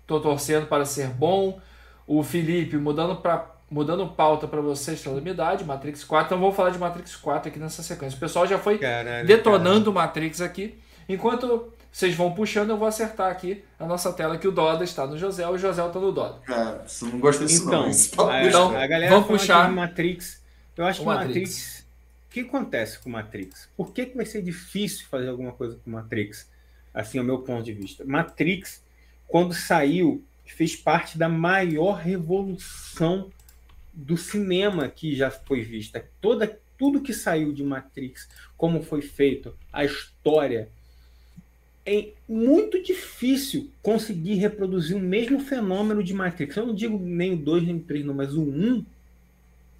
Tô 0.05 0.19
torcendo 0.19 0.67
para 0.67 0.85
ser 0.85 1.07
bom. 1.07 1.59
O 2.05 2.21
Felipe, 2.23 2.77
mudando 2.77 3.17
para 3.17 3.45
mudando 3.69 4.07
pauta 4.07 4.47
para 4.47 4.61
vocês, 4.61 5.03
calamidade, 5.03 5.63
Matrix 5.63 6.03
4. 6.03 6.27
Então 6.27 6.39
vamos 6.39 6.55
falar 6.55 6.69
de 6.69 6.77
Matrix 6.77 7.15
4 7.15 7.49
aqui 7.49 7.59
nessa 7.59 7.83
sequência. 7.83 8.15
O 8.15 8.19
pessoal 8.19 8.47
já 8.47 8.57
foi 8.57 8.77
Caralho, 8.77 9.27
detonando 9.27 9.91
o 9.91 9.93
Matrix 9.93 10.41
aqui. 10.41 10.79
Enquanto 11.09 11.71
vocês 11.91 12.15
vão 12.15 12.33
puxando, 12.33 12.69
eu 12.69 12.77
vou 12.77 12.87
acertar 12.87 13.31
aqui 13.31 13.63
a 13.79 13.85
nossa 13.85 14.11
tela 14.13 14.37
que 14.37 14.47
o 14.47 14.51
Doda 14.51 14.83
está 14.83 15.05
no 15.05 15.17
José 15.17 15.47
o 15.47 15.57
José 15.57 15.85
está 15.85 15.99
no 15.99 16.11
Doda. 16.11 16.39
É, 16.47 16.87
você 16.87 17.05
não 17.05 17.19
gosta 17.19 17.45
disso, 17.45 17.67
Então, 17.67 17.83
não. 17.83 18.29
A. 18.29 18.43
Então, 18.45 18.77
a 18.77 18.87
galera 18.87 19.11
vamos 19.11 19.27
puxar 19.27 19.69
de 19.69 19.75
Matrix. 19.75 20.41
Eu 20.75 20.85
acho 20.85 21.01
o 21.01 21.05
que 21.05 21.09
o 21.09 21.13
Matrix. 21.13 21.35
Matrix. 21.35 21.87
O 22.29 22.33
que 22.33 22.39
acontece 22.41 22.99
com 22.99 23.09
o 23.09 23.11
Matrix? 23.13 23.69
Por 23.75 23.91
que, 23.91 24.05
que 24.05 24.15
vai 24.15 24.25
ser 24.25 24.41
difícil 24.41 25.07
fazer 25.09 25.29
alguma 25.29 25.51
coisa 25.51 25.79
com 25.83 25.89
o 25.89 25.93
Matrix? 25.93 26.47
Assim, 26.93 27.17
é 27.17 27.21
o 27.21 27.23
meu 27.23 27.39
ponto 27.39 27.63
de 27.63 27.73
vista. 27.73 28.03
Matrix, 28.05 28.83
quando 29.27 29.53
saiu, 29.53 30.23
fez 30.45 30.75
parte 30.75 31.17
da 31.17 31.27
maior 31.27 31.93
revolução 31.93 33.31
do 33.97 34.15
cinema 34.15 34.87
que 34.87 35.15
já 35.15 35.31
foi 35.31 35.61
vista. 35.61 36.05
Toda, 36.21 36.59
tudo 36.77 37.01
que 37.01 37.13
saiu 37.13 37.51
de 37.51 37.63
Matrix, 37.63 38.29
como 38.55 38.83
foi 38.83 39.01
feito, 39.01 39.55
a 39.73 39.83
história. 39.83 40.69
É 41.85 42.09
muito 42.27 42.83
difícil 42.83 43.71
conseguir 43.81 44.35
reproduzir 44.35 44.95
o 44.95 44.99
mesmo 44.99 45.39
fenômeno 45.39 46.03
de 46.03 46.13
Matrix. 46.13 46.55
Eu 46.55 46.67
não 46.67 46.75
digo 46.75 46.99
nem 46.99 47.33
o 47.33 47.37
2 47.37 47.63
nem 47.63 47.77
o 47.77 47.79
3, 47.79 48.05
não, 48.05 48.13
mas 48.13 48.33
o 48.33 48.41
1, 48.41 48.77
o 48.79 48.85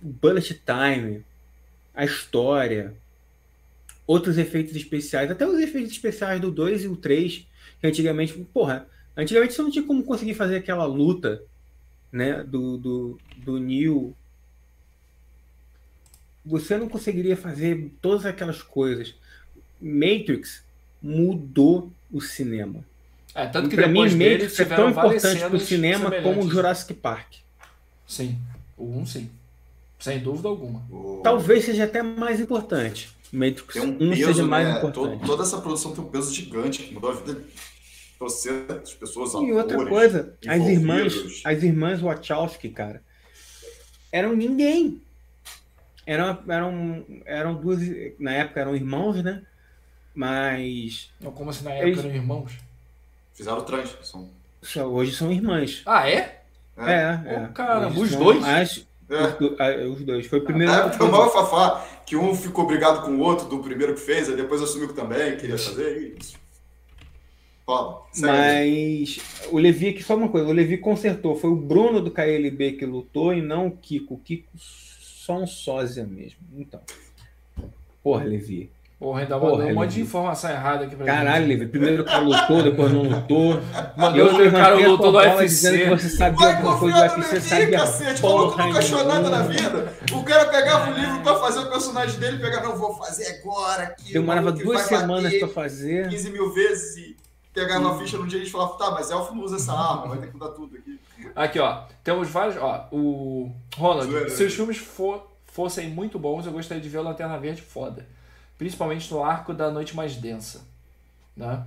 bullet 0.02 0.54
time, 0.66 1.24
a 1.94 2.06
história, 2.06 2.96
outros 4.08 4.38
efeitos 4.38 4.76
especiais, 4.76 5.30
até 5.30 5.46
os 5.46 5.60
efeitos 5.60 5.92
especiais 5.92 6.40
do 6.40 6.50
2 6.50 6.86
e 6.86 6.88
o 6.88 6.96
3, 6.96 7.46
que 7.82 7.88
antigamente, 7.88 8.34
porra, 8.54 8.88
Antigamente 9.18 9.56
você 9.56 9.62
não 9.64 9.72
tinha 9.72 9.84
como 9.84 10.04
conseguir 10.04 10.36
fazer 10.36 10.58
aquela 10.58 10.86
luta, 10.86 11.42
né, 12.18 12.44
do, 12.44 12.78
do, 12.78 13.20
do 13.38 13.60
Neo. 13.60 14.16
Você 16.46 16.78
não 16.78 16.88
conseguiria 16.88 17.36
fazer 17.38 17.92
todas 18.02 18.26
aquelas 18.26 18.62
coisas. 18.62 19.14
Matrix 19.82 20.64
mudou 21.02 21.92
o 22.12 22.22
cinema. 22.22 22.84
É, 23.36 23.46
tanto 23.46 23.70
que 23.70 23.76
Pra 23.76 23.88
mim, 23.88 23.94
depois 23.94 24.16
dele 24.16 24.34
Matrix 24.44 24.60
é 24.60 24.66
tão 24.66 24.90
importante 24.90 25.40
pro 25.40 25.60
cenas 25.60 25.64
cinema 25.64 26.12
como 26.22 26.44
o 26.44 26.50
Jurassic 26.50 26.94
Park. 26.94 27.34
Sim, 28.08 28.38
o 28.78 28.86
1 29.00 29.06
sim. 29.06 29.30
Sem 30.00 30.20
dúvida 30.20 30.48
alguma. 30.48 30.80
O- 30.90 31.22
Talvez 31.24 31.66
seja 31.66 31.84
até 31.84 32.02
mais 32.02 32.40
importante. 32.40 33.10
Matrix 33.32 33.74
Tem 33.74 33.82
um 33.82 33.96
1 34.12 34.16
seja 34.16 34.28
peso, 34.28 34.48
mais 34.48 34.68
né? 34.68 34.78
importante. 34.78 35.18
Todo- 35.20 35.26
toda 35.28 35.44
essa 35.44 35.60
produção 35.60 35.94
tem 35.94 36.04
um 36.04 36.08
peso 36.08 36.34
gigante 36.34 36.84
que 36.84 36.94
mudou 36.94 37.12
a 37.12 37.16
vida 37.16 37.44
pessoas. 38.18 39.34
E 39.34 39.52
outra 39.52 39.86
coisa, 39.88 40.36
as 40.48 40.62
irmãs, 40.68 41.42
as 41.46 41.64
irmãs 41.64 42.02
Wachowski, 42.02 42.70
cara, 42.70 43.02
eram 44.12 44.36
ninguém. 44.36 45.02
Eram, 46.06 46.40
eram, 46.48 47.06
eram 47.26 47.56
duas, 47.56 47.80
na 48.18 48.32
época 48.32 48.62
eram 48.62 48.76
irmãos, 48.76 49.22
né? 49.22 49.44
Mas 50.16 51.12
Não, 51.20 51.32
como 51.32 51.50
assim 51.50 51.64
na 51.66 51.72
época 51.72 51.88
Eles- 51.88 52.00
eram 52.00 52.16
irmãos? 52.16 52.52
Fizeram 53.34 53.62
trans. 53.62 53.96
São... 54.04 54.30
só 54.62 54.86
hoje 54.86 55.14
são 55.16 55.32
irmãs. 55.32 55.84
Ah, 55.86 56.10
é? 56.10 56.42
É, 56.78 56.92
é. 57.26 57.50
Caramba, 57.54 57.90
Hoje 58.00 58.14
os 58.14 58.16
dois? 58.16 58.44
as- 58.44 58.88
É. 59.10 59.24
os, 59.24 59.34
do- 59.38 59.94
os 59.94 60.04
dois. 60.04 60.26
Foi 60.28 60.40
o 60.40 60.44
primeiro. 60.44 60.72
Na 60.72 60.86
época, 60.86 61.04
o 61.06 61.12
maior 61.12 61.30
fafá, 61.32 61.86
que 62.06 62.16
um 62.16 62.34
ficou 62.36 62.66
brigado 62.66 63.02
com 63.02 63.12
o 63.12 63.20
outro 63.20 63.48
do 63.48 63.60
primeiro 63.60 63.94
que 63.94 64.00
fez, 64.02 64.30
aí 64.30 64.36
depois 64.36 64.62
assumiu 64.62 64.88
que 64.88 64.94
também 64.94 65.38
queria 65.38 65.58
fazer 65.58 65.98
e 66.02 66.18
isso. 66.20 66.38
Segue. 68.12 68.28
Mas 68.28 69.20
o 69.52 69.58
Levi 69.58 69.90
aqui, 69.90 70.04
só 70.04 70.16
uma 70.16 70.30
coisa, 70.30 70.48
o 70.48 70.54
Levi 70.54 70.78
consertou. 70.78 71.36
Foi 71.36 71.50
o 71.50 71.56
Bruno 71.56 72.02
do 72.02 72.12
KLB 72.12 72.74
que 72.74 72.86
lutou 72.86 73.34
e 73.34 73.42
não 73.42 73.68
o 73.68 73.72
Kiko. 73.72 74.14
O 74.16 74.20
Kiko 74.20 74.48
só 74.58 75.38
um 75.38 75.48
sósia 75.48 76.06
mesmo. 76.06 76.40
Então. 76.56 76.80
Porra, 78.02 78.24
Levi. 78.24 78.72
Porra, 79.00 79.22
ainda 79.22 79.38
Porra, 79.38 79.52
mandou 79.52 79.68
um 79.68 79.74
monte 79.76 79.92
de 79.92 80.02
informação 80.02 80.50
errada 80.50 80.86
aqui 80.86 80.96
pra 80.96 81.06
Caralho, 81.06 81.46
gente. 81.46 81.60
Levi. 81.60 81.68
Primeiro 81.72 82.02
o 82.02 82.06
cara 82.06 82.20
lutou, 82.20 82.64
depois 82.64 82.92
não 82.92 83.04
lutou. 83.04 83.62
Mandou 83.96 84.18
Eu 84.18 84.36
que 84.36 84.42
o 84.44 84.52
cara 84.52 84.76
lutou 84.76 85.06
no 85.08 85.12
bola 85.12 85.46
dizendo 85.46 85.78
que 85.78 85.84
UFC. 85.90 86.10
você 86.10 86.18
sabia 86.18 86.38
Vai 86.38 86.56
alguma 86.56 86.80
coisa 86.80 86.98
do 86.98 87.04
UFC, 87.04 87.34
Levi, 87.36 87.50
sabia 87.50 87.80
cacete. 87.80 88.22
Porra 88.22 88.66
nunca 88.66 88.80
achou 88.80 89.04
nada 89.04 89.30
na 89.30 89.42
vida. 89.44 89.94
O 90.14 90.24
cara 90.24 90.46
pegava 90.46 90.90
o 90.90 90.94
livro 90.96 91.20
pra 91.22 91.36
fazer 91.36 91.60
o 91.60 91.70
personagem 91.70 92.20
dele, 92.20 92.40
pegava, 92.40 92.70
não, 92.70 92.78
vou 92.78 92.96
fazer 92.96 93.28
agora 93.40 93.84
aqui. 93.84 94.14
Demorava 94.14 94.52
duas 94.52 94.82
semanas 94.82 95.32
pra 95.38 95.48
fazer. 95.48 96.10
15 96.10 96.32
mil 96.32 96.52
vezes 96.52 96.98
e 96.98 97.27
pegava 97.62 97.92
a 97.96 97.98
ficha 97.98 98.18
num 98.18 98.28
dia 98.28 98.38
e 98.38 98.42
a 98.42 98.44
gente 98.46 98.52
falava, 98.54 98.78
tá, 98.78 98.92
mas 98.92 99.10
elfo 99.10 99.34
não 99.34 99.44
usa 99.44 99.56
essa 99.56 99.74
arma, 99.74 100.08
vai 100.08 100.18
ter 100.20 100.28
que 100.28 100.34
mudar 100.34 100.50
tudo 100.50 100.76
aqui. 100.78 101.00
Aqui, 101.36 101.60
ó. 101.60 101.84
Temos 102.04 102.30
vários. 102.30 102.58
Ó, 102.58 102.88
o. 102.92 103.52
Ronald, 103.76 104.10
Zoeira. 104.12 104.30
se 104.30 104.44
os 104.44 104.54
filmes 104.54 104.78
for- 104.78 105.26
fossem 105.46 105.90
muito 105.90 106.20
bons, 106.20 106.46
eu 106.46 106.52
gostaria 106.52 106.82
de 106.82 106.88
ver 106.90 107.00
o 107.00 107.04
Lanterna 107.04 107.38
Verde 107.40 107.62
foda. 107.62 108.06
Principalmente 108.58 109.12
no 109.12 109.24
arco 109.24 109.54
da 109.54 109.70
Noite 109.72 109.96
Mais 109.96 110.16
Densa. 110.16 110.62
Né? 111.36 111.64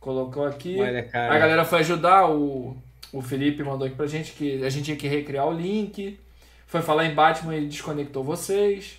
Colocou 0.00 0.44
aqui. 0.46 0.80
Olha, 0.80 1.08
A 1.12 1.38
galera 1.38 1.64
foi 1.64 1.80
ajudar, 1.80 2.28
o, 2.30 2.76
o 3.12 3.20
Felipe 3.22 3.62
mandou 3.62 3.86
aqui 3.86 3.94
pra 3.96 4.06
gente 4.06 4.32
que 4.32 4.64
a 4.64 4.68
gente 4.70 4.84
tinha 4.86 4.96
que 4.96 5.06
recriar 5.08 5.46
o 5.46 5.52
link. 5.52 6.18
Foi 6.66 6.80
falar 6.82 7.04
em 7.06 7.14
Batman 7.14 7.56
e 7.56 7.66
desconectou 7.68 8.24
vocês. 8.24 8.98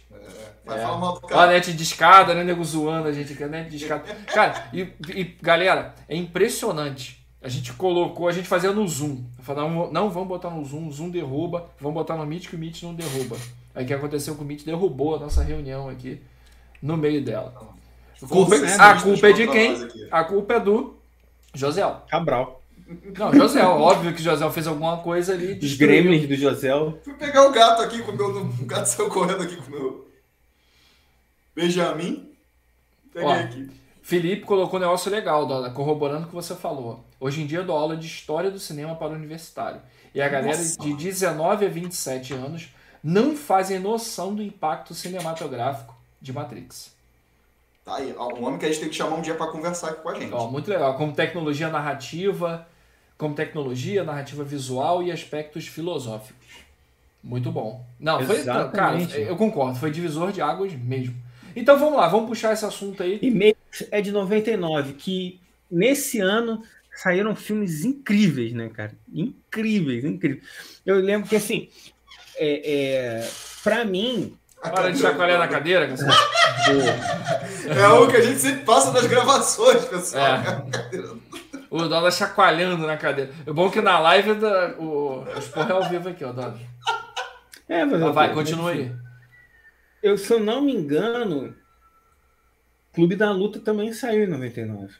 Vai 0.66 0.80
É. 0.80 0.82
falar 0.82 0.98
mal 0.98 1.20
do 1.20 1.26
a 1.26 1.30
cara. 1.30 1.52
net 1.52 1.74
de 1.74 1.84
escada, 1.84 2.34
né, 2.34 2.44
nego 2.44 2.64
zoando 2.64 3.08
a 3.08 3.12
gente 3.12 3.34
aqui, 3.34 3.44
a 3.44 3.48
net 3.48 3.70
de 3.70 3.78
escada. 3.78 4.04
Cara, 4.34 4.70
e, 4.74 4.88
e, 5.10 5.36
galera, 5.42 5.94
é 6.08 6.16
impressionante. 6.16 7.22
A 7.42 7.50
gente 7.50 7.74
colocou, 7.74 8.30
a 8.30 8.32
gente 8.32 8.48
fazia 8.48 8.72
no 8.72 8.88
Zoom. 8.88 9.22
Eu 9.38 9.44
falei, 9.44 9.64
não, 9.70 9.92
não 9.92 10.10
vamos 10.10 10.30
botar 10.30 10.50
no 10.50 10.64
Zoom, 10.64 10.88
o 10.88 10.92
Zoom 10.92 11.10
derruba, 11.10 11.70
vamos 11.80 11.94
botar 11.96 12.16
no 12.16 12.26
Meet 12.26 12.48
que 12.48 12.56
o 12.56 12.60
Meet 12.60 12.84
não 12.84 12.94
derruba. 12.94 13.36
Aí 13.76 13.84
o 13.84 13.88
que 13.88 13.94
aconteceu 13.94 14.36
com 14.36 14.44
o 14.44 14.48
Meet 14.48 14.64
derrubou 14.64 15.16
a 15.16 15.20
nossa 15.20 15.44
reunião 15.44 15.90
aqui 15.90 16.22
no 16.82 16.96
meio 16.96 17.22
dela. 17.24 17.54
A 18.22 18.26
culpa, 18.28 18.56
a 18.56 19.02
culpa 19.02 19.30
é 19.30 19.34
de 19.34 19.48
quem? 19.48 19.88
A 20.10 20.24
culpa 20.24 20.54
é 20.54 20.60
do 20.62 20.96
Josel. 21.54 22.04
Cabral. 22.10 22.62
Não, 23.18 23.34
Josel, 23.34 23.68
óbvio 23.82 24.14
que 24.14 24.24
Josel 24.24 24.50
fez 24.52 24.66
alguma 24.68 24.98
coisa 24.98 25.34
ali. 25.34 25.60
Os 25.62 25.74
gremlins 25.76 26.26
do 26.28 26.36
Josel. 26.36 26.98
Fui 27.04 27.14
pegar 27.16 27.46
o 27.46 27.52
gato 27.52 27.82
aqui, 27.82 28.02
com 28.02 28.12
o 28.12 28.16
meu, 28.16 28.30
o 28.42 28.66
gato 28.66 28.86
saiu 28.86 29.10
correndo 29.10 29.44
aqui 29.44 29.58
com 29.58 29.68
o 29.68 29.72
meu 29.72 30.13
Benjamin. 31.56 32.32
Peguei 33.12 33.28
Ó. 33.28 33.34
aqui. 33.34 33.70
Felipe 34.02 34.42
colocou 34.44 34.78
um 34.78 34.82
negócio 34.82 35.10
legal, 35.10 35.46
Dona, 35.46 35.70
corroborando 35.70 36.26
o 36.26 36.28
que 36.28 36.36
você 36.36 36.54
falou. 36.56 37.06
Hoje 37.20 37.42
em 37.42 37.46
dia 37.46 37.60
eu 37.60 37.66
dou 37.66 37.78
aula 37.78 37.96
de 37.96 38.06
história 38.06 38.52
do 38.52 38.60
cinema 38.60 38.96
para 38.96 39.14
o 39.14 39.16
universitário. 39.16 39.82
E 40.14 40.22
a 40.22 40.28
galera 40.28 40.58
Nossa. 40.58 40.78
de 40.80 40.94
19 40.94 41.66
a 41.66 41.70
27 41.70 42.34
anos 42.34 42.70
não 43.02 43.36
fazem 43.36 43.80
noção 43.80 44.36
do 44.36 44.44
impacto 44.44 44.94
cinematográfico 44.94 45.96
de 46.22 46.34
Matrix. 46.34 46.94
Tá 47.86 47.96
aí, 47.96 48.14
ó, 48.18 48.34
um 48.34 48.46
homem 48.46 48.60
que 48.60 48.66
a 48.66 48.70
gente 48.70 48.80
tem 48.80 48.90
que 48.90 48.96
chamar 48.96 49.16
um 49.18 49.22
dia 49.22 49.36
pra 49.36 49.48
conversar 49.48 49.90
aqui 49.90 50.02
com 50.02 50.10
a 50.10 50.20
gente. 50.20 50.34
Ó, 50.34 50.50
muito 50.50 50.70
legal. 50.70 50.96
Como 50.96 51.14
tecnologia 51.14 51.70
narrativa, 51.70 52.68
como 53.18 53.36
tecnologia, 53.36 54.04
narrativa 54.04 54.44
visual 54.44 55.04
e 55.04 55.12
aspectos 55.12 55.68
filosóficos. 55.68 56.64
Muito 57.24 57.52
bom. 57.52 57.86
Não, 58.00 58.22
foi. 58.26 58.44
Cara, 58.44 58.64
Exatamente. 58.64 59.20
eu 59.20 59.36
concordo, 59.38 59.80
foi 59.80 59.92
divisor 59.92 60.32
de 60.32 60.42
águas 60.42 60.74
mesmo. 60.74 61.16
Então 61.56 61.78
vamos 61.78 61.96
lá, 61.98 62.08
vamos 62.08 62.28
puxar 62.30 62.54
esse 62.54 62.66
assunto 62.66 63.04
aí. 63.04 63.20
E 63.22 63.30
Matrix 63.30 63.88
é 63.92 64.02
de 64.02 64.12
99, 64.12 64.94
que 64.94 65.40
nesse 65.70 66.20
ano 66.20 66.64
saíram 66.96 67.36
filmes 67.36 67.84
incríveis, 67.86 68.54
né, 68.54 68.70
cara? 68.70 68.94
Incríveis, 69.14 70.04
incríveis. 70.06 70.44
Eu 70.86 70.96
lembro 70.98 71.28
que, 71.30 71.36
assim, 71.36 71.70
é, 72.36 72.72
é, 73.22 73.30
pra 73.64 73.84
mim, 73.86 74.38
Para 74.62 74.92
de 74.92 75.00
chacoalhar 75.00 75.40
na 75.40 75.48
cadeira, 75.48 75.88
cara. 75.88 76.00
É 77.68 77.88
o 77.88 78.08
que 78.08 78.18
a 78.18 78.22
gente 78.22 78.40
sempre 78.40 78.64
passa 78.66 78.92
nas 78.92 79.06
gravações, 79.08 79.84
pessoal. 79.86 80.24
É. 80.26 80.64
O 81.70 81.88
Dólar 81.88 82.12
chacoalhando 82.12 82.86
na 82.86 82.96
cadeira. 82.98 83.32
É 83.46 83.52
bom 83.52 83.70
que 83.70 83.82
na 83.82 83.98
live 84.00 84.36
da, 84.36 84.76
o, 84.78 85.24
os 85.38 85.48
porra 85.48 85.70
é 85.70 85.74
ao 85.74 85.90
vivo 85.90 86.10
aqui, 86.10 86.24
ó, 86.24 86.32
Dólar. 86.32 86.56
é, 87.68 87.84
mas 87.86 88.02
Ah, 88.02 88.06
eu- 88.06 88.14
vai, 88.14 88.34
continua 88.34 88.72
aí. 88.72 88.92
Eu, 90.04 90.18
se 90.18 90.32
eu 90.34 90.40
não 90.40 90.62
me 90.62 90.74
engano, 90.76 91.56
Clube 92.94 93.16
da 93.16 93.32
Luta 93.32 93.60
também 93.60 93.92
saiu 93.94 94.26
em 94.26 94.28
99. 94.28 94.94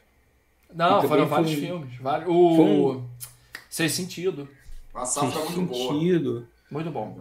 Não, 0.74 1.04
E 1.04 1.06
foram 1.08 1.26
vários 1.26 1.52
foi- 1.52 1.60
filmes. 1.60 1.96
Vários, 2.00 2.28
o 2.28 2.56
foi 2.56 2.64
um- 2.64 3.04
Sem 3.68 3.88
Sentido. 3.88 4.48
Fez 4.92 5.08
safra 5.10 5.40
muito 5.50 5.62
boa. 5.62 5.92
sentido. 5.92 6.48
Muito 6.70 6.90
bom. 6.90 7.18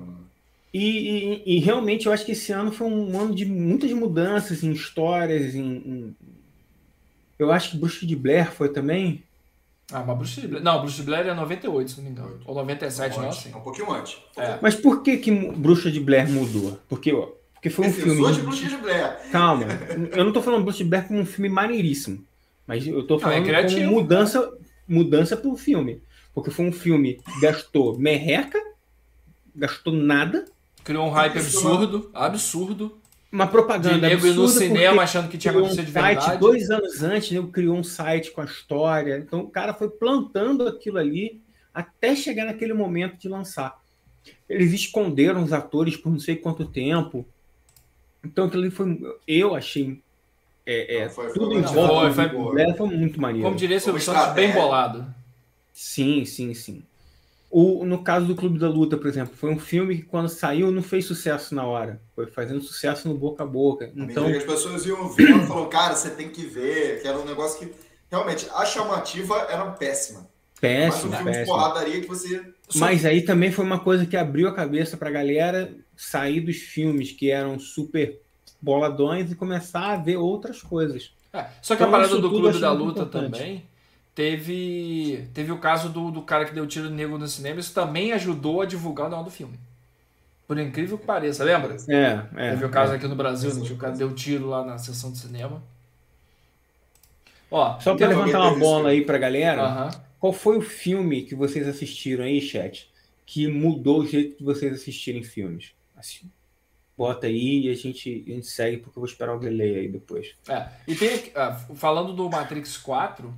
E, 0.73 0.79
e- 0.79 1.57
e 1.57 1.59
realmente 1.59 2.07
eu 2.07 2.11
acho 2.13 2.25
que 2.25 2.31
esse 2.31 2.51
ano 2.51 2.71
foi 2.71 2.87
um 2.87 3.19
ano 3.19 3.35
de 3.35 3.45
muitas 3.45 3.91
mudanças 3.91 4.63
em 4.63 4.71
histórias, 4.71 5.53
em, 5.53 5.61
em- 5.75 6.15
Eu 7.37 7.51
acho 7.51 7.71
que 7.71 7.77
Bruxa 7.77 8.05
de 8.05 8.15
Blair 8.15 8.51
foi 8.51 8.69
também. 8.69 9.23
Ah, 9.91 10.01
mas 10.03 10.17
Bruce 10.17 10.47
Blair... 10.47 10.63
Não, 10.63 10.81
Bruce 10.81 11.01
Blair 11.01 11.27
é 11.27 11.33
98, 11.33 11.91
se 11.91 11.97
não 11.97 12.05
me 12.05 12.11
engano. 12.11 12.39
Ou 12.45 12.55
97, 12.55 13.17
não 13.17 13.23
é 13.25 13.27
Antes, 13.27 13.39
assim. 13.39 13.51
é 13.51 13.57
um 13.57 13.61
pouquinho 13.61 13.91
antes. 13.91 14.17
É. 14.37 14.57
Mas 14.61 14.75
por 14.75 15.03
que 15.03 15.17
que 15.17 15.31
Bruxa 15.51 15.91
de 15.91 15.99
Blair 15.99 16.29
mudou? 16.29 16.79
Porque, 16.87 17.11
ó, 17.11 17.29
porque 17.63 17.69
foi 17.69 17.85
um 17.87 17.91
Defensor 17.91 18.15
filme. 18.15 18.33
de 18.33 18.41
Bruxa 18.41 18.67
de 18.67 18.75
Blair. 18.75 19.31
Calma, 19.31 19.63
eu 20.11 20.25
não 20.25 20.33
tô 20.33 20.41
falando 20.41 20.63
Bruxa 20.63 20.79
de 20.79 20.83
Blair 20.89 21.07
como 21.07 21.19
um 21.21 21.25
filme 21.25 21.47
maneiríssimo, 21.47 22.25
mas 22.67 22.85
eu 22.85 23.07
tô 23.07 23.17
Não, 23.17 23.31
é 23.31 23.41
falando 23.41 23.79
como 23.79 23.91
mudança, 23.93 24.51
mudança 24.85 25.37
pro 25.37 25.55
filme. 25.55 26.01
Porque 26.33 26.51
foi 26.51 26.65
um 26.65 26.73
filme 26.73 27.21
que 27.23 27.39
gastou 27.39 27.97
merreca, 27.97 28.59
gastou 29.55 29.93
nada, 29.93 30.43
Criou 30.83 31.07
um 31.07 31.09
hype 31.11 31.37
absurdo, 31.37 32.11
absurdo. 32.13 32.97
uma 33.31 33.45
De 33.45 33.51
propaganda 33.51 34.09
nego 34.09 34.27
ir 34.27 34.33
no 34.33 34.43
absurda, 34.43 34.59
cinema 34.67 35.03
achando 35.03 35.29
que 35.29 35.37
tinha 35.37 35.53
criou 35.53 35.63
um 35.65 35.67
acontecido 35.67 35.87
de 35.87 35.93
site 35.93 36.19
verdade. 36.19 36.39
dois 36.41 36.69
anos 36.69 37.01
antes, 37.01 37.31
né, 37.31 37.49
criou 37.49 37.77
um 37.77 37.83
site 37.83 38.31
com 38.31 38.41
a 38.41 38.45
história. 38.45 39.17
Então 39.19 39.39
o 39.39 39.49
cara 39.49 39.73
foi 39.73 39.89
plantando 39.89 40.67
aquilo 40.67 40.97
ali 40.97 41.39
até 41.73 42.13
chegar 42.13 42.43
naquele 42.43 42.73
momento 42.73 43.17
de 43.17 43.29
lançar. 43.29 43.81
Eles 44.49 44.73
esconderam 44.73 45.41
os 45.41 45.53
atores 45.53 45.95
por 45.95 46.11
não 46.11 46.19
sei 46.19 46.35
quanto 46.35 46.65
tempo. 46.65 47.25
Então 48.23 48.45
aquilo 48.45 48.63
ali 48.63 48.71
foi. 48.71 48.99
Eu 49.27 49.53
achei. 49.55 50.01
É, 50.65 50.97
é, 50.97 51.03
Não, 51.05 51.11
foi- 51.11 51.33
tudo 51.33 51.59
em 51.59 51.61
volta 51.61 52.13
foi- 52.13 52.29
foi- 52.29 52.73
foi 52.73 52.87
muito 52.95 53.19
maneiro. 53.19 53.45
Como 53.45 53.57
diria 53.57 53.79
Silvio 53.79 54.03
Como 54.03 54.17
Santos, 54.17 54.33
bem 54.33 54.51
bolado. 54.53 55.05
Sim, 55.73 56.23
sim, 56.25 56.53
sim. 56.53 56.83
O, 57.51 57.85
no 57.85 58.01
caso 58.03 58.25
do 58.25 58.35
Clube 58.35 58.57
da 58.57 58.67
Luta, 58.67 58.97
por 58.97 59.07
exemplo, 59.07 59.35
foi 59.35 59.51
um 59.51 59.59
filme 59.59 59.97
que 59.97 60.03
quando 60.03 60.27
saiu 60.29 60.71
não 60.71 60.81
fez 60.81 61.05
sucesso 61.05 61.53
na 61.53 61.65
hora. 61.65 62.01
Foi 62.15 62.25
fazendo 62.25 62.61
sucesso 62.61 63.07
no 63.07 63.13
boca 63.15 63.43
a 63.43 63.45
boca. 63.45 63.91
Então, 63.95 64.25
as 64.27 64.43
pessoas 64.43 64.85
iam 64.85 65.07
vendo 65.09 65.43
e 65.43 65.47
falaram, 65.47 65.69
cara, 65.69 65.95
você 65.95 66.09
tem 66.09 66.29
que 66.29 66.45
ver, 66.45 67.01
que 67.01 67.07
era 67.07 67.17
um 67.19 67.25
negócio 67.25 67.59
que 67.59 67.71
realmente 68.09 68.47
a 68.55 68.65
chamativa 68.65 69.35
era 69.49 69.65
péssima. 69.71 70.27
Mas 70.71 71.03
um 71.05 71.09
péssimo, 71.09 71.17
de 71.17 71.23
péssimo. 71.23 71.45
porradaria 71.45 72.01
que 72.01 72.07
você. 72.07 72.53
Mas 72.75 73.05
aí 73.05 73.21
também 73.21 73.51
foi 73.51 73.65
uma 73.65 73.79
coisa 73.79 74.05
que 74.05 74.17
abriu 74.17 74.47
a 74.47 74.53
cabeça 74.53 74.97
pra 74.97 75.11
galera 75.11 75.73
sair 75.95 76.41
dos 76.41 76.57
filmes 76.57 77.11
que 77.11 77.29
eram 77.29 77.59
super 77.59 78.19
boladões 78.61 79.31
e 79.31 79.35
começar 79.35 79.91
a 79.93 79.97
ver 79.97 80.17
outras 80.17 80.61
coisas. 80.61 81.11
É, 81.33 81.45
só 81.61 81.75
que 81.75 81.83
Então, 81.83 81.87
a 81.87 81.91
parada 81.91 82.19
do 82.19 82.29
Clube 82.29 82.59
da 82.59 82.71
Luta 82.71 83.01
importante. 83.01 83.31
também 83.31 83.65
teve 84.15 85.27
teve 85.33 85.51
o 85.51 85.57
caso 85.57 85.89
do, 85.89 86.11
do 86.11 86.21
cara 86.21 86.45
que 86.45 86.53
deu 86.53 86.65
tiro 86.67 86.89
no 86.89 86.95
negro 86.95 87.17
no 87.17 87.27
cinema. 87.27 87.59
Isso 87.59 87.73
também 87.73 88.13
ajudou 88.13 88.61
a 88.61 88.65
divulgar 88.65 89.07
o 89.07 89.09
nome 89.09 89.25
do 89.25 89.31
filme. 89.31 89.59
Por 90.47 90.59
incrível 90.59 90.97
que 90.97 91.05
pareça, 91.05 91.43
lembra? 91.43 91.75
É, 91.89 92.21
é. 92.35 92.49
Teve 92.51 92.65
o 92.65 92.69
caso 92.69 92.93
é. 92.93 92.95
aqui 92.97 93.07
no 93.07 93.15
Brasil, 93.15 93.61
que 93.61 93.73
o 93.73 93.77
cara 93.77 93.95
deu 93.95 94.13
tiro 94.13 94.49
lá 94.49 94.63
na 94.63 94.77
sessão 94.77 95.11
de 95.11 95.17
cinema. 95.17 95.61
Ó, 97.49 97.79
Só 97.79 97.95
pra 97.95 98.07
Então, 98.07 98.07
levantar 98.07 98.41
uma 98.41 98.59
bola 98.59 98.89
aí 98.89 99.05
pra 99.05 99.17
galera, 99.17 99.63
aham. 99.63 99.91
Qual 100.23 100.31
foi 100.31 100.57
o 100.57 100.61
filme 100.61 101.23
que 101.23 101.35
vocês 101.35 101.67
assistiram 101.67 102.23
aí, 102.23 102.39
chat, 102.39 102.89
que 103.25 103.45
mudou 103.45 103.99
o 103.99 104.07
jeito 104.07 104.37
de 104.37 104.43
vocês 104.45 104.71
assistirem 104.71 105.21
filmes? 105.21 105.73
Assim, 105.97 106.31
bota 106.97 107.27
aí 107.27 107.65
e 107.65 107.69
a 107.69 107.75
gente, 107.75 108.23
a 108.25 108.31
gente 108.31 108.47
segue, 108.47 108.77
porque 108.77 108.97
eu 108.97 109.01
vou 109.01 109.05
esperar 109.05 109.33
alguém 109.33 109.49
ler 109.49 109.79
aí 109.79 109.89
depois. 109.89 110.33
É, 110.47 110.69
e 110.87 110.95
tem 110.95 111.29
ah, 111.35 111.51
falando 111.75 112.13
do 112.13 112.29
Matrix 112.29 112.77
4, 112.77 113.33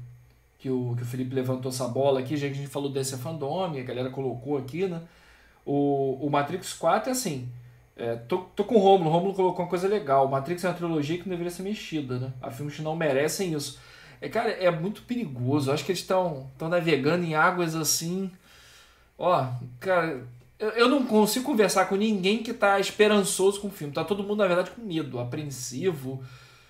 que 0.59 0.69
o, 0.69 0.93
que 0.95 1.01
o 1.01 1.05
Felipe 1.07 1.33
levantou 1.33 1.71
essa 1.71 1.88
bola 1.88 2.19
aqui, 2.19 2.38
já 2.38 2.45
que 2.45 2.53
a 2.53 2.57
gente 2.57 2.69
falou 2.69 2.91
desse 2.91 3.17
fandom, 3.17 3.63
a 3.63 3.81
galera 3.81 4.11
colocou 4.11 4.55
aqui, 4.55 4.86
né? 4.86 5.01
O, 5.65 6.19
o 6.23 6.29
Matrix 6.29 6.71
4 6.73 7.09
é 7.09 7.13
assim. 7.13 7.49
é, 7.97 8.15
tô, 8.15 8.41
tô 8.55 8.63
com 8.63 8.75
o 8.75 8.79
Romulo, 8.79 9.09
o 9.09 9.11
Romulo 9.11 9.33
colocou 9.33 9.65
uma 9.65 9.69
coisa 9.71 9.88
legal. 9.88 10.27
O 10.27 10.29
Matrix 10.29 10.63
é 10.63 10.67
uma 10.67 10.75
trilogia 10.75 11.17
que 11.17 11.23
não 11.23 11.31
deveria 11.31 11.49
ser 11.49 11.63
mexida, 11.63 12.19
né? 12.19 12.31
Há 12.39 12.51
filmes 12.51 12.79
não 12.79 12.95
merecem 12.95 13.55
isso. 13.55 13.79
É, 14.22 14.30
cara, 14.30 14.49
é 14.49 14.70
muito 14.72 15.01
perigoso. 15.03 15.70
Eu 15.70 15.74
acho 15.74 15.86
que 15.86 15.91
eles 15.91 16.01
estão 16.01 16.47
navegando 16.61 17.24
em 17.26 17.36
águas 17.36 17.76
assim. 17.76 18.32
Ó, 19.18 19.47
cara, 19.80 20.22
eu, 20.59 20.70
eu 20.70 20.89
não 20.89 21.05
consigo 21.05 21.45
conversar 21.45 21.86
com 21.86 21.95
ninguém 21.95 22.41
que 22.43 22.53
tá 22.53 22.80
esperançoso 22.80 23.59
com 23.61 23.68
o 23.68 23.72
filme. 23.72 23.93
Tá 23.93 24.03
todo 24.03 24.24
mundo, 24.24 24.38
na 24.39 24.47
verdade, 24.47 24.72
com 24.72 24.82
medo, 24.82 25.20
apreensivo, 25.20 26.24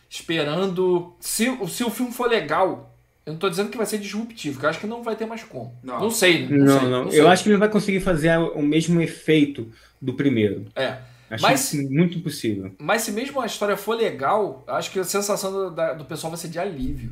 esperando. 0.09 1.13
Se, 1.19 1.45
se 1.67 1.83
o 1.83 1.89
filme 1.89 2.11
for 2.11 2.27
legal, 2.29 2.93
eu 3.25 3.33
não 3.33 3.39
tô 3.39 3.49
dizendo 3.49 3.69
que 3.69 3.77
vai 3.77 3.85
ser 3.85 3.97
disruptivo, 3.97 4.59
que 4.59 4.65
eu 4.65 4.69
acho 4.69 4.79
que 4.79 4.87
não 4.87 5.03
vai 5.03 5.15
ter 5.15 5.25
mais 5.25 5.43
como. 5.43 5.73
Não, 5.83 5.99
Não. 5.99 6.11
sei, 6.11 6.47
né? 6.47 6.57
Não, 6.57 6.79
sei, 6.79 6.89
não. 6.89 7.11
sei. 7.11 7.19
Eu 7.19 7.27
acho 7.27 7.43
que 7.43 7.49
ele 7.49 7.55
não 7.55 7.59
vai 7.59 7.69
conseguir 7.69 7.99
fazer 7.99 8.37
o 8.37 8.61
mesmo 8.61 9.01
efeito 9.01 9.71
do 10.01 10.13
primeiro. 10.13 10.65
É. 10.75 10.97
Acho 11.29 11.41
Mas- 11.41 11.73
isso 11.73 11.91
muito 11.91 12.17
impossível. 12.19 12.71
Mas 12.77 13.01
se 13.01 13.11
mesmo 13.11 13.41
a 13.41 13.47
história 13.47 13.75
for 13.75 13.95
legal, 13.97 14.63
acho 14.67 14.91
que 14.91 14.99
a 14.99 15.03
sensação 15.03 15.51
do, 15.51 15.71
da- 15.71 15.93
do 15.93 16.05
pessoal 16.05 16.29
vai 16.29 16.39
ser 16.39 16.49
de 16.49 16.59
alívio. 16.59 17.11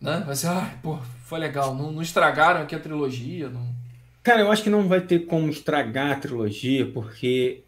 Né? 0.00 0.22
Vai 0.24 0.34
ser, 0.36 0.46
ai, 0.48 0.78
pô, 0.82 0.98
foi 1.24 1.38
legal. 1.38 1.74
Não, 1.74 1.90
não 1.92 2.02
estragaram 2.02 2.62
aqui 2.62 2.74
a 2.74 2.78
trilogia. 2.80 3.48
Não... 3.48 3.66
Cara, 4.22 4.40
eu 4.42 4.50
acho 4.52 4.62
que 4.62 4.70
não 4.70 4.86
vai 4.86 5.00
ter 5.00 5.20
como 5.26 5.48
estragar 5.50 6.12
a 6.12 6.20
trilogia, 6.20 6.86
porque. 6.92 7.62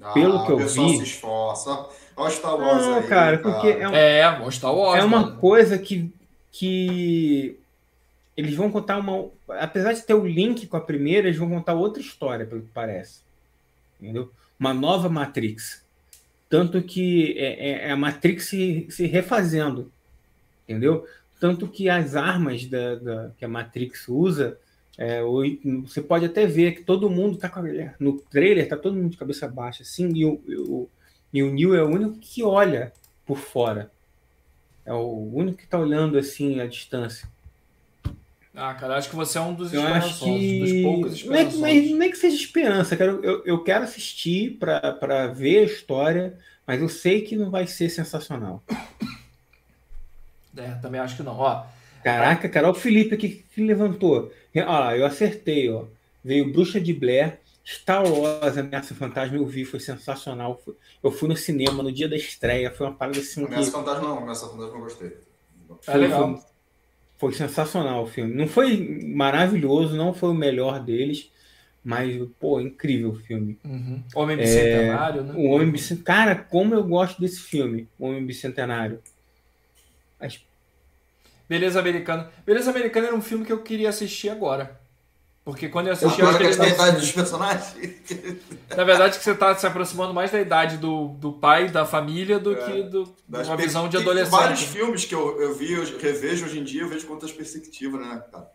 Ah, 0.00 0.12
Pelo 0.12 0.44
que 0.44 0.52
eu 0.52 0.56
o 0.56 0.58
pessoal 0.58 0.88
vi- 0.88 0.96
se 0.98 1.02
esforça. 1.04 1.86
Olha 2.16 2.28
o 2.28 2.30
Star 2.30 2.54
Wars 2.56 2.82
Não, 2.86 2.94
aí, 2.98 3.06
cara, 3.08 3.38
porque 3.38 3.68
é, 3.68 3.88
um- 3.88 3.94
É, 3.94 4.40
o 4.40 4.50
Star 4.50 4.74
Wars. 4.74 5.00
é 5.00 5.04
uma 5.04 5.20
mano. 5.22 5.36
coisa 5.38 5.78
que, 5.78 6.12
que 6.52 7.56
eles 8.36 8.54
vão 8.54 8.70
contar 8.70 8.98
uma. 8.98 9.28
Apesar 9.48 9.92
de 9.92 10.02
ter 10.02 10.14
o 10.14 10.26
link 10.26 10.66
com 10.66 10.76
a 10.76 10.80
primeira, 10.80 11.26
eles 11.28 11.38
vão 11.38 11.48
contar 11.48 11.74
outra 11.74 12.00
história, 12.02 12.46
pelo 12.46 12.62
que 12.62 12.68
parece. 12.72 13.20
Entendeu? 14.00 14.30
Uma 14.60 14.72
nova 14.74 15.08
Matrix. 15.08 15.82
Tanto 16.48 16.80
que 16.82 17.34
é, 17.38 17.70
é- 17.70 17.88
é 17.88 17.90
a 17.90 17.96
Matrix 17.96 18.44
se, 18.46 18.86
se 18.90 19.06
refazendo. 19.06 19.90
Entendeu? 20.68 21.06
Tanto 21.44 21.68
que 21.68 21.90
as 21.90 22.16
armas 22.16 22.64
da, 22.64 22.94
da- 22.94 23.30
que 23.36 23.44
a 23.44 23.48
Matrix 23.48 24.08
usa. 24.08 24.56
é, 24.96 25.20
você 25.82 26.00
pode 26.00 26.24
até 26.24 26.46
ver 26.46 26.72
que 26.74 26.82
todo 26.84 27.10
mundo 27.10 27.36
tá 27.36 27.50
com 27.50 27.60
a, 27.60 27.64
no 28.00 28.18
trailer 28.18 28.66
tá 28.66 28.78
todo 28.78 28.96
mundo 28.96 29.10
de 29.10 29.18
cabeça 29.18 29.46
baixa 29.46 29.82
assim 29.82 30.08
e 30.14 30.24
o, 30.24 30.40
e 30.48 30.56
o, 30.56 30.88
e 31.34 31.42
o 31.42 31.52
Neo 31.52 31.74
é 31.74 31.82
o 31.82 31.88
único 31.88 32.16
que 32.18 32.42
olha 32.42 32.92
por 33.26 33.36
fora 33.36 33.90
é 34.86 34.92
o 34.94 35.30
único 35.34 35.58
que 35.58 35.66
tá 35.66 35.78
olhando 35.78 36.16
assim 36.16 36.60
à 36.60 36.66
distância. 36.66 37.28
Ah, 38.54 38.72
cara, 38.72 38.96
acho 38.96 39.10
que 39.10 39.16
você 39.16 39.36
é 39.36 39.40
um 39.40 39.52
dos 39.52 39.72
Eu 39.74 39.82
acho 39.82 40.08
esperançosos, 40.10 40.40
que. 40.40 40.58
dos 40.60 40.72
poucos 40.82 41.12
esperançosos. 41.14 41.60
não 41.60 41.66
é- 41.66 41.80
não 41.82 42.02
é 42.02 42.08
que 42.08 42.16
seja 42.16 42.36
esperança, 42.36 42.96
cara. 42.96 43.10
Eu, 43.22 43.42
eu 43.44 43.62
quero 43.64 43.84
assistir 43.84 44.56
para 44.58 45.26
ver 45.26 45.58
a 45.58 45.64
história, 45.64 46.38
mas 46.66 46.80
eu 46.80 46.88
sei 46.88 47.20
que 47.22 47.36
não 47.36 47.50
vai 47.50 47.66
ser 47.66 47.90
sensacional. 47.90 48.62
É, 50.56 50.70
também 50.80 51.00
acho 51.00 51.16
que 51.16 51.22
não. 51.22 51.36
Ó, 51.38 51.64
Caraca, 52.02 52.48
cara, 52.50 52.66
olha 52.68 52.76
o 52.76 52.78
Felipe 52.78 53.14
aqui 53.14 53.44
que 53.54 53.64
levantou. 53.64 54.30
Olha 54.54 54.66
lá, 54.66 54.96
eu 54.96 55.06
acertei, 55.06 55.70
ó. 55.70 55.84
Veio 56.22 56.52
Bruxa 56.52 56.78
de 56.80 56.92
Blair, 56.92 57.38
Star 57.66 58.04
Wars, 58.06 58.58
Ameaça 58.58 58.94
Fantasma, 58.94 59.36
eu 59.38 59.46
vi, 59.46 59.64
foi 59.64 59.80
sensacional. 59.80 60.60
Foi- 60.62 60.74
Eu 61.02 61.10
fui 61.10 61.28
no 61.28 61.36
cinema 61.36 61.82
no 61.82 61.90
dia 61.90 62.06
da 62.08 62.16
estreia, 62.16 62.70
foi 62.70 62.86
uma 62.86 62.94
parada 62.94 63.18
assim 63.18 63.40
que. 63.46 63.52
Ameaça 63.54 63.70
Fantasma 63.72 64.08
não, 64.08 64.18
Ameaça 64.18 64.46
Fantasma 64.48 64.74
eu 64.76 64.80
gostei. 64.80 65.08
é 65.08 65.12
Foi, 65.80 65.94
legal. 65.96 66.36
foi- 66.36 66.44
foi 67.16 67.32
sensacional 67.32 68.02
o 68.04 68.06
filme. 68.06 68.34
Não 68.34 68.46
foi 68.46 69.02
maravilhoso, 69.14 69.96
não 69.96 70.12
foi 70.12 70.28
o 70.28 70.34
melhor 70.34 70.80
deles, 70.80 71.30
mas, 71.82 72.20
pô, 72.38 72.60
incrível 72.60 73.10
o 73.12 73.16
filme. 73.16 73.58
Uhum. 73.64 74.02
Homem 74.14 74.36
Bicentenário, 74.36 75.22
né? 75.22 75.34
O 75.36 75.44
Homem 75.50 75.70
Bicentenário. 75.70 76.04
Cara, 76.04 76.34
como 76.36 76.74
eu 76.74 76.84
gosto 76.84 77.18
desse 77.18 77.40
filme, 77.40 77.88
Homem 77.98 78.24
Bicentenário. 78.26 79.00
As- 80.20 80.40
Beleza 81.48 81.78
Americana. 81.78 82.30
Beleza 82.46 82.70
Americana 82.70 83.08
era 83.08 83.16
um 83.16 83.20
filme 83.22 83.44
que 83.44 83.52
eu 83.52 83.62
queria 83.62 83.88
assistir 83.90 84.28
agora. 84.30 84.80
Porque 85.44 85.68
quando 85.68 85.88
eu 85.88 85.92
assisti, 85.92 86.20
eu 86.20 86.26
Agora 86.26 86.42
que 86.42 86.48
achei 86.50 86.58
eles 86.62 86.70
que 86.70 86.76
têm 86.76 86.86
a 86.86 86.88
idade 86.88 87.00
dos 87.02 87.12
personagens. 87.12 87.74
Na 88.74 88.82
verdade, 88.84 89.18
que 89.18 89.22
você 89.24 89.32
está 89.32 89.54
se 89.54 89.66
aproximando 89.66 90.14
mais 90.14 90.30
da 90.30 90.40
idade 90.40 90.78
do, 90.78 91.08
do 91.18 91.32
pai, 91.34 91.68
da 91.68 91.84
família, 91.84 92.38
do 92.38 92.52
É. 92.52 92.64
que 92.64 92.82
do, 92.84 93.04
de 93.04 93.12
uma 93.48 93.56
visão 93.56 93.86
de 93.86 93.98
tem 93.98 94.06
Vários 94.06 94.32
adolescente. 94.32 94.66
filmes 94.72 95.04
que 95.04 95.14
eu, 95.14 95.38
eu 95.42 95.54
vi, 95.54 95.72
eu 95.74 95.98
revejo 95.98 96.46
hoje 96.46 96.58
em 96.58 96.64
dia, 96.64 96.80
eu 96.80 96.88
vejo 96.88 97.06
com 97.06 97.12
outras 97.12 97.30
perspectivas, 97.30 98.00
né, 98.00 98.22
cara? 98.32 98.50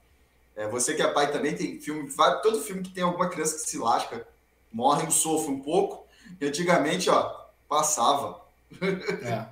É, 0.55 0.67
você 0.67 0.95
que 0.95 1.01
é 1.03 1.07
pai 1.07 1.31
também 1.31 1.55
tem 1.55 1.79
filme, 1.79 2.09
vai- 2.09 2.41
todo 2.41 2.59
filme 2.59 2.81
que 2.81 2.89
tem 2.89 3.03
alguma 3.03 3.29
criança 3.29 3.53
que 3.63 3.69
se 3.69 3.77
lasca, 3.77 4.27
morre 4.73 5.05
um 5.05 5.11
sofre 5.11 5.51
um 5.51 5.59
pouco. 5.59 6.07
E 6.41 6.45
antigamente, 6.47 7.07
ó, 7.09 7.35
passava. 7.69 8.41
É. 9.21 9.45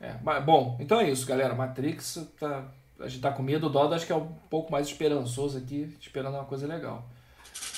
É. 0.00 0.14
Mas, 0.22 0.42
bom, 0.44 0.76
então 0.80 1.00
é 1.00 1.10
isso, 1.10 1.26
galera. 1.26 1.54
Matrix, 1.54 2.26
tá, 2.38 2.64
a 2.98 3.08
gente 3.08 3.20
tá 3.20 3.30
com 3.30 3.42
medo. 3.42 3.66
O 3.66 3.70
Dodo 3.70 3.94
acho 3.94 4.06
que 4.06 4.12
é 4.12 4.16
um 4.16 4.28
pouco 4.48 4.72
mais 4.72 4.86
esperançoso 4.86 5.58
aqui, 5.58 5.94
esperando 6.00 6.34
uma 6.34 6.44
coisa 6.44 6.66
legal. 6.66 7.06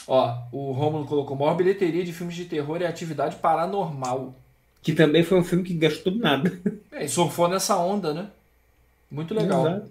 Ó, 0.07 0.39
o 0.53 0.73
Romulo 0.73 1.07
colocou: 1.07 1.37
maior 1.37 1.55
bilheteria 1.55 2.05
de 2.05 2.13
filmes 2.13 2.37
de 2.37 2.45
terror 2.45 2.81
é 2.81 2.87
atividade 2.87 3.37
paranormal. 3.37 4.35
Que 4.83 4.93
também 4.93 5.23
foi 5.23 5.39
um 5.39 5.45
filme 5.45 5.65
que 5.65 5.75
gastou 5.75 6.15
nada. 6.15 6.51
É, 6.93 7.07
e 7.07 7.09
surfou 7.09 7.49
nessa 7.49 7.79
onda, 7.79 8.13
né? 8.13 8.29
Muito 9.11 9.33
legal. 9.33 9.67
Exato. 9.67 9.91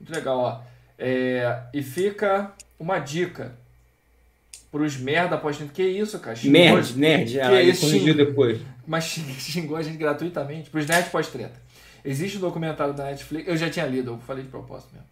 Muito 0.00 0.12
legal, 0.12 0.38
ó. 0.38 0.60
É, 0.98 1.62
e 1.72 1.84
fica 1.84 2.52
uma 2.80 2.98
dica 2.98 3.56
pros 4.72 4.96
merda 4.96 5.36
após 5.36 5.56
Que 5.72 5.82
isso, 5.84 6.18
cara? 6.18 6.34
Xingou- 6.34 6.52
Nerd, 6.60 6.98
nerd. 6.98 7.40
Ah, 7.40 7.52
ele 7.62 7.70
isso, 7.70 7.86
xing- 7.88 8.12
depois. 8.14 8.58
Mas 8.84 9.04
xing- 9.04 9.34
xingou 9.38 9.76
a 9.76 9.82
gente 9.82 9.98
gratuitamente. 9.98 10.68
Pros 10.70 10.86
nerds 10.86 11.10
pós-treta. 11.12 11.60
Existe 12.04 12.38
um 12.38 12.40
documentário 12.40 12.92
da 12.94 13.04
Netflix. 13.04 13.46
Eu 13.46 13.56
já 13.56 13.70
tinha 13.70 13.86
lido, 13.86 14.12
eu 14.12 14.18
falei 14.26 14.42
de 14.42 14.48
propósito 14.50 14.88
mesmo. 14.92 15.06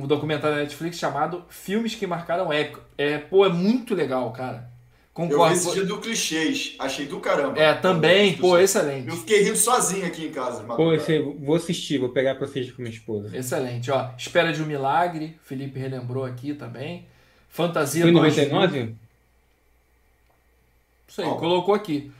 Um 0.00 0.06
documentário 0.06 0.56
da 0.56 0.62
Netflix 0.62 0.96
chamado 0.98 1.44
Filmes 1.48 1.94
que 1.94 2.06
Marcaram 2.06 2.52
Época. 2.52 2.82
É, 2.96 3.18
pô, 3.18 3.44
é 3.44 3.48
muito 3.48 3.94
legal, 3.94 4.30
cara. 4.32 4.70
Eu 5.18 5.22
Concordo. 5.28 5.54
esse 5.54 5.72
dia 5.72 5.84
do 5.86 5.98
clichês, 5.98 6.74
achei 6.78 7.06
do 7.06 7.18
caramba. 7.20 7.58
É, 7.58 7.72
também, 7.74 8.34
pô, 8.36 8.58
excelente. 8.58 9.08
Eu 9.08 9.16
fiquei 9.16 9.42
rindo 9.44 9.56
sozinho 9.56 10.04
aqui 10.06 10.26
em 10.26 10.30
casa. 10.30 10.62
Pô, 10.64 10.92
esse, 10.92 11.18
vou 11.20 11.56
assistir, 11.56 11.96
vou 11.98 12.10
pegar 12.10 12.34
pra 12.34 12.44
assistir 12.44 12.72
com 12.72 12.82
minha 12.82 12.92
esposa. 12.94 13.34
Excelente, 13.34 13.90
ó. 13.90 14.10
Espera 14.18 14.52
de 14.52 14.62
um 14.62 14.66
Milagre, 14.66 15.38
Felipe 15.42 15.78
relembrou 15.78 16.22
aqui 16.24 16.52
também. 16.52 17.06
Fantasia 17.56 18.02
Foi 18.02 18.10
em 18.10 18.14
2000. 18.14 18.50
99? 18.50 18.94
Isso 21.08 21.22
aí, 21.22 21.28
Ó. 21.28 21.34
colocou 21.36 21.74
aqui. 21.74 22.12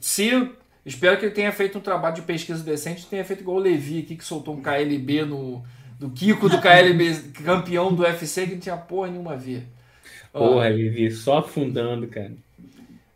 Se. 0.00 0.50
Espero 0.84 1.18
que 1.18 1.26
ele 1.26 1.34
tenha 1.34 1.52
feito 1.52 1.76
um 1.76 1.80
trabalho 1.80 2.14
de 2.14 2.22
pesquisa 2.22 2.62
decente, 2.64 3.06
tenha 3.06 3.24
feito 3.24 3.40
igual 3.42 3.58
o 3.58 3.60
Levi 3.60 4.00
aqui, 4.00 4.16
que 4.16 4.24
soltou 4.24 4.54
um 4.54 4.62
KLB 4.62 5.24
no. 5.24 5.62
Do 5.98 6.08
Kiko 6.10 6.48
do 6.48 6.58
KLB, 6.62 7.14
campeão 7.44 7.92
do 7.94 8.02
UFC, 8.02 8.46
que 8.46 8.54
não 8.54 8.60
tinha 8.60 8.76
porra 8.76 9.08
nenhuma 9.10 9.34
a 9.34 9.36
ver. 9.36 9.66
Ó, 10.32 10.38
Porra, 10.54 10.68
Levi, 10.68 11.10
só 11.10 11.38
afundando, 11.38 12.08
cara. 12.08 12.32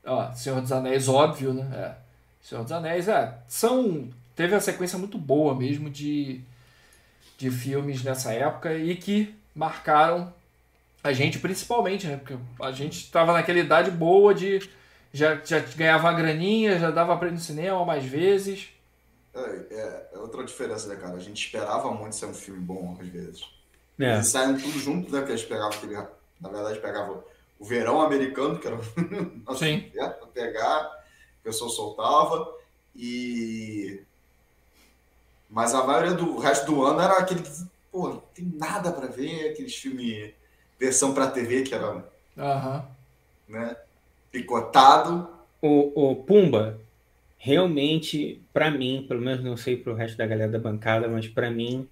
ó, 0.05 0.31
Senhor 0.33 0.61
dos 0.61 0.71
Anéis, 0.73 1.09
óbvio, 1.09 1.55
né? 1.55 1.67
É. 1.73 1.95
Senhor 2.43 2.63
dos 2.63 2.73
Anéis, 2.73 3.09
é. 3.09 3.39
São. 3.49 4.09
Teve 4.37 4.53
uma 4.53 4.61
sequência 4.61 4.99
muito 4.99 5.17
boa 5.17 5.55
mesmo 5.55 5.89
de, 5.89 6.41
de 7.39 7.51
filmes 7.51 8.03
nessa 8.03 8.33
época 8.33 8.75
e 8.77 8.97
que 8.97 9.35
marcaram 9.55 10.31
a 11.05 11.13
gente 11.13 11.39
principalmente, 11.39 12.07
né? 12.07 12.17
Porque 12.17 12.35
a 12.61 12.73
gente 12.73 12.99
estava 13.05 13.35
naquela 13.35 13.59
idade 13.59 13.91
boa 13.91 14.35
de. 14.35 14.69
Já, 15.13 15.39
já 15.45 15.61
ganhava 15.61 16.09
uma 16.09 16.19
graninha, 16.19 16.79
já 16.79 16.91
dava 16.91 17.17
pra 17.17 17.29
ir 17.29 17.33
no 17.33 17.39
cinema 17.39 17.85
mais 17.85 18.05
vezes. 18.05 18.71
É, 19.35 19.41
é, 19.71 20.09
é 20.15 20.19
outra 20.19 20.43
diferença, 20.43 20.89
né, 20.89 20.97
cara? 20.97 21.15
A 21.15 21.21
gente 21.21 21.45
esperava 21.45 21.91
muito 21.93 22.17
ser 22.17 22.27
um 22.27 22.35
filme 22.35 22.59
bom, 22.59 22.97
às 22.99 23.07
vezes. 23.07 23.45
É. 24.01 24.15
Eles 24.15 24.29
saíram 24.29 24.59
tudo 24.59 24.79
junto, 24.81 25.13
né? 25.13 25.23
Que 25.23 25.33
eles 25.33 25.45
pegavam 25.45 25.77
aquele. 25.77 25.95
Na 26.41 26.49
verdade, 26.49 26.81
pegavam 26.81 27.23
o 27.61 27.65
verão 27.65 28.01
americano, 28.01 28.59
que 28.59 28.67
era 28.67 28.81
nosso 29.47 29.61
Sim. 29.61 29.75
inverno, 29.87 30.15
pra 30.15 30.27
pegar, 30.29 31.05
o 31.41 31.45
pessoal 31.45 31.71
soltava. 31.71 32.53
E. 32.97 34.01
Mas 35.51 35.75
a 35.75 35.85
maioria 35.85 36.15
do 36.15 36.39
resto 36.39 36.67
do 36.67 36.83
ano 36.83 37.01
era 37.01 37.19
aquele. 37.19 37.45
pô, 37.93 38.17
tem 38.35 38.47
nada 38.57 38.91
pra 38.91 39.07
ver, 39.07 39.51
aqueles 39.51 39.77
filmes 39.77 40.33
versão 40.79 41.15
pra 41.15 41.31
TV 41.31 41.63
que 41.63 41.75
era, 41.75 42.05
Aham. 42.39 42.85
né, 43.49 43.77
picotado. 44.33 45.29
O, 45.63 46.11
o 46.13 46.17
Pumba, 46.25 46.79
realmente, 47.39 48.43
pra 48.53 48.71
mim, 48.71 49.05
pelo 49.09 49.21
menos 49.23 49.45
não 49.45 49.57
sei 49.57 49.77
pro 49.77 49.95
resto 49.95 50.17
da 50.19 50.27
galera 50.27 50.53
da 50.53 50.59
bancada, 50.59 51.09
mas 51.09 51.29
pra 51.29 51.51
mim, 51.51 51.89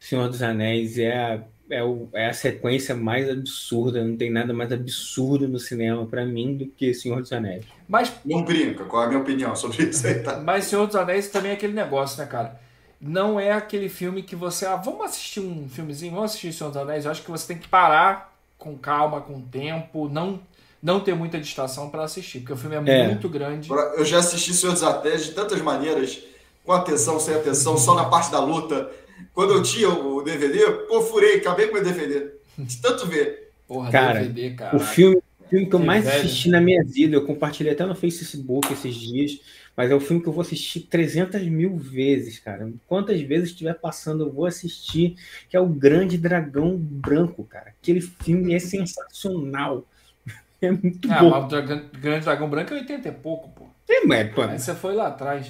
Senhor 0.00 0.28
dos 0.28 0.42
Anéis 0.42 0.98
é 0.98 1.12
a, 1.16 1.44
é, 1.70 1.82
o- 1.84 2.08
é 2.14 2.26
a 2.28 2.32
sequência 2.32 2.94
mais 2.94 3.28
absurda. 3.28 4.04
Não 4.04 4.16
tem 4.16 4.30
nada 4.30 4.52
mais 4.54 4.72
absurdo 4.72 5.46
no 5.48 5.58
cinema 5.58 6.06
pra 6.06 6.24
mim 6.26 6.56
do 6.56 6.66
que 6.66 6.94
Senhor 6.94 7.20
dos 7.20 7.32
Anéis. 7.32 7.66
Mas, 7.88 8.12
Não 8.24 8.44
brinca, 8.44 8.84
qual 8.84 9.02
é 9.02 9.06
a 9.06 9.08
minha 9.08 9.20
opinião 9.20 9.54
sobre 9.56 9.84
isso 9.84 10.06
aí, 10.06 10.22
tá? 10.22 10.38
mas 10.42 10.64
Senhor 10.66 10.86
dos 10.86 10.96
Anéis 10.96 11.28
também 11.28 11.50
é 11.52 11.54
aquele 11.54 11.72
negócio, 11.74 12.18
né, 12.22 12.26
cara? 12.26 12.60
Não 13.00 13.40
é 13.40 13.50
aquele 13.52 13.88
filme 13.88 14.22
que 14.22 14.36
você. 14.36 14.66
Ah, 14.66 14.76
vamos 14.76 15.06
assistir 15.06 15.40
um 15.40 15.68
filmezinho, 15.68 16.12
vamos 16.12 16.30
assistir 16.32 16.52
Senhor 16.52 16.68
dos 16.70 16.76
Anéis. 16.76 17.04
Eu 17.04 17.10
acho 17.10 17.22
que 17.22 17.30
você 17.30 17.46
tem 17.48 17.58
que 17.58 17.66
parar 17.68 18.36
com 18.58 18.76
calma, 18.76 19.22
com 19.22 19.40
tempo, 19.40 20.06
não, 20.08 20.38
não 20.82 21.00
ter 21.00 21.14
muita 21.14 21.40
distração 21.40 21.88
pra 21.88 22.04
assistir, 22.04 22.40
porque 22.40 22.52
o 22.52 22.56
filme 22.56 22.76
é, 22.90 23.00
É. 23.00 23.06
muito 23.08 23.26
grande. 23.28 23.70
Eu 23.70 24.04
já 24.04 24.18
assisti 24.18 24.52
Senhor 24.52 24.72
dos 24.72 24.82
Anéis 24.82 25.24
de 25.24 25.32
tantas 25.32 25.60
maneiras, 25.62 26.20
com 26.62 26.72
atenção, 26.72 27.18
sem 27.18 27.34
atenção, 27.34 27.78
só 27.78 27.94
na 27.94 28.04
parte 28.04 28.30
da 28.30 28.38
luta. 28.38 28.90
Quando 29.32 29.54
eu 29.54 29.62
tinha 29.62 29.88
o 29.88 30.22
DVD, 30.22 30.70
pô, 30.88 31.00
furei, 31.00 31.36
acabei 31.36 31.66
com 31.68 31.72
o 31.72 31.74
meu 31.82 31.84
DVD. 31.84 32.32
De 32.58 32.76
tanto 32.82 33.06
ver. 33.06 33.50
Porra, 33.66 33.90
Cara, 33.90 34.20
DVD, 34.20 34.50
cara. 34.54 34.76
O 34.76 34.80
filme, 34.80 35.16
o 35.16 35.48
filme 35.48 35.66
que 35.66 35.74
eu 35.74 35.80
Que 35.80 35.86
mais 35.86 36.04
velho. 36.04 36.18
assisti 36.24 36.50
na 36.50 36.60
minha 36.60 36.84
vida, 36.84 37.16
eu 37.16 37.24
compartilhei 37.24 37.72
até 37.72 37.86
no 37.86 37.94
Facebook 37.94 38.70
esses 38.74 38.94
dias, 38.94 39.40
mas 39.76 39.90
é 39.90 39.94
o 39.94 40.00
filme 40.00 40.22
que 40.22 40.28
eu 40.28 40.32
vou 40.32 40.42
assistir 40.42 40.80
300 40.80 41.42
mil 41.46 41.76
vezes, 41.76 42.38
cara. 42.38 42.70
Quantas 42.86 43.20
vezes 43.20 43.50
estiver 43.50 43.74
passando, 43.74 44.24
eu 44.24 44.32
vou 44.32 44.46
assistir, 44.46 45.16
que 45.48 45.56
é 45.56 45.60
o 45.60 45.66
Grande 45.66 46.18
Dragão 46.18 46.76
Branco, 46.76 47.44
cara. 47.44 47.68
Aquele 47.80 48.00
filme 48.00 48.54
é 48.54 48.58
sensacional. 48.58 49.86
É 50.62 50.70
muito 50.70 51.10
Ah, 51.10 51.20
bom. 51.20 51.30
mas 51.30 51.44
o 51.44 51.48
Dragão- 51.48 51.82
Grande 52.02 52.24
Dragão 52.26 52.50
Branco 52.50 52.74
é 52.74 52.80
80 52.80 53.08
e 53.08 53.12
pouco, 53.12 53.48
pô. 53.48 53.64
É, 53.88 54.04
mas, 54.04 54.30
pô, 54.34 54.42
Aí 54.42 54.58
você 54.58 54.74
foi 54.74 54.94
lá 54.94 55.06
atrás. 55.06 55.46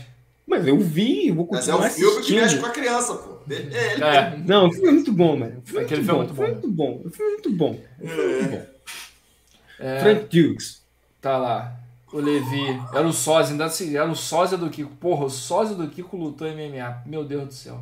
mas 0.47 0.65
eu 0.69 0.79
vi, 0.79 1.27
eu 1.27 1.35
vou 1.35 1.49
Mas 1.51 1.69
é 1.69 1.73
continuar 1.73 1.89
um 1.89 1.91
filme 1.91 2.13
que 2.13 2.19
assistindo. 2.19 2.41
mexe 2.43 2.59
com 2.59 2.67
a 2.67 2.71
criança, 2.71 3.15
pô. 3.17 3.39
É, 3.53 4.17
É. 4.17 4.37
Não, 4.47 4.69
o 4.69 4.73
filme 4.73 4.89
é 4.89 4.93
muito 4.93 5.13
bom, 5.13 5.37
mano. 5.37 5.59
O 5.59 5.63
filme 5.67 5.81
é 5.83 5.85
Aquele 5.85 6.03
muito 6.03 6.07
filme 6.07 6.11
é 6.11 6.15
bom. 6.15 6.19
muito 6.23 6.31
O 6.31 6.37
filme 6.37 6.49
é 6.49 6.55
muito 6.55 6.71
bom. 6.71 7.03
O 7.05 7.11
filme 7.11 7.29
é 7.29 7.35
muito 7.35 7.51
bom. 7.51 7.71
O 7.73 8.07
filme 8.07 8.23
é 8.23 8.43
muito 8.43 8.51
bom. 8.57 8.67
É, 9.81 10.01
Frank 10.01 10.25
Dukes. 10.43 10.83
Tá 11.21 11.37
lá. 11.39 11.80
O 12.13 12.19
Levi. 12.19 12.83
Era 12.93 13.07
o 13.07 13.13
sósia, 13.13 13.53
ainda 13.53 13.67
assim, 13.67 13.97
era 13.97 14.09
o 14.11 14.17
sósia 14.17 14.59
do 14.59 14.69
Kiko. 14.69 14.91
Porra, 14.97 15.27
o 15.27 15.31
sósia 15.31 15.77
do 15.77 15.89
Kiko 15.89 16.17
lutou 16.17 16.47
em 16.47 16.55
MMA. 16.55 17.03
Meu 17.07 17.25
Deus 17.25 17.47
do 17.47 17.55
céu. 17.55 17.81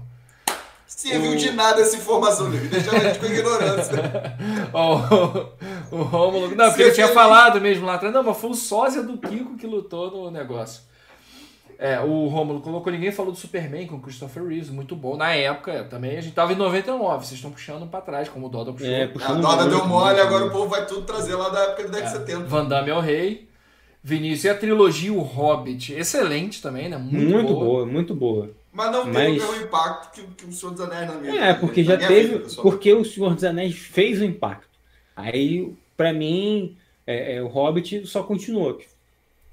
Serviu 0.87 1.37
de 1.37 1.53
nada 1.53 1.81
essa 1.83 1.97
informação, 1.97 2.51
David. 2.51 2.69
Deixava 2.69 2.97
a 2.97 3.01
gente 3.01 3.19
com 3.19 3.27
ignorância. 3.27 3.99
O, 4.73 5.97
o 5.97 6.03
Rômulo. 6.03 6.55
Não, 6.55 6.69
porque 6.69 6.83
ele 6.83 6.93
tinha 6.93 7.09
falado 7.09 7.61
mesmo 7.61 7.87
lá 7.87 7.95
atrás. 7.95 8.13
Não, 8.13 8.23
mas 8.23 8.37
foi 8.37 8.51
o 8.51 8.55
sósia 8.55 9.03
do 9.03 9.17
Kiko 9.19 9.57
que 9.57 9.67
lutou 9.67 10.11
no 10.11 10.31
negócio. 10.31 10.83
É, 11.79 12.01
o 12.01 12.27
Rômulo 12.27 12.61
colocou, 12.61 12.93
ninguém 12.93 13.13
falou 13.13 13.31
do 13.31 13.39
Superman 13.39 13.87
com 13.87 13.97
o 13.97 14.01
Christopher 14.01 14.45
Reeves, 14.45 14.69
muito 14.69 14.97
bom. 14.97 15.17
Na 15.17 15.33
época, 15.33 15.85
também 15.85 16.19
a 16.19 16.21
gente 16.21 16.35
tava 16.35 16.53
em 16.53 16.57
99, 16.57 17.25
vocês 17.25 17.35
estão 17.35 17.53
puxando 17.53 17.87
pra 17.87 18.01
trás, 18.01 18.29
como 18.29 18.47
o 18.47 18.49
Doda 18.49 18.73
puxou. 18.73 18.89
É, 18.89 19.05
A 19.05 19.09
puxando 19.09 19.41
Dona 19.41 19.63
muito, 19.63 19.77
deu 19.77 19.87
mole, 19.87 20.21
agora 20.21 20.47
o 20.47 20.51
povo 20.51 20.69
vai 20.69 20.85
tudo 20.87 21.03
trazer 21.03 21.37
lá 21.37 21.49
da 21.51 21.61
época 21.61 21.85
da 21.85 21.91
década 21.91 22.19
de 22.19 22.27
70. 22.27 22.47
Van 22.47 22.65
Damme 22.65 22.91
é 22.91 22.95
o 22.95 23.01
rei. 23.01 23.48
Vinícius 24.03 24.45
e 24.45 24.49
a 24.49 24.55
trilogia 24.57 25.13
O 25.13 25.21
Hobbit, 25.23 25.93
excelente 25.93 26.63
também, 26.63 26.89
né? 26.89 26.97
Muito, 26.97 27.17
Muito 27.33 27.53
boa. 27.53 27.65
boa, 27.65 27.87
muito 27.87 28.15
boa. 28.15 28.51
Mas 28.73 28.93
não 28.93 29.05
Mas- 29.07 29.43
teve 29.43 29.59
o 29.59 29.63
impacto 29.63 30.13
que, 30.13 30.23
que 30.35 30.45
o 30.47 30.53
Senhor 30.53 30.73
dos 30.73 30.81
Anéis 30.81 31.09
na 31.09 31.15
minha 31.17 31.45
É, 31.45 31.55
porque 31.55 31.83
na 31.83 31.97
já 31.97 32.07
teve. 32.09 32.39
vida, 32.39 32.63
porque 32.63 32.93
o 32.93 33.05
Senhor 33.05 33.35
dos 33.35 33.45
Anéis 33.45 33.77
fez 33.77 34.21
o 34.21 34.25
impacto. 34.25 34.69
Aí, 35.17 35.75
pra 35.97 36.13
mim, 36.13 36.77
é, 37.07 37.37
é, 37.37 37.43
o 37.43 37.49
Hobbit 37.49 38.07
só 38.07 38.23
continuou. 38.23 38.81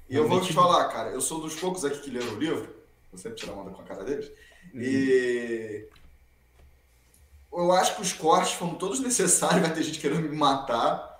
E 0.08 0.14
eu 0.14 0.28
vou 0.28 0.40
te 0.40 0.52
falar, 0.52 0.84
cara, 0.84 1.10
eu 1.10 1.20
sou 1.20 1.40
dos 1.40 1.56
poucos 1.56 1.84
aqui 1.84 1.98
que 1.98 2.10
leram 2.10 2.34
o 2.34 2.38
livro, 2.38 2.68
vou 3.10 3.18
sempre 3.20 3.38
tirar 3.38 3.54
onda 3.54 3.70
com 3.70 3.82
a 3.82 3.84
cara 3.84 4.04
deles, 4.04 4.30
Uhum. 4.72 4.80
e 4.82 5.86
eu 7.52 7.72
acho 7.72 7.96
que 7.96 8.02
os 8.02 8.12
cortes 8.12 8.52
foram 8.52 8.74
todos 8.74 9.00
necessários, 9.02 9.60
vai 9.62 9.72
ter 9.74 9.82
gente 9.82 9.98
querendo 9.98 10.28
me 10.28 10.36
matar. 10.36 11.15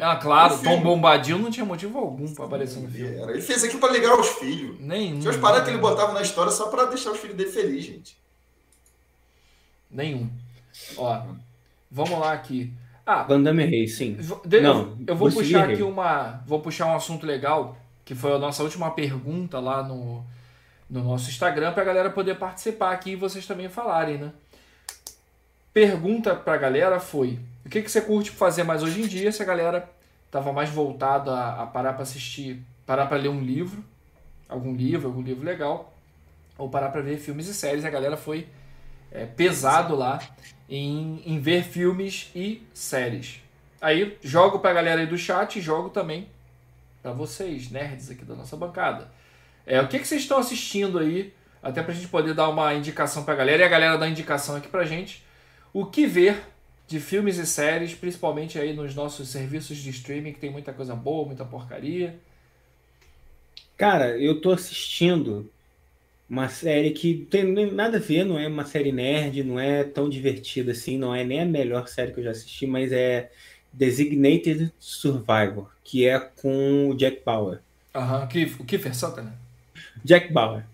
Ah, 0.00 0.16
claro, 0.16 0.58
Tom 0.62 0.80
Bombadil 0.82 1.38
não 1.38 1.50
tinha 1.50 1.64
motivo 1.66 1.98
algum 1.98 2.32
pra 2.34 2.46
aparecer 2.46 2.80
no 2.80 2.90
filme. 2.90 3.16
Era. 3.16 3.32
Ele 3.32 3.42
fez 3.42 3.62
aquilo 3.64 3.80
pra 3.80 3.90
ligar 3.90 4.18
os 4.18 4.28
filhos. 4.28 4.80
Nenhum. 4.80 5.18
Tinha 5.20 5.30
umas 5.32 5.40
paradas 5.40 5.64
que 5.64 5.70
ele 5.70 5.78
botava 5.78 6.12
na 6.12 6.22
história 6.22 6.50
só 6.50 6.68
pra 6.68 6.86
deixar 6.86 7.10
os 7.10 7.18
filhos 7.18 7.36
dele 7.36 7.50
felizes, 7.50 7.84
gente. 7.84 8.16
Nenhum. 9.90 10.30
Ó, 10.96 11.22
vamos 11.90 12.18
lá 12.18 12.32
aqui. 12.32 12.72
Ah, 13.04 13.24
Van 13.24 13.42
Damme 13.42 13.64
é 13.64 13.66
rei, 13.66 13.88
sim. 13.88 14.16
de- 14.44 14.60
Não, 14.60 14.96
eu 15.06 15.16
vou 15.16 15.30
puxar 15.30 15.68
aqui 15.70 15.82
uma. 15.82 16.42
Vou 16.46 16.60
puxar 16.60 16.86
um 16.86 16.94
assunto 16.94 17.26
legal, 17.26 17.76
que 18.04 18.14
foi 18.14 18.32
a 18.32 18.38
nossa 18.38 18.62
última 18.62 18.90
pergunta 18.92 19.58
lá 19.58 19.82
no, 19.82 20.24
no 20.88 21.02
nosso 21.02 21.28
Instagram, 21.28 21.72
pra 21.72 21.82
galera 21.82 22.08
poder 22.10 22.36
participar 22.36 22.92
aqui 22.92 23.10
e 23.12 23.16
vocês 23.16 23.46
também 23.46 23.68
falarem, 23.68 24.16
né? 24.18 24.32
Pergunta 25.72 26.34
pra 26.36 26.56
galera 26.56 27.00
foi: 27.00 27.38
o 27.64 27.68
que, 27.68 27.82
que 27.82 27.90
você 27.90 28.00
curte 28.00 28.30
fazer 28.30 28.64
mais 28.64 28.82
hoje 28.82 29.02
em 29.02 29.06
dia? 29.06 29.30
Se 29.30 29.42
a 29.42 29.46
galera 29.46 29.88
tava 30.30 30.52
mais 30.52 30.70
voltada 30.70 31.32
a, 31.32 31.62
a 31.62 31.66
parar 31.66 31.92
pra 31.92 32.02
assistir, 32.02 32.62
parar 32.86 33.06
pra 33.06 33.16
ler 33.16 33.28
um 33.28 33.40
livro, 33.40 33.84
algum 34.48 34.74
livro, 34.74 35.08
algum 35.08 35.22
livro 35.22 35.44
legal, 35.44 35.92
ou 36.56 36.68
parar 36.68 36.90
pra 36.90 37.00
ver 37.00 37.18
filmes 37.18 37.46
e 37.48 37.54
séries. 37.54 37.84
A 37.84 37.90
galera 37.90 38.16
foi 38.16 38.48
é, 39.10 39.26
pesado 39.26 39.94
lá 39.94 40.20
em, 40.68 41.22
em 41.26 41.38
ver 41.38 41.64
filmes 41.64 42.30
e 42.34 42.66
séries. 42.72 43.40
Aí 43.80 44.18
jogo 44.22 44.58
pra 44.58 44.72
galera 44.72 45.00
aí 45.00 45.06
do 45.06 45.16
chat 45.16 45.58
e 45.58 45.62
jogo 45.62 45.88
também 45.90 46.28
pra 47.02 47.12
vocês, 47.12 47.70
nerds 47.70 48.10
aqui 48.10 48.24
da 48.24 48.34
nossa 48.34 48.56
bancada. 48.56 49.10
É, 49.66 49.80
o 49.80 49.88
que, 49.88 49.98
que 49.98 50.06
vocês 50.06 50.22
estão 50.22 50.38
assistindo 50.38 50.98
aí? 50.98 51.32
Até 51.62 51.82
pra 51.82 51.94
gente 51.94 52.08
poder 52.08 52.34
dar 52.34 52.48
uma 52.48 52.72
indicação 52.74 53.22
pra 53.22 53.34
galera 53.34 53.62
e 53.62 53.64
a 53.64 53.68
galera 53.68 53.98
dá 53.98 54.08
indicação 54.08 54.56
aqui 54.56 54.68
pra 54.68 54.84
gente. 54.84 55.24
O 55.72 55.86
que 55.86 56.06
ver 56.06 56.42
de 56.90 57.00
filmes 57.00 57.38
e 57.38 57.46
séries, 57.46 57.94
principalmente 57.94 58.58
aí 58.58 58.74
nos 58.74 58.94
nossos 58.94 59.28
serviços 59.30 59.78
de 59.78 59.90
streaming, 59.90 60.32
que 60.34 60.40
tem 60.40 60.50
muita 60.50 60.72
coisa 60.74 60.94
boa, 60.96 61.26
muita 61.26 61.44
porcaria. 61.44 62.20
Cara, 63.76 64.18
eu 64.20 64.40
tô 64.40 64.52
assistindo 64.52 65.52
uma 66.28 66.48
série 66.48 66.92
que 66.92 67.26
tem 67.30 67.44
nada 67.72 67.98
a 67.98 68.00
ver, 68.00 68.24
não 68.24 68.38
é 68.38 68.48
uma 68.48 68.64
série 68.66 68.92
nerd, 68.92 69.44
não 69.44 69.60
é 69.60 69.84
tão 69.84 70.08
divertida 70.10 70.72
assim, 70.72 70.98
não 70.98 71.14
é 71.14 71.24
nem 71.24 71.40
a 71.42 71.46
melhor 71.46 71.88
série 71.88 72.12
que 72.12 72.20
eu 72.20 72.24
já 72.24 72.32
assisti, 72.32 72.66
mas 72.66 72.92
é 72.92 73.32
Designated 73.72 74.72
Survivor, 74.78 75.70
que 75.84 76.06
é 76.06 76.18
com 76.20 76.90
o 76.90 76.96
Jack 76.96 77.22
Bauer. 77.24 77.62
Aham, 77.94 78.26
que, 78.28 78.44
o 78.58 78.64
Kiefer 78.64 78.92
Sutherland. 78.94 79.36
Jack 80.04 80.32
Bauer. 80.32 80.64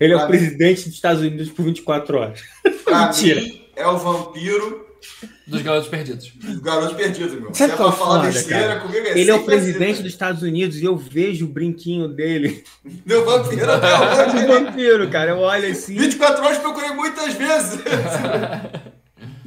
Ele 0.00 0.12
é 0.12 0.16
o 0.16 0.20
Ah, 0.20 0.26
presidente 0.26 0.84
dos 0.86 0.94
Estados 0.94 1.22
Unidos 1.22 1.50
por 1.50 1.64
24 1.64 2.18
horas. 2.18 2.42
Pra 2.84 2.96
Mentira. 3.06 3.40
mim, 3.40 3.64
é 3.76 3.86
o 3.86 3.96
vampiro 3.98 4.87
Dos 5.46 5.62
Garotos 5.62 5.88
Perdidos. 5.88 6.30
dos 6.34 6.58
garotos 6.58 6.96
perdidos, 6.96 7.40
meu. 7.40 7.54
Se 7.54 7.64
é 7.64 7.68
pra 7.68 7.76
falar 7.76 7.92
foda, 7.92 8.30
besteira, 8.30 8.66
cara? 8.68 8.80
comigo 8.80 9.06
é 9.06 9.18
Ele 9.18 9.30
é 9.30 9.32
o 9.32 9.36
assim, 9.36 9.46
presidente 9.46 9.96
né? 9.96 10.02
dos 10.02 10.12
Estados 10.12 10.42
Unidos 10.42 10.76
e 10.78 10.84
eu 10.84 10.96
vejo 10.96 11.46
o 11.46 11.48
brinquinho 11.48 12.08
dele. 12.08 12.62
Meu 13.06 13.24
vampiro 13.24 13.70
até 13.72 13.94
hoje. 14.36 14.46
vampiro, 14.46 15.08
cara. 15.08 15.30
Eu 15.30 15.38
olho 15.38 15.70
assim, 15.70 15.96
24 15.96 16.44
horas 16.44 16.58
procurei 16.58 16.90
muitas 16.90 17.32
vezes. 17.34 17.78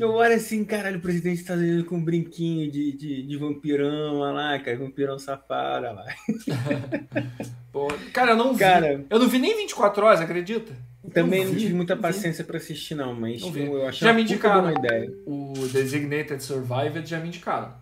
eu 0.03 0.11
olho 0.13 0.35
assim, 0.35 0.63
caralho, 0.65 0.97
o 0.97 1.01
presidente 1.01 1.33
dos 1.33 1.41
Estados 1.41 1.63
Unidos 1.63 1.87
com 1.87 1.95
um 1.97 2.03
brinquinho 2.03 2.69
de, 2.71 2.91
de, 2.93 3.23
de 3.23 3.37
vampirão, 3.37 4.17
olha 4.19 4.33
lá, 4.33 4.59
cara, 4.59 4.77
vampirão 4.77 5.17
safado, 5.19 5.85
olha 5.85 5.91
lá. 5.91 6.05
Pô, 7.71 7.87
cara, 8.13 8.31
eu 8.31 8.35
não 8.37 8.53
vi. 8.53 8.59
Cara, 8.59 9.05
Eu 9.09 9.19
não 9.19 9.27
vi 9.27 9.39
nem 9.39 9.55
24 9.57 10.05
horas, 10.05 10.21
acredita? 10.21 10.73
também 11.13 11.39
Não 11.41 11.47
não 11.47 11.53
vi, 11.55 11.61
tive 11.61 11.73
muita 11.73 11.95
não 11.95 12.01
vi. 12.01 12.07
paciência 12.07 12.43
pra 12.43 12.57
assistir, 12.57 12.95
não, 12.95 13.13
mas 13.13 13.41
Não 13.41 13.51
vi. 13.51 13.65
eu, 13.65 13.87
achei 13.87 14.07
Já 14.07 14.13
me 14.13 14.21
indicaram. 14.21 14.61
uma 14.63 14.73
ideia. 14.73 15.11
O 15.25 15.53
Designated 15.71 16.41
Survivor 16.43 17.01
já 17.05 17.19
me 17.19 17.27
indicaram. 17.27 17.73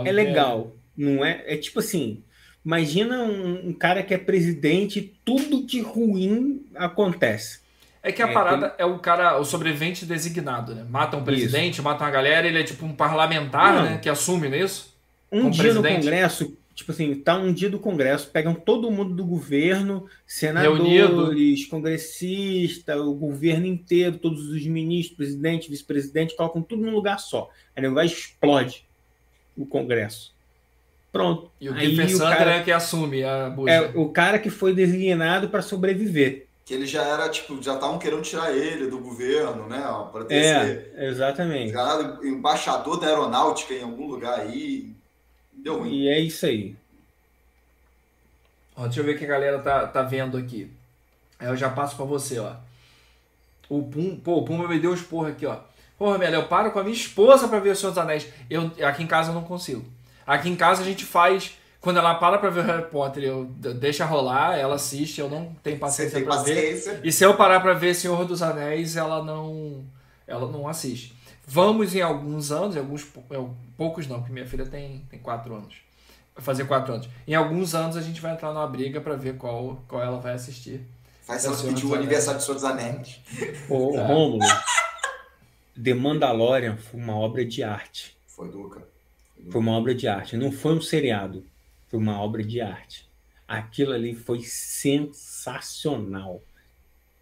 É 0.00 0.04
que 0.04 0.12
legal, 0.12 0.76
não 0.96 1.24
é? 1.24 1.42
É 1.46 1.56
tipo 1.56 1.78
assim, 1.80 2.22
imagina 2.64 3.22
um, 3.24 3.68
um 3.68 3.72
cara 3.72 4.02
que 4.02 4.12
é 4.14 4.18
presidente 4.18 4.98
e 4.98 5.02
tudo 5.24 5.64
de 5.66 5.80
ruim 5.80 6.66
acontece. 6.74 7.60
É 8.02 8.12
que 8.12 8.22
a 8.22 8.28
É, 8.28 8.32
parada 8.32 8.74
é 8.78 8.84
o 8.84 8.98
cara, 8.98 9.38
o 9.38 9.44
sobrevivente 9.44 10.06
designado, 10.06 10.74
né? 10.74 10.84
Mata 10.88 11.16
um 11.16 11.24
presidente, 11.24 11.82
mata 11.82 12.04
uma 12.04 12.10
galera, 12.10 12.46
ele 12.46 12.60
é 12.60 12.62
tipo 12.64 12.86
um 12.86 12.94
parlamentar, 12.94 13.74
Não. 13.74 13.82
né? 13.84 13.98
Que 13.98 14.08
assume 14.08 14.48
nisso. 14.48 14.94
Um 15.30 15.42
Como 15.42 15.50
dia 15.52 15.74
no 15.74 15.80
presidente? 15.82 16.04
Congresso, 16.04 16.56
tipo 16.74 16.92
assim, 16.92 17.14
tá 17.16 17.36
um 17.36 17.52
dia 17.52 17.68
do 17.68 17.78
Congresso, 17.78 18.28
pegam 18.30 18.54
todo 18.54 18.90
mundo 18.90 19.14
do 19.14 19.24
governo, 19.24 20.06
senadores, 20.26 20.86
Reunido. 20.86 21.68
congressistas, 21.68 23.00
o 23.00 23.12
governo 23.14 23.66
inteiro, 23.66 24.16
todos 24.16 24.48
os 24.48 24.64
ministros, 24.66 25.16
presidente, 25.16 25.68
vice-presidente, 25.70 26.36
colocam 26.36 26.62
tudo 26.62 26.82
num 26.82 26.92
lugar 26.92 27.18
só. 27.18 27.50
Aí 27.76 27.86
vai 27.88 28.06
explode 28.06 28.84
o 29.56 29.66
Congresso. 29.66 30.32
Pronto. 31.10 31.50
E 31.60 31.68
o 31.68 31.74
Kiefer 31.74 32.10
Sutherland 32.10 32.36
cara- 32.38 32.54
é 32.56 32.62
que 32.62 32.70
assume 32.70 33.24
a 33.24 33.48
bucha. 33.50 33.72
É 33.72 33.80
o 33.94 34.08
cara 34.10 34.38
que 34.38 34.50
foi 34.50 34.74
designado 34.74 35.48
para 35.48 35.62
sobreviver. 35.62 36.46
Que 36.68 36.74
ele 36.74 36.84
já 36.84 37.02
era, 37.02 37.30
tipo, 37.30 37.62
já 37.62 37.76
estavam 37.76 37.98
querendo 37.98 38.20
tirar 38.20 38.54
ele 38.54 38.88
do 38.88 38.98
governo, 38.98 39.66
né? 39.66 39.80
Para 40.12 40.26
ter 40.26 40.34
É, 40.34 41.06
exatamente. 41.06 41.72
esse 41.74 42.28
embaixador 42.28 43.00
da 43.00 43.06
aeronáutica 43.06 43.72
em 43.72 43.82
algum 43.82 44.06
lugar 44.06 44.38
aí. 44.40 44.92
Deu 45.50 45.78
ruim. 45.78 45.94
E 45.94 46.08
é 46.10 46.20
isso 46.20 46.44
aí. 46.44 46.76
Ó, 48.76 48.82
deixa 48.84 49.00
eu 49.00 49.04
ver 49.04 49.16
o 49.16 49.18
que 49.18 49.24
a 49.24 49.28
galera 49.28 49.58
tá, 49.60 49.86
tá 49.86 50.02
vendo 50.02 50.36
aqui. 50.36 50.70
Aí 51.38 51.48
eu 51.48 51.56
já 51.56 51.70
passo 51.70 51.96
pra 51.96 52.04
você, 52.04 52.38
ó. 52.38 52.52
O 53.66 53.84
Pum, 53.84 54.20
pô, 54.22 54.36
o 54.36 54.44
Pumba 54.44 54.68
me 54.68 54.78
deu 54.78 54.92
uns 54.92 55.00
porra 55.00 55.30
aqui, 55.30 55.46
ó. 55.46 55.56
Porra, 55.96 56.18
Melo, 56.18 56.34
eu 56.34 56.48
paro 56.48 56.70
com 56.70 56.80
a 56.80 56.84
minha 56.84 56.94
esposa 56.94 57.48
pra 57.48 57.60
ver 57.60 57.70
o 57.70 57.76
Senhor 57.76 57.92
dos 57.92 57.98
Anéis. 57.98 58.26
Eu, 58.50 58.70
aqui 58.86 59.02
em 59.02 59.06
casa 59.06 59.30
eu 59.30 59.34
não 59.34 59.42
consigo. 59.42 59.86
Aqui 60.26 60.50
em 60.50 60.56
casa 60.56 60.82
a 60.82 60.84
gente 60.84 61.06
faz. 61.06 61.56
Quando 61.80 61.98
ela 61.98 62.14
para 62.16 62.38
pra 62.38 62.50
ver 62.50 62.60
o 62.60 62.64
Harry 62.64 62.90
Potter, 62.90 63.22
eu 63.22 63.44
deixa 63.44 64.04
rolar, 64.04 64.56
ela 64.58 64.74
assiste, 64.74 65.20
eu 65.20 65.30
não 65.30 65.54
tenho 65.62 65.76
Você 65.76 65.80
paciência 65.80 66.14
tem 66.18 66.24
pra 66.24 66.36
ver. 66.42 66.54
paciência. 66.54 67.00
E 67.04 67.12
se 67.12 67.24
eu 67.24 67.36
parar 67.36 67.60
pra 67.60 67.72
ver 67.72 67.94
Senhor 67.94 68.24
dos 68.24 68.42
Anéis, 68.42 68.96
ela 68.96 69.22
não. 69.22 69.84
Ela 70.26 70.50
não 70.50 70.66
assiste. 70.68 71.14
Vamos 71.46 71.94
em 71.94 72.02
alguns 72.02 72.50
anos, 72.52 72.76
em 72.76 72.78
alguns 72.80 73.06
poucos 73.76 74.06
não, 74.06 74.18
porque 74.18 74.32
minha 74.32 74.44
filha 74.46 74.66
tem, 74.66 75.04
tem 75.08 75.18
quatro 75.18 75.54
anos. 75.54 75.76
Vai 76.34 76.44
fazer 76.44 76.64
quatro 76.66 76.92
anos. 76.92 77.08
Em 77.26 77.34
alguns 77.34 77.74
anos 77.74 77.96
a 77.96 78.02
gente 78.02 78.20
vai 78.20 78.32
entrar 78.32 78.52
numa 78.52 78.66
briga 78.66 79.00
pra 79.00 79.14
ver 79.14 79.36
qual, 79.36 79.80
qual 79.88 80.02
ela 80.02 80.18
vai 80.20 80.34
assistir. 80.34 80.82
Faz 81.22 81.44
É 81.44 81.48
o 81.48 81.50
ela 81.52 81.56
Senhor 81.58 81.74
pedir 81.74 81.86
o 81.86 81.94
aniversário 81.94 82.38
do 82.40 82.42
Senhor 82.44 82.54
dos 82.54 82.64
Anéis. 82.64 83.20
Ô, 83.70 83.94
É. 83.96 84.06
Rômulo, 84.06 84.44
The 85.82 85.94
Mandalorian 85.94 86.76
foi 86.76 87.00
uma 87.00 87.16
obra 87.16 87.44
de 87.44 87.62
arte. 87.62 88.16
Foi 88.26 88.48
Duca. 88.50 88.82
Foi 89.50 89.60
uma 89.60 89.72
obra 89.72 89.94
de 89.94 90.06
arte. 90.08 90.36
Não 90.36 90.50
foi 90.52 90.74
um 90.74 90.80
seriado. 90.80 91.44
Foi 91.88 91.98
uma 91.98 92.20
obra 92.20 92.42
de 92.42 92.60
arte. 92.60 93.08
Aquilo 93.46 93.92
ali 93.92 94.14
foi 94.14 94.40
sensacional. 94.42 96.42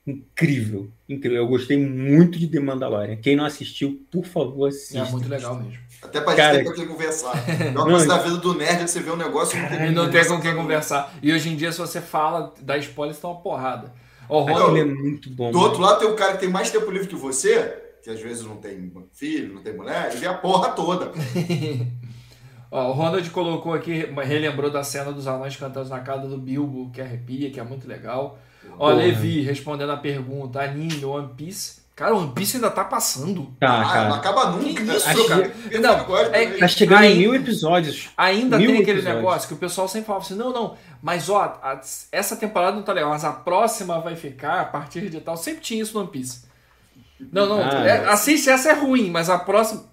Incrível. 0.07 0.89
Incrível. 1.09 1.39
Eu 1.39 1.49
gostei 1.49 1.77
muito 1.77 2.39
de 2.39 2.47
The 2.47 2.61
Mandalorian. 2.61 3.17
Quem 3.17 3.35
não 3.35 3.45
assistiu, 3.45 4.07
por 4.11 4.25
favor, 4.25 4.69
assista. 4.69 4.99
É 4.99 5.11
muito 5.11 5.29
legal 5.29 5.57
mesmo. 5.57 5.79
Até 6.01 6.21
pra 6.21 6.37
Cara, 6.37 6.55
gente 6.55 6.65
ter 6.65 6.71
com 6.71 6.77
quem 6.77 6.87
conversar. 6.87 7.33
É 7.61 7.71
uma 7.71 7.85
coisa 7.85 8.07
da 8.07 8.19
vida 8.19 8.37
do 8.37 8.55
nerd 8.55 8.83
é 8.83 8.87
você 8.87 9.01
ver 9.01 9.11
um 9.11 9.17
negócio 9.17 9.59
e 9.59 9.63
não 9.63 9.69
tem 9.69 9.89
E 9.89 9.91
não 9.91 10.11
tem 10.11 10.27
com 10.27 10.41
quem 10.41 10.55
conversar. 10.55 11.13
E 11.21 11.33
hoje 11.33 11.49
em 11.49 11.57
dia, 11.57 11.73
se 11.73 11.79
você 11.79 12.01
fala, 12.01 12.55
dá 12.61 12.79
spoiler, 12.79 13.15
você 13.15 13.21
tá 13.21 13.29
uma 13.29 13.41
porrada. 13.41 13.93
O 14.29 14.41
Ronald, 14.41 14.63
Aquilo 14.63 14.79
é 14.79 14.85
muito 14.85 15.31
bom. 15.31 15.51
Do 15.51 15.59
mano. 15.59 15.69
outro 15.69 15.83
lado 15.83 16.01
tem 16.01 16.09
um 16.09 16.17
cara 16.17 16.35
que 16.35 16.41
tem 16.41 16.49
mais 16.49 16.71
tempo 16.71 16.91
livre 16.91 17.09
que 17.09 17.17
você, 17.17 17.83
que 18.03 18.11
às 18.11 18.21
vezes 18.21 18.45
não 18.45 18.57
tem 18.57 18.93
filho, 19.13 19.55
não 19.55 19.63
tem 19.63 19.75
mulher, 19.75 20.13
e 20.15 20.19
vê 20.19 20.27
a 20.27 20.35
porra 20.35 20.71
toda. 20.71 21.13
Ó, 22.71 22.89
o 22.89 22.93
Ronald 22.93 23.29
colocou 23.31 23.73
aqui, 23.75 24.07
relembrou 24.25 24.71
da 24.71 24.83
cena 24.83 25.13
dos 25.13 25.27
anões 25.27 25.57
cantando 25.57 25.89
na 25.89 26.01
casa 26.01 26.27
do 26.29 26.37
Bilbo, 26.37 26.91
que 26.91 27.01
arrepia, 27.01 27.51
que 27.51 27.61
é 27.61 27.63
muito 27.65 27.87
legal. 27.89 28.39
Ó, 28.73 28.91
Porra. 28.91 28.95
Levi, 28.95 29.41
respondendo 29.43 29.93
a 29.93 29.97
pergunta, 29.97 30.61
anime 30.61 31.05
One 31.05 31.31
Piece. 31.37 31.85
Cara, 31.95 32.15
One 32.15 32.33
Piece 32.35 32.57
ainda 32.57 32.71
tá 32.71 32.85
passando. 32.85 33.51
Tá, 33.59 33.69
Ah, 33.77 33.79
não 33.81 33.89
cara. 33.91 34.15
acaba 34.17 34.51
nunca. 34.51 34.85
Que 34.85 34.91
isso, 34.97 35.09
Acho 35.09 35.29
cara? 35.29 35.53
Não, 35.81 36.17
é-. 36.35 36.47
Tá 36.59 36.69
chegando 36.69 36.99
Aí- 37.01 37.15
em 37.15 37.19
mil 37.21 37.35
episódios. 37.35 38.11
Ainda 38.19 38.59
Mil 38.59 38.71
tem 38.73 38.81
aquele 38.83 38.99
episódios. 38.99 39.17
negócio 39.23 39.49
que 39.49 39.55
o 39.55 39.57
pessoal 39.57 39.89
sempre 39.89 40.09
fala 40.09 40.19
assim, 40.19 40.35
não, 40.35 40.53
não, 40.53 40.77
mas 41.01 41.31
ó, 41.31 41.59
a- 41.63 41.81
essa 42.13 42.37
temporada 42.37 42.77
não 42.77 42.83
tá 42.83 42.93
legal, 42.93 43.09
mas 43.11 43.25
a 43.25 43.33
próxima 43.33 43.99
vai 44.01 44.15
ficar 44.15 44.61
a 44.61 44.65
partir 44.67 45.09
de 45.09 45.21
tal. 45.21 45.39
Sempre 45.39 45.63
tinha 45.63 45.81
isso 45.83 45.95
no 45.95 46.01
One 46.01 46.11
Piece. 46.11 46.45
Não, 47.33 47.47
não, 47.47 47.61
Ah, 47.63 47.87
é- 47.87 48.09
assiste, 48.11 48.51
essa 48.51 48.69
é 48.71 48.75
ruim, 48.75 49.09
mas 49.11 49.31
a 49.31 49.39
próxima 49.39 49.85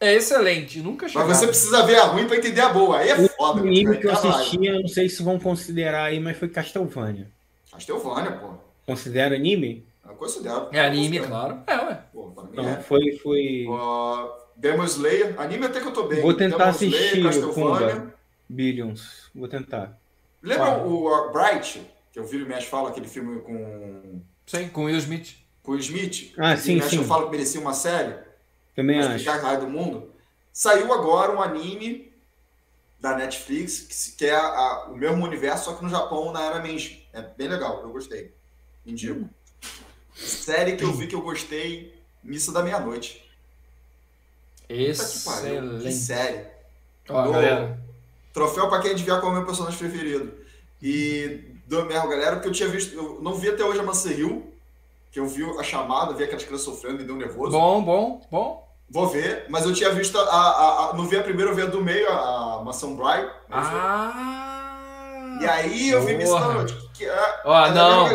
é 0.00 0.14
excelente. 0.14 0.80
Nunca 0.80 1.08
chegou. 1.08 1.26
Mas 1.26 1.38
você 1.38 1.46
precisa 1.46 1.84
ver 1.84 1.96
a 1.96 2.04
ruim 2.04 2.26
pra 2.26 2.36
entender 2.36 2.60
a 2.60 2.68
boa. 2.70 2.98
Aí 2.98 3.08
é 3.10 3.14
O 3.18 3.28
foda. 3.28 3.60
anime 3.60 3.84
cara. 3.84 3.96
que 3.98 4.06
eu 4.06 4.12
Caralho. 4.12 4.30
assisti, 4.30 4.66
eu 4.66 4.80
não 4.80 4.88
sei 4.88 5.08
se 5.08 5.22
vão 5.22 5.38
considerar 5.38 6.04
aí, 6.04 6.20
mas 6.20 6.36
foi 6.36 6.48
Castlevania. 6.48 7.30
Castlevania, 7.70 8.32
pô. 8.32 8.50
Considera 8.86 9.34
anime? 9.34 9.86
Eu 10.08 10.14
considero. 10.14 10.68
É 10.72 10.80
anime, 10.80 11.18
Eu 11.18 11.26
claro. 11.26 11.62
É, 11.66 11.76
ué. 11.76 12.02
Pô, 12.12 12.32
Não, 12.54 12.68
é. 12.68 12.76
foi. 12.80 13.18
foi... 13.22 13.66
Ó, 13.68 14.30
Demon 14.56 14.84
Slayer. 14.84 15.34
Anime 15.38 15.66
até 15.66 15.80
que 15.80 15.86
eu 15.86 15.92
tô 15.92 16.04
bem. 16.04 16.20
Vou 16.22 16.34
tentar 16.34 16.56
Demon 16.56 16.70
assistir, 16.70 17.22
Castlevania. 17.22 17.90
Pumba. 17.96 18.14
Billions. 18.48 19.30
Vou 19.34 19.46
tentar. 19.48 19.98
Lembra 20.42 20.78
o 20.84 21.08
uh, 21.08 21.32
Bright? 21.32 21.82
Que 22.12 22.18
eu 22.18 22.24
vi 22.24 22.42
o 22.42 22.46
Mesh 22.46 22.64
fala, 22.64 22.88
aquele 22.88 23.06
filme 23.06 23.40
com, 23.42 24.22
Sim, 24.46 24.68
com 24.68 24.82
o 24.82 24.84
Will 24.86 24.96
Smith. 24.96 25.34
com 25.62 25.72
o 25.72 25.76
Smith? 25.78 26.32
Ah, 26.38 26.56
sim, 26.56 26.76
o 26.76 26.78
Mesh 26.78 26.90
sim. 26.90 26.96
eu 26.96 27.04
falo 27.04 27.26
que 27.26 27.32
merecia 27.32 27.60
uma 27.60 27.74
série. 27.74 28.14
Também 28.78 29.00
acho. 29.00 29.28
a 29.28 29.34
raio 29.36 29.60
do 29.62 29.68
mundo. 29.68 30.12
Saiu 30.52 30.92
agora 30.92 31.32
um 31.32 31.42
anime 31.42 32.12
da 33.00 33.16
Netflix, 33.16 34.14
que, 34.16 34.24
é 34.26 34.30
a- 34.34 34.40
a- 34.46 34.84
o 34.90 34.96
mesmo 34.96 35.24
universo, 35.24 35.64
só 35.64 35.74
que 35.74 35.82
no 35.82 35.90
Japão, 35.90 36.30
na 36.32 36.44
era 36.44 36.60
Meiji. 36.60 37.04
É 37.12 37.20
bem 37.22 37.48
legal, 37.48 37.80
eu 37.82 37.90
gostei. 37.90 38.32
Indico. 38.86 39.28
Série 40.14 40.76
que 40.76 40.84
eu 40.84 40.92
vi 40.92 41.08
que 41.08 41.14
eu 41.16 41.22
gostei, 41.22 41.92
Missa 42.22 42.52
da 42.52 42.62
Meia-Noite. 42.62 43.24
Puta 44.60 44.68
que 44.68 44.80
Excelente. 44.90 45.92
série. 45.92 46.46
Ó, 47.08 47.22
Do- 47.22 47.32
galera. 47.32 47.80
Troféu 48.32 48.68
pra 48.68 48.80
quem 48.80 48.92
adivinhar 48.92 49.18
qual 49.20 49.32
é 49.32 49.34
o 49.34 49.38
meu 49.38 49.46
personagem 49.46 49.78
preferido. 49.78 50.32
E 50.80 51.52
do 51.66 51.84
mesmo, 51.84 52.08
galera, 52.08 52.36
porque 52.36 52.48
eu 52.48 52.52
tinha 52.52 52.68
visto, 52.68 52.94
eu 52.94 53.18
não 53.22 53.34
vi 53.34 53.48
até 53.48 53.64
hoje 53.64 53.80
a 53.80 53.82
Mansell 53.82 54.12
Hill, 54.18 54.52
que 55.10 55.18
eu 55.18 55.26
vi 55.26 55.42
a 55.58 55.62
chamada, 55.64 56.14
vi 56.14 56.22
aquelas 56.24 56.44
crianças 56.44 56.64
sofrendo, 56.64 56.98
me 56.98 57.04
deu 57.04 57.16
nervoso. 57.16 57.50
Bom, 57.50 57.82
bom, 57.82 58.26
bom. 58.30 58.67
Vou 58.90 59.06
ver, 59.06 59.44
mas 59.48 59.64
eu 59.66 59.72
tinha 59.74 59.90
visto 59.90 60.18
a. 60.18 60.22
a- 60.22 60.90
a- 60.90 60.92
não 60.94 61.06
vi 61.06 61.16
a 61.16 61.22
primeira, 61.22 61.50
eu 61.50 61.54
vi 61.54 61.62
a 61.62 61.66
do 61.66 61.82
meio, 61.82 62.08
a, 62.10 62.54
a 62.60 62.64
Mansão 62.64 62.96
Bright. 62.96 63.30
Ah! 63.50 65.38
E 65.40 65.46
aí 65.46 65.90
eu 65.90 66.02
vi. 66.04 66.16
Que 66.94 67.04
é, 67.04 67.40
Ó, 67.44 67.68
não. 67.70 68.08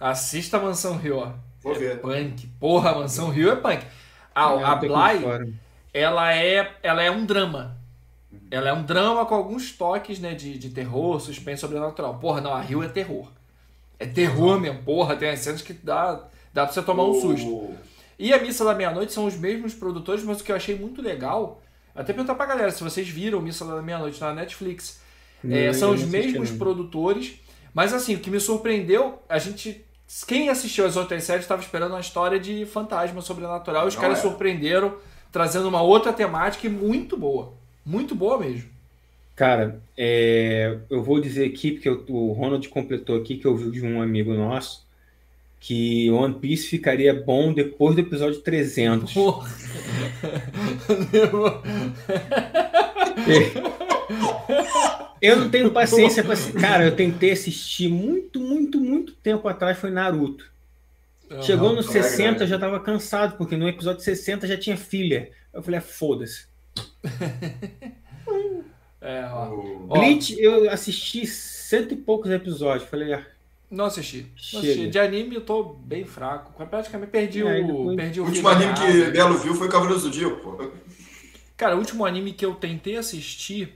Assista 0.00 0.58
a 0.58 0.60
Mansão 0.60 0.96
Rio, 0.96 1.18
ó. 1.18 1.32
Vou 1.62 1.74
é 1.74 1.78
ver. 1.78 2.00
punk. 2.00 2.46
Porra, 2.60 2.90
a 2.90 2.94
Mansão 2.98 3.30
Rio 3.30 3.50
é 3.50 3.56
punk. 3.56 3.84
A, 4.34 4.72
a 4.72 4.76
Bly, 4.76 5.54
ela 5.92 6.32
é, 6.32 6.72
ela 6.82 7.02
é 7.02 7.10
um 7.10 7.24
drama. 7.24 7.76
Ela 8.50 8.68
é 8.68 8.72
um 8.72 8.82
drama 8.84 9.26
com 9.26 9.34
alguns 9.34 9.72
toques, 9.72 10.20
né, 10.20 10.34
de, 10.34 10.56
de 10.56 10.70
terror, 10.70 11.18
suspense 11.20 11.60
sobrenatural. 11.60 12.14
Porra, 12.18 12.40
não, 12.40 12.52
a 12.54 12.60
Rio 12.60 12.82
é 12.82 12.88
terror. 12.88 13.26
É 13.98 14.06
terror 14.06 14.60
mesmo, 14.60 14.82
porra, 14.84 15.16
tem 15.16 15.30
as 15.30 15.40
cenas 15.40 15.60
que 15.60 15.72
dá, 15.72 16.20
dá 16.54 16.64
pra 16.64 16.72
você 16.72 16.82
tomar 16.82 17.04
um 17.04 17.20
susto. 17.20 17.74
E 18.18 18.32
a 18.32 18.40
Missa 18.40 18.64
da 18.64 18.74
Meia-Noite 18.74 19.12
são 19.12 19.26
os 19.26 19.36
mesmos 19.36 19.74
produtores, 19.74 20.24
mas 20.24 20.40
o 20.40 20.44
que 20.44 20.50
eu 20.50 20.56
achei 20.56 20.74
muito 20.74 21.00
legal, 21.00 21.62
até 21.94 22.12
perguntar 22.12 22.34
pra 22.34 22.46
galera 22.46 22.70
se 22.70 22.82
vocês 22.82 23.08
viram 23.08 23.40
Missa 23.40 23.64
da 23.64 23.80
Meia-Noite 23.80 24.20
na 24.20 24.34
Netflix. 24.34 25.00
É, 25.48 25.72
são 25.72 25.92
os 25.92 26.02
mesmos 26.02 26.50
produtores, 26.50 27.40
mas 27.72 27.94
assim, 27.94 28.16
o 28.16 28.18
que 28.18 28.30
me 28.30 28.40
surpreendeu, 28.40 29.22
a 29.28 29.38
gente. 29.38 29.84
Quem 30.26 30.48
assistiu 30.48 30.86
as 30.86 30.96
outras 30.96 31.22
séries 31.22 31.44
estava 31.44 31.62
esperando 31.62 31.92
uma 31.92 32.00
história 32.00 32.40
de 32.40 32.64
fantasma 32.64 33.20
sobrenatural 33.20 33.86
os 33.86 33.94
Não 33.94 34.00
caras 34.00 34.18
é. 34.18 34.22
surpreenderam, 34.22 34.96
trazendo 35.30 35.68
uma 35.68 35.82
outra 35.82 36.12
temática 36.12 36.66
e 36.66 36.70
muito 36.70 37.16
boa. 37.16 37.52
Muito 37.84 38.14
boa 38.14 38.38
mesmo. 38.38 38.70
Cara, 39.36 39.80
é, 39.96 40.78
eu 40.90 41.02
vou 41.02 41.20
dizer 41.20 41.46
aqui, 41.46 41.72
porque 41.72 41.88
o 41.88 42.32
Ronald 42.32 42.68
completou 42.70 43.16
aqui, 43.16 43.36
que 43.36 43.46
eu 43.46 43.56
vi 43.56 43.70
de 43.70 43.86
um 43.86 44.02
amigo 44.02 44.34
nosso, 44.34 44.84
que 45.60 46.10
One 46.10 46.34
Piece 46.34 46.68
ficaria 46.68 47.12
bom 47.12 47.52
depois 47.52 47.94
do 47.94 48.00
episódio 48.00 48.40
300. 48.40 49.12
Porra. 49.12 49.48
Eu 55.20 55.36
não 55.36 55.50
tenho 55.50 55.70
paciência 55.70 56.22
pra 56.22 56.34
esse. 56.34 56.52
Cara, 56.52 56.84
eu 56.84 56.94
tentei 56.94 57.32
assistir 57.32 57.88
muito, 57.88 58.38
muito, 58.38 58.80
muito 58.80 59.12
tempo 59.14 59.48
atrás, 59.48 59.76
foi 59.76 59.90
Naruto. 59.90 60.48
Chegou 61.42 61.74
nos 61.74 61.88
é 61.88 62.02
60, 62.02 62.22
grande. 62.22 62.46
já 62.46 62.58
tava 62.58 62.80
cansado, 62.80 63.36
porque 63.36 63.56
no 63.56 63.68
episódio 63.68 64.00
60 64.00 64.46
já 64.46 64.56
tinha 64.56 64.76
filha. 64.76 65.30
Eu 65.52 65.62
falei, 65.62 65.78
ah, 65.78 65.82
foda-se. 65.82 66.46
É, 69.00 69.24
Ó. 69.26 69.96
Bleach, 69.96 70.36
eu 70.40 70.68
assisti 70.68 71.24
cento 71.24 71.94
e 71.94 71.96
poucos 71.96 72.32
episódios. 72.32 72.88
Falei, 72.88 73.12
ah, 73.12 73.24
Não 73.70 73.84
assisti. 73.84 74.26
Não 74.52 74.60
assisti. 74.60 74.88
De 74.88 74.98
anime 74.98 75.34
eu 75.36 75.40
tô 75.44 75.62
bem 75.62 76.04
fraco. 76.04 76.52
Praticamente 76.66 77.10
perdi 77.10 77.42
É, 77.42 77.44
o. 77.44 77.66
depois- 77.66 77.96
Perdi 77.96 78.20
o 78.20 78.24
O 78.24 78.26
último 78.28 78.48
anime 78.48 78.72
que. 78.74 79.10
Belo 79.10 79.36
viu 79.38 79.54
foi 79.54 79.68
Cavaleiro 79.68 80.00
do 80.00 80.04
Zodíaco, 80.04 80.36
pô. 80.40 80.70
Cara, 81.56 81.74
o 81.76 81.78
último 81.78 82.06
anime 82.06 82.32
que 82.32 82.44
eu 82.46 82.54
tentei 82.54 82.96
assistir 82.96 83.74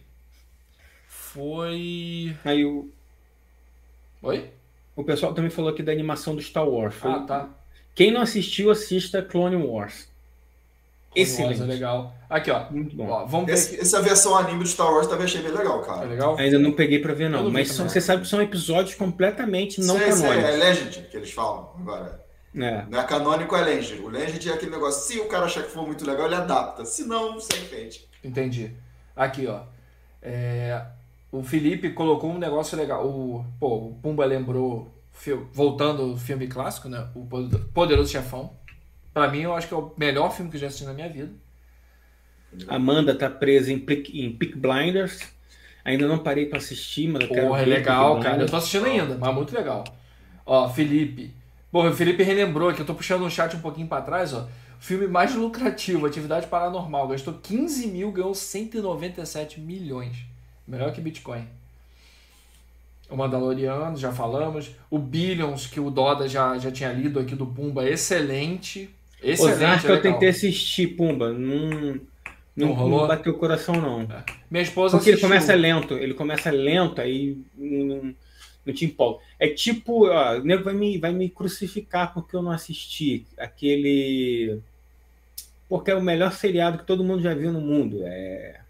foi. 1.09 2.37
aí 2.45 2.65
o, 2.65 2.91
Oi? 4.23 4.51
o 4.97 5.03
pessoal 5.05 5.35
também 5.35 5.51
falou 5.51 5.71
aqui 5.71 5.83
da 5.83 5.93
animação 5.93 6.35
do 6.35 6.43
Star 6.43 6.67
Wars. 6.69 6.95
Foi- 6.95 7.11
Ah, 7.11 7.21
tá. 7.21 7.51
Quem 7.95 8.11
não 8.11 8.23
assistiu, 8.23 8.71
assista 8.71 9.23
Clone 9.23 9.57
Wars. 9.57 10.09
Excelente. 11.15 11.61
É 11.61 11.65
legal. 11.65 12.15
Aqui, 12.29 12.51
ó. 12.51 12.71
Muito 12.71 12.97
bom. 12.97 13.09
ó 13.09 13.25
vamos 13.27 13.47
ver 13.47 13.53
Esse- 13.53 13.75
aqui. 13.75 13.83
essa 13.83 14.01
versão 14.01 14.37
anime 14.37 14.61
do 14.61 14.69
Star 14.69 14.91
Wars 14.93 15.07
também 15.07 15.25
achei 15.25 15.43
bem 15.43 15.53
legal, 15.53 15.81
cara. 15.83 16.07
legal? 16.07 16.37
Ainda 16.39 16.59
não 16.59 16.73
peguei 16.73 16.99
pra 17.01 17.13
ver, 17.13 17.29
não. 17.29 17.45
não 17.45 17.51
Mas 17.51 17.71
são- 17.73 17.89
você 17.89 18.01
sabe 18.01 18.23
que 18.23 18.29
são 18.29 18.41
episódios 18.41 18.95
completamente 18.95 19.81
não 19.81 19.97
Sei, 19.99 20.13
sei, 20.13 20.23
canônicos. 20.29 20.51
é 20.51 20.57
Legend 20.57 21.03
que 21.11 21.17
eles 21.17 21.31
falam 21.33 21.71
agora. 21.79 22.23
É. 22.55 22.85
Não 22.89 23.01
é 23.01 23.05
canônico, 23.05 23.55
é 23.57 23.63
Legend. 23.63 24.03
O 24.03 24.09
Legend 24.09 24.49
é 24.51 24.53
aquele 24.55 24.71
negócio, 24.73 25.03
se 25.13 25.19
o 25.21 25.27
cara 25.27 25.47
achar 25.47 25.63
que 25.63 25.71
for 25.71 25.87
muito 25.87 26.07
legal, 26.07 26.27
ele 26.27 26.35
adapta. 26.35 26.85
Se 26.85 27.05
não, 27.05 27.35
você 27.35 27.57
entende. 27.57 28.05
Entendi. 28.25 28.71
Aqui, 29.17 29.47
ó. 29.47 29.61
É, 30.23 30.83
O 31.31 31.43
Felipe 31.43 31.91
colocou 31.91 32.31
um 32.31 32.39
negócio 32.39 32.77
legal. 32.77 33.07
O, 33.07 33.43
pô, 33.59 33.69
o 33.89 33.95
Pumba 34.03 34.25
lembrou 34.27 34.93
voltando 35.53 36.03
ao 36.03 36.17
filme 36.17 36.47
clássico, 36.47 36.89
né? 36.91 37.07
O 37.15 37.25
Poder- 37.27 37.59
Poderoso 37.73 38.11
Chefão. 38.13 38.51
Pra 39.13 39.29
mim, 39.29 39.41
eu 39.41 39.55
acho 39.55 39.69
que 39.69 39.75
é 39.75 39.77
o 39.77 39.93
melhor 39.97 40.35
filme 40.35 40.51
que 40.51 40.57
eu 40.57 40.61
já 40.61 40.67
assisti 40.69 40.85
na 40.85 40.95
minha 40.95 41.09
vida. 41.09 41.31
Amanda 42.69 43.15
tá 43.15 43.29
presa 43.29 43.73
em 43.73 43.79
Peak, 43.79 44.19
em 44.19 44.33
Peak 44.33 44.57
Blinders. 44.57 45.21
Ainda 45.85 46.07
não 46.07 46.19
parei 46.19 46.47
pra 46.47 46.59
assistir, 46.59 47.09
mas 47.09 47.23
eu 47.23 47.29
quero 47.29 47.49
Porra, 47.49 47.63
é 47.63 47.65
ver 47.65 47.71
legal, 47.71 48.21
cara. 48.21 48.43
Eu 48.43 48.49
tô 48.49 48.57
assistindo 48.57 48.87
ainda, 48.87 49.17
mas 49.19 49.35
muito 49.35 49.55
legal. 49.55 49.85
Ó, 50.47 50.69
Felipe. 50.69 51.35
Porra, 51.71 51.91
o 51.91 51.95
Felipe 51.95 52.23
relembrou 52.23 52.69
aqui, 52.69 52.81
eu 52.81 52.87
tô 52.87 52.95
puxando 52.95 53.23
o 53.23 53.31
chat 53.31 53.57
um 53.57 53.61
pouquinho 53.61 53.89
pra 53.89 54.01
trás, 54.03 54.33
ó. 54.33 54.49
Filme 54.79 55.07
mais 55.07 55.35
lucrativo, 55.35 56.07
Atividade 56.07 56.47
Paranormal. 56.47 57.09
Gastou 57.09 57.35
15 57.35 57.87
mil, 57.87 58.11
ganhou 58.13 58.35
197 58.35 59.61
milhões. 59.61 60.17
Melhor 60.67 60.93
que 60.93 61.01
Bitcoin. 61.01 61.47
O 63.09 63.17
Mandaloriano, 63.17 63.97
já 63.97 64.13
falamos. 64.13 64.71
O 64.91 64.99
Billions, 64.99 65.67
que 65.67 65.79
o 65.79 65.91
Doda 65.91 66.29
já, 66.29 66.59
já 66.59 66.71
tinha 66.71 66.93
lido 66.93 67.21
aqui 67.21 67.35
do 67.35 67.47
Pumba, 67.47 67.89
excelente. 67.89 68.91
Excelente, 69.23 69.53
Ozark 69.57 69.89
eu 69.89 69.97
legal. 69.97 70.13
tentei 70.13 70.29
assistir, 70.31 70.89
Pumba. 70.97 71.33
Não, 71.33 72.01
Não 72.57 72.77
não, 72.77 73.07
bateu 73.07 73.33
o 73.33 73.39
coração, 73.39 73.81
não. 73.81 74.13
Minha 74.51 74.63
esposa 74.63 74.99
Porque 74.99 75.11
ele 75.11 75.17
assistiu. 75.17 75.21
começa 75.21 75.55
lento, 75.55 75.95
ele 75.95 76.15
começa 76.15 76.51
lento, 76.51 77.01
aí 77.01 77.39
não, 77.57 78.15
não 78.67 78.75
te 78.75 78.85
empolga. 78.85 79.23
É 79.39 79.49
tipo, 79.49 80.07
ó, 80.09 80.37
o 80.39 80.45
nego 80.45 80.65
vai 80.65 80.75
me, 80.75 80.99
vai 80.99 81.13
me 81.13 81.31
crucificar 81.31 82.13
porque 82.15 82.37
eu 82.37 82.43
não 82.43 82.51
assisti 82.53 83.27
aquele. 83.39 84.61
Porque 85.69 85.91
é 85.91 85.95
o 85.97 86.03
melhor 86.03 86.33
seriado 86.33 86.79
que 86.79 86.87
todo 86.87 87.05
mundo 87.05 87.23
já 87.23 87.35
viu 87.35 87.53
no 87.53 87.61
mundo. 87.61 88.03
É. 88.05 88.62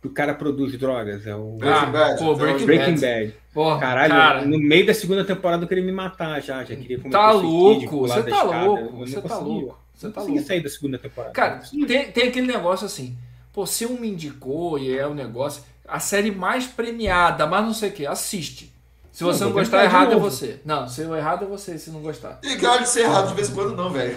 Que 0.00 0.06
o 0.06 0.10
cara 0.10 0.32
produz 0.32 0.78
drogas, 0.78 1.26
é 1.26 1.34
o 1.34 1.56
Breaking 1.58 1.90
Bad. 1.90 2.12
Ah, 2.12 2.16
pô, 2.24 2.34
Breaking, 2.36 2.66
Breaking 2.66 3.00
Bad. 3.00 3.00
Bad. 3.26 3.34
Porra, 3.52 3.80
Caralho, 3.80 4.12
cara, 4.14 4.44
no 4.44 4.58
meio 4.58 4.86
da 4.86 4.94
segunda 4.94 5.24
temporada 5.24 5.64
eu 5.64 5.68
queria 5.68 5.82
me 5.82 5.90
matar 5.90 6.40
já, 6.40 6.62
já 6.62 6.76
queria 6.76 6.98
cometer 6.98 7.16
tá 7.18 7.32
louco, 7.32 8.00
você 8.02 8.22
da 8.22 8.30
tá 8.30 8.30
escada. 8.30 8.64
louco, 8.64 8.84
Eu 8.84 8.92
não 8.92 8.98
você 9.06 9.20
tá 9.20 9.38
louco. 9.38 9.78
Você 9.94 10.06
Não 10.06 10.12
tá 10.12 10.22
louco. 10.22 10.42
sair 10.44 10.62
da 10.62 10.68
segunda 10.68 10.98
temporada. 10.98 11.32
Cara, 11.34 11.60
Não 11.72 11.84
tem, 11.86 12.12
tem 12.12 12.28
aquele 12.28 12.46
negócio 12.46 12.86
assim, 12.86 13.16
pô, 13.52 13.66
se 13.66 13.84
um 13.86 13.98
me 13.98 14.08
indicou 14.08 14.78
e 14.78 14.96
é 14.96 15.04
o 15.04 15.12
negócio, 15.14 15.64
a 15.88 15.98
série 15.98 16.30
mais 16.30 16.66
premiada, 16.68 17.44
mas 17.48 17.64
não 17.64 17.74
sei 17.74 17.88
o 17.88 17.92
que, 17.92 18.06
assiste. 18.06 18.72
Se 19.10 19.24
Não, 19.24 19.32
você 19.32 19.42
não 19.42 19.50
vou 19.50 19.60
gostar, 19.62 19.78
de 19.78 19.84
errado 19.86 20.12
é 20.12 20.16
você. 20.16 20.60
Não, 20.64 20.88
se 20.88 21.02
o 21.02 21.16
errado 21.16 21.44
é 21.44 21.48
você, 21.48 21.76
se 21.76 21.90
não 21.90 22.00
gostar. 22.00 22.38
E 22.44 22.54
cara 22.54 22.82
de 22.82 22.88
ser 22.88 23.00
errado 23.00 23.30
de 23.30 23.34
vez 23.34 23.50
em 23.50 23.54
quando, 23.54 23.74
não, 23.74 23.90
velho. 23.90 24.14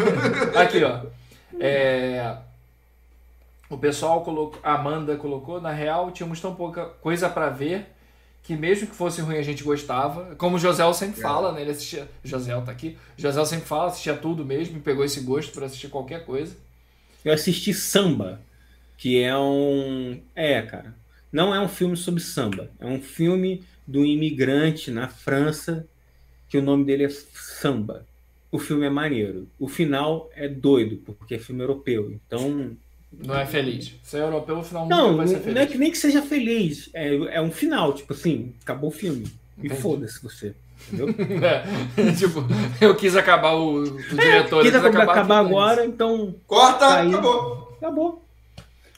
Aqui, 0.56 0.84
ó. 0.84 1.00
É, 1.60 2.36
O 3.72 3.78
pessoal 3.78 4.22
colocou, 4.22 4.60
a 4.62 4.76
Amanda 4.76 5.16
colocou, 5.16 5.62
na 5.62 5.72
real, 5.72 6.12
tínhamos 6.12 6.42
tão 6.42 6.54
pouca 6.54 6.86
coisa 6.86 7.30
pra 7.30 7.50
ver 7.50 7.86
que 8.44 8.56
mesmo 8.56 8.88
que 8.88 8.96
fosse 8.96 9.22
ruim 9.22 9.38
a 9.38 9.42
gente 9.42 9.64
gostava. 9.64 10.36
Como 10.36 10.58
o 10.58 10.60
José 10.60 10.92
sempre 10.94 11.20
É. 11.20 11.24
fala, 11.24 11.54
né? 11.54 11.62
Ele 11.62 11.72
assistia. 11.72 12.08
José 12.24 12.60
tá 12.62 12.72
aqui. 12.72 12.98
José 13.16 13.46
sempre 13.46 13.66
fala, 13.68 13.88
assistia 13.88 14.16
tudo 14.16 14.44
mesmo 14.44 14.78
e 14.78 14.82
pegou 14.82 15.06
esse 15.06 15.22
gosto 15.22 15.54
pra 15.54 15.68
assistir 15.68 15.88
qualquer 15.88 16.26
coisa. 16.26 16.56
Eu 17.24 17.34
assisti 17.34 17.74
Samba, 17.74 18.42
que 18.98 19.22
é 19.22 19.38
um. 19.38 20.20
É, 20.36 20.62
cara. 20.64 20.94
Não 21.32 21.56
é 21.56 21.60
um 21.62 21.70
filme 21.70 21.96
sobre 21.96 22.20
samba. 22.22 22.70
É 22.78 22.86
um 22.86 23.02
filme 23.02 23.64
do 23.88 24.04
imigrante 24.04 24.92
na 24.92 25.08
França, 25.08 25.88
que 26.50 26.58
o 26.58 26.62
nome 26.62 26.84
dele 26.84 27.06
é 27.06 27.10
Samba. 27.10 28.06
O 28.52 28.60
filme 28.60 28.86
é 28.86 28.90
maneiro. 28.90 29.48
O 29.58 29.70
final 29.70 30.30
é 30.36 30.50
doido, 30.50 30.98
porque 31.06 31.36
é 31.36 31.40
filme 31.40 31.62
europeu. 31.62 32.12
Então. 32.12 32.76
Não 33.12 33.36
é 33.36 33.46
feliz. 33.46 33.94
Se 34.04 34.18
é 34.18 34.22
europeu, 34.22 34.56
no 34.56 34.64
final 34.64 34.84
nunca 34.84 34.96
Não, 34.96 35.18
vai 35.18 35.28
ser 35.28 35.34
não 35.34 35.40
é 35.40 35.44
feliz. 35.44 35.72
que 35.72 35.78
nem 35.78 35.92
que 35.92 35.98
seja 35.98 36.22
feliz. 36.22 36.90
É, 36.94 37.16
é 37.36 37.42
um 37.42 37.52
final, 37.52 37.94
tipo 37.94 38.14
assim, 38.14 38.54
acabou 38.62 38.90
o 38.90 38.94
filme. 38.94 39.28
E 39.62 39.70
foda-se 39.70 40.22
você. 40.24 40.56
Entendeu? 40.92 41.14
É, 41.98 42.12
tipo, 42.14 42.44
eu 42.80 42.96
quis 42.96 43.16
acabar 43.16 43.54
o, 43.54 43.84
o 43.84 43.98
diretor. 44.00 44.64
Quis 44.64 44.74
ele 44.74 44.82
quis 44.82 44.96
acabar, 44.96 45.12
acabar 45.12 45.38
agora, 45.40 45.86
então 45.86 46.34
Corta, 46.48 46.80
Tá 46.80 47.00
aí. 47.02 47.10
acabou. 47.10 47.76
acabou. 47.78 48.26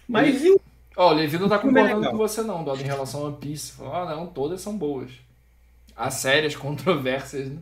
Mas 0.08 0.44
e 0.44 0.52
o 0.52 0.62
Ó, 0.96 1.10
o 1.12 1.14
Levi 1.14 1.40
não 1.40 1.50
tá 1.50 1.56
é 1.56 1.58
concordando 1.60 1.96
legal. 1.98 2.12
com 2.12 2.18
você 2.18 2.42
não, 2.44 2.64
Dodo, 2.64 2.82
em 2.82 2.86
relação 2.86 3.22
a 3.22 3.24
One 3.26 3.38
Piece. 3.38 3.74
Ah, 3.82 4.06
não, 4.16 4.28
todas 4.28 4.62
são 4.62 4.78
boas. 4.78 5.10
As 5.96 6.14
sérias 6.16 6.56
controvérsias, 6.56 7.50
né? 7.50 7.58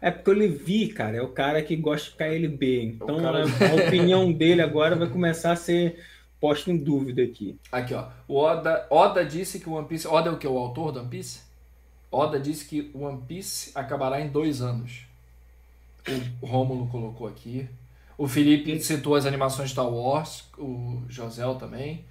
É 0.00 0.10
porque 0.10 0.30
o 0.30 0.34
Levi, 0.34 0.88
cara, 0.88 1.16
é 1.16 1.22
o 1.22 1.28
cara 1.28 1.62
que 1.62 1.74
gosta 1.76 2.10
de 2.10 2.16
KLB. 2.16 2.82
Então 2.84 3.16
O 3.16 3.20
cara- 3.22 3.44
a, 3.44 3.70
a 3.70 3.86
opinião 3.86 4.32
dele 4.32 4.62
agora 4.62 4.94
vai 4.94 5.08
começar 5.08 5.52
a 5.52 5.56
ser 5.56 5.98
posta 6.40 6.70
em 6.70 6.76
dúvida 6.76 7.22
aqui. 7.22 7.58
Aqui, 7.72 7.94
ó. 7.94 8.06
O 8.28 8.36
Oda, 8.38 8.86
Oda 8.90 9.24
disse 9.24 9.58
que 9.58 9.68
o 9.68 9.72
One 9.72 9.88
Piece. 9.88 10.06
Oda 10.06 10.30
é 10.30 10.32
o 10.32 10.36
que? 10.38 10.46
O 10.46 10.56
autor 10.56 10.92
do 10.92 11.00
One 11.00 11.08
Piece? 11.08 11.40
Oda 12.10 12.38
disse 12.38 12.64
que 12.64 12.90
o 12.94 13.02
One 13.02 13.22
Piece 13.26 13.72
acabará 13.74 14.20
em 14.20 14.28
dois 14.28 14.62
anos. 14.62 15.02
O 16.40 16.46
Rômulo 16.46 16.86
colocou 16.86 17.26
aqui. 17.26 17.68
O 18.16 18.26
Felipe 18.26 18.80
citou 18.80 19.14
as 19.14 19.26
animações 19.26 19.70
Star 19.70 19.88
Wars, 19.88 20.44
o 20.56 21.02
Josel 21.08 21.56
também. 21.56 22.04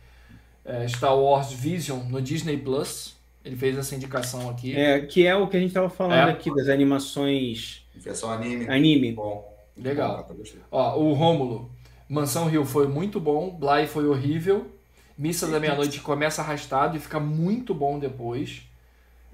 É, 0.63 0.87
Star 0.87 1.17
Wars 1.17 1.51
Vision 1.51 2.03
no 2.09 2.21
Disney 2.21 2.57
Plus. 2.57 3.16
Ele 3.45 3.55
fez 3.55 3.77
essa 3.77 3.95
indicação 3.95 4.49
aqui. 4.49 4.75
É, 4.75 4.99
que 5.01 5.25
é 5.25 5.35
o 5.35 5.47
que 5.47 5.55
a 5.55 5.59
gente 5.59 5.69
estava 5.69 5.89
falando 5.89 6.27
É. 6.29 6.31
aqui 6.31 6.53
das 6.53 6.67
animações 6.67 7.85
Versão 7.95 8.29
anime. 8.29 8.67
anime. 8.69 9.11
Bom. 9.13 9.55
Legal. 9.77 10.25
Bom, 10.27 10.35
gostei. 10.35 10.59
Ó, 10.71 10.97
o 10.99 11.13
Rômulo. 11.13 11.71
Mansão 12.09 12.47
Rio 12.47 12.65
foi 12.65 12.87
muito 12.87 13.19
bom. 13.19 13.49
Bly 13.49 13.87
foi 13.87 14.05
horrível. 14.07 14.69
Missa 15.17 15.47
da 15.47 15.59
Meia-Noite 15.59 15.99
começa 16.01 16.41
arrastado 16.41 16.95
e 16.95 16.99
fica 16.99 17.19
muito 17.19 17.73
bom 17.73 17.97
depois. 17.99 18.61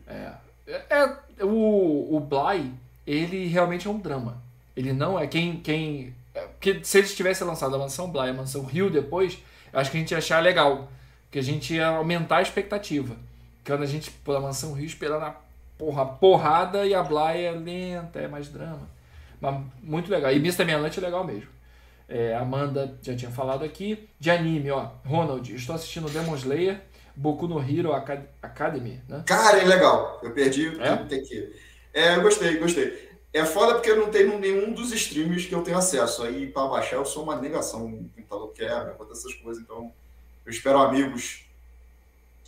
É, 0.07 0.31
é- 0.67 0.85
é- 1.39 1.43
o, 1.45 2.15
o 2.15 2.19
Bly, 2.19 2.71
ele 3.05 3.47
realmente 3.47 3.88
é 3.88 3.89
um 3.91 3.99
drama. 3.99 4.41
Ele 4.75 4.93
não 4.93 5.19
é 5.19 5.27
quem. 5.27 5.57
quem 5.57 6.13
é, 6.34 6.41
porque 6.41 6.80
se 6.84 6.97
eles 6.99 7.15
tivessem 7.15 7.45
lançado 7.45 7.75
a 7.75 7.80
Mansão 7.80 8.09
Bly 8.11 8.27
e 8.27 8.30
a 8.30 8.34
Mansão 8.34 8.63
Rio 8.63 8.89
depois, 8.89 9.38
eu 9.71 9.80
acho 9.80 9.91
que 9.91 9.97
a 9.97 9.99
gente 9.99 10.11
ia 10.11 10.17
achar 10.17 10.41
legal. 10.41 10.89
Porque 11.25 11.39
a 11.39 11.43
gente 11.43 11.73
ia 11.75 11.88
aumentar 11.88 12.38
a 12.38 12.41
expectativa. 12.41 13.15
Quando 13.65 13.84
a 13.84 13.85
gente, 13.85 14.11
pela 14.11 14.40
Mansão 14.40 14.73
Rio, 14.73 14.85
esperando 14.85 15.23
a 15.23 15.35
porra, 15.77 16.06
porrada 16.06 16.85
e 16.85 16.94
a 16.94 17.03
Bly 17.03 17.44
é 17.44 17.52
lenta, 17.52 18.19
é 18.19 18.27
mais 18.27 18.49
drama. 18.49 18.90
Mas 19.40 19.61
muito 19.81 20.10
legal. 20.11 20.31
E 20.31 20.40
Missa 20.40 20.60
da 20.60 20.65
Meia-Noite 20.65 20.99
é 20.99 21.02
legal 21.03 21.23
mesmo. 21.23 21.49
É, 22.07 22.35
Amanda 22.35 22.98
já 23.02 23.15
tinha 23.15 23.31
falado 23.31 23.64
aqui. 23.64 24.07
De 24.19 24.30
anime, 24.30 24.72
ó. 24.72 24.90
Ronald, 25.06 25.53
estou 25.53 25.76
assistindo 25.76 26.10
Demon 26.10 26.35
Slayer, 26.35 26.81
Boku 27.15 27.48
no 27.48 27.60
Hero 27.60 27.94
Acad- 27.94 28.26
Academy, 28.41 29.02
né? 29.07 29.23
Cara, 29.26 29.60
é 29.60 29.65
legal. 29.65 30.19
Eu 30.22 30.31
perdi. 30.31 30.80
É? 30.81 30.95
Tem 30.98 31.23
que... 31.23 31.53
é, 31.94 32.15
eu 32.15 32.22
gostei, 32.22 32.57
gostei. 32.57 33.11
É 33.34 33.44
foda 33.45 33.73
porque 33.73 33.90
eu 33.90 33.98
não 33.98 34.11
tenho 34.11 34.38
nenhum 34.38 34.73
dos 34.73 34.91
streams 34.91 35.48
que 35.48 35.56
eu 35.56 35.64
tenho 35.64 35.77
acesso. 35.77 36.23
Aí 36.23 36.48
pra 36.48 36.68
baixar 36.68 36.98
eu 36.98 37.06
sou 37.06 37.23
uma 37.23 37.35
negação. 37.35 38.07
Computador 38.15 38.53
quebra, 38.53 38.91
acontece 38.91 39.27
essas 39.27 39.34
coisas. 39.41 39.64
Então 39.64 39.91
eu 40.45 40.52
espero 40.52 40.77
amigos 40.77 41.45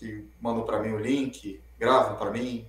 que 0.06 0.26
mandam 0.42 0.64
pra 0.64 0.80
mim 0.80 0.92
o 0.92 1.00
link, 1.00 1.60
gravam 1.80 2.16
pra 2.18 2.32
mim. 2.32 2.66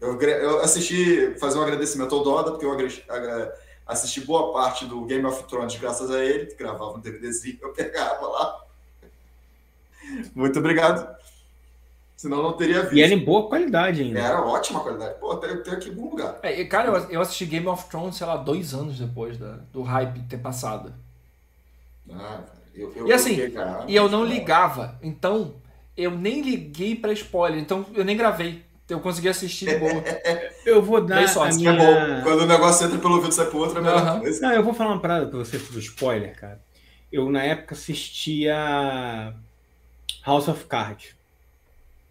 Eu, 0.00 0.20
eu 0.20 0.60
assisti, 0.60 1.34
fazer 1.40 1.58
um 1.58 1.62
agradecimento 1.62 2.14
ao 2.14 2.22
Doda, 2.22 2.52
porque 2.52 2.64
eu 2.64 3.52
assisti 3.86 4.20
boa 4.20 4.52
parte 4.52 4.86
do 4.86 5.04
Game 5.06 5.24
of 5.24 5.42
Thrones 5.44 5.76
graças 5.76 6.10
a 6.10 6.22
ele, 6.24 6.46
que 6.46 6.54
gravava 6.54 6.96
um 6.96 7.00
DVDzinho, 7.00 7.58
eu 7.60 7.72
pegava 7.72 8.26
lá. 8.26 8.64
Muito 10.34 10.58
obrigado. 10.58 11.16
Senão 12.16 12.38
eu 12.38 12.42
não 12.44 12.52
teria 12.54 12.82
visto. 12.82 12.96
E 12.96 13.02
era 13.02 13.12
em 13.14 13.24
boa 13.24 13.48
qualidade 13.48 14.02
ainda. 14.02 14.18
Era 14.18 14.44
ótima 14.44 14.80
qualidade. 14.80 15.18
Pô, 15.20 15.36
tem, 15.36 15.62
tem 15.62 15.72
aqui 15.72 15.88
em 15.88 15.92
algum 15.92 16.10
lugar. 16.10 16.38
É, 16.42 16.64
cara, 16.64 16.88
eu, 16.88 17.10
eu 17.10 17.20
assisti 17.20 17.46
Game 17.46 17.66
of 17.68 17.88
Thrones, 17.88 18.16
sei 18.16 18.26
lá, 18.26 18.36
dois 18.36 18.74
anos 18.74 18.98
depois 18.98 19.38
da- 19.38 19.58
do 19.72 19.82
hype 19.82 20.22
ter 20.28 20.38
passado. 20.38 20.92
Ah, 22.10 22.40
eu, 22.74 22.92
eu, 22.94 23.06
E 23.06 23.12
assim, 23.12 23.50
cara, 23.50 23.84
E 23.86 23.94
eu 23.94 24.08
não 24.08 24.24
ligava. 24.24 24.98
Então, 25.02 25.54
eu 25.98 26.12
nem 26.12 26.40
liguei 26.40 26.94
pra 26.94 27.12
spoiler. 27.12 27.60
Então, 27.60 27.84
eu 27.94 28.04
nem 28.04 28.16
gravei. 28.16 28.62
Eu 28.88 29.00
consegui 29.00 29.28
assistir 29.28 29.66
de 29.66 29.76
boa. 29.76 29.92
Eu 30.64 30.80
vou 30.80 30.98
dar 31.04 31.16
Bem 31.16 31.28
só, 31.28 31.42
a 31.44 31.48
isso 31.50 31.58
Que 31.58 31.68
é 31.68 31.72
minha... 31.72 31.84
bom. 31.84 32.22
Quando 32.22 32.40
o 32.42 32.46
negócio 32.46 32.86
entra 32.86 32.98
pelo 32.98 33.16
ouvido 33.16 33.32
e 33.32 33.34
sai 33.34 33.46
pro 33.46 33.58
outro, 33.58 33.76
é 33.76 33.80
a 33.80 33.82
melhor 33.82 33.98
Aham. 33.98 34.20
coisa. 34.20 34.40
Não, 34.40 34.52
eu 34.54 34.62
vou 34.62 34.72
falar 34.72 34.92
uma 34.92 35.00
parada 35.00 35.26
pra 35.26 35.38
você 35.38 35.58
sobre 35.58 35.80
spoiler, 35.80 36.34
cara. 36.38 36.58
Eu, 37.12 37.28
na 37.30 37.42
época, 37.42 37.74
assistia 37.74 39.34
House 40.24 40.48
of 40.48 40.64
Cards. 40.64 41.14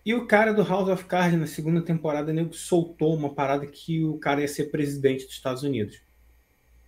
E 0.05 0.13
o 0.13 0.25
cara 0.27 0.53
do 0.53 0.63
House 0.63 0.89
of 0.89 1.05
Cards, 1.05 1.39
na 1.39 1.47
segunda 1.47 1.81
temporada, 1.81 2.31
nego 2.31 2.53
soltou 2.53 3.15
uma 3.15 3.33
parada 3.33 3.65
que 3.65 4.03
o 4.03 4.17
cara 4.19 4.41
ia 4.41 4.47
ser 4.47 4.65
presidente 4.65 5.25
dos 5.25 5.33
Estados 5.33 5.63
Unidos. 5.63 5.99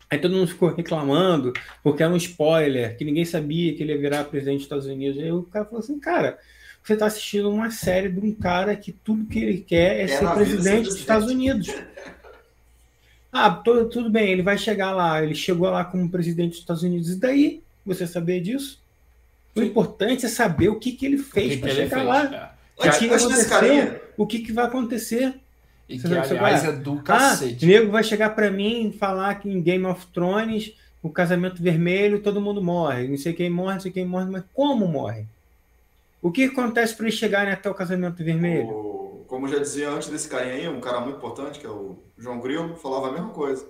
Aí 0.09 0.17
todo 0.17 0.35
mundo 0.35 0.47
ficou 0.47 0.69
reclamando, 0.73 1.51
porque 1.83 2.01
era 2.01 2.11
um 2.13 2.17
spoiler, 2.17 2.97
que 2.97 3.03
ninguém 3.05 3.25
sabia 3.25 3.75
que 3.75 3.83
ele 3.83 3.91
ia 3.93 3.99
virar 3.99 4.23
presidente 4.25 4.57
dos 4.57 4.65
Estados 4.65 4.85
Unidos. 4.85 5.21
Aí 5.21 5.31
o 5.31 5.43
cara 5.43 5.65
falou 5.65 5.79
assim, 5.79 5.99
cara, 5.99 6.37
você 6.89 6.97
tá 6.97 7.05
assistindo 7.05 7.49
uma 7.49 7.71
série 7.71 8.09
de 8.09 8.19
um 8.19 8.33
cara 8.33 8.75
que 8.75 8.91
tudo 8.91 9.25
que 9.25 9.39
ele 9.39 9.57
quer 9.59 10.01
é, 10.01 10.05
vida 10.05 10.17
ser 10.17 10.33
presidente 10.33 10.85
dos. 10.85 10.95
Estados 10.95 11.29
Unidos. 11.31 11.73
Ah, 13.31 13.49
to- 13.51 13.85
tudo 13.85 14.09
bem, 14.09 14.31
ele 14.31 14.41
vai 14.41 14.57
chegar 14.57 14.91
lá. 14.91 15.23
Ele 15.23 15.35
chegou 15.35 15.69
lá 15.69 15.85
como 15.85 16.09
presidente 16.09 16.51
dos 16.51 16.59
Estados 16.59 16.83
Unidos. 16.83 17.11
E 17.11 17.15
daí? 17.15 17.61
Você 17.85 18.07
saber 18.07 18.41
disso? 18.41 18.81
O 19.55 19.59
Sim. 19.59 19.67
importante 19.67 20.25
é 20.25 20.29
saber 20.29 20.69
o 20.69 20.75
que, 20.79 20.91
que 20.91 21.05
ele 21.05 21.17
fez 21.17 21.59
para 21.59 21.69
chegar 21.69 21.97
fez? 21.97 22.07
lá. 22.07 22.53
É. 22.55 22.59
O 22.87 22.91
que, 22.91 23.07
que 23.07 23.13
aconteceu, 23.13 24.01
o 24.17 24.27
que, 24.27 24.39
que 24.39 24.51
vai 24.53 24.65
acontecer. 24.65 25.33
E 25.87 25.99
Você 25.99 26.07
que, 26.07 26.13
aliás, 26.13 26.63
vai- 26.63 26.67
é 26.67 26.71
do 26.75 26.93
Ah, 26.99 27.01
cacete. 27.03 27.65
o 27.65 27.67
nego 27.67 27.91
vai 27.91 28.03
chegar 28.03 28.29
pra 28.31 28.49
mim 28.51 28.89
e 28.89 28.93
falar 28.97 29.35
que 29.35 29.49
em 29.49 29.61
Game 29.61 29.85
of 29.85 30.05
Thrones, 30.13 30.73
o 31.01 31.09
casamento 31.09 31.61
vermelho, 31.61 32.21
todo 32.21 32.39
mundo 32.41 32.61
morre. 32.63 33.07
Não 33.07 33.17
sei 33.17 33.33
quem 33.33 33.49
morre, 33.49 33.73
não 33.75 33.81
sei 33.81 33.91
quem 33.91 34.05
morre, 34.05 34.29
mas 34.29 34.43
como 34.53 34.87
morre? 34.87 35.25
O 36.21 36.31
que 36.31 36.45
acontece 36.45 36.93
para 36.95 37.05
eles 37.05 37.17
chegarem 37.17 37.53
até 37.53 37.69
o 37.69 37.73
casamento 37.73 38.23
vermelho? 38.23 38.67
O- 38.69 39.25
como 39.27 39.47
já 39.47 39.59
dizia 39.59 39.89
antes 39.89 40.09
desse 40.09 40.27
carinha 40.27 40.55
aí, 40.55 40.67
um 40.67 40.81
cara 40.81 40.99
muito 40.99 41.17
importante, 41.17 41.59
que 41.59 41.65
é 41.65 41.69
o 41.69 41.99
João 42.17 42.39
Grilo, 42.39 42.75
falava 42.75 43.09
a 43.09 43.11
mesma 43.11 43.29
coisa. 43.29 43.65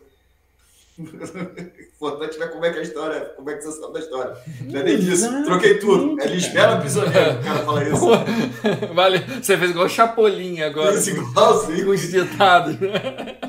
importante 0.99 2.37
ver 2.37 2.51
como 2.51 2.65
é 2.65 2.71
que 2.71 2.77
é 2.77 2.81
a 2.81 2.83
história, 2.83 3.21
como 3.35 3.49
é 3.49 3.55
que 3.55 3.61
você 3.63 3.79
sabe 3.79 3.93
da 3.93 3.99
história. 3.99 4.35
Não 4.61 4.79
é 4.79 4.83
nem 4.83 4.97
disso. 4.99 5.43
Troquei 5.45 5.77
tudo. 5.79 6.13
É 6.13 6.23
cara. 6.23 6.29
Lisbela 6.31 6.77
Prisioneiro, 6.77 7.39
o 7.39 7.43
cara 7.43 7.59
fala 7.59 7.83
isso. 7.83 8.05
Vale, 8.93 9.19
você 9.41 9.57
fez 9.57 9.71
igual 9.71 9.85
o 9.85 9.89
Chapolin 9.89 10.61
agora. 10.61 10.93
Isso, 10.95 11.09
igualzinho. 11.11 11.85
Com 11.85 11.91
os 11.91 12.01
ditados. 12.01 12.75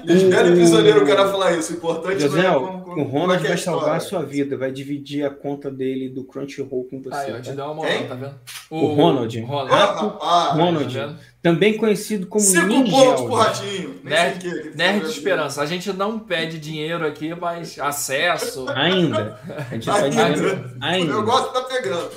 Lisbela 0.04 0.50
Prisioneiro, 0.52 1.02
o 1.02 1.06
cara 1.06 1.28
fala 1.28 1.52
isso. 1.56 1.72
O 1.72 1.76
importante 1.76 2.20
José, 2.22 2.42
não 2.42 2.50
é 2.50 2.54
como, 2.54 2.79
o 2.96 3.00
é 3.00 3.04
Ronald 3.04 3.42
é 3.42 3.46
a 3.46 3.48
vai 3.48 3.58
salvar 3.58 3.96
a 3.96 4.00
sua 4.00 4.22
vida, 4.22 4.56
vai 4.56 4.70
dividir 4.70 5.24
a 5.24 5.30
conta 5.30 5.70
dele 5.70 6.08
do 6.08 6.24
Crunchyroll 6.24 6.84
com 6.90 7.00
você. 7.00 7.16
Aí, 7.16 7.32
ó, 7.32 7.40
te 7.40 7.52
tá? 7.52 7.64
uma 7.66 7.74
moral, 7.74 8.04
tá 8.08 8.14
vendo? 8.14 8.34
O 8.70 8.86
Ronald. 8.86 9.38
Ah, 9.38 9.46
Ronald. 9.46 9.70
rapaz, 9.70 10.58
Ronald. 10.58 10.94
Tá? 10.94 11.16
Também 11.42 11.76
conhecido 11.76 12.26
como 12.26 12.44
Cinco 12.44 12.66
Ninja. 12.66 12.92
pontos 12.92 13.22
pro 13.22 13.34
Ratinho. 13.34 14.00
Nerd, 14.04 14.36
o 14.36 14.40
que. 14.40 14.70
que 14.70 14.76
Nerd 14.76 15.00
tá 15.00 15.06
de 15.06 15.12
Esperança. 15.12 15.62
A 15.62 15.66
gente 15.66 15.92
não 15.92 16.18
pede 16.18 16.58
dinheiro 16.58 17.06
aqui, 17.06 17.34
mas 17.34 17.78
acesso. 17.78 18.66
Ainda. 18.68 19.40
A 19.70 19.74
gente 19.74 19.90
Ainda. 19.90 20.30
dizendo 20.32 20.70
ainda. 20.80 21.12
Eu 21.12 21.24
gosto 21.24 21.52
tá 21.52 21.62
pegando. 21.62 22.10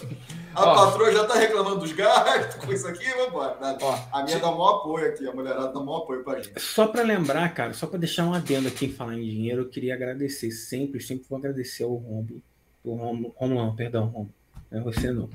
A 0.56 0.64
Ó. 0.72 0.76
patroa 0.76 1.12
já 1.12 1.26
tá 1.26 1.36
reclamando 1.36 1.80
dos 1.80 1.92
gastos 1.92 2.64
com 2.64 2.72
isso 2.72 2.88
aqui, 2.88 3.06
vambora. 3.16 3.58
Ó, 3.82 4.00
A 4.12 4.24
minha 4.24 4.40
dá 4.40 4.50
o 4.50 4.58
maior 4.58 4.78
apoio 4.78 5.08
aqui, 5.08 5.28
a 5.28 5.34
mulherada 5.34 5.72
dá 5.72 5.80
o 5.80 5.86
maior 5.86 6.00
apoio 6.00 6.24
pra 6.24 6.42
gente. 6.42 6.60
Só 6.60 6.88
para 6.88 7.02
lembrar, 7.04 7.54
cara, 7.54 7.74
só 7.74 7.88
para 7.88 8.00
deixar 8.00 8.26
um 8.26 8.34
adendo 8.34 8.68
aqui 8.68 8.86
em 8.86 8.92
falar 8.92 9.16
em 9.18 9.24
dinheiro, 9.24 9.62
eu 9.62 9.70
queria 9.70 9.94
agradecer 9.94 10.52
sempre, 10.52 11.02
sempre 11.02 11.26
vou 11.30 11.40
agradecer 11.40 11.84
ao 11.84 11.96
Romulo. 11.96 12.42
O 12.84 12.96
Romulo, 12.96 13.34
Romulo 13.36 13.66
não, 13.66 13.76
perdão, 13.76 14.06
Romulo. 14.08 14.34
Não 14.72 14.80
é 14.80 14.84
você 14.84 15.12
não. 15.12 15.30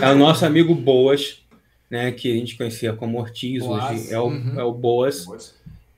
É 0.00 0.12
o 0.12 0.16
nosso 0.16 0.44
amigo 0.44 0.74
Boas, 0.74 1.42
né, 1.90 2.12
que 2.12 2.30
a 2.30 2.34
gente 2.34 2.56
conhecia 2.56 2.92
como 2.92 3.18
Ortiz, 3.18 3.62
Boas, 3.64 3.84
hoje 3.90 4.12
é 4.12 4.18
o, 4.18 4.26
uhum. 4.26 4.60
é 4.60 4.62
o 4.62 4.72
Boas, 4.72 5.54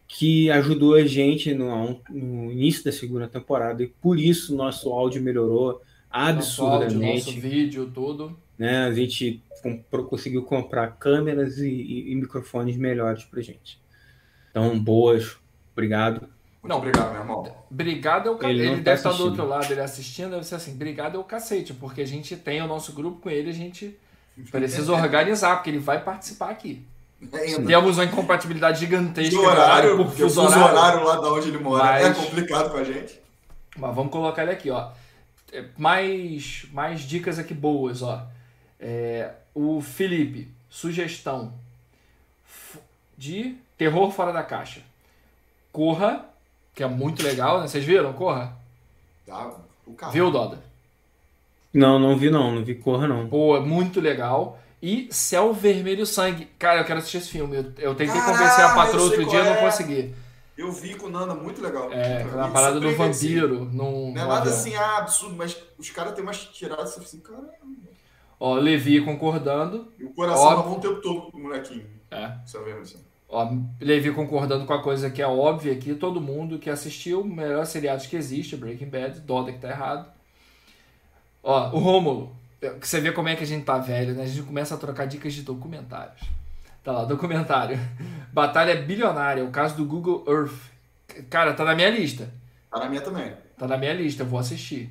que 0.07 0.51
ajudou 0.51 0.95
a 0.95 1.05
gente 1.05 1.53
no, 1.55 2.01
no 2.09 2.51
início 2.51 2.83
da 2.85 2.93
segunda 2.93 3.29
temporada 3.29 3.83
e 3.83 3.87
por 3.87 4.19
isso 4.19 4.57
nosso 4.57 4.91
áudio 4.91 5.23
melhorou 5.23 5.83
nosso 6.11 6.63
áudio, 6.65 6.87
absurdamente. 6.87 7.27
nosso 7.27 7.41
vídeo, 7.41 7.91
tudo. 7.93 8.39
Né? 8.59 8.85
A 8.87 8.93
gente 8.93 9.43
comprou- 9.63 10.05
conseguiu 10.07 10.43
comprar 10.43 10.89
câmeras 10.99 11.59
e, 11.59 11.69
e- 11.69 12.13
e 12.13 12.15
microfones 12.15 12.77
melhores 12.77 13.25
pra 13.25 13.41
gente. 13.41 13.81
Então, 14.51 14.79
boas, 14.79 15.37
obrigado. 15.73 16.29
Muito 16.63 16.75
obrigado, 16.75 17.13
meu 17.13 17.21
irmão. 17.21 17.57
Obrigado 17.71 18.29
é 18.29 18.33
o 18.33 18.37
ca... 18.37 18.51
Ele 18.51 18.61
Ele, 18.61 18.71
não 18.71 18.77
tá 18.79 18.83
deve 18.83 18.97
estar 18.97 19.09
do 19.11 19.13
assistindo. 19.15 19.31
outro 19.31 19.47
lado, 19.49 19.73
ele 19.73 19.81
assistindo, 19.81 20.31
deve 20.31 20.45
ser 20.45 20.55
assim, 20.57 20.73
obrigado 20.75 21.17
é 21.17 21.19
o 21.19 21.25
cacete, 21.25 21.73
porque 21.73 22.01
a 22.01 22.07
gente 22.07 22.37
tem 22.37 22.61
o 22.61 22.67
nosso 22.67 22.93
grupo 22.93 23.21
com 23.21 23.31
ele, 23.31 23.51
a 23.51 23.55
gente 23.55 23.97
precisa 24.51 24.93
organizar, 24.93 25.57
porque 25.57 25.71
ele 25.71 25.79
vai 25.79 26.03
participar 26.03 26.51
aqui. 26.51 26.85
Ainda. 27.33 27.67
Temos 27.67 27.97
uma 27.99 28.05
incompatibilidade 28.05 28.81
gigantesca 28.81 29.31
Do 29.35 29.41
de 29.41 29.47
horário, 29.47 29.97
por 29.97 30.11
fuso 30.11 30.41
horário. 30.41 30.65
horário 30.65 31.05
lá 31.05 31.17
da 31.17 31.33
onde 31.33 31.49
ele 31.49 31.59
mora 31.59 31.99
é 32.01 32.09
Mas- 32.09 32.17
complicado 32.19 32.71
com 32.71 32.77
a 32.77 32.85
gente. 32.85 33.21
Mas 33.77 33.95
vamos 33.95 34.13
colocar 34.13 34.43
ele 34.43 34.53
aqui, 34.53 34.71
ó. 34.71 34.91
É, 35.53 35.65
Mais, 35.77 36.67
mais 36.73 37.01
dicas 37.01 37.39
aqui 37.39 37.55
boas, 37.55 38.03
ó. 38.03 38.27
É, 38.81 39.33
o 39.55 39.81
Felipe, 39.81 40.49
sugestão 40.71 41.53
de 43.17 43.57
terror 43.77 44.11
fora 44.11 44.33
da 44.33 44.43
caixa. 44.43 44.81
Corra, 45.73 46.25
que 46.75 46.83
é 46.83 46.87
muito 46.87 47.23
legal, 47.23 47.61
né? 47.61 47.69
Vocês 47.69 47.85
viram? 47.85 48.13
Corra? 48.13 48.57
Tá? 49.27 49.51
O 49.87 49.95
carro. 49.95 50.13
Viu, 50.13 50.31
Doda? 50.31 50.63
Não, 51.73 51.99
não 51.99 52.17
vi 52.17 52.31
não, 52.31 52.55
não 52.55 52.65
vi 52.65 52.75
corra 52.75 53.07
não. 53.07 53.29
Pô, 53.29 53.57
é 53.57 53.61
muito 53.61 54.01
legal. 54.01 54.59
E 54.81 55.09
Céu 55.11 55.53
Vermelho 55.53 56.07
Sangue. 56.07 56.47
Cara, 56.59 56.81
eu 56.81 56.85
quero 56.85 56.99
assistir 57.01 57.19
esse 57.19 57.31
filme. 57.31 57.57
Eu, 57.57 57.73
eu 57.79 57.95
tentei 57.95 58.21
Caralho, 58.21 58.39
convencer 58.39 58.65
a 58.65 58.75
patroa 58.75 59.03
outro 59.03 59.27
dia 59.27 59.41
e 59.41 59.45
não 59.45 59.55
é. 59.55 59.61
consegui. 59.61 60.15
Eu 60.57 60.73
vi 60.73 60.95
com 60.95 61.07
o 61.07 61.11
Nanda, 61.11 61.35
muito 61.35 61.63
legal. 61.63 61.93
É, 61.93 62.25
na 62.25 62.49
parada 62.49 62.81
do 62.81 62.95
vampiro. 62.97 63.65
Num, 63.67 64.13
Não 64.13 64.23
é 64.23 64.27
nada 64.27 64.41
avião. 64.41 64.55
assim, 64.55 64.75
ah, 64.75 64.99
absurdo, 64.99 65.37
mas 65.37 65.57
os 65.79 65.91
caras 65.91 66.15
têm 66.15 66.23
umas 66.23 66.39
tiradas 66.47 66.99
assim, 66.99 67.21
cara. 67.21 67.49
Ó, 68.41 68.55
Levi 68.55 69.01
concordando. 69.01 69.93
E 69.99 70.05
o 70.05 70.11
coração 70.11 70.45
Óbvio. 70.45 70.59
na 70.59 70.69
mão 70.69 70.79
o 70.79 70.81
tempo 70.81 71.01
todo 71.01 71.31
do 71.31 71.39
molequinho. 71.39 71.87
É. 72.11 72.33
Isso 72.45 72.57
é 72.57 72.65
mesmo 72.65 72.81
assim. 72.83 72.99
Ó, 73.29 73.51
Levi 73.81 74.13
concordando 74.13 74.65
com 74.65 74.73
a 74.73 74.83
coisa 74.83 75.11
que 75.11 75.21
é 75.21 75.27
óbvia 75.27 75.73
aqui, 75.73 75.95
todo 75.95 76.21
mundo 76.21 76.59
que 76.59 76.71
assistiu, 76.71 77.21
o 77.21 77.27
melhor 77.27 77.67
seriado 77.67 78.07
que 78.09 78.17
existe, 78.17 78.57
Breaking 78.57 78.89
Bad, 78.89 79.21
Doda 79.21 79.53
que 79.53 79.59
tá 79.59 79.69
errado. 79.69 80.11
Ó, 81.43 81.71
o 81.71 81.79
Rômulo, 81.79 82.35
você 82.81 83.01
vê 83.01 83.13
como 83.13 83.29
é 83.29 83.37
que 83.37 83.45
a 83.45 83.47
gente 83.47 83.65
tá 83.65 83.79
velho, 83.79 84.15
né? 84.15 84.23
A 84.23 84.27
gente 84.27 84.43
começa 84.47 84.75
a 84.75 84.79
trocar 84.79 85.07
dicas 85.07 85.35
de 85.35 85.43
documentários. 85.43 86.23
Tá 86.83 86.93
lá, 86.93 87.05
documentário. 87.05 87.79
Batalha 88.33 88.75
bilionária, 88.77 89.45
o 89.45 89.51
caso 89.51 89.77
do 89.77 89.85
Google 89.85 90.25
Earth. 90.27 90.59
Cara, 91.29 91.53
tá 91.53 91.65
na 91.65 91.75
minha 91.75 91.91
lista. 91.91 92.33
Tá 92.71 92.79
na 92.79 92.89
minha 92.89 93.03
também. 93.03 93.33
Tá 93.59 93.67
na 93.67 93.77
minha 93.77 93.93
lista, 93.93 94.23
eu 94.23 94.27
vou 94.27 94.39
assistir. 94.39 94.91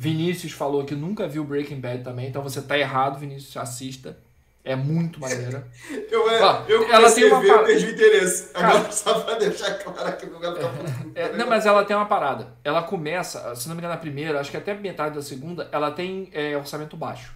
Vinícius 0.00 0.52
falou 0.52 0.84
que 0.84 0.94
nunca 0.94 1.26
viu 1.26 1.42
Breaking 1.42 1.80
Bad 1.80 2.04
também, 2.04 2.28
então 2.28 2.40
você 2.40 2.62
tá 2.62 2.78
errado, 2.78 3.18
Vinícius, 3.18 3.56
assista. 3.56 4.16
É 4.64 4.76
muito 4.76 5.18
maneira. 5.18 5.66
Eu, 6.10 6.30
é, 6.30 6.42
Ó, 6.42 6.62
eu 6.68 6.92
ela 6.92 7.10
tem 7.10 7.24
uma 7.24 7.40
ver, 7.40 7.48
parada- 7.48 7.66
perdi 7.66 7.86
o 7.86 7.90
interesse. 7.90 8.52
Cara- 8.52 8.68
Agora, 8.76 8.92
só 8.92 9.20
pra 9.20 9.34
deixar 9.36 9.74
claro 9.78 10.08
aqui, 10.08 10.26
eu 10.26 10.38
quero 10.38 10.54
ficar 10.56 10.68
puto. 10.68 11.10
É, 11.14 11.32
não, 11.36 11.46
mas 11.48 11.64
ela 11.66 11.84
tem 11.84 11.96
uma 11.96 12.04
parada. 12.06 12.48
Ela 12.62 12.82
começa, 12.82 13.54
se 13.56 13.66
não 13.66 13.74
me 13.74 13.80
engano, 13.80 13.94
na 13.94 14.00
primeira, 14.00 14.38
acho 14.40 14.50
que 14.50 14.56
até 14.56 14.74
metade 14.74 15.14
da 15.14 15.22
segunda, 15.22 15.68
ela 15.72 15.90
tem 15.90 16.28
é, 16.32 16.56
orçamento 16.56 16.96
baixo. 16.96 17.32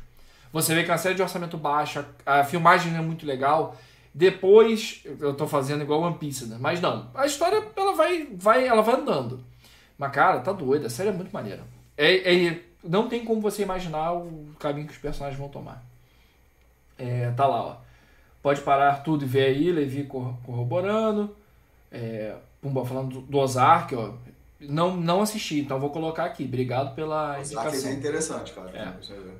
Você 0.52 0.74
vê 0.74 0.84
que 0.84 0.90
é 0.90 0.92
uma 0.92 0.98
série 0.98 1.14
de 1.14 1.22
orçamento 1.22 1.56
baixo, 1.56 2.04
a, 2.26 2.40
a 2.40 2.44
filmagem 2.44 2.94
é 2.94 3.00
muito 3.00 3.24
legal. 3.26 3.76
Depois, 4.14 5.02
eu 5.20 5.32
tô 5.32 5.46
fazendo 5.46 5.82
igual 5.82 6.02
One 6.02 6.18
Piece, 6.18 6.44
né? 6.46 6.56
Mas 6.60 6.80
não, 6.82 7.08
a 7.14 7.24
história 7.24 7.62
ela 7.74 7.94
vai, 7.94 8.28
vai, 8.36 8.66
ela 8.66 8.82
vai 8.82 8.94
andando. 8.96 9.42
Mas, 9.96 10.12
cara, 10.12 10.40
tá 10.40 10.52
doida, 10.52 10.86
a 10.88 10.90
série 10.90 11.08
é 11.08 11.12
muito 11.12 11.32
maneira. 11.32 11.62
É, 11.96 12.46
é- 12.46 12.62
não 12.82 13.08
tem 13.08 13.24
como 13.24 13.40
você 13.40 13.62
imaginar 13.62 14.12
o 14.12 14.46
caminho 14.58 14.86
que 14.86 14.92
os 14.92 14.98
personagens 14.98 15.38
vão 15.38 15.48
tomar. 15.48 15.84
É, 16.98 17.30
tá 17.32 17.46
lá, 17.46 17.62
ó. 17.62 17.76
Pode 18.42 18.60
parar 18.62 19.02
tudo 19.02 19.24
e 19.24 19.28
ver 19.28 19.44
aí, 19.46 19.70
Levi 19.70 20.04
cor- 20.04 20.34
corroborando. 20.44 21.34
É, 21.90 22.34
Pumba 22.60 22.84
falando 22.84 23.14
do, 23.14 23.20
do 23.22 23.38
Ozark, 23.38 23.94
ó. 23.94 24.12
Não, 24.60 24.96
não 24.96 25.22
assisti, 25.22 25.58
então 25.60 25.80
vou 25.80 25.90
colocar 25.90 26.24
aqui. 26.24 26.44
Obrigado 26.44 26.94
pela 26.94 27.36
aqui 27.66 27.76
é 27.88 27.92
interessante, 27.92 28.52
cara. 28.52 28.70
É. 28.70 28.92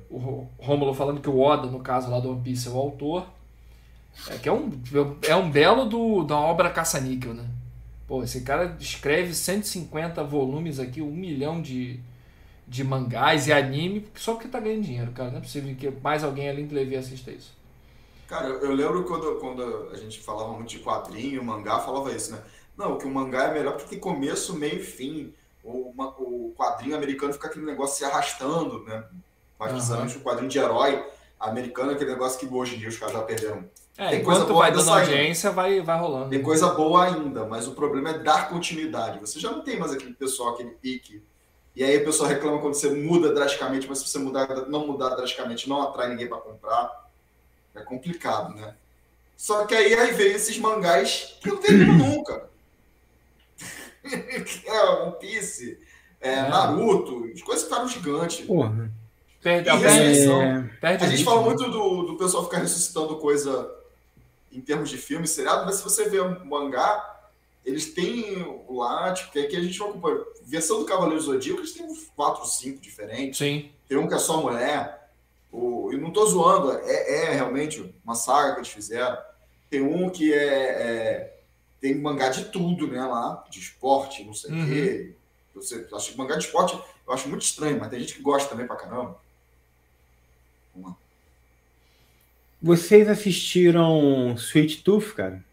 O 0.09 0.47
Rômulo 0.57 0.93
falando 0.93 1.21
que 1.21 1.29
o 1.29 1.39
Oda, 1.39 1.67
no 1.67 1.79
caso 1.79 2.09
lá 2.11 2.19
do 2.19 2.31
One 2.31 2.41
Piece, 2.41 2.67
é 2.67 2.71
o 2.71 2.77
autor. 2.77 3.25
É 4.29 4.37
que 4.37 4.47
é 4.47 4.51
um, 4.51 4.69
é 5.27 5.35
um 5.35 5.49
belo 5.49 5.85
do, 5.85 6.23
da 6.23 6.37
obra 6.37 6.69
caça-níquel, 6.69 7.33
né? 7.33 7.45
Pô, 8.07 8.21
esse 8.23 8.41
cara 8.41 8.75
escreve 8.79 9.33
150 9.33 10.23
volumes 10.23 10.79
aqui, 10.79 11.01
um 11.01 11.11
milhão 11.11 11.61
de, 11.61 11.99
de 12.73 12.83
mangás 12.83 13.47
e 13.47 13.53
anime, 13.53 14.07
só 14.15 14.33
porque 14.33 14.47
tá 14.47 14.59
ganhando 14.59 14.81
dinheiro, 14.81 15.11
cara. 15.11 15.29
Não 15.29 15.37
é 15.37 15.41
possível 15.41 15.75
que 15.75 15.91
mais 16.01 16.23
alguém 16.23 16.49
além 16.49 16.65
do 16.65 16.73
Levi 16.73 16.95
assista 16.95 17.29
isso. 17.29 17.55
Cara, 18.27 18.47
eu, 18.47 18.73
lembro 18.73 19.03
quando, 19.03 19.35
quando 19.35 19.89
a 19.91 19.95
gente 19.95 20.19
falava 20.19 20.53
muito 20.53 20.69
de 20.69 20.79
quadrinho, 20.79 21.43
mangá, 21.43 21.79
falava 21.81 22.11
isso, 22.11 22.31
né? 22.31 22.39
Não, 22.75 22.97
que 22.97 23.05
o 23.05 23.11
mangá 23.11 23.43
é 23.43 23.53
melhor 23.53 23.73
porque 23.73 23.89
tem 23.89 23.99
começo, 23.99 24.55
meio 24.55 24.79
e 24.79 24.83
fim. 24.83 25.31
O, 25.63 25.93
o 26.17 26.51
quadrinho 26.57 26.95
americano 26.95 27.31
fica 27.31 27.47
aquele 27.47 27.63
negócio 27.63 27.97
se 27.97 28.05
arrastando, 28.05 28.83
né? 28.85 29.03
Mais 29.59 29.71
Aham. 29.71 29.79
precisamente 29.79 30.17
o 30.17 30.21
quadrinho 30.21 30.49
de 30.49 30.57
herói 30.57 31.05
americano, 31.39 31.91
é 31.91 31.93
aquele 31.93 32.09
negócio 32.11 32.39
que 32.39 32.51
hoje 32.51 32.75
em 32.75 32.79
dia 32.79 32.89
os 32.89 32.97
caras 32.97 33.13
já 33.13 33.21
perderam. 33.21 33.69
É, 33.95 34.09
Tem 34.09 34.23
coisa 34.23 34.41
enquanto 34.41 34.47
boa 34.47 34.61
vai 34.61 34.71
dando 34.71 34.89
audiência, 34.89 35.51
vai, 35.51 35.79
vai 35.81 35.99
rolando. 35.99 36.29
Tem 36.31 36.41
coisa 36.41 36.69
boa 36.69 37.05
ainda, 37.05 37.45
mas 37.45 37.67
o 37.67 37.73
problema 37.73 38.09
é 38.09 38.17
dar 38.17 38.49
continuidade. 38.49 39.19
Você 39.19 39.39
já 39.39 39.51
não 39.51 39.61
tem 39.61 39.77
mais 39.77 39.91
aquele 39.91 40.15
pessoal, 40.15 40.55
aquele 40.55 40.71
pique. 40.71 41.21
E 41.75 41.83
aí 41.83 41.97
o 41.97 42.05
pessoal 42.05 42.29
reclama 42.29 42.59
quando 42.59 42.75
você 42.75 42.89
muda 42.89 43.33
drasticamente, 43.33 43.87
mas 43.87 43.99
se 43.99 44.07
você 44.07 44.19
mudar, 44.19 44.47
não 44.67 44.85
mudar 44.85 45.15
drasticamente, 45.15 45.67
não 45.67 45.81
atrai 45.81 46.09
ninguém 46.09 46.27
para 46.27 46.37
comprar. 46.37 47.09
É 47.73 47.81
complicado, 47.81 48.53
né? 48.53 48.75
Só 49.35 49.65
que 49.65 49.73
aí, 49.73 49.93
aí 49.95 50.11
veio 50.11 50.35
esses 50.35 50.57
mangás 50.59 51.35
que 51.41 51.49
não 51.49 51.57
terminam 51.57 51.95
nunca. 51.95 52.49
é 54.65 54.83
One 55.01 55.15
Piece, 55.19 55.79
é, 56.21 56.33
É. 56.33 56.49
Naruto, 56.49 57.29
as 57.33 57.41
coisas 57.41 57.63
ficaram 57.63 57.87
gigantes. 57.87 58.45
Porra. 58.45 58.91
Perde, 59.41 59.69
perde, 59.69 59.83
ressurreição. 59.83 60.41
É, 60.41 60.61
perde 60.79 61.03
A 61.03 61.07
gente 61.09 61.23
fala 61.23 61.41
muito 61.41 61.69
do, 61.69 62.03
do 62.03 62.17
pessoal 62.17 62.45
ficar 62.45 62.59
ressuscitando 62.59 63.17
coisa 63.17 63.69
em 64.51 64.61
termos 64.61 64.89
de 64.89 64.97
filme, 64.97 65.27
seriado, 65.27 65.65
mas 65.65 65.75
se 65.75 65.83
você 65.83 66.07
vê 66.07 66.21
um 66.21 66.45
mangá, 66.45 67.12
eles 67.65 67.93
têm 67.93 68.45
lá, 68.69 69.13
tipo, 69.13 69.31
que 69.31 69.39
aqui 69.39 69.55
a 69.55 69.61
gente 69.61 69.81
acompanha. 69.81 70.23
Versão 70.43 70.79
do 70.79 70.85
Cavaleiro 70.85 71.19
do 71.19 71.25
Zodíaco, 71.25 71.61
eles 71.61 71.71
têm 71.73 71.85
uns 71.85 72.05
4, 72.15 72.45
5 72.45 72.79
diferentes. 72.81 73.37
Sim. 73.37 73.71
Tem 73.87 73.97
um 73.97 74.07
que 74.07 74.13
é 74.13 74.19
só 74.19 74.41
mulher. 74.41 75.09
O, 75.51 75.91
e 75.93 75.97
não 75.97 76.11
tô 76.11 76.25
zoando, 76.25 76.71
é, 76.71 77.25
é 77.25 77.33
realmente 77.33 77.93
uma 78.03 78.15
saga 78.15 78.53
que 78.53 78.59
eles 78.59 78.69
fizeram. 78.69 79.17
Tem 79.69 79.81
um 79.81 80.09
que 80.09 80.33
é, 80.33 80.37
é- 80.37 81.39
tem 81.79 81.95
mangá 81.95 82.29
de 82.29 82.45
tudo, 82.45 82.87
né, 82.87 83.03
lá, 83.05 83.43
de 83.49 83.59
esporte, 83.59 84.23
não 84.23 84.33
sei 84.33 84.51
o 84.51 84.55
Uhum. 84.55 84.65
quê. 84.65 85.13
Você, 85.55 85.87
acho 85.93 86.11
que 86.11 86.17
mangá 86.17 86.35
de 86.35 86.45
esporte 86.45 86.73
eu 87.07 87.13
acho 87.13 87.27
muito 87.29 87.43
estranho, 87.43 87.77
mas 87.79 87.89
tem 87.89 87.99
gente 87.99 88.15
que 88.15 88.21
gosta 88.21 88.49
também 88.49 88.65
pra 88.65 88.75
caramba. 88.75 89.19
Vocês 92.61 93.07
assistiram 93.09 94.33
Sweet 94.37 94.83
Tooth, 94.83 95.13
cara? 95.15 95.43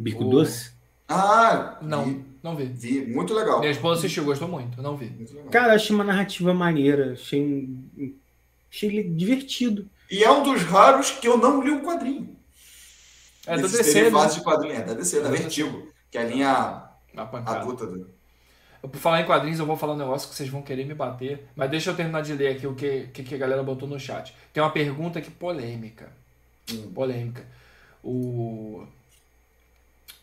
Bico 0.00 0.24
O- 0.24 0.30
Doce? 0.30 0.72
Ah, 1.08 1.78
Não, 1.82 2.04
vi, 2.04 2.24
não 2.42 2.54
vi. 2.56 2.64
vi, 2.66 3.06
muito 3.12 3.34
legal. 3.34 3.58
Minha 3.58 3.72
esposa 3.72 3.98
assistiu, 3.98 4.24
gostou 4.24 4.46
muito, 4.46 4.80
não 4.80 4.96
vi. 4.96 5.06
Muito. 5.06 5.34
Cara, 5.50 5.74
achei 5.74 5.94
uma 5.94 6.04
narrativa 6.04 6.54
maneira. 6.54 7.14
Achei, 7.14 7.42
um- 7.42 8.14
achei 8.70 8.88
ele 8.88 9.02
divertido. 9.10 9.88
E 10.10 10.22
é 10.22 10.30
um 10.30 10.42
dos 10.44 10.62
raros 10.62 11.10
que 11.10 11.26
eu 11.26 11.36
não 11.36 11.62
li 11.62 11.70
o 11.70 11.82
quadrinho. 11.82 12.36
É 13.46 13.54
Esses 13.56 13.72
DC, 13.72 14.10
né? 14.10 14.26
de 14.28 14.40
quadrinho, 14.42 14.74
é 14.74 14.82
da 14.82 14.94
DC, 14.94 15.20
da 15.20 15.28
É 15.28 15.32
Vertigo, 15.32 15.88
que 16.10 16.18
é 16.18 16.20
a 16.20 16.24
linha 16.24 16.84
adulta 17.16 17.86
do. 17.86 18.08
Eu, 18.82 18.88
Por 18.88 18.98
falar 18.98 19.20
em 19.20 19.26
quadrinhos, 19.26 19.58
eu 19.58 19.66
vou 19.66 19.76
falar 19.76 19.94
um 19.94 19.98
negócio 19.98 20.28
que 20.28 20.34
vocês 20.34 20.48
vão 20.48 20.62
querer 20.62 20.86
me 20.86 20.94
bater. 20.94 21.48
Mas 21.56 21.70
deixa 21.70 21.90
eu 21.90 21.96
terminar 21.96 22.22
de 22.22 22.32
ler 22.34 22.48
aqui 22.56 22.66
o 22.66 22.74
que, 22.74 23.08
que, 23.12 23.22
que 23.24 23.34
a 23.34 23.38
galera 23.38 23.62
botou 23.62 23.88
no 23.88 23.98
chat. 23.98 24.34
Tem 24.52 24.62
uma 24.62 24.70
pergunta 24.70 25.18
aqui 25.18 25.30
polêmica. 25.30 26.08
Hum. 26.72 26.92
Polêmica. 26.94 27.44
O. 28.02 28.86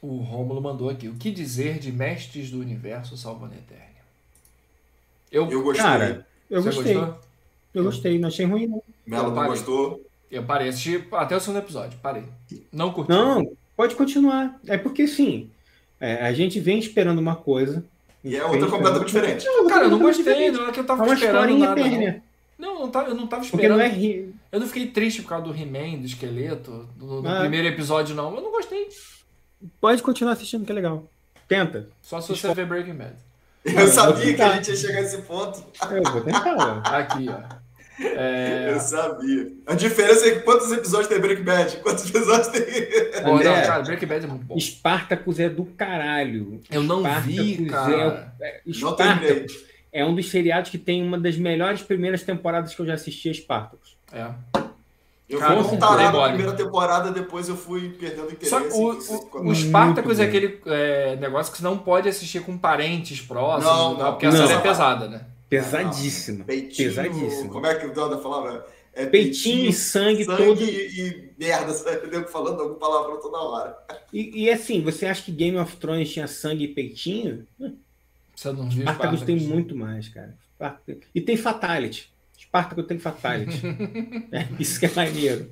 O 0.02 0.18
Rômulo 0.18 0.62
mandou 0.62 0.90
aqui. 0.90 1.08
O 1.08 1.16
que 1.16 1.32
dizer 1.32 1.80
de 1.80 1.92
Mestres 1.92 2.52
do 2.52 2.60
Universo 2.60 3.18
salvando 3.18 3.54
a 3.54 3.58
Eternia? 3.58 3.86
Eu, 5.32 5.50
Eu 5.52 5.64
gostei. 5.64 5.84
Cara, 5.86 6.28
eu 6.50 6.62
Você 6.62 6.76
gostei. 6.76 6.94
gostou? 6.96 7.20
Eu 7.74 7.84
gostei, 7.84 8.20
não 8.20 8.28
achei 8.30 8.46
ruim, 8.46 8.68
não. 8.68 8.82
Melo 9.06 9.32
não 9.34 9.46
gostou. 9.48 10.02
Eu 10.32 10.44
parei, 10.44 10.70
assisti 10.70 11.04
até 11.12 11.36
o 11.36 11.40
segundo 11.40 11.60
episódio. 11.60 11.98
Parei. 12.02 12.24
Não 12.72 12.92
curti. 12.92 13.10
Não, 13.10 13.52
pode 13.76 13.96
continuar. 13.96 14.60
É 14.68 14.78
porque, 14.78 15.08
sim, 15.08 15.50
é, 16.00 16.26
a 16.26 16.34
gente 16.34 16.60
vem 16.60 16.80
esperando 16.80 17.20
uma 17.20 17.36
coisa. 17.36 17.84
E 18.24 18.36
é 18.36 18.44
outra 18.44 18.68
completamente 18.70 19.08
diferente. 19.08 19.46
Cara, 19.70 19.86
eu 19.86 19.90
não 19.92 20.00
gostei. 20.00 20.24
diferente. 20.26 20.58
Não 20.58 20.68
é 20.68 20.72
que 20.72 20.80
eu 20.80 20.84
É 20.84 20.88
tava 20.88 21.04
uma 21.04 21.14
esperando 21.14 21.58
nada. 21.58 21.76
Não. 21.82 21.88
eterna. 21.88 22.24
Não, 22.58 22.80
não 22.80 22.90
tava, 22.90 23.10
eu 23.10 23.16
não 23.16 23.28
tava 23.28 23.44
Porque 23.44 23.56
esperando. 23.56 23.78
não 23.78 23.86
é 23.86 23.90
ri- 23.90 24.34
Eu 24.52 24.60
não 24.60 24.68
fiquei 24.68 24.88
triste 24.88 25.22
por 25.22 25.30
causa 25.30 25.46
do 25.46 25.56
He-Man, 25.56 26.00
do 26.00 26.06
esqueleto, 26.08 26.90
do, 26.98 27.22
do 27.22 27.28
Ah. 27.28 27.42
primeiro 27.42 27.68
episódio, 27.68 28.16
não. 28.16 28.34
Eu 28.36 28.42
não 28.42 28.52
gostei. 28.52 28.88
Pode 29.80 30.02
continuar 30.04 30.34
assistindo, 30.34 30.66
que 30.66 30.72
é 30.72 30.76
legal. 30.76 31.10
Tenta. 31.48 31.90
Só 32.02 32.20
se 32.22 32.36
você 32.36 32.54
ver 32.54 32.66
Breaking 32.66 32.96
Bad. 32.96 33.16
Eu 33.64 33.88
sabia 33.88 34.34
que 34.34 34.42
a 34.42 34.56
gente 34.56 34.70
ia 34.70 34.76
chegar 34.76 35.02
nesse 35.02 35.22
ponto. 35.24 35.64
Eu 35.92 36.04
vou 36.04 36.22
tentar. 36.22 36.82
Aqui, 36.86 37.28
ó. 37.30 37.68
É... 38.00 38.72
Eu 38.72 38.80
sabia. 38.80 39.52
A 39.66 39.74
diferença 39.74 40.28
é 40.28 40.32
que 40.36 40.40
quantos 40.42 40.72
episódios 40.72 41.08
tem 41.08 41.20
Breaking 41.20 41.44
Bad? 41.44 41.78
Quantos 41.78 42.08
episódios 42.10 42.48
tem. 42.50 42.62
Pô, 43.24 43.30
não, 43.30 43.36
André. 43.38 43.62
cara, 43.66 43.84
Breaking 43.84 44.06
Bad 44.06 44.26
é 44.26 44.28
muito 44.28 44.46
bom. 44.46 44.60
Spartacus 44.60 45.40
é 45.40 45.50
do 45.50 45.66
caralho. 45.66 46.62
Eu 46.70 46.84
não 46.84 47.02
vi, 47.22 47.66
Spartacus 47.66 47.72
cara. 47.72 48.34
É, 48.40 48.62
Não 48.66 48.74
Spartacus 48.74 49.66
é 49.92 50.06
um 50.06 50.14
dos 50.14 50.30
seriados 50.30 50.70
que 50.70 50.78
tem 50.78 51.04
uma 51.04 51.18
das 51.18 51.38
melhores 51.38 51.82
primeiras 51.82 52.22
temporadas 52.22 52.76
que 52.76 52.82
eu 52.82 52.86
já 52.86 52.94
assisti 52.94 53.30
a 53.30 53.34
Spartacus. 53.34 53.98
É. 54.14 54.30
Eu 55.30 55.40
Cara, 55.40 55.62
fui 55.62 55.74
montar 55.74 55.98
na 56.12 56.28
primeira 56.30 56.54
temporada, 56.54 57.12
depois 57.12 57.50
eu 57.50 57.58
fui 57.58 57.90
perdendo 57.90 58.32
interesse. 58.32 58.50
Só 58.50 58.62
que 58.62 58.70
o, 58.70 59.46
o, 59.46 59.50
o 59.50 59.56
Spartacus 59.56 60.20
é 60.20 60.24
aquele 60.26 60.62
é, 60.66 61.18
negócio 61.18 61.52
que 61.52 61.58
você 61.58 61.64
não 61.66 61.78
pode 61.78 62.08
assistir 62.08 62.42
com 62.42 62.58
parentes 62.58 63.20
próximos, 63.20 63.66
Não, 63.66 63.96
tal, 63.96 64.06
não. 64.06 64.12
porque 64.14 64.26
a 64.26 64.32
Não. 64.32 64.38
série 64.48 64.54
é 64.58 64.62
pesada, 64.62 65.08
né? 65.10 65.26
Pesadíssima. 65.50 66.46
Peitinho, 66.46 66.90
Pesadíssimo. 66.90 67.50
Como 67.52 67.66
é 67.66 67.76
que 67.76 67.86
o 67.88 67.94
Dona 67.94 68.18
falava? 68.20 68.66
É 68.94 69.06
Peitinho 69.06 69.70
e 69.70 69.74
sangue, 69.74 70.24
sangue 70.26 70.44
todo. 70.46 70.64
e, 70.64 71.00
e 71.02 71.30
merda, 71.38 71.72
sabe? 71.76 71.98
Entendeu? 71.98 72.28
Falando 72.28 72.62
alguma 72.62 72.80
palavra 72.80 73.18
toda 73.18 73.38
hora. 73.38 73.78
E, 74.14 74.44
e 74.46 74.50
assim, 74.50 74.82
você 74.82 75.06
acha 75.06 75.24
que 75.24 75.32
Game 75.32 75.58
of 75.58 75.76
Thrones 75.76 76.10
tinha 76.12 76.28
sangue 76.28 76.64
e 76.64 76.68
peitinho? 76.70 77.46
Você 78.36 78.52
não 78.52 78.70
viu 78.70 78.82
Spartacus 78.84 79.22
tem 79.24 79.38
Spartacus. 79.38 79.48
muito 79.48 79.76
mais, 79.76 80.08
cara. 80.10 80.34
E 81.14 81.20
tem 81.22 81.36
Fatality. 81.38 82.12
Spartacus 82.48 82.86
tem 82.88 82.98
Fatality. 83.00 83.62
É, 84.32 84.48
isso 84.60 84.80
que 84.80 84.86
é 84.86 84.92
maneiro. 84.96 85.50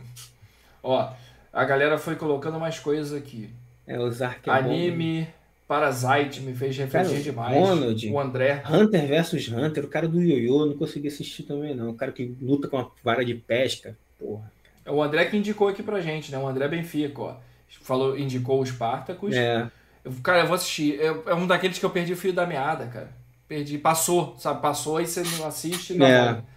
Ó, 0.84 1.12
a 1.54 1.66
galera 1.66 1.98
foi 1.98 2.16
colocando 2.16 2.60
mais 2.60 2.80
coisas 2.80 3.14
aqui. 3.14 3.50
É, 3.88 4.00
o 4.00 4.10
Zark 4.12 4.50
é. 4.50 4.54
Anime, 4.54 5.28
Parasite 5.68 6.42
me 6.42 6.54
fez 6.54 6.78
refletir 6.78 7.10
Cara, 7.12 7.22
demais. 7.22 7.56
Ronald. 7.58 8.10
O 8.12 8.20
André. 8.20 8.64
Hunter 8.70 9.08
vs 9.08 9.48
Hunter, 9.50 9.86
o 9.86 9.88
cara 9.88 10.08
do 10.08 10.22
Ioiô, 10.22 10.62
eu 10.62 10.66
não 10.68 10.78
consegui 10.78 11.08
assistir 11.08 11.44
também, 11.44 11.74
não. 11.76 11.90
O 11.92 11.96
cara 11.96 12.12
que 12.12 12.36
luta 12.42 12.68
com 12.68 12.78
uma 12.78 12.92
vara 13.04 13.24
de 13.26 13.34
pesca. 13.36 13.98
Porra. 14.20 14.52
É 14.86 14.92
o 14.92 15.02
André 15.02 15.26
que 15.26 15.38
indicou 15.38 15.68
aqui 15.68 15.82
pra 15.82 16.00
gente, 16.02 16.32
né? 16.32 16.38
O 16.38 16.48
André 16.48 16.68
Benfica, 16.68 17.20
ó. 17.22 17.36
Falou, 17.82 18.18
indicou 18.18 18.62
o 18.62 18.66
Spartacus. 18.66 19.36
É. 19.36 19.68
Eu- 20.04 20.14
Cara, 20.24 20.42
eu 20.42 20.48
vou 20.48 20.56
assistir. 20.56 21.00
É, 21.00 21.08
é 21.08 21.34
um 21.36 21.48
daqueles 21.48 21.80
que 21.80 21.86
eu 21.86 21.90
perdi 21.90 22.14
o 22.14 22.18
fio 22.18 22.32
da 22.34 22.46
meada, 22.46 22.86
cara. 22.86 23.10
Perdi. 23.48 23.78
Passou, 23.80 24.36
sabe? 24.38 24.62
Passou 24.62 25.02
e 25.02 25.08
você 25.08 25.24
não 25.38 25.48
assiste 25.48 25.94
não 25.96 26.06
É. 26.06 26.26
volta. 26.34 26.55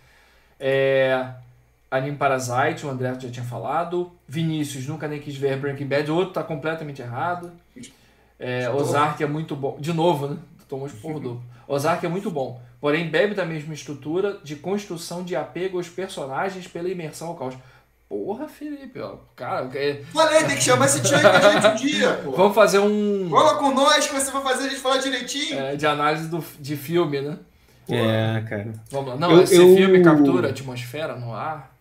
É. 0.59 1.27
Anime 1.91 2.17
Parasite, 2.19 2.85
o 2.85 2.91
André 2.91 3.15
já 3.19 3.31
tinha 3.31 3.45
falado. 3.45 4.13
Vinícius, 4.29 4.87
nunca 4.87 5.09
nem 5.09 5.19
quis 5.21 5.37
ver 5.37 5.57
Breaking 5.59 5.87
Bad. 5.87 6.11
O 6.11 6.17
outro 6.17 6.35
tá 6.35 6.43
completamente 6.43 7.01
errado. 7.01 7.51
É? 8.39 8.69
Ozark 8.71 9.23
é 9.23 9.27
muito 9.27 9.57
bom. 9.57 9.77
De 9.81 9.93
novo, 9.93 10.29
né? 10.29 10.37
Tomou 10.69 10.87
esporro 10.87 11.19
duplo. 11.19 11.43
Ozark 11.67 12.05
é 12.05 12.09
muito 12.09 12.31
bom. 12.31 12.61
Porém, 12.81 13.09
bebe 13.09 13.35
da 13.35 13.45
mesma 13.45 13.73
estrutura 13.75 14.39
de 14.45 14.55
construção 14.57 15.25
de 15.25 15.35
apego 15.35 15.79
aos 15.79 15.89
personagens 15.89 16.67
pela 16.69 16.89
imersão 16.89 17.29
ao 17.29 17.35
caos. 17.35 17.55
Porra, 18.09 18.47
Felipe, 18.49 19.01
ó. 19.01 19.17
Cara, 19.35 19.69
é- 19.75 20.03
Falei, 20.13 20.45
tem 20.45 20.57
que 20.57 20.63
chamar 20.63 20.87
esse 20.87 21.03
tio 21.03 21.17
aí 21.17 21.23
com 21.23 21.29
a 21.29 21.41
gente 21.51 21.67
um 21.67 21.75
dia, 21.75 22.13
pô. 22.25 22.31
vamos 22.33 22.55
fazer 22.55 22.79
um. 22.79 23.29
Cola 23.29 23.57
com 23.59 23.75
nós 23.75 24.07
que 24.07 24.15
você 24.15 24.31
vai 24.31 24.43
fazer 24.43 24.67
a 24.67 24.69
gente 24.69 24.81
falar 24.81 24.99
direitinho. 24.99 25.59
é, 25.59 25.77
de 25.77 25.87
análise 25.87 26.29
do, 26.29 26.43
de 26.61 26.77
filme, 26.77 27.21
né? 27.21 27.37
É, 27.95 28.41
cara. 28.49 28.73
Vamos 28.91 29.09
lá. 29.11 29.17
Não, 29.17 29.33
Eu- 29.33 29.43
esse 29.43 29.57
eu- 29.57 29.75
filme 29.77 30.03
captura 30.03 30.49
a 30.49 30.51
atmosfera 30.51 31.17
no 31.17 31.33
ar. 31.35 31.77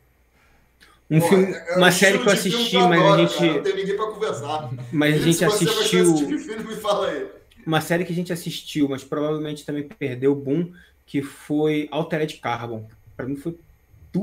Um 1.10 1.20
Pô, 1.22 1.28
filme, 1.28 1.54
é- 1.54 1.74
é 1.74 1.78
uma 1.78 1.88
um 1.88 1.92
série 1.92 2.20
que 2.20 2.28
eu 2.28 2.34
assisti, 2.34 2.76
eu 2.76 2.88
mas 2.90 3.02
a 3.02 3.18
gente, 3.18 3.38
cara, 3.38 3.54
Não 3.54 3.64
tem 3.64 3.76
ninguém 3.76 3.96
pra 3.96 4.06
conversar. 4.08 4.70
mas 4.92 5.16
a 5.16 5.18
gente 5.20 5.38
Se 5.38 5.46
assistiu. 5.46 6.16
tipo 6.16 6.38
filme, 6.38 6.64
me 6.66 6.76
fala 6.76 7.08
aí. 7.08 7.28
Uma 7.66 7.82
série 7.82 8.04
que 8.06 8.12
a 8.12 8.16
gente 8.16 8.32
assistiu, 8.34 8.88
mas 8.90 9.04
provavelmente 9.04 9.66
também 9.66 9.84
perdeu 9.84 10.32
o 10.34 10.36
boom, 10.36 10.72
que 11.06 11.22
foi 11.22 11.88
Altered 11.92 12.34
Carbon. 12.38 12.86
Pra 13.16 13.26
mim 13.26 13.36
foi 13.36 13.56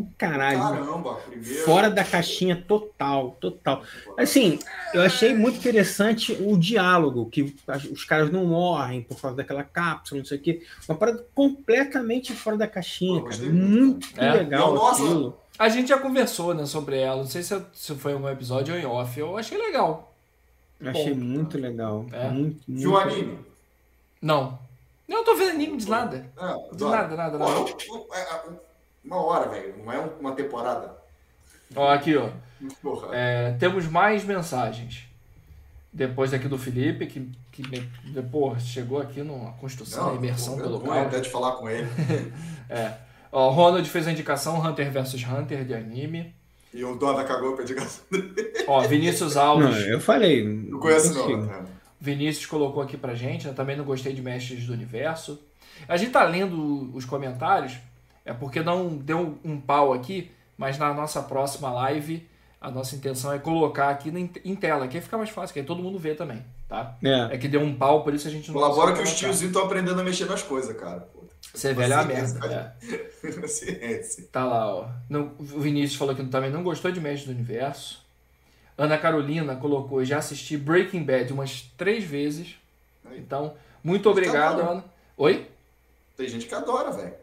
do 0.02 0.08
caralho. 0.18 0.58
Caramba, 0.58 1.14
primeiro. 1.14 1.64
Fora 1.64 1.90
da 1.90 2.02
caixinha 2.04 2.56
total, 2.66 3.36
total. 3.40 3.82
Assim, 4.18 4.58
eu 4.92 5.02
achei 5.02 5.34
muito 5.34 5.58
interessante 5.58 6.32
o 6.40 6.56
diálogo, 6.58 7.28
que 7.30 7.54
os 7.92 8.04
caras 8.04 8.30
não 8.30 8.44
morrem 8.46 9.02
por 9.02 9.20
causa 9.20 9.36
daquela 9.36 9.62
cápsula, 9.62 10.18
não 10.20 10.24
sei 10.26 10.38
o 10.38 10.40
quê. 10.40 10.62
Uma 10.88 10.96
parada 10.96 11.24
completamente 11.34 12.32
fora 12.32 12.56
da 12.56 12.66
caixinha, 12.66 13.20
Pô, 13.20 13.28
cara. 13.28 13.42
muito, 13.44 14.08
É. 14.20 14.32
legal 14.32 14.68
Eu, 14.70 14.74
nossa, 14.74 15.02
aquilo. 15.02 15.38
A 15.58 15.68
gente 15.68 15.88
já 15.88 15.98
conversou, 15.98 16.52
né, 16.52 16.66
sobre 16.66 16.98
ela. 16.98 17.18
Não 17.18 17.26
sei 17.28 17.42
se, 17.42 17.60
se 17.72 17.94
foi 17.94 18.14
um 18.14 18.28
episódio 18.28 18.74
ou 18.74 18.80
em 18.80 18.84
off. 18.84 19.18
Eu 19.18 19.36
achei 19.36 19.56
legal. 19.56 20.12
Eu 20.80 20.90
achei 20.90 21.14
Bom. 21.14 21.20
muito 21.20 21.56
legal. 21.58 22.04
É. 22.12 22.28
Muito, 22.28 22.60
muito 22.66 22.80
Viu 22.80 22.90
o 22.92 22.96
anime? 22.98 23.38
Não. 24.20 24.58
Não, 25.06 25.18
eu 25.18 25.24
tô 25.24 25.36
vendo 25.36 25.50
anime 25.50 25.76
de 25.76 25.88
nada. 25.88 26.26
É, 26.36 26.46
De 26.46 26.82
adoro. 26.84 26.90
nada, 26.90 27.16
nada, 27.16 27.38
Pô, 27.38 27.44
nada. 27.44 27.60
um- 27.60 27.94
um- 27.94 28.14
é, 28.14 28.20
é, 28.20 28.42
uma 29.05 29.16
hora, 29.16 29.48
velho. 29.51 29.74
Não 29.85 29.93
é 29.93 29.98
um- 30.01 30.18
uma 30.20 30.32
temporada. 30.32 30.97
Ó, 31.76 31.90
aqui, 31.90 32.16
ó. 32.16 32.28
Porra. 32.82 33.09
É, 33.12 33.52
temos 33.59 33.86
mais 33.86 34.24
mensagens. 34.24 35.05
Depois 35.93 36.32
aqui 36.35 36.48
do 36.48 36.59
Felipe, 36.59 37.06
que, 37.06 37.31
que 37.52 37.62
me- 37.68 38.22
pô, 38.22 38.59
chegou 38.59 39.01
aqui 39.01 39.22
numa 39.22 39.52
construção, 39.52 40.09
Não, 40.09 40.16
imersão 40.16 40.56
pelo 40.56 40.78
vergonha 40.78 41.02
local. 41.02 41.06
até 41.06 41.20
de 41.20 41.28
falar 41.31 41.52
com 41.52 41.68
ele. 41.68 41.86
Ó, 43.31 43.51
Ronald 43.51 43.89
fez 43.89 44.06
a 44.06 44.12
indicação 44.12 44.60
Hunter 44.64 44.90
vs 44.93 45.24
Hunter 45.24 45.64
de 45.64 45.74
anime. 45.74 46.35
E 46.72 46.85
o 46.85 46.97
Dona 46.97 47.22
cagou 47.24 47.55
a 47.55 47.56
pedigação. 47.56 48.05
Ó, 48.66 48.81
Vinícius 48.82 49.35
Não, 49.36 49.43
Alves. 49.43 49.86
eu 49.86 50.01
falei. 50.01 50.44
Não 50.44 50.78
conheço, 50.81 51.14
não. 51.14 51.43
né? 51.43 51.64
Vinícius 52.01 52.47
colocou 52.47 52.82
aqui 52.82 52.97
pra 52.97 53.14
gente, 53.14 53.47
né? 53.47 53.52
também 53.52 53.76
não 53.76 53.85
gostei 53.85 54.12
de 54.12 54.20
Mestres 54.20 54.66
do 54.66 54.72
Universo. 54.72 55.40
A 55.89 55.97
gente 55.97 56.10
tá 56.12 56.24
lendo 56.24 56.90
os 56.94 57.05
comentários, 57.05 57.74
é 58.24 58.32
porque 58.32 58.62
não 58.62 58.96
deu 58.96 59.38
um 59.44 59.60
pau 59.60 59.92
aqui, 59.92 60.30
mas 60.56 60.78
na 60.78 60.92
nossa 60.94 61.22
próxima 61.22 61.70
live, 61.70 62.26
a 62.60 62.70
nossa 62.70 62.96
intenção 62.96 63.32
é 63.32 63.38
colocar 63.38 63.90
aqui 63.90 64.09
em 64.44 64.55
tela, 64.56 64.88
que 64.88 64.96
aí 64.96 65.02
fica 65.02 65.18
mais 65.18 65.30
fácil, 65.30 65.52
que 65.52 65.60
aí 65.60 65.66
todo 65.66 65.82
mundo 65.82 65.98
vê 65.98 66.14
também, 66.14 66.42
tá? 66.68 66.96
É. 67.02 67.34
É 67.34 67.38
que 67.38 67.48
deu 67.48 67.60
um 67.60 67.74
pau, 67.74 68.02
por 68.02 68.14
isso 68.14 68.26
a 68.26 68.30
gente 68.30 68.48
não 68.48 68.55
Colabora 68.55 68.94
que 68.94 69.02
os 69.02 69.14
tiozinhos 69.14 69.52
estão 69.55 69.64
aprendendo 69.66 70.01
a 70.01 70.05
mexer 70.05 70.24
nas 70.26 70.42
coisas, 70.42 70.74
cara. 70.76 71.06
Você 71.52 71.68
é 71.68 71.74
velho 71.74 71.92
é 71.92 71.96
Paciência. 71.96 72.40
merda. 72.40 72.76
É. 72.82 73.46
Ciência. 73.46 74.24
Tá 74.32 74.44
lá, 74.44 74.74
ó. 74.74 74.88
Não- 75.09 75.32
o 75.38 75.60
Vinícius 75.60 75.96
falou 75.98 76.14
que 76.14 76.24
também 76.24 76.51
não 76.51 76.62
gostou 76.62 76.90
de 76.90 77.01
Mestre 77.01 77.26
do 77.32 77.36
Universo. 77.36 78.02
Ana 78.76 78.98
Carolina 78.98 79.55
colocou, 79.55 80.05
já 80.05 80.18
assisti 80.18 80.56
Breaking 80.56 81.05
Bad 81.05 81.32
umas 81.32 81.62
três 81.76 82.02
vezes. 82.02 82.56
Então, 83.14 83.55
muito 83.84 84.10
obrigado, 84.10 84.62
Tá. 84.62 84.68
Ana. 84.70 84.84
Oi? 85.16 85.46
Tem 86.16 86.26
gente 86.28 86.46
que 86.46 86.55
adora, 86.55 86.90
velho. 86.90 87.14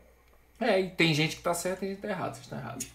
É, 0.62 0.80
e 0.80 0.90
tem 0.92 1.14
gente 1.14 1.36
que 1.36 1.42
tá 1.42 1.54
certo 1.54 1.80
e 1.80 1.80
tem 1.80 1.90
gente 1.90 2.02
que 2.02 2.08
tá 2.08 2.14
errado. 2.14 2.34
Vocês 2.34 2.44
estão 2.46 2.60
errados. 2.60 2.88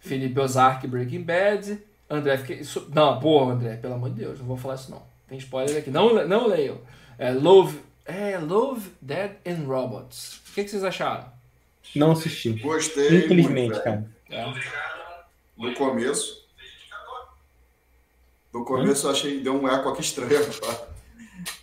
Felipe 0.00 0.40
Ozark, 0.40 0.86
Breaking 0.88 1.22
Bad. 1.22 1.78
André, 2.08 2.38
fiquei... 2.38 2.56
isso- 2.60 2.88
Não, 2.92 3.20
porra, 3.20 3.52
André, 3.52 3.76
pelo 3.76 3.94
amor 3.94 4.10
de 4.10 4.16
Deus, 4.16 4.38
não 4.40 4.46
vou 4.46 4.56
falar 4.56 4.74
isso 4.76 4.90
não. 4.90 5.02
Tem 5.28 5.38
spoiler 5.38 5.76
aqui. 5.76 5.90
Não, 5.90 6.26
não 6.26 6.46
leiam. 6.48 6.78
É 7.18 7.30
Love, 7.32 7.78
é 8.04 8.38
Love, 8.38 8.90
Dead 9.00 9.32
and 9.46 9.64
Robots. 9.66 10.40
O 10.50 10.54
que, 10.54 10.64
que 10.64 10.70
vocês 10.70 10.82
acharam? 10.82 11.26
Não 11.94 12.12
assisti. 12.12 12.54
Gostei. 12.54 13.24
Infelizmente, 13.26 13.68
muito, 13.70 13.82
cara. 13.84 14.10
É. 14.30 14.44
No 15.56 15.74
começo. 15.74 16.40
No 18.52 18.64
começo 18.64 19.06
eu 19.06 19.10
achei 19.12 19.40
deu 19.40 19.54
um 19.60 19.68
eco 19.68 19.88
aqui 19.90 20.00
estranho. 20.00 20.30
Tá? 20.60 20.86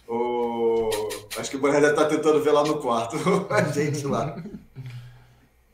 O... 0.08 0.90
Acho 1.38 1.50
que 1.52 1.58
o 1.58 1.60
Boné 1.60 1.82
deve 1.82 1.92
estar 1.92 2.06
tentando 2.06 2.42
ver 2.42 2.52
lá 2.52 2.64
no 2.64 2.80
quarto 2.80 3.18
a 3.52 3.62
gente 3.64 4.06
lá. 4.08 4.42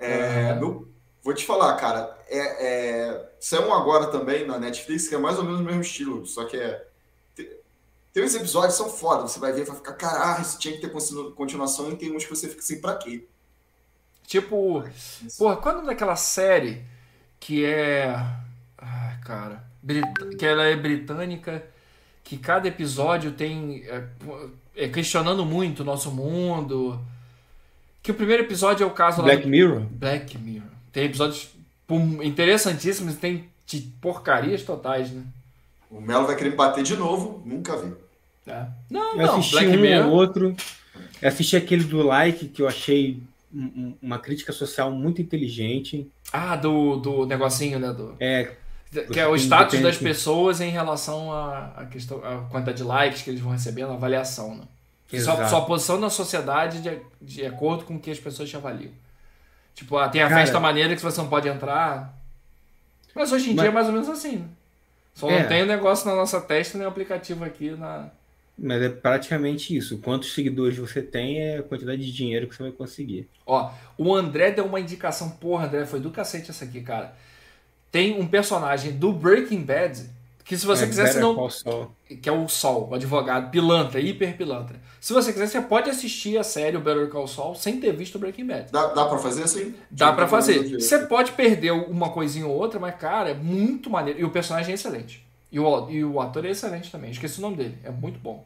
É, 0.06 0.56
no- 0.56 0.88
Vou 1.24 1.34
te 1.34 1.46
falar, 1.46 1.76
cara. 1.78 2.18
É, 2.28 2.66
é... 3.10 3.30
Saiu 3.40 3.68
um 3.68 3.74
agora 3.74 4.08
também 4.08 4.46
na 4.46 4.60
Netflix 4.60 5.08
que 5.08 5.16
é 5.16 5.18
mais 5.18 5.38
ou 5.38 5.46
menos 5.46 5.62
o 5.62 5.64
mesmo 5.64 5.82
estilo, 5.82 6.26
só 6.26 6.44
que 6.46 6.58
é. 6.58 6.86
te- 7.36 7.50
Tem 8.12 8.24
uns 8.24 8.36
episódios 8.36 8.76
que 8.78 8.84
são 8.84 8.90
foda, 8.92 9.24
você 9.24 9.40
vai 9.40 9.54
ver 9.54 9.62
e 9.62 9.66
vai 9.66 9.76
ficar, 9.76 9.94
caralho, 9.94 10.42
isso 10.42 10.60
tinha 10.60 10.74
que 10.76 10.82
ter 10.82 10.90
continu- 10.92 11.32
continuação, 11.32 11.90
e 11.92 11.96
tem 11.96 12.14
uns 12.16 12.26
que 12.26 12.30
você 12.36 12.48
fica 12.50 12.60
assim, 12.62 12.82
pra 12.82 12.96
quê? 12.96 13.26
Tipo, 14.28 14.84
porra, 15.38 15.58
qual 15.58 15.70
é 15.70 15.78
o 15.78 15.82
nome 15.82 15.88
daquela 15.88 16.16
série 16.16 16.84
que 17.40 17.66
é. 17.66 18.08
Ai, 18.78 19.20
cara. 19.26 19.64
Que 20.40 20.46
ela 20.46 20.64
é 20.64 20.76
britânica, 20.78 21.64
que 22.24 22.38
cada 22.38 22.68
episódio 22.68 23.34
tem. 23.34 23.84
É, 23.86 24.08
é, 24.76 24.88
questionando 24.90 25.46
muito 25.46 25.82
o 25.82 25.86
nosso 25.86 26.10
mundo. 26.12 27.00
Que 28.04 28.12
o 28.12 28.14
primeiro 28.14 28.44
episódio 28.44 28.84
é 28.84 28.88
o 28.88 28.92
caso 28.92 29.20
lá. 29.20 29.24
Black 29.26 29.44
do- 29.44 29.50
Mirror? 29.50 29.82
Black 29.90 30.38
Mirror. 30.38 30.68
Tem 30.92 31.06
episódios 31.06 31.50
pum, 31.88 32.22
interessantíssimos 32.22 33.14
e 33.14 33.18
tem 33.18 33.50
de 33.66 33.80
porcarias 34.02 34.62
totais, 34.62 35.10
né? 35.12 35.24
O 35.90 36.02
Melo 36.02 36.28
vai 36.28 36.36
querer 36.36 36.50
me 36.52 36.56
bater 36.56 36.84
de 36.84 36.96
novo, 36.98 37.42
nunca 37.46 37.78
vi. 37.78 37.94
É. 38.46 38.66
Não, 38.90 39.12
Eu 39.14 39.26
não. 39.28 39.36
assisti 39.38 39.52
Black 39.56 39.78
um 39.78 39.82
Mirror. 39.82 40.08
ou 40.08 40.14
outro. 40.14 40.56
Eu 41.22 41.30
assisti 41.30 41.56
aquele 41.56 41.84
do 41.86 42.04
like 42.04 42.48
que 42.50 42.62
eu 42.62 42.68
achei 42.68 43.22
um- 43.54 43.64
um- 43.64 43.94
uma 44.02 44.20
crítica 44.20 44.52
social 44.52 44.92
muito 44.92 45.22
inteligente. 45.22 46.06
Ah, 46.32 46.56
do, 46.56 46.98
do 46.98 47.26
negocinho, 47.26 47.80
né? 47.80 47.94
Do, 47.94 48.16
É, 48.20 48.52
que 49.12 49.20
é 49.20 49.28
o 49.28 49.36
status 49.36 49.80
das 49.80 49.98
pessoas 49.98 50.60
em 50.62 50.70
relação 50.70 51.32
à 51.32 51.72
à 51.78 51.86
questão, 51.86 52.18
à 52.24 52.44
quantidade 52.50 52.78
de 52.78 52.84
likes 52.84 53.22
que 53.22 53.30
eles 53.30 53.40
vão 53.42 53.52
receber 53.54 53.86
na 53.88 53.94
avaliação, 53.94 54.56
né? 54.56 54.64
Sua, 55.20 55.34
Exato. 55.34 55.50
sua 55.50 55.62
posição 55.66 56.00
na 56.00 56.10
sociedade 56.10 56.82
de, 56.82 57.00
de 57.22 57.46
acordo 57.46 57.86
com 57.86 57.96
o 57.96 58.00
que 58.00 58.10
as 58.12 58.20
pessoas 58.20 58.50
te 58.50 58.56
avaliam. 58.56 58.92
Tipo, 59.76 59.98
ah, 59.98 60.08
tem 60.10 60.22
a 60.22 60.30
Cara- 60.30 60.42
festa 60.42 60.60
maneira 60.60 60.96
que 60.96 61.02
você 61.02 61.20
não 61.22 61.28
pode 61.30 61.48
entrar. 61.48 62.14
Mas 63.16 63.32
hoje 63.32 63.52
em 63.52 63.54
Mas- 63.56 63.62
dia 63.64 63.70
é 63.70 63.74
mais 63.74 63.88
ou 63.88 63.94
menos 63.94 64.10
assim, 64.10 64.38
né? 64.38 64.46
Só 65.14 65.30
É. 65.30 65.42
não 65.42 65.48
tem 65.48 65.62
o 65.64 65.66
negócio 65.68 66.08
na 66.08 66.16
nossa 66.16 66.42
testa 66.42 66.78
nem 66.78 66.88
aplicativo 66.88 67.44
aqui 67.46 67.72
na. 67.72 68.10
mas 68.58 68.82
é 68.82 68.90
praticamente 68.90 69.76
isso. 69.76 69.98
Quantos 70.00 70.34
seguidores 70.34 70.78
você 70.78 71.02
tem 71.02 71.40
é 71.40 71.58
a 71.58 71.64
quantidade 71.64 72.04
de 72.04 72.12
dinheiro 72.12 72.48
que 72.48 72.56
você 72.56 72.64
vai 72.64 72.72
conseguir. 72.72 73.28
Ó, 73.46 73.72
o 73.98 74.14
André 74.16 74.52
deu 74.52 74.66
uma 74.66 74.80
indicação, 74.80 75.30
porra, 75.30 75.66
André, 75.68 75.86
foi 75.86 76.00
do 76.00 76.10
cacete 76.12 76.50
essa 76.52 76.66
aqui, 76.66 76.82
cara. 76.82 77.14
Tem 77.92 78.20
um 78.20 78.28
personagem 78.28 78.92
do 78.94 79.12
Breaking 79.14 79.62
Bad 79.64 80.04
que 80.44 80.58
se 80.58 80.66
você 80.66 80.84
é, 80.84 80.88
quiser, 80.88 81.08
se 81.08 81.20
Better 81.20 81.22
não. 81.22 81.92
Que 82.22 82.28
é 82.28 82.32
o 82.32 82.48
Sol, 82.48 82.90
o 82.92 82.96
advogado, 82.96 83.50
pilantra, 83.50 84.00
hiper 84.00 84.36
pilantra. 84.36 84.80
Se 85.00 85.14
você 85.14 85.32
quiser, 85.32 85.48
você 85.48 85.62
pode 85.62 85.90
assistir 85.90 86.38
a 86.38 86.44
série 86.44 86.76
o 86.76 86.82
Better 86.82 87.10
Call 87.10 87.28
Saul 87.28 87.56
sem 87.56 87.80
ter 87.80 87.94
visto 87.94 88.16
o 88.16 88.20
Breaking 88.20 88.48
Bad. 88.48 88.72
Dá, 88.72 88.88
dá 88.88 89.06
pra 89.06 89.18
fazer 89.18 89.44
assim? 89.44 89.74
Dá 89.90 90.12
pra 90.12 90.28
fazer. 90.28 90.64
Direito. 90.64 90.82
Você 90.82 91.00
pode 91.00 91.32
perder 91.32 91.72
uma 91.72 92.10
coisinha 92.10 92.46
ou 92.46 92.56
outra, 92.56 92.80
mas, 92.80 92.96
cara, 92.96 93.30
é 93.30 93.34
muito 93.34 93.90
maneiro. 93.90 94.20
E 94.20 94.24
o 94.24 94.30
personagem 94.30 94.72
é 94.72 94.76
excelente. 94.76 95.26
E 95.52 95.60
o, 95.60 95.90
e 95.90 96.04
o 96.04 96.20
ator 96.20 96.46
é 96.46 96.50
excelente 96.50 96.92
também. 96.92 97.12
Esqueci 97.12 97.40
o 97.40 97.42
nome 97.42 97.58
dele. 97.58 97.78
É 97.84 97.92
muito 97.92 98.20
bom. 98.20 98.46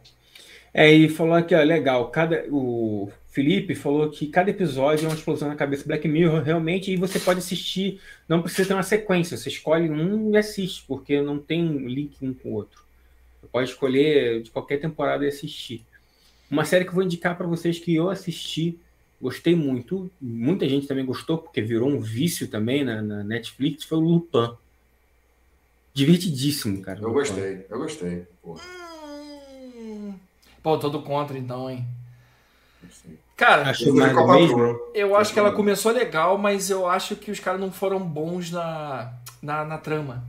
É, 0.73 0.91
e 0.91 1.09
falou 1.09 1.33
aqui, 1.33 1.55
ó, 1.55 1.63
legal. 1.63 2.09
Cada, 2.09 2.45
o 2.51 3.09
Felipe 3.37 3.75
falou 3.75 4.09
que 4.09 4.25
cada 4.25 4.49
episódio 4.49 5.05
é 5.05 5.09
uma 5.09 5.15
explosão 5.15 5.47
na 5.47 5.55
cabeça 5.55 5.85
Black 5.85 6.07
Mirror, 6.07 6.41
realmente, 6.41 6.91
e 6.91 6.97
você 6.97 7.19
pode 7.19 7.37
assistir, 7.37 8.01
não 8.27 8.41
precisa 8.41 8.69
ter 8.69 8.73
uma 8.73 8.81
sequência, 8.81 9.37
você 9.37 9.47
escolhe 9.47 9.87
um 9.91 10.33
e 10.33 10.37
assiste, 10.37 10.83
porque 10.87 11.21
não 11.21 11.37
tem 11.37 11.63
um 11.63 11.87
link 11.87 12.17
um 12.19 12.33
com 12.33 12.49
o 12.49 12.53
outro. 12.53 12.83
Você 13.39 13.47
pode 13.51 13.69
escolher 13.69 14.41
de 14.41 14.49
qualquer 14.49 14.79
temporada 14.79 15.23
e 15.23 15.27
assistir. 15.27 15.85
Uma 16.49 16.65
série 16.65 16.83
que 16.83 16.89
eu 16.89 16.95
vou 16.95 17.03
indicar 17.03 17.37
para 17.37 17.45
vocês 17.45 17.77
que 17.77 17.93
eu 17.93 18.09
assisti, 18.09 18.79
gostei 19.21 19.55
muito, 19.55 20.09
muita 20.19 20.67
gente 20.67 20.87
também 20.87 21.05
gostou, 21.05 21.37
porque 21.37 21.61
virou 21.61 21.89
um 21.89 21.99
vício 21.99 22.47
também 22.47 22.83
na, 22.83 23.03
na 23.03 23.23
Netflix, 23.23 23.83
foi 23.83 23.99
o 23.99 24.01
Lupin. 24.01 24.49
Divertidíssimo, 25.93 26.81
cara. 26.81 26.97
Eu 26.97 27.09
Lupin. 27.09 27.19
gostei, 27.19 27.65
eu 27.69 27.77
gostei. 27.77 28.25
Pô, 28.41 28.59
Pô, 30.63 30.79
todo 30.79 31.03
contra 31.03 31.37
então, 31.37 31.69
hein? 31.69 31.85
Cara, 33.37 33.71
fui 33.73 33.91
mais 33.91 34.17
a 34.17 34.21
do 34.21 34.27
mesmo? 34.33 34.79
eu 34.95 35.15
acho 35.15 35.31
que 35.31 35.37
ela 35.39 35.51
começou 35.51 35.91
legal, 35.91 36.37
mas 36.39 36.69
eu 36.71 36.87
acho 36.89 37.15
que 37.15 37.29
os 37.29 37.39
caras 37.39 37.61
não 37.61 37.71
foram 37.71 37.99
bons 37.99 38.51
na, 38.51 39.13
na, 39.41 39.63
na 39.63 39.77
trama. 39.77 40.23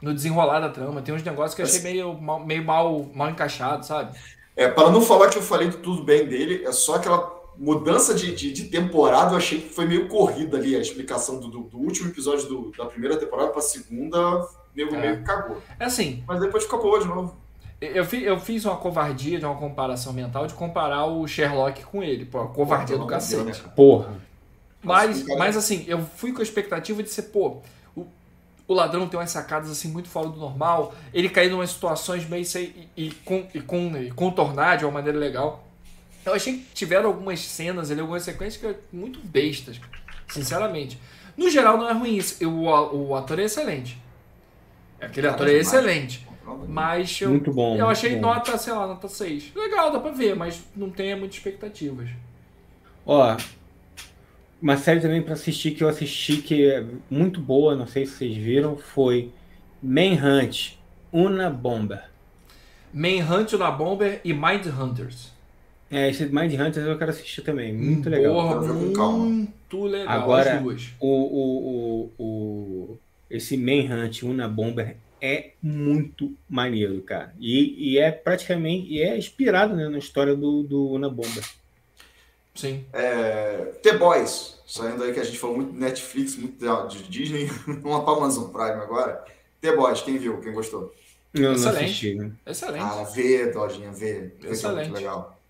No 0.00 0.14
desenrolar 0.14 0.60
da 0.60 0.68
trama. 0.68 1.02
Tem 1.02 1.14
uns 1.14 1.22
negócios 1.24 1.54
que 1.54 1.62
eu 1.62 1.66
achei 1.66 1.80
meio, 1.80 2.14
mal, 2.14 2.44
meio 2.44 2.64
mal, 2.64 3.06
mal 3.14 3.28
encaixado, 3.30 3.84
sabe? 3.84 4.16
É, 4.56 4.68
para 4.68 4.90
não 4.90 5.00
falar 5.00 5.28
que 5.30 5.38
eu 5.38 5.42
falei 5.42 5.68
de 5.68 5.78
tudo 5.78 6.04
bem 6.04 6.26
dele, 6.26 6.62
é 6.64 6.70
só 6.70 6.94
aquela 6.96 7.34
mudança 7.56 8.14
de, 8.14 8.34
de, 8.34 8.52
de 8.52 8.64
temporada, 8.64 9.32
eu 9.32 9.36
achei 9.38 9.60
que 9.60 9.68
foi 9.70 9.86
meio 9.86 10.06
corrida 10.08 10.56
ali, 10.56 10.76
a 10.76 10.80
explicação 10.80 11.40
do, 11.40 11.48
do, 11.48 11.60
do 11.62 11.78
último 11.78 12.08
episódio 12.10 12.46
do- 12.48 12.72
da 12.76 12.84
primeira 12.86 13.16
temporada 13.16 13.50
pra 13.50 13.62
segunda, 13.62 14.18
o 14.42 14.48
nego 14.76 14.94
É. 14.94 14.98
meio 15.00 15.16
que 15.18 15.22
cagou. 15.24 15.56
É 15.80 15.84
assim, 15.86 16.22
Mas 16.26 16.40
depois 16.40 16.64
ficou 16.64 16.80
boa 16.82 17.00
de 17.00 17.06
novo. 17.06 17.34
Eu, 17.94 18.04
fi- 18.04 18.22
eu 18.22 18.38
fiz 18.38 18.64
uma 18.64 18.76
covardia 18.76 19.38
de 19.38 19.44
uma 19.44 19.56
comparação 19.56 20.12
mental 20.12 20.46
de 20.46 20.54
comparar 20.54 21.04
o 21.06 21.26
Sherlock 21.26 21.82
com 21.84 22.02
ele. 22.02 22.24
Pô, 22.24 22.46
covardia 22.48 22.96
do 22.96 23.02
de 23.04 23.08
Deus, 23.08 23.22
cacete. 23.24 23.62
né? 23.62 23.72
Porra. 23.76 24.14
Mas, 24.82 25.24
mas 25.38 25.56
assim, 25.56 25.84
eu 25.88 26.04
fui 26.16 26.32
com 26.32 26.40
a 26.40 26.42
expectativa 26.42 27.02
de 27.02 27.08
ser, 27.08 27.22
pô, 27.22 27.62
o, 27.96 28.06
o 28.68 28.74
ladrão 28.74 29.08
tem 29.08 29.18
umas 29.18 29.30
sacadas 29.30 29.70
assim 29.70 29.88
muito 29.88 30.08
fora 30.08 30.28
do 30.28 30.38
normal, 30.38 30.94
ele 31.12 31.28
cair 31.30 31.50
em 31.50 31.54
umas 31.54 31.70
situações 31.70 32.28
meio 32.28 32.44
sem, 32.44 32.64
e, 32.96 33.04
e, 33.06 33.14
e, 33.54 33.60
con- 33.62 33.90
e 33.94 34.10
contornar 34.10 34.76
de 34.76 34.84
uma 34.84 34.90
maneira 34.92 35.18
legal. 35.18 35.66
Eu 36.24 36.34
achei 36.34 36.58
que 36.58 36.66
tiveram 36.74 37.08
algumas 37.08 37.40
cenas 37.40 37.90
ali, 37.90 38.00
algumas 38.00 38.22
sequências 38.22 38.58
que 38.60 38.66
eram 38.66 38.76
muito 38.92 39.20
bestas, 39.20 39.80
sinceramente. 40.28 40.98
No 41.36 41.48
geral 41.50 41.76
não 41.78 41.88
é 41.88 41.92
ruim 41.92 42.16
isso, 42.16 42.36
Eu- 42.40 42.52
o, 42.52 43.08
o 43.08 43.14
ator 43.16 43.38
é 43.38 43.44
excelente. 43.44 43.98
Aquele 45.00 45.28
ator 45.28 45.48
é 45.48 45.52
excelente. 45.52 46.26
Mas 46.68 47.20
eu, 47.20 47.30
Muito 47.30 47.52
bom. 47.52 47.76
eu 47.76 47.88
achei 47.88 48.10
muito 48.10 48.22
bom. 48.22 48.34
nota, 48.34 48.56
sei 48.58 48.72
lá, 48.72 48.86
nota 48.86 49.08
6. 49.08 49.52
Legal, 49.54 49.90
dá 49.92 49.98
pra 50.00 50.10
ver, 50.10 50.34
mas 50.36 50.62
não 50.76 50.90
tenha 50.90 51.16
muitas 51.16 51.36
expectativas. 51.36 52.08
Ó, 53.06 53.36
uma 54.60 54.76
série 54.76 55.00
também 55.00 55.22
pra 55.22 55.34
assistir 55.34 55.72
que 55.72 55.84
eu 55.84 55.88
assisti 55.88 56.38
que 56.38 56.66
é 56.66 56.84
muito 57.10 57.40
boa, 57.40 57.74
não 57.74 57.86
sei 57.86 58.06
se 58.06 58.12
vocês 58.12 58.36
viram, 58.36 58.76
foi 58.76 59.30
Manhunt, 59.82 60.72
Una 61.12 61.50
Bomber. 61.50 62.02
Manhunt 62.92 63.52
na 63.54 63.70
Bomber 63.70 64.20
e 64.24 64.32
Mind 64.32 64.66
Hunters. 64.66 65.32
É, 65.90 66.08
esse 66.08 66.24
Mind 66.26 66.52
Hunters 66.54 66.86
eu 66.86 66.96
quero 66.98 67.10
assistir 67.10 67.42
também, 67.42 67.72
muito 67.72 68.08
legal. 68.08 68.32
Porra, 68.34 68.60
muito 68.62 69.84
legal 69.84 70.08
Agora- 70.08 70.54
as 70.54 70.62
duas. 70.62 70.90
O, 70.98 71.06
o, 71.08 72.10
o, 72.18 72.22
o, 72.24 72.98
esse 73.30 73.56
Manhunt, 73.56 74.22
Una 74.22 74.48
Bomber 74.48 74.96
é 75.20 75.52
muito 75.62 76.32
maneiro, 76.48 77.00
cara. 77.02 77.34
E, 77.38 77.92
e 77.92 77.98
é 77.98 78.10
praticamente, 78.10 78.86
e 78.88 79.02
é 79.02 79.16
inspirado 79.16 79.74
né, 79.74 79.88
na 79.88 79.98
história 79.98 80.34
do, 80.34 80.62
do 80.62 80.90
Una 80.90 81.08
Bomber. 81.08 81.44
Sim. 82.54 82.84
É, 82.92 83.72
The 83.82 83.98
Boys, 83.98 84.60
saindo 84.66 85.02
aí 85.02 85.12
que 85.12 85.20
a 85.20 85.24
gente 85.24 85.38
falou 85.38 85.56
muito 85.56 85.72
de 85.72 85.78
Netflix, 85.78 86.36
muito 86.36 86.56
de 86.88 87.02
Disney, 87.04 87.46
vamos 87.66 88.04
pra 88.04 88.12
Amazon 88.14 88.50
Prime 88.50 88.80
agora. 88.82 89.24
The 89.60 89.74
Boys, 89.74 90.02
quem 90.02 90.18
viu, 90.18 90.40
quem 90.40 90.52
gostou? 90.52 90.94
Eu 91.32 91.42
não 91.50 91.52
Excelente. 91.54 91.84
assisti, 91.84 92.14
né? 92.14 92.30
Excelente. 92.46 92.82
Cara, 92.84 93.04
vê, 93.04 93.46
Dodinha, 93.50 93.90
vê. 93.90 94.30
Que 94.38 94.46
é 94.46 94.50
Excelente. 94.50 94.88
muito 94.90 94.98
legal. 94.98 95.40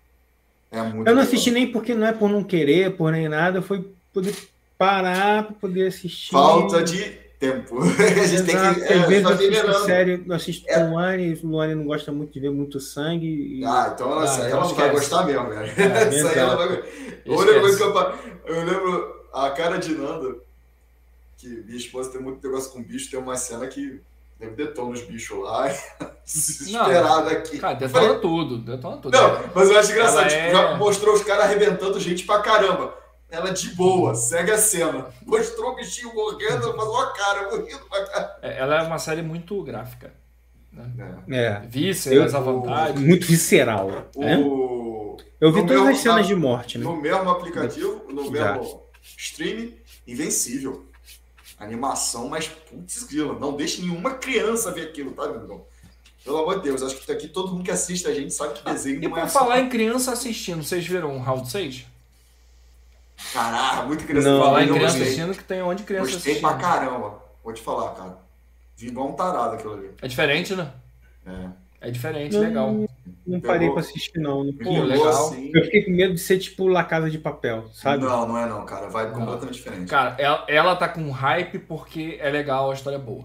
É 0.71 0.81
muito 0.81 0.93
Eu 0.95 1.13
não 1.13 1.21
legal. 1.21 1.23
assisti 1.23 1.51
nem 1.51 1.71
porque 1.71 1.93
não 1.93 2.07
é 2.07 2.11
por 2.11 2.27
não 2.29 2.43
querer, 2.43 2.95
por 2.97 3.11
nem 3.11 3.29
nada, 3.29 3.61
foi 3.61 3.87
poder 4.11 4.35
parar 4.77 5.43
pra 5.43 5.55
poder 5.55 5.87
assistir. 5.87 6.31
Falta 6.31 6.81
de 6.81 7.24
tempo. 7.51 7.79
a 7.83 8.27
gente 8.27 8.43
tem 8.43 8.55
que. 8.55 8.61
Às 8.65 8.81
É, 8.83 9.05
vezes 9.07 9.23
eu 9.23 9.29
assisto 9.29 9.85
série, 9.85 10.23
eu 10.27 10.35
assisto 10.35 10.65
É. 10.69 10.79
com 10.79 10.89
Luane, 10.91 11.23
e 11.33 11.45
Luane 11.45 11.75
não 11.75 11.85
gosta 11.85 12.11
muito 12.11 12.33
de 12.33 12.39
ver 12.39 12.51
muito 12.51 12.79
sangue. 12.79 13.27
E... 13.59 13.65
Ah, 13.65 13.91
então 13.93 14.11
ela, 14.11 14.21
Ah, 14.21 14.25
essa 14.25 14.41
aí 14.41 14.47
então 14.47 14.59
ela 14.59 14.67
não 14.69 14.75
vai 14.75 14.87
esquece. 14.87 15.09
gostar 15.09 15.25
mesmo, 15.25 15.49
velho. 15.49 15.73
É, 15.77 16.09
Isso 16.15 16.27
aí 16.27 16.37
ela 16.37 16.55
vai 16.55 16.67
que 17.75 17.83
eu, 17.83 18.55
eu 18.55 18.65
lembro, 18.65 19.15
a 19.33 19.49
cara 19.51 19.77
de 19.77 19.93
Nanda, 19.95 20.35
que 21.37 21.47
minha 21.47 21.77
esposa 21.77 22.11
tem 22.11 22.21
muito 22.21 22.45
negócio 22.45 22.71
com 22.71 22.81
bicho, 22.83 23.09
tem 23.09 23.19
uma 23.19 23.35
cena 23.35 23.67
que 23.67 23.99
deve 24.39 24.51
detona 24.55 24.91
os 24.91 25.01
bichos 25.01 25.37
lá, 25.41 25.67
desesperada 26.25 27.31
aqui. 27.31 27.57
Cara, 27.57 27.73
detona 27.75 28.15
tudo. 28.15 28.57
Detona 28.59 28.97
tudo. 28.97 29.11
Não, 29.17 29.39
mas 29.53 29.69
eu 29.69 29.79
acho 29.79 29.91
engraçado, 29.91 30.27
tipo, 30.27 30.39
é- 30.41 30.51
já 30.51 30.75
mostrou 30.77 31.15
os 31.15 31.23
caras 31.23 31.45
arrebentando 31.45 31.99
gente 31.99 32.25
pra 32.25 32.39
caramba. 32.39 32.93
Ela 33.29 33.51
de 33.51 33.69
boa, 33.75 34.13
segue 34.15 34.51
a 34.51 34.57
cena. 34.57 35.07
Mostrou 35.25 35.71
o 35.71 35.75
bichinho 35.75 36.13
morrendo, 36.13 36.63
ela 36.63 36.75
falou, 36.75 36.95
ó, 36.95 37.05
cara, 37.07 37.49
rindo 37.57 37.85
pra 37.89 38.05
caramba. 38.05 38.35
É, 38.41 38.57
Ela 38.59 38.83
é 38.83 38.87
uma 38.87 38.99
série 38.99 39.21
muito 39.21 39.61
gráfica. 39.63 40.13
Né? 40.71 41.23
É. 41.31 41.59
Vísceras 41.67 42.33
Eu- 42.33 42.39
à 42.39 42.41
vontade. 42.41 42.99
Muito 42.99 43.25
visceral. 43.25 43.89
né? 44.15 44.37
O... 44.37 45.17
Eu 45.39 45.51
vi 45.51 45.61
no 45.61 45.67
todas 45.67 45.81
meu- 45.83 45.91
as 45.91 45.97
cenas 45.99 46.17
na- 46.17 46.21
de 46.27 46.35
morte, 46.35 46.77
né? 46.77 46.83
No 46.83 46.95
mesmo 46.95 47.29
aplicativo, 47.29 48.03
no 48.11 48.33
Já. 48.35 48.53
mesmo 48.57 48.83
stream, 49.17 49.71
Invencível. 50.07 50.85
Animação, 51.57 52.27
mas 52.27 52.47
putz 52.47 53.03
grila, 53.03 53.39
não 53.39 53.55
deixe 53.55 53.81
nenhuma 53.81 54.15
criança 54.15 54.71
ver 54.71 54.83
aquilo, 54.89 55.11
tá, 55.11 55.25
meu 55.27 55.41
irmão? 55.41 55.65
Pelo 56.23 56.37
amor 56.39 56.57
de 56.57 56.63
Deus, 56.63 56.83
acho 56.83 56.97
que 56.97 57.11
aqui 57.11 57.27
todo 57.29 57.51
mundo 57.53 57.63
que 57.63 57.71
assiste 57.71 58.07
a 58.07 58.13
gente 58.13 58.33
sabe 58.33 58.55
que 58.55 58.65
desenho 58.65 59.01
E 59.03 59.07
não 59.07 59.17
é 59.17 59.21
por 59.21 59.29
só- 59.29 59.39
falar 59.39 59.61
em 59.61 59.69
criança 59.69 60.11
assistindo, 60.11 60.63
vocês 60.63 60.85
viram 60.85 61.15
um 61.15 61.19
Round 61.21 61.49
6? 61.49 61.85
Caralho, 63.33 63.87
muito 63.87 64.05
criança. 64.05 64.29
Não, 64.29 64.59
em 64.59 64.67
eu 64.67 64.73
criança 64.75 64.97
gostei. 64.97 65.01
assistindo 65.03 65.33
que 65.37 65.43
tem 65.43 65.61
onde 65.61 65.83
criança 65.83 66.11
Gostei 66.11 66.33
assistindo. 66.33 66.49
pra 66.49 66.57
caramba. 66.59 67.19
Vou 67.43 67.53
te 67.53 67.61
falar, 67.61 67.91
cara. 67.95 68.17
Vi 68.77 68.87
igual 68.87 69.09
um 69.09 69.13
tarado 69.13 69.55
aquilo 69.55 69.73
ali. 69.73 69.91
É 70.01 70.07
diferente, 70.07 70.55
né? 70.55 70.71
É. 71.25 71.65
É 71.87 71.91
diferente, 71.91 72.33
Não, 72.33 72.41
legal. 72.41 72.75
Não 73.27 73.39
parei 73.39 73.69
pra 73.69 73.79
assistir, 73.81 74.17
não. 74.19 74.43
não 74.43 74.53
Pô, 74.53 74.59
pegou 74.59 74.83
legal. 74.85 75.07
assim. 75.09 75.51
Eu 75.53 75.63
fiquei 75.65 75.83
com 75.83 75.91
medo 75.91 76.13
de 76.15 76.19
ser 76.19 76.39
tipo 76.39 76.67
La 76.67 76.83
Casa 76.83 77.09
de 77.11 77.19
Papel, 77.19 77.65
sabe? 77.73 78.03
Não, 78.03 78.27
não 78.27 78.37
é 78.37 78.47
não, 78.47 78.65
cara. 78.65 78.87
Vai 78.89 79.05
Não. 79.07 79.13
completamente 79.13 79.55
diferente. 79.55 79.87
Cara, 79.89 80.15
ela, 80.17 80.43
ela 80.47 80.75
tá 80.75 80.87
com 80.87 81.11
hype 81.11 81.59
porque 81.59 82.17
é 82.19 82.29
legal, 82.29 82.71
a 82.71 82.73
história 82.73 82.97
é 82.97 82.99
boa. 82.99 83.23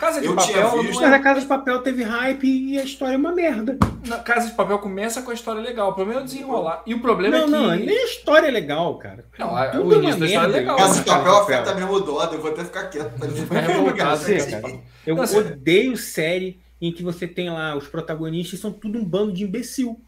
Casa 0.00 0.20
de 0.20 0.26
Eu 0.26 0.34
Papel 0.34 0.54
visto- 0.82 0.94
não 0.94 1.00
Mas 1.02 1.12
é... 1.12 1.14
a 1.14 1.20
Casa 1.20 1.40
de 1.40 1.46
Papel 1.46 1.78
teve 1.82 2.02
hype 2.02 2.44
e 2.48 2.78
a 2.78 2.82
história 2.84 3.14
é 3.14 3.16
uma 3.18 3.32
merda. 3.32 3.76
Na 4.08 4.18
Casa 4.18 4.48
de 4.48 4.54
Papel 4.54 4.78
começa 4.78 5.20
com 5.20 5.30
a 5.30 5.34
história 5.34 5.60
legal. 5.60 5.90
O 5.90 5.92
problema 5.94 6.22
é 6.22 6.24
desenrolar. 6.24 6.82
E 6.86 6.94
o 6.94 7.00
problema 7.00 7.36
Não, 7.38 7.44
é 7.44 7.76
que. 7.76 7.82
não, 7.82 7.86
nem 7.86 7.98
a 7.98 8.04
história 8.06 8.46
é 8.48 8.50
legal, 8.50 8.96
cara. 8.98 9.26
Não, 9.38 9.54
a- 9.54 9.68
Tudo 9.68 9.88
o 9.90 9.92
é 9.92 9.96
início 9.96 10.14
uma 10.14 10.20
da 10.20 10.26
história 10.26 10.52
é 10.52 10.56
legal. 10.58 10.76
Casa 10.78 11.00
de 11.00 11.06
papel 11.06 11.36
afeta 11.36 11.74
mesmo 11.74 11.92
o 11.92 12.00
Dodo, 12.00 12.34
eu 12.34 12.40
vou 12.40 12.50
até 12.50 12.64
ficar 12.64 12.84
quieto. 12.88 13.18
Pra 13.18 13.28
ele 13.28 13.40
Vai 13.44 13.60
revoltar, 13.66 14.16
Você, 14.16 14.34
né, 14.38 14.60
cara? 14.60 14.80
Eu 15.06 15.14
Não, 15.16 15.24
odeio 15.24 15.96
série 15.96 16.58
em 16.80 16.90
que 16.90 17.02
você 17.02 17.26
tem 17.28 17.50
lá 17.50 17.76
os 17.76 17.86
protagonistas 17.86 18.58
são 18.58 18.72
tudo 18.72 18.98
um 18.98 19.04
bando 19.04 19.32
de 19.34 19.44
imbecil. 19.44 20.00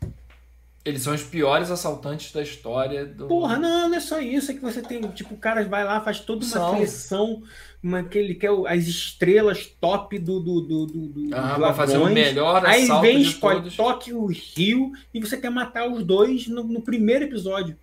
Eles 0.85 1.03
são 1.03 1.15
os 1.15 1.23
piores 1.23 1.71
assaltantes 1.71 2.33
da 2.33 2.43
história 2.43 3.07
do. 3.07 3.29
Porra, 3.29 3.57
não, 3.57 3.89
não 3.89 3.97
é 3.97 4.01
só 4.01 4.19
isso. 4.21 4.51
É 4.51 4.55
que 4.55 4.61
você 4.61 4.83
tem, 4.83 5.01
tipo, 5.11 5.35
o 5.35 5.37
cara 5.39 5.63
vai 5.65 5.85
lá, 5.85 6.01
faz 6.01 6.19
toda 6.19 6.45
uma 6.45 6.51
São. 6.51 6.75
seleção, 6.75 7.43
uma, 7.83 8.03
que 8.05 8.17
ele 8.17 8.35
quer 8.35 8.51
as 8.69 8.87
estrelas 8.87 9.67
top 9.67 10.19
do, 10.19 10.39
do, 10.39 10.61
do, 10.61 10.87
do, 10.87 11.09
do 11.09 11.35
Ah, 11.35 11.59
vai 11.59 11.75
fazer 11.75 11.99
o 11.99 12.07
melhor 12.07 12.65
Aí 12.65 12.87
vem, 13.01 13.19
de 13.19 13.29
escolhe 13.29 13.57
todos. 13.57 13.77
Tóquio, 13.77 14.27
Rio, 14.27 14.93
e 15.13 15.21
você 15.21 15.37
quer 15.37 15.51
matar 15.51 15.91
os 15.91 16.05
dois 16.05 16.47
no, 16.47 16.63
no 16.63 16.81
primeiro 16.81 17.25
episódio. 17.25 17.77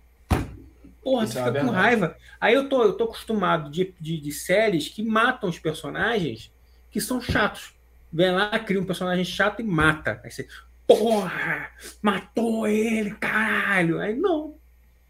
Porra, 1.02 1.24
Isso 1.24 1.34
você 1.34 1.40
é 1.40 1.44
fica 1.44 1.64
com 1.64 1.70
raiva. 1.70 2.16
Aí 2.40 2.54
eu 2.54 2.68
tô, 2.68 2.82
eu 2.82 2.92
tô 2.94 3.04
acostumado 3.04 3.70
de, 3.70 3.94
de, 4.00 4.18
de 4.18 4.32
séries 4.32 4.88
que 4.88 5.02
matam 5.02 5.50
os 5.50 5.58
personagens 5.58 6.50
que 6.90 7.00
são 7.00 7.20
chatos. 7.20 7.74
Vem 8.12 8.32
lá, 8.32 8.58
cria 8.58 8.80
um 8.80 8.86
personagem 8.86 9.24
chato 9.24 9.60
e 9.60 9.62
mata. 9.62 10.20
Aí 10.24 10.30
você, 10.30 10.48
porra, 10.86 11.70
matou 12.02 12.66
ele, 12.66 13.12
caralho. 13.12 14.00
Aí 14.00 14.14
não. 14.14 14.54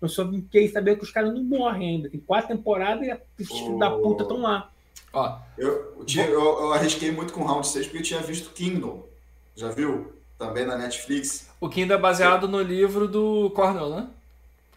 Eu 0.01 0.09
só 0.09 0.29
fiquei 0.31 0.69
sabendo 0.69 0.99
que 0.99 1.05
os 1.05 1.11
caras 1.11 1.33
não 1.33 1.43
morrem 1.43 1.97
ainda. 1.97 2.11
Tem 2.11 2.21
quatro 2.21 2.57
temporadas 2.57 3.07
e 3.07 3.43
os 3.43 3.49
filhos 3.49 3.79
da 3.79 3.91
puta 3.91 4.23
estão 4.23 4.39
lá. 4.39 4.71
Ó, 5.13 5.37
Eu, 5.59 5.95
eu, 5.99 6.05
tinha- 6.05 6.27
eu- 6.27 6.41
eu 6.61 6.73
arrisquei 6.73 7.11
muito 7.11 7.33
com 7.33 7.45
Round 7.45 7.67
6 7.67 7.87
porque 7.87 7.99
eu 7.99 8.03
tinha 8.03 8.21
visto 8.21 8.51
Kingdom. 8.53 9.05
Já 9.57 9.69
viu? 9.71 10.13
Também 10.39 10.65
na 10.65 10.77
Netflix. 10.77 11.49
o 11.61 11.69
Kindle 11.69 11.97
é 11.97 12.01
baseado 12.01 12.49
no 12.49 12.63
livro 12.63 13.07
do 13.07 13.51
Cornell, 13.51 13.91
né? 13.91 14.07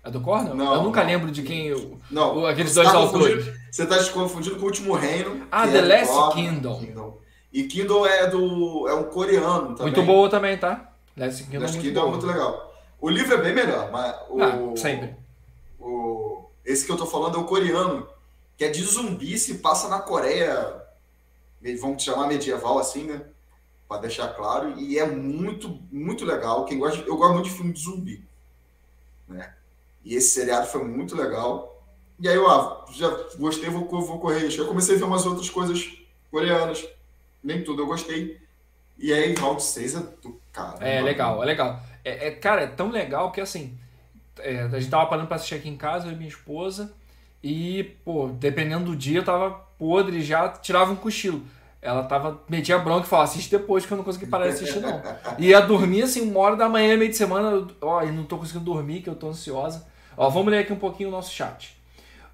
É 0.03 0.11
do 0.11 0.19
Cornell? 0.19 0.53
Não, 0.55 0.73
eu 0.75 0.83
nunca 0.83 0.99
não. 1.01 1.07
lembro 1.07 1.31
de 1.31 1.41
quem. 1.43 1.71
o- 1.71 1.97
Não, 2.11 2.39
o- 2.39 2.45
aqueles 2.45 2.73
dois 2.73 2.91
tá 2.91 2.97
autores. 2.97 3.45
Você 3.71 3.85
tá 3.85 3.97
se 4.03 4.09
confundindo 4.11 4.57
com 4.57 4.63
o 4.63 4.65
Último 4.65 4.93
Reino. 4.93 5.47
Ah, 5.49 5.65
The 5.65 5.77
é 5.77 5.81
Last 5.81 6.13
Cornell, 6.13 6.31
Kingdom. 6.51 7.17
E 7.53 7.63
Kingdom 7.63 8.05
é 8.05 8.27
do. 8.27 8.87
é 8.89 8.93
um 8.95 9.03
coreano 9.03 9.75
também. 9.75 9.93
Muito 9.93 10.03
boa 10.03 10.29
também, 10.29 10.57
tá? 10.57 10.89
Last 11.15 11.43
Kingdom 11.43 11.57
é 11.57 11.59
Last 11.61 11.77
muito 11.77 11.87
Kingdom 11.87 12.07
é 12.07 12.09
muito 12.09 12.25
legal. 12.27 12.73
O 12.99 13.09
livro 13.09 13.33
é 13.35 13.37
bem 13.37 13.53
melhor, 13.53 13.89
mas 13.91 14.15
o. 14.29 14.41
Ah, 14.41 14.75
sempre. 14.75 15.15
o- 15.79 16.43
esse 16.65 16.85
que 16.85 16.91
eu 16.91 16.97
tô 16.97 17.05
falando 17.05 17.37
é 17.37 17.39
o 17.39 17.45
coreano, 17.45 18.05
que 18.57 18.65
é 18.65 18.69
de 18.69 18.83
zumbi, 18.83 19.37
se 19.37 19.55
passa 19.55 19.87
na 19.87 19.99
Coreia, 19.99 20.81
vamos 21.79 22.03
chamar 22.03 22.27
medieval 22.27 22.79
assim, 22.79 23.05
né? 23.05 23.21
Pra 23.87 23.97
deixar 23.97 24.29
claro, 24.29 24.79
e 24.79 24.97
é 24.97 25.05
muito, 25.05 25.79
muito 25.91 26.25
legal. 26.25 26.65
Quem 26.65 26.79
gosta, 26.79 27.01
eu 27.01 27.17
gosto 27.17 27.33
muito 27.33 27.49
de 27.49 27.55
filme 27.55 27.73
de 27.73 27.79
zumbi, 27.81 28.25
né? 29.27 29.53
E 30.03 30.15
esse 30.15 30.31
seriado 30.31 30.67
foi 30.67 30.83
muito 30.83 31.15
legal. 31.15 31.81
E 32.19 32.27
aí 32.27 32.35
eu 32.35 32.49
ah, 32.49 32.85
já 32.91 33.09
gostei, 33.37 33.69
vou, 33.69 33.87
vou 33.87 34.19
correr. 34.19 34.53
Eu 34.57 34.67
comecei 34.67 34.95
a 34.95 34.97
ver 34.97 35.05
umas 35.05 35.25
outras 35.25 35.49
coisas 35.49 35.97
coreanas, 36.29 36.85
nem 37.43 37.63
tudo 37.63 37.83
eu 37.83 37.87
gostei. 37.87 38.41
E 38.97 39.11
aí 39.11 39.33
Round 39.33 39.61
6 39.61 39.95
é 39.95 39.99
do 40.21 40.39
cara. 40.51 40.85
É 40.85 41.01
legal, 41.01 41.41
é 41.41 41.45
legal. 41.45 41.79
É, 42.03 42.27
é- 42.27 42.31
cara, 42.31 42.61
é 42.61 42.67
tão 42.67 42.89
legal 42.89 43.31
que 43.31 43.41
assim, 43.41 43.77
é, 44.39 44.61
a 44.61 44.79
gente 44.79 44.89
tava 44.89 45.05
parando 45.07 45.27
pra 45.27 45.37
assistir 45.37 45.55
aqui 45.55 45.69
em 45.69 45.77
casa, 45.77 46.07
eu 46.07 46.11
e 46.11 46.15
minha 46.15 46.29
esposa, 46.29 46.93
e, 47.43 47.83
pô, 48.05 48.29
dependendo 48.29 48.85
do 48.85 48.95
dia, 48.95 49.19
eu 49.19 49.23
tava 49.25 49.51
podre 49.77 50.21
já, 50.21 50.47
tirava 50.49 50.91
um 50.91 50.95
cochilo. 50.95 51.41
Ela 51.81 52.03
tava, 52.03 52.41
metia 52.47 52.77
bronca 52.79 53.05
e 53.05 53.09
falava, 53.09 53.29
assiste 53.29 53.51
depois 53.51 53.85
que 53.85 53.91
eu 53.91 53.97
não 53.97 54.05
consegui 54.05 54.25
parar 54.27 54.45
de 54.47 54.53
assistir, 54.53 54.79
não. 54.79 55.01
Ia 55.37 55.59
dormir 55.59 56.03
assim, 56.03 56.21
uma 56.21 56.39
hora 56.39 56.55
da 56.55 56.69
manhã, 56.69 56.95
meio 56.95 57.11
de 57.11 57.17
semana, 57.17 57.49
eu- 57.49 57.67
ó, 57.81 58.01
e 58.03 58.11
não 58.11 58.23
tô 58.23 58.37
conseguindo 58.37 58.63
dormir, 58.63 59.01
que 59.01 59.09
eu 59.09 59.15
tô 59.15 59.27
ansiosa. 59.27 59.85
Ó, 60.15 60.29
vamos 60.29 60.49
ler 60.49 60.59
aqui 60.59 60.71
um 60.71 60.77
pouquinho 60.77 61.09
o 61.09 61.11
nosso 61.11 61.33
chat. 61.33 61.75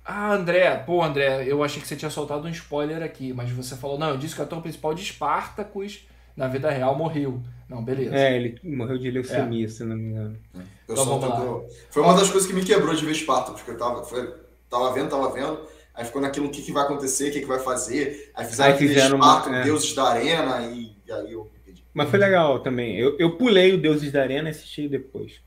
Ah, 0.06 0.34
André, 0.34 0.76
pô, 0.86 1.04
André, 1.04 1.46
eu 1.48 1.64
achei 1.64 1.82
que 1.82 1.88
você 1.88 1.96
tinha 1.96 2.12
soltado 2.12 2.48
um 2.48 2.52
spoiler 2.52 3.02
aqui, 3.02 3.34
mas 3.34 3.50
você 3.52 3.76
falou, 3.76 3.98
não, 3.98 4.10
eu 4.10 4.18
disse 4.18 4.36
que 4.36 4.42
o 4.42 4.44
ator 4.44 4.62
principal 4.62 4.94
de 4.94 5.04
Spartacus, 5.04 6.08
na 6.36 6.48
vida 6.48 6.70
real, 6.70 6.96
morreu. 6.96 7.42
Não, 7.68 7.84
beleza. 7.84 8.16
É, 8.16 8.36
ele 8.36 8.60
morreu 8.64 8.98
de 8.98 9.10
leucemia, 9.12 9.68
se 9.68 9.84
não 9.84 9.96
me 9.96 10.04
engano. 10.12 10.38
Eu 10.54 10.62
Então 10.94 11.04
só 11.04 11.18
vamos 11.18 11.30
lá. 11.30 11.36
tô- 11.42 11.66
Foi 11.92 12.04
uma 12.04 12.14
das 12.16 12.30
coisas 12.30 12.48
que 12.48 12.56
me 12.56 12.64
quebrou 12.64 12.94
de 12.94 13.06
ver 13.06 13.12
Esparta, 13.12 13.52
porque 13.52 13.72
eu 13.72 13.78
tava, 13.78 14.04
foi- 14.04 14.34
tava 14.70 14.94
vendo, 14.94 15.10
tava 15.10 15.32
vendo, 15.32 15.60
aí 15.94 16.06
ficou 16.06 16.22
naquilo 16.22 16.48
o 16.48 16.50
que, 16.52 16.62
que 16.62 16.72
vai 16.72 16.84
acontecer, 16.84 17.30
o 17.30 17.34
que, 17.34 17.40
que 17.42 17.46
vai 17.48 17.60
fazer, 17.60 18.32
aí 18.36 18.46
fizeram, 18.46 18.72
Aí 18.74 18.78
fizeram 18.78 19.16
uma- 19.18 19.58
é. 19.58 19.64
deuses 19.64 19.94
da 19.94 20.04
arena, 20.10 20.62
e, 20.68 20.96
e 21.08 21.12
aí 21.12 21.32
eu. 21.32 21.50
Mas 21.94 22.10
foi 22.10 22.20
legal 22.20 22.60
também. 22.60 22.96
Eu, 22.98 23.18
eu 23.18 23.36
pulei 23.36 23.74
o 23.74 23.82
Deuses 23.82 24.12
da 24.12 24.22
Arena 24.22 24.48
e 24.48 24.52
assisti 24.52 24.88
depois. 24.88 25.42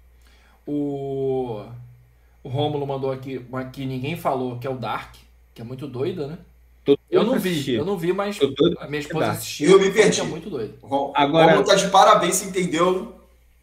O, 0.66 1.62
o 2.42 2.48
Rômulo 2.48 2.84
mandou 2.86 3.12
aqui 3.12 3.44
uma 3.48 3.64
que 3.66 3.86
ninguém 3.86 4.16
falou, 4.16 4.58
que 4.58 4.66
é 4.66 4.70
o 4.70 4.76
Dark, 4.76 5.14
que 5.54 5.62
é 5.62 5.64
muito 5.64 5.86
doida, 5.86 6.26
né? 6.26 6.38
Eu 7.08 7.22
não 7.24 7.38
vi, 7.38 7.50
assistir. 7.50 7.74
eu 7.76 7.84
não 7.84 7.96
vi, 7.96 8.12
mas 8.12 8.38
a 8.80 8.88
minha 8.88 9.00
esposa 9.00 9.30
assistiu. 9.30 9.70
Eu 9.70 9.78
me 9.78 9.86
e 9.86 9.92
falou 9.92 10.02
perdi. 10.02 10.20
É 10.20 10.24
muito 10.24 10.50
doido. 10.50 10.74
O 10.82 10.86
Rom- 10.88 11.12
Agora- 11.14 11.46
Romulo 11.52 11.64
tá 11.64 11.74
de 11.76 11.88
parabéns, 11.88 12.42
entendeu? 12.42 13.14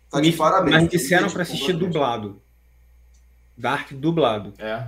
Tá 0.10 0.22
de 0.22 0.31
Me- 0.31 0.38
parabéns. 0.38 0.76
Mas 0.77 0.90
disseram 0.90 1.30
pra 1.30 1.44
assistir 1.44 1.73
dublado. 1.73 2.41
Dark 3.57 3.91
dublado. 3.91 4.53
É. 4.57 4.88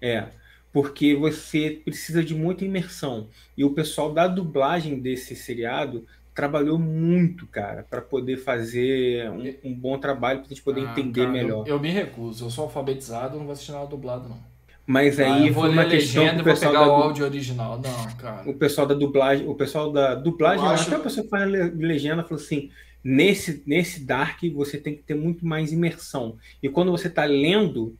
É. 0.00 0.24
Porque 0.72 1.14
você 1.16 1.80
precisa 1.84 2.22
de 2.22 2.34
muita 2.34 2.64
imersão. 2.64 3.28
E 3.56 3.64
o 3.64 3.70
pessoal 3.70 4.12
da 4.12 4.28
dublagem 4.28 5.00
desse 5.00 5.34
seriado 5.34 6.06
trabalhou 6.34 6.78
muito, 6.78 7.46
cara, 7.48 7.84
para 7.90 8.00
poder 8.00 8.36
fazer 8.38 9.28
um, 9.30 9.70
um 9.70 9.74
bom 9.74 9.98
trabalho, 9.98 10.40
pra 10.40 10.48
gente 10.48 10.62
poder 10.62 10.82
Ah, 10.86 10.92
entender 10.92 11.22
cara, 11.22 11.32
melhor. 11.32 11.66
Eu, 11.66 11.74
eu 11.74 11.80
me 11.80 11.90
recuso, 11.90 12.44
eu 12.46 12.50
sou 12.50 12.64
alfabetizado, 12.64 13.36
não 13.36 13.44
vou 13.44 13.52
assistir 13.52 13.72
nada 13.72 13.86
dublado, 13.86 14.28
não. 14.28 14.38
Mas 14.86 15.18
Ah, 15.20 15.34
aí 15.34 15.48
eu 15.48 15.52
vou 15.52 15.64
foi 15.64 15.70
ler 15.70 15.76
uma 15.76 15.82
a 15.82 15.90
questão 15.90 16.22
legenda 16.22 16.42
que 16.42 16.48
e 16.48 16.52
o 16.52 16.54
vou 16.54 16.60
pegar 16.60 16.72
da 16.80 16.88
o 16.88 16.92
áudio 17.02 17.24
original. 17.24 17.80
Não, 17.80 18.16
cara. 18.16 18.48
o 18.48 18.54
pessoal 18.54 18.86
da 18.86 18.94
dublagem, 18.94 19.46
o 19.48 19.54
pessoal 19.54 19.92
da 19.92 20.14
dublagem, 20.14 20.64
Eu 20.64 20.70
até 20.70 20.80
acho- 20.82 20.94
a 20.94 20.98
pessoa 21.00 21.24
que 21.24 21.30
faz 21.30 21.50
le- 21.50 21.70
legenda 21.70 22.22
falou 22.22 22.42
assim: 22.42 22.70
nesse, 23.04 23.62
nesse 23.66 24.00
Dark 24.04 24.40
você 24.54 24.78
tem 24.78 24.94
que 24.96 25.02
ter 25.02 25.14
muito 25.14 25.44
mais 25.44 25.72
imersão. 25.72 26.36
E 26.62 26.68
quando 26.68 26.90
você 26.92 27.08
está 27.08 27.24
lendo, 27.24 27.96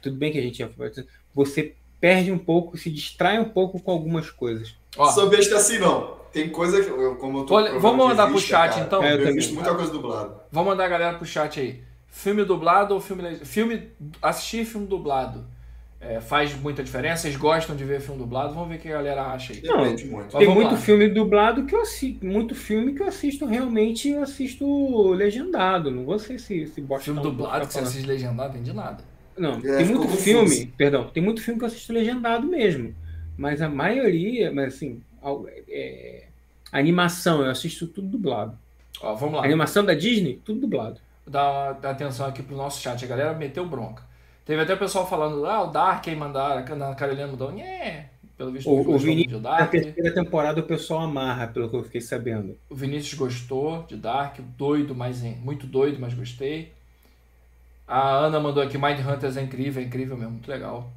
tudo 0.00 0.16
bem 0.16 0.30
que 0.30 0.38
a 0.38 0.42
gente 0.42 0.58
já 0.58 0.68
você 1.34 1.74
perde 2.00 2.32
um 2.32 2.38
pouco, 2.38 2.76
se 2.76 2.90
distrai 2.90 3.38
um 3.38 3.48
pouco 3.48 3.80
com 3.80 3.90
algumas 3.92 4.30
coisas. 4.30 4.74
Ó, 4.96 5.10
Sou 5.10 5.28
besta 5.28 5.56
assim, 5.56 5.78
não. 5.78 6.20
Tem 6.32 6.48
coisa 6.48 6.82
que, 6.82 6.88
eu, 6.88 7.16
como 7.16 7.40
eu 7.40 7.44
tô 7.44 7.54
Olha, 7.54 7.78
vamos 7.78 8.06
mandar 8.08 8.24
de 8.26 8.30
pro 8.32 8.40
chat, 8.40 8.70
cara, 8.70 8.86
então? 8.86 9.02
É, 9.02 9.14
eu 9.14 9.20
Eu, 9.28 9.34
visto 9.34 9.54
muita 9.54 9.74
coisa 9.74 9.92
dublada. 9.92 10.34
vamos 10.50 10.70
mandar 10.70 10.84
a 10.86 10.88
galera 10.88 11.16
pro 11.16 11.26
chat 11.26 11.60
aí. 11.60 11.82
Filme 12.08 12.44
dublado 12.44 12.94
ou 12.94 13.00
filme 13.00 13.36
Filme. 13.44 13.90
Assistir 14.20 14.64
filme 14.64 14.86
dublado. 14.86 15.44
é, 16.00 16.20
faz 16.20 16.54
muita 16.54 16.82
diferença? 16.82 17.22
Vocês 17.22 17.36
gostam 17.36 17.76
de 17.76 17.84
ver 17.84 18.00
filme 18.00 18.18
dublado? 18.18 18.54
Vamos 18.54 18.68
ver 18.70 18.76
o 18.76 18.78
que 18.80 18.88
a 18.88 18.92
galera 18.92 19.22
acha 19.26 19.52
aí. 19.52 19.62
Não, 19.62 19.82
Depende 19.82 20.06
muito. 20.06 20.36
Tem 20.36 20.48
muito 20.48 20.74
lá. 20.74 20.76
filme 20.76 21.08
dublado 21.08 21.64
que 21.66 21.74
eu 21.74 21.80
assisto, 21.82 22.24
muito 22.26 22.54
filme 22.54 22.94
que 22.94 23.02
eu 23.02 23.06
assisto 23.06 23.46
realmente, 23.46 24.08
eu 24.10 24.22
assisto 24.22 25.12
legendado. 25.12 25.90
Não 25.90 26.04
vou 26.04 26.18
ser 26.18 26.38
se, 26.40 26.66
se 26.66 26.80
bosta 26.80 27.04
Filme 27.04 27.20
dublado 27.20 27.58
vou 27.58 27.66
que 27.68 27.72
você 27.74 27.80
assiste 27.80 28.06
legendado, 28.06 28.54
não 28.54 28.60
entendi 28.60 28.72
nada. 28.72 29.04
Não, 29.42 29.60
É, 29.64 29.76
tem 29.78 29.86
muito 29.86 30.08
filme, 30.08 30.66
perdão, 30.76 31.08
tem 31.10 31.22
muito 31.22 31.42
filme 31.42 31.58
que 31.58 31.64
eu 31.64 31.68
assisto 31.68 31.92
legendado 31.92 32.46
mesmo. 32.46 32.94
Mas 33.36 33.60
a 33.62 33.68
maioria, 33.68 34.52
mas 34.52 34.74
assim, 34.74 35.02
ao- 35.20 35.46
é, 35.68 36.28
animação, 36.70 37.42
eu 37.42 37.50
assisto 37.50 37.86
tudo 37.86 38.08
dublado. 38.08 38.56
Ó, 39.00 39.14
vamos 39.14 39.36
lá. 39.38 39.44
Animação 39.44 39.84
da 39.84 39.94
Disney, 39.94 40.40
tudo 40.44 40.60
dublado. 40.60 41.00
Dá, 41.26 41.72
dá 41.72 41.90
atenção 41.90 42.26
aqui 42.26 42.42
pro 42.42 42.56
nosso 42.56 42.80
chat. 42.80 43.04
A 43.04 43.08
galera 43.08 43.32
meteu 43.34 43.66
bronca. 43.68 44.02
Teve 44.44 44.62
até 44.62 44.74
o 44.74 44.78
pessoal 44.78 45.08
falando, 45.08 45.44
ah, 45.46 45.62
o 45.62 45.66
Dark 45.70 46.06
aí 46.08 46.16
mandaram, 46.16 46.58
a 46.90 46.94
Carolina 46.94 47.28
mudou. 47.28 47.50
O 47.52 47.56
Pelo 48.36 48.50
visto, 48.52 48.70
O, 48.70 48.80
o 48.94 48.98
Vinícius, 48.98 49.36
de 49.36 49.40
na 49.56 49.66
Dark. 49.66 49.70
terceira 49.70 50.12
temporada, 50.14 50.60
o 50.60 50.66
pessoal 50.66 51.02
amarra, 51.02 51.46
pelo 51.48 51.70
que 51.70 51.76
eu 51.76 51.84
fiquei 51.84 52.00
sabendo. 52.00 52.58
O 52.68 52.74
Vinícius 52.74 53.14
gostou 53.14 53.84
de 53.84 53.96
Dark, 53.96 54.40
doido, 54.56 54.94
mas 54.96 55.22
muito 55.22 55.66
doido, 55.66 55.98
mas 56.00 56.12
gostei. 56.14 56.72
A 57.92 58.08
Ana 58.08 58.40
mandou 58.40 58.62
aqui 58.62 58.78
Mind 58.78 59.06
Hunters 59.06 59.36
é 59.36 59.42
incrível, 59.42 59.82
é 59.82 59.84
incrível 59.84 60.16
mesmo, 60.16 60.32
muito 60.32 60.50
legal. 60.50 60.90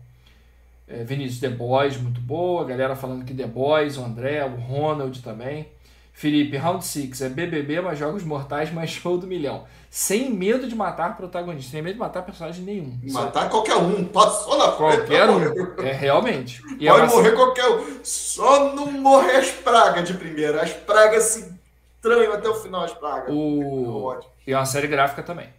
É, 0.87 1.03
Vinícius 1.03 1.41
The 1.41 1.49
Boys, 1.49 1.97
muito 1.97 2.21
boa. 2.21 2.61
A 2.61 2.65
galera 2.65 2.95
falando 2.95 3.25
que 3.25 3.33
The 3.33 3.47
Boys, 3.47 3.97
o 3.97 4.05
André, 4.05 4.45
o 4.45 4.55
Ronald 4.55 5.21
também. 5.21 5.67
Felipe, 6.13 6.55
Round 6.55 6.85
6 6.85 7.21
é 7.23 7.27
BBB, 7.27 7.81
mas 7.81 7.99
jogos 7.99 8.23
mortais, 8.23 8.71
mais 8.71 8.91
show 8.95 9.17
do 9.17 9.27
milhão. 9.27 9.65
Sem 9.89 10.31
medo 10.31 10.69
de 10.69 10.73
matar 10.73 11.17
protagonista, 11.17 11.71
sem 11.71 11.81
medo 11.81 11.95
de 11.95 11.99
matar 11.99 12.21
personagem 12.21 12.63
nenhum. 12.63 12.97
Matar 13.11 13.49
qualquer 13.49 13.75
um, 13.75 14.05
passou 14.05 14.57
na 14.57 14.71
frente. 14.71 14.95
Qualquer 14.95 15.29
um. 15.29 15.83
É, 15.85 15.91
realmente. 15.91 16.61
E 16.79 16.87
Pode 16.87 17.13
morrer 17.13 17.31
qualquer 17.33 17.67
um. 17.71 17.99
Só 18.05 18.73
não 18.73 18.89
morrer 18.89 19.35
as 19.35 19.51
pragas 19.51 20.07
de 20.07 20.13
primeira. 20.13 20.61
As 20.61 20.71
pragas 20.71 21.23
se 21.23 21.53
tranham 22.01 22.31
até 22.31 22.47
o 22.47 22.55
final, 22.55 22.85
as 22.85 22.93
pragas. 22.93 23.35
O... 23.35 24.05
Ótimo. 24.05 24.31
E 24.47 24.53
é 24.53 24.57
uma 24.57 24.65
série 24.65 24.87
gráfica 24.87 25.21
também. 25.21 25.49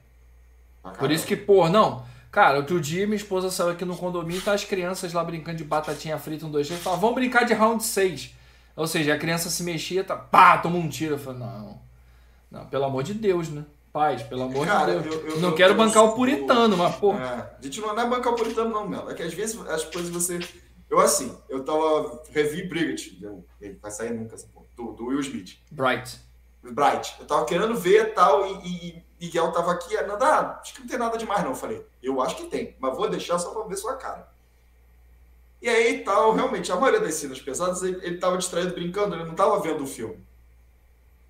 Por 0.93 1.11
isso 1.11 1.27
que, 1.27 1.37
pô, 1.37 1.69
não. 1.69 2.05
Cara, 2.31 2.59
outro 2.59 2.81
dia 2.81 3.07
minha 3.07 3.17
esposa 3.17 3.51
saiu 3.51 3.71
aqui 3.71 3.85
no 3.85 3.97
condomínio 3.97 4.39
e 4.41 4.43
tá 4.43 4.53
as 4.53 4.65
crianças 4.65 5.13
lá 5.13 5.25
brincando 5.25 5.57
de 5.59 5.65
batatinha 5.65 6.19
frita, 6.19 6.45
um, 6.45 6.51
dois, 6.51 6.67
três. 6.67 6.83
Falaram, 6.83 7.01
vamos 7.01 7.15
brincar 7.17 7.45
de 7.45 7.55
round 7.55 7.83
6. 7.83 8.35
Ou 8.77 8.87
seja, 8.87 9.15
a 9.15 9.19
criança 9.19 9.49
se 9.49 9.63
mexia, 9.63 10.05
tá, 10.05 10.15
pá, 10.17 10.59
toma 10.59 10.77
um 10.77 10.89
tiro. 10.89 11.15
Eu 11.15 11.19
falei, 11.19 11.41
não. 11.41 11.81
Não, 12.51 12.67
pelo 12.67 12.85
amor 12.85 13.03
de 13.03 13.15
Deus, 13.15 13.49
né? 13.49 13.65
Pais, 13.93 14.23
pelo 14.23 14.43
amor 14.43 14.67
Cara, 14.67 14.97
de 14.97 15.09
Deus. 15.09 15.15
eu- 15.15 15.27
eu- 15.31 15.41
não 15.41 15.49
eu- 15.51 15.55
quero 15.55 15.73
eu 15.73 15.77
bancar 15.79 16.03
o 16.03 16.09
sou- 16.09 16.17
puritano, 16.17 16.77
mas, 16.77 16.95
pô. 16.97 17.15
É, 17.15 17.17
a 17.25 17.57
gente 17.63 17.81
não 17.81 17.99
é 17.99 18.07
bancar 18.07 18.35
o 18.35 18.37
puritano, 18.37 18.69
não, 18.71 18.87
Melo. 18.87 19.11
É 19.11 19.15
que 19.15 19.23
às 19.23 19.33
vezes 19.33 19.59
as 19.69 19.85
coisas 19.85 20.11
você. 20.11 20.39
Eu, 20.91 21.01
assim, 21.01 21.35
eu 21.49 21.65
tava. 21.65 22.23
Revi 22.31 22.69
Brigat. 22.69 23.19
eu- 23.23 23.43
Ele 23.59 23.79
vai 23.81 23.91
sair 23.91 24.13
nunca 24.13 24.37
porra. 24.53 24.67
Do, 24.77 24.93
do 24.93 25.07
Will 25.07 25.21
Smith. 25.21 25.57
Bright. 25.73 26.21
Bright. 26.73 27.17
Eu 27.19 27.27
tava 27.27 27.45
querendo 27.45 27.75
ver 27.77 28.15
tal, 28.15 28.47
e, 28.47 28.67
e, 28.67 29.05
Miguel 29.21 29.53
tava 29.53 29.73
aqui, 29.73 29.97
a 29.97 30.07
Nanda, 30.07 30.27
ah, 30.27 30.61
acho 30.61 30.75
que 30.75 30.81
não 30.81 30.89
tem 30.89 30.99
nada 30.99 31.17
demais, 31.17 31.43
não. 31.43 31.51
Eu 31.51 31.57
falei, 31.57 31.87
eu 32.03 32.21
acho 32.21 32.37
que 32.37 32.47
tem, 32.47 32.77
mas 32.79 32.97
vou 32.97 33.09
deixar 33.09 33.39
só 33.39 33.51
pra 33.51 33.65
ver 33.65 33.77
sua 33.77 33.97
cara. 33.97 34.29
E 35.61 35.69
aí 35.69 36.05
tal, 36.05 36.35
realmente, 36.35 36.71
a 36.71 36.77
maioria 36.77 37.01
das 37.01 37.15
cenas 37.15 37.41
pesadas, 37.41 37.83
ele, 37.83 37.99
ele 38.05 38.19
tava 38.19 38.37
distraído 38.39 38.75
brincando, 38.75 39.15
ele 39.15 39.25
não 39.25 39.35
tava 39.35 39.61
vendo 39.61 39.83
o 39.83 39.87
filme. 39.87 40.25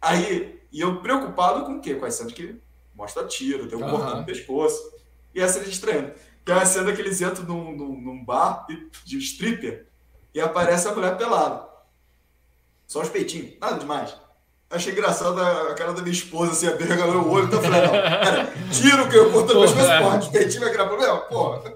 Aí, 0.00 0.60
e 0.72 0.80
eu 0.80 1.00
preocupado 1.00 1.64
com 1.64 1.76
o 1.76 1.80
quê? 1.80 1.94
Com 1.94 2.04
as 2.04 2.14
cenas 2.14 2.32
que 2.32 2.60
mostra 2.94 3.26
tiro, 3.26 3.68
tem 3.68 3.78
um 3.78 3.88
cortão 3.88 4.18
no 4.18 4.26
pescoço. 4.26 4.92
E 5.34 5.42
a 5.42 5.48
cena 5.48 5.66
distraindo. 5.66 6.12
Que 6.44 6.52
é 6.52 6.54
a 6.54 6.66
cena 6.66 6.92
que 6.92 7.00
eles 7.00 7.20
entram 7.20 7.44
num, 7.44 7.76
num, 7.76 8.00
num 8.00 8.24
bar 8.24 8.66
de 9.04 9.18
stripper 9.18 9.86
e 10.32 10.40
aparece 10.40 10.88
a 10.88 10.94
mulher 10.94 11.16
pelada. 11.16 11.66
Só 12.86 13.02
os 13.02 13.08
peitinhos, 13.08 13.58
nada 13.60 13.78
demais. 13.78 14.16
Achei 14.68 14.92
engraçado 14.92 15.40
a, 15.40 15.70
a 15.70 15.74
cara 15.74 15.92
da 15.92 16.02
minha 16.02 16.12
esposa, 16.12 16.52
assim, 16.52 16.66
abergalou 16.66 17.22
o 17.22 17.30
olho, 17.30 17.48
tá 17.48 17.60
falando, 17.60 17.82
não, 17.84 17.92
cara, 17.92 18.52
tira 18.72 19.02
o 19.04 19.08
que 19.08 19.16
eu 19.16 19.30
Porra. 19.30 19.46
pescoço, 19.46 19.74
porra, 19.76 20.18
os 20.18 20.28
peitinhos 20.28 20.58
vai 20.64 20.70
criar 20.72 20.86
problema, 20.86 21.16
porra. 21.18 21.74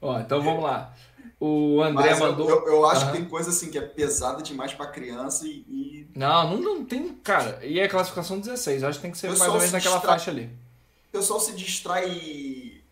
Ó, 0.00 0.18
então 0.20 0.40
vamos 0.42 0.62
lá. 0.62 0.92
O 1.40 1.82
André 1.82 2.10
Mas 2.10 2.18
mandou. 2.20 2.48
eu, 2.48 2.66
eu 2.68 2.86
acho 2.86 3.02
Aham. 3.02 3.12
que 3.12 3.18
tem 3.18 3.28
coisa 3.28 3.50
assim 3.50 3.70
que 3.70 3.76
é 3.76 3.82
pesada 3.82 4.42
demais 4.42 4.72
pra 4.72 4.86
criança 4.86 5.44
e, 5.46 5.64
e 5.68 6.08
Não, 6.14 6.56
não, 6.56 6.76
não 6.76 6.84
tem. 6.84 7.08
Cara, 7.22 7.58
e 7.62 7.78
é 7.80 7.86
classificação 7.88 8.38
16. 8.40 8.82
Eu 8.82 8.88
acho 8.88 8.98
que 8.98 9.02
tem 9.02 9.10
que 9.10 9.18
ser 9.18 9.28
mais 9.28 9.40
ou 9.42 9.52
menos 9.54 9.72
naquela 9.72 9.96
distra- 9.96 10.12
faixa 10.12 10.30
ali. 10.30 10.44
o 11.08 11.12
pessoal 11.18 11.38
se 11.40 11.52
distrai 11.54 12.08
e 12.08 12.82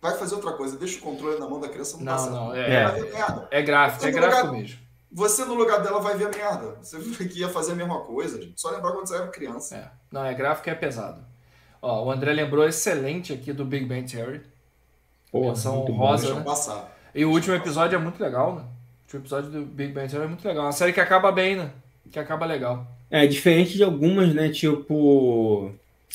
vai 0.00 0.16
fazer 0.16 0.36
outra 0.36 0.52
coisa, 0.52 0.78
deixa 0.78 0.98
o 0.98 1.02
controle 1.02 1.38
na 1.38 1.46
mão 1.46 1.60
da 1.60 1.68
criança, 1.68 1.96
não, 1.98 2.04
Não, 2.04 2.12
passa. 2.14 2.30
não, 2.30 2.54
é, 2.54 2.88
ver 2.92 3.12
merda. 3.12 3.48
é 3.50 3.60
gráfico, 3.62 4.06
é 4.06 4.10
gráfico 4.10 4.52
mesmo. 4.54 4.78
Você 5.12 5.44
no 5.44 5.54
lugar 5.54 5.82
dela 5.82 6.00
vai 6.00 6.16
ver 6.16 6.26
a 6.26 6.30
merda. 6.30 6.76
Você 6.80 6.98
que 7.26 7.40
ia 7.40 7.48
fazer 7.48 7.72
a 7.72 7.74
mesma 7.74 8.00
coisa, 8.00 8.40
gente. 8.40 8.60
Só 8.60 8.70
lembrar 8.70 8.92
quando 8.92 9.06
você 9.08 9.16
era 9.16 9.26
criança. 9.28 9.76
É. 9.76 9.90
Não, 10.10 10.24
é 10.24 10.32
gráfico 10.34 10.68
e 10.68 10.72
é 10.72 10.74
pesado. 10.74 11.24
Ó, 11.82 12.04
o 12.04 12.10
André 12.10 12.32
lembrou 12.32 12.66
excelente 12.66 13.32
aqui 13.32 13.52
do 13.52 13.64
Big 13.64 13.86
Bang 13.86 14.04
Theory. 14.10 14.42
Porra, 15.32 15.48
Menção 15.48 15.84
honrosa. 15.84 16.34
Né? 16.34 16.42
passar. 16.42 16.96
E 17.14 17.24
o 17.24 17.30
último 17.30 17.54
episódio 17.54 17.96
é 17.96 17.98
muito 17.98 18.22
legal, 18.22 18.54
né? 18.54 18.62
O 18.62 19.02
último 19.04 19.20
episódio 19.22 19.50
do 19.50 19.62
Big 19.64 19.92
Bang 19.92 20.08
Theory 20.08 20.26
é 20.26 20.28
muito 20.28 20.46
legal. 20.46 20.64
Uma 20.64 20.72
série 20.72 20.92
que 20.92 21.00
acaba 21.00 21.32
bem, 21.32 21.56
né? 21.56 21.70
Que 22.10 22.18
acaba 22.18 22.46
legal. 22.46 22.86
É, 23.10 23.26
diferente 23.26 23.76
de 23.76 23.82
algumas, 23.82 24.32
né? 24.34 24.50
Tipo. 24.50 25.72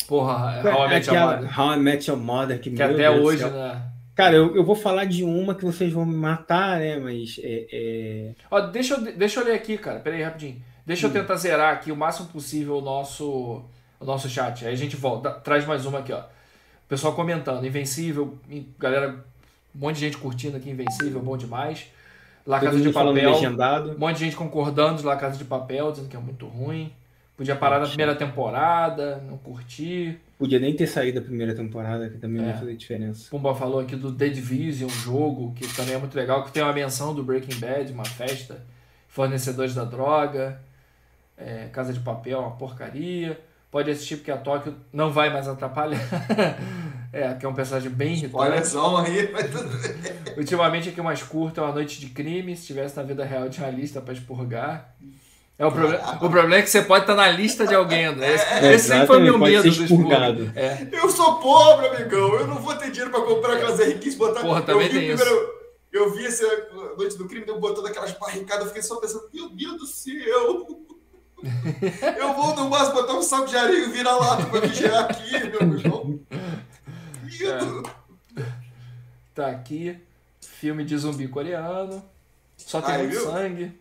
Porra, 0.07 0.61
How 0.63 0.85
I 0.85 0.89
Met 0.89 1.09
Your 1.09 1.19
Mother. 1.19 1.59
How 1.59 1.73
I 1.73 1.77
Met 1.79 2.09
Your 2.09 2.19
Mother, 2.19 2.59
que, 2.61 2.69
Que 2.69 2.77
meu 2.77 2.85
até 2.85 3.09
Deus 3.11 3.25
hoje, 3.25 3.39
céu. 3.39 3.51
né? 3.51 3.81
Cara, 4.15 4.35
eu, 4.35 4.55
eu 4.55 4.63
vou 4.63 4.75
falar 4.75 5.05
de 5.05 5.23
uma 5.23 5.53
que 5.53 5.65
vocês 5.65 5.91
vão 5.91 6.05
me 6.05 6.15
matar, 6.15 6.79
né? 6.79 6.97
Mas 6.97 7.39
é. 7.43 7.67
é- 7.71 8.31
Ó, 8.49 8.61
deixa 8.61 8.93
eu, 8.95 9.01
deixa 9.17 9.41
eu 9.41 9.45
ler 9.45 9.53
aqui, 9.53 9.77
cara. 9.77 9.99
Pera 9.99 10.15
aí, 10.15 10.23
rapidinho. 10.23 10.61
Deixa 10.85 11.05
eu 11.05 11.09
Hum. 11.09 11.13
tentar 11.13 11.35
zerar 11.35 11.73
aqui 11.73 11.91
o 11.91 11.95
máximo 11.95 12.27
possível 12.29 12.77
o 12.77 12.81
nosso, 12.81 13.61
o 13.99 14.05
nosso 14.05 14.29
chat. 14.29 14.65
Aí 14.65 14.73
a 14.73 14.77
gente 14.77 14.95
volta. 14.95 15.31
Traz 15.31 15.65
mais 15.65 15.85
uma 15.85 15.99
aqui, 15.99 16.13
ó. 16.13 16.19
O 16.19 16.87
pessoal 16.87 17.13
comentando. 17.13 17.65
Invencível. 17.65 18.37
in- 18.49 18.67
Galera, 18.79 19.09
um 19.75 19.79
monte 19.79 19.95
de 19.95 20.01
gente 20.01 20.17
curtindo 20.17 20.55
aqui. 20.55 20.69
Invencível, 20.69 21.19
bom 21.19 21.35
demais. 21.35 21.87
La 22.47 22.59
todo 22.59 22.67
Casa 22.69 22.77
de 22.81 22.93
Papel. 22.93 23.31
Um 23.95 23.97
monte 23.97 24.17
de 24.17 24.25
gente 24.25 24.35
concordando 24.35 24.99
de 24.99 25.05
La 25.05 25.15
Casa 25.17 25.37
de 25.37 25.43
Papel, 25.43 25.91
dizendo 25.91 26.07
que 26.09 26.15
é 26.15 26.19
muito 26.19 26.45
ruim. 26.45 26.91
Podia 27.37 27.55
parar 27.55 27.79
na 27.79 27.87
primeira 27.87 28.15
temporada, 28.15 29.17
não 29.27 29.37
curti. 29.37 30.17
Podia 30.37 30.57
nem 30.59 30.73
ter 30.73 30.87
saído 30.87 31.19
a 31.19 31.21
primeira 31.21 31.53
temporada, 31.53 32.09
que 32.09 32.17
também 32.17 32.41
não 32.41 32.47
É. 32.49 32.51
ia 32.53 32.57
fazer 32.57 32.75
diferença. 32.75 33.27
Pumba 33.29 33.53
falou 33.53 33.81
aqui 33.81 33.95
do 33.95 34.11
The 34.11 34.29
Division, 34.29 34.89
um 34.89 34.93
jogo 34.93 35.53
que 35.53 35.67
também 35.75 35.95
é 35.95 35.97
muito 35.97 36.15
legal, 36.15 36.43
que 36.45 36.51
tem 36.51 36.63
uma 36.63 36.71
menção 36.73 37.13
do 37.13 37.23
Breaking 37.23 37.59
Bad, 37.59 37.91
uma 37.91 38.05
festa, 38.05 38.63
fornecedores 39.09 39.75
da 39.75 39.83
droga, 39.83 40.61
é, 41.37 41.67
Casa 41.73 41.91
de 41.91 41.99
Papel, 41.99 42.39
uma 42.39 42.51
porcaria. 42.51 43.39
Pode 43.69 43.91
assistir 43.91 44.15
porque 44.17 44.31
a 44.31 44.37
Tóquio 44.37 44.73
não 44.93 45.11
vai 45.11 45.29
mais 45.29 45.49
atrapalhar. 45.49 45.99
é, 47.11 47.33
que 47.33 47.45
é 47.45 47.49
um 47.49 47.53
personagem 47.53 47.89
bem 47.91 48.13
irritante. 48.13 48.27
Spoilerzão 48.29 48.97
aí, 48.97 49.29
mas 49.33 49.51
tudo 49.51 49.69
bem. 49.69 50.33
Ultimamente 50.37 50.87
aqui 50.89 51.01
o 51.01 51.03
mais 51.03 51.21
curto 51.21 51.59
é 51.59 51.63
uma 51.63 51.73
noite 51.73 51.99
de 51.99 52.07
crime, 52.07 52.55
se 52.55 52.65
tivesse 52.67 52.95
na 52.95 53.03
vida 53.03 53.25
real 53.25 53.49
tinha 53.49 53.67
uma 53.67 53.73
lista 53.77 53.99
pra 53.99 54.13
expurgar. 54.13 54.95
É, 55.57 55.65
o, 55.65 55.71
proble- 55.71 55.97
o 55.97 56.29
problema 56.29 56.55
é 56.55 56.61
que 56.61 56.69
você 56.69 56.81
pode 56.81 57.03
estar 57.03 57.15
na 57.15 57.29
lista 57.29 57.65
de 57.65 57.73
alguém, 57.73 58.13
né? 58.13 58.33
Esse, 58.33 58.65
esse 58.65 58.87
sempre 58.89 59.07
foi 59.07 59.19
meu 59.21 59.37
medo 59.37 59.63
do 59.63 59.83
expurgado. 59.85 60.51
É. 60.55 60.85
Eu 60.91 61.09
sou 61.09 61.35
pobre, 61.39 61.87
amigão. 61.87 62.33
Eu 62.35 62.47
não 62.47 62.55
vou 62.57 62.75
ter 62.75 62.91
dinheiro 62.91 63.09
pra 63.11 63.21
comprar 63.21 63.53
aquelas 63.53 63.79
R15 63.79 64.17
botar. 64.17 64.41
Porra, 64.41 64.59
eu 64.59 64.65
também 64.65 64.89
vi 64.89 64.99
tem 64.99 65.15
primeiro- 65.15 65.49
Eu 65.93 66.13
vi 66.13 66.25
essa 66.25 66.45
noite 66.97 67.17
do 67.17 67.25
crime, 67.25 67.45
eu 67.47 67.57
botando 67.59 67.87
aquelas 67.87 68.11
barricadas, 68.11 68.63
eu 68.63 68.67
fiquei 68.67 68.81
só 68.83 68.97
pensando, 68.97 69.29
meu 69.33 69.49
Deus 69.49 69.77
do 69.77 69.85
céu! 69.87 70.81
Eu 72.17 72.33
vou 72.33 72.55
no 72.55 72.69
máximo 72.69 72.93
botar 72.95 73.13
um 73.13 73.21
saco 73.21 73.45
de 73.45 73.55
areia 73.55 73.85
e 73.85 73.89
virar 73.91 74.15
lata 74.15 74.45
pra 74.45 74.61
vigiar 74.61 75.03
aqui, 75.05 75.31
meu 75.49 75.61
amigão. 75.61 76.19
Medo. 77.23 77.83
Tá 79.35 79.47
aqui. 79.47 79.99
Filme 80.41 80.83
de 80.85 80.97
zumbi 80.97 81.27
coreano. 81.27 82.01
Só 82.57 82.81
tem 82.81 83.07
viu? 83.09 83.21
sangue. 83.25 83.77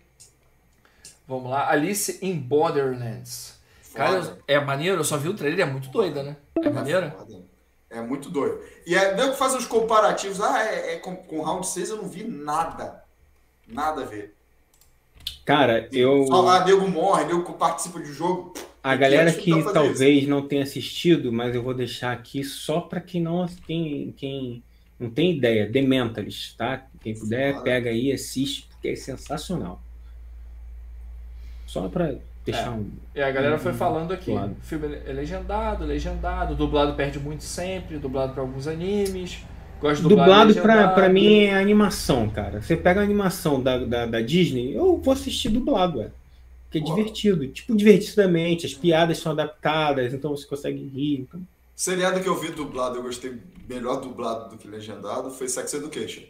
Vamos 1.27 1.51
lá. 1.51 1.71
Alice 1.71 2.19
in 2.23 2.39
Borderlands. 2.39 3.59
Cara, 3.95 4.23
Foda. 4.23 4.39
eu- 4.47 4.57
é 4.57 4.61
maneiro, 4.61 5.01
eu 5.01 5.05
só 5.05 5.17
vi 5.17 5.29
o 5.29 5.35
trailer, 5.35 5.67
é 5.67 5.71
muito 5.71 5.89
doida, 5.89 6.23
né? 6.23 6.37
É 6.63 6.69
maneira? 6.69 7.11
foda. 7.11 7.43
É 7.91 8.01
muito 8.01 8.29
doido. 8.29 8.61
E 8.85 8.95
é, 8.95 9.15
nego 9.15 9.35
faz 9.35 9.55
uns 9.55 9.67
comparativos. 9.67 10.41
Ah, 10.41 10.63
é, 10.65 10.95
é 10.95 10.99
com, 10.99 11.15
com 11.15 11.43
Round 11.43 11.65
6 11.67 11.91
eu 11.91 11.99
não 11.99 12.09
vi 12.09 12.25
nada. 12.25 13.05
Nada 13.69 14.03
a 14.03 14.05
ver. 14.05 14.35
Cara, 15.45 15.89
eu. 15.93 16.27
Só, 16.27 16.49
ah, 16.49 16.65
nego 16.65 16.89
morre, 16.89 17.25
nego 17.25 17.53
participa 17.53 18.01
de 18.01 18.13
jogo. 18.13 18.53
A 18.83 18.97
galera 18.97 19.33
que 19.33 19.51
fazer 19.51 19.73
talvez 19.73 20.27
não 20.27 20.47
tenha 20.47 20.63
assistido, 20.63 21.33
mas 21.33 21.55
eu 21.55 21.63
vou 21.63 21.73
deixar 21.73 22.13
aqui 22.13 22.43
só 22.43 22.81
para 22.81 23.01
quem 23.01 23.23
não 23.23 23.47
quem, 23.67 24.13
quem 24.17 24.63
não 24.99 25.09
tem 25.09 25.37
ideia, 25.37 25.71
The 25.71 25.81
Mentalist, 25.81 26.57
tá? 26.57 26.87
Quem 27.01 27.15
puder, 27.15 27.63
pega 27.63 27.91
aí, 27.91 28.13
assiste, 28.13 28.67
porque 28.69 28.89
é 28.89 28.97
sensacional. 28.97 29.84
Só 31.67 31.89
para 31.89 32.15
deixar 32.45 32.67
É. 32.67 32.71
um. 32.71 32.91
E 33.15 33.21
a 33.23 33.31
galera 33.31 33.57
Hum, 33.57 33.59
foi 33.59 33.73
falando 33.73 34.13
aqui. 34.13 34.31
claro. 34.33 34.53
O 34.63 34.65
filme 34.67 34.97
é 35.07 35.13
legendado, 35.13 35.85
legendado. 35.85 36.55
Dublado 36.55 36.95
perde 36.95 37.19
muito 37.19 37.45
sempre. 37.45 37.99
Dublado 37.99 38.33
pra 38.33 38.43
alguns 38.43 38.67
animes. 38.67 39.39
Gosto 39.81 40.03
de 40.03 40.09
dublado 40.09 40.55
Dublado 40.55 40.63
pra, 40.63 40.89
pra 40.89 41.09
mim 41.09 41.45
é 41.45 41.55
animação, 41.61 42.29
cara. 42.31 42.63
Você 42.63 42.77
pega 42.77 43.01
a 43.01 43.05
animação 43.05 43.61
da, 43.63 43.79
da, 43.79 44.07
da 44.07 44.21
Disney, 44.21 44.73
eu 44.75 44.97
vou 44.99 45.13
assistir 45.13 45.49
dublado, 45.51 45.99
ué. 45.99 46.11
Porque 46.65 46.79
é 46.79 46.81
Pô. 46.81 46.95
divertido. 46.95 47.47
Tipo, 47.49 47.77
divertidamente, 47.77 48.65
as 48.67 48.73
piadas 48.75 49.19
são 49.19 49.33
adaptadas, 49.33 50.15
então 50.15 50.31
você 50.31 50.47
consegue 50.47 50.79
rir. 50.89 51.21
Então, 51.21 51.41
Seriado 51.77 52.21
que 52.21 52.29
eu 52.29 52.37
vi 52.41 52.51
dublado, 52.51 52.97
eu 52.99 53.03
gostei 53.03 53.35
melhor 53.69 54.01
dublado 54.01 54.49
do 54.51 54.57
que 54.57 54.69
legendado, 54.69 55.31
foi 55.31 55.49
Sex 55.49 55.75
Education. 55.75 56.23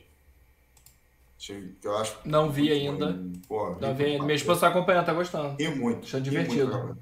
Eu 1.83 1.97
acho. 1.99 2.17
Não 2.25 2.51
vi 2.51 2.71
ainda. 2.73 3.19
Pô, 3.49 3.77
Não, 3.81 3.95
vê- 3.95 4.17
pra 4.17 4.25
minha 4.25 4.35
esposa 4.37 4.61
tá 4.61 4.69
acompanhando, 4.69 5.07
tá 5.07 5.13
gostando. 5.13 5.55
E 5.59 5.69
muito. 5.69 6.05
Achando 6.05 6.23
divertido. 6.23 6.67
muito. 6.77 6.97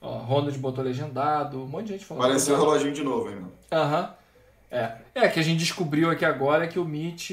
Ó, 0.00 0.18
Ronald 0.18 0.56
botou 0.58 0.82
legendado. 0.84 1.62
Um 1.62 1.66
monte 1.66 1.86
de 1.86 1.92
gente 1.94 2.04
falando. 2.04 2.22
Pareceu 2.24 2.54
o 2.54 2.58
reloginho 2.58 2.92
de 2.92 3.02
novo, 3.02 3.28
hein, 3.30 3.36
mano. 3.36 3.52
Aham. 3.72 4.14
É. 4.70 4.92
É, 5.14 5.28
que 5.28 5.40
a 5.40 5.42
gente 5.42 5.58
descobriu 5.58 6.10
aqui 6.10 6.24
agora 6.24 6.66
que 6.68 6.78
o 6.78 6.84
Meet. 6.84 7.30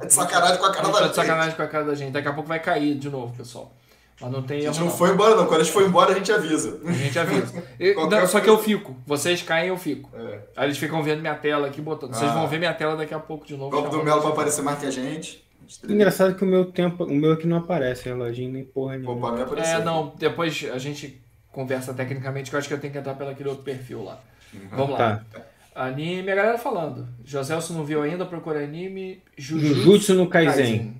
É 0.00 0.06
de 0.06 0.12
sacanagem 0.12 0.58
com 0.58 0.64
a 0.66 0.72
cara 0.72 0.86
da 0.88 0.92
Tá 0.92 0.98
de 1.00 1.04
gente. 1.06 1.14
sacanagem 1.14 1.54
com 1.56 1.62
a 1.62 1.66
cara 1.68 1.84
da 1.84 1.94
gente. 1.94 2.12
Daqui 2.12 2.28
a 2.28 2.32
pouco 2.32 2.48
vai 2.48 2.58
cair 2.60 2.94
de 2.96 3.08
novo, 3.08 3.34
pessoal. 3.36 3.72
Mas 4.20 4.30
não 4.30 4.42
tem 4.42 4.58
A 4.58 4.70
gente 4.72 4.80
não 4.80 4.86
não. 4.86 4.92
foi 4.96 5.10
embora, 5.10 5.34
não. 5.36 5.46
Quando 5.46 5.60
a 5.60 5.64
gente 5.64 5.72
foi 5.72 5.84
embora, 5.86 6.12
a 6.12 6.14
gente 6.14 6.30
avisa. 6.32 6.80
A 6.84 6.92
gente 6.92 7.18
avisa. 7.18 7.62
Eu- 7.80 8.08
não, 8.08 8.26
só 8.26 8.40
que 8.40 8.48
eu 8.48 8.58
fico. 8.58 8.94
Vocês 9.06 9.42
caem, 9.42 9.68
eu 9.68 9.76
fico. 9.76 10.08
É. 10.16 10.40
Aí 10.56 10.66
eles 10.66 10.78
ficam 10.78 11.02
vendo 11.02 11.20
minha 11.20 11.34
tela 11.34 11.66
aqui, 11.68 11.80
botando. 11.80 12.12
Vocês 12.14 12.30
Ah. 12.30 12.34
vão 12.34 12.46
ver 12.48 12.58
minha 12.58 12.74
tela 12.74 12.96
daqui 12.96 13.14
a 13.14 13.18
pouco 13.18 13.46
de 13.46 13.56
novo. 13.56 13.76
O 13.76 13.82
copo 13.82 13.90
do 13.90 13.98
Melo 14.04 14.20
vai 14.20 14.30
vocês. 14.30 14.32
aparecer 14.32 14.62
mais 14.62 14.78
que 14.78 14.86
a 14.86 14.90
gente. 14.90 15.44
Engraçado 15.88 16.34
que 16.34 16.44
o 16.44 16.46
meu 16.46 16.64
tempo, 16.66 17.04
o 17.04 17.14
meu 17.14 17.32
aqui 17.32 17.46
não 17.46 17.56
aparece, 17.58 18.04
reloginho 18.08 18.52
nem 18.52 18.64
porra 18.64 18.96
nenhuma. 18.96 19.32
mim 19.36 19.42
apareceu. 19.42 19.78
É, 19.80 19.84
não, 19.84 20.12
depois 20.18 20.64
a 20.72 20.78
gente 20.78 21.20
conversa 21.52 21.92
tecnicamente, 21.94 22.50
que 22.50 22.56
eu 22.56 22.58
acho 22.58 22.68
que 22.68 22.74
eu 22.74 22.80
tenho 22.80 22.92
que 22.92 22.98
entrar 22.98 23.14
pelo 23.14 23.30
aquele 23.30 23.48
outro 23.48 23.64
perfil 23.64 24.02
lá. 24.04 24.20
Uhum. 24.52 24.60
Vamos 24.70 24.90
lá. 24.98 25.24
Tá. 25.32 25.42
Anime, 25.74 26.30
a 26.30 26.34
galera 26.34 26.58
falando. 26.58 27.08
Joselso 27.24 27.72
não 27.72 27.84
viu 27.84 28.00
ainda, 28.02 28.24
procura 28.24 28.62
anime. 28.62 29.20
Jujutsu, 29.36 29.74
Jujutsu 29.74 30.14
no 30.14 30.28
Kaisen. 30.28 30.94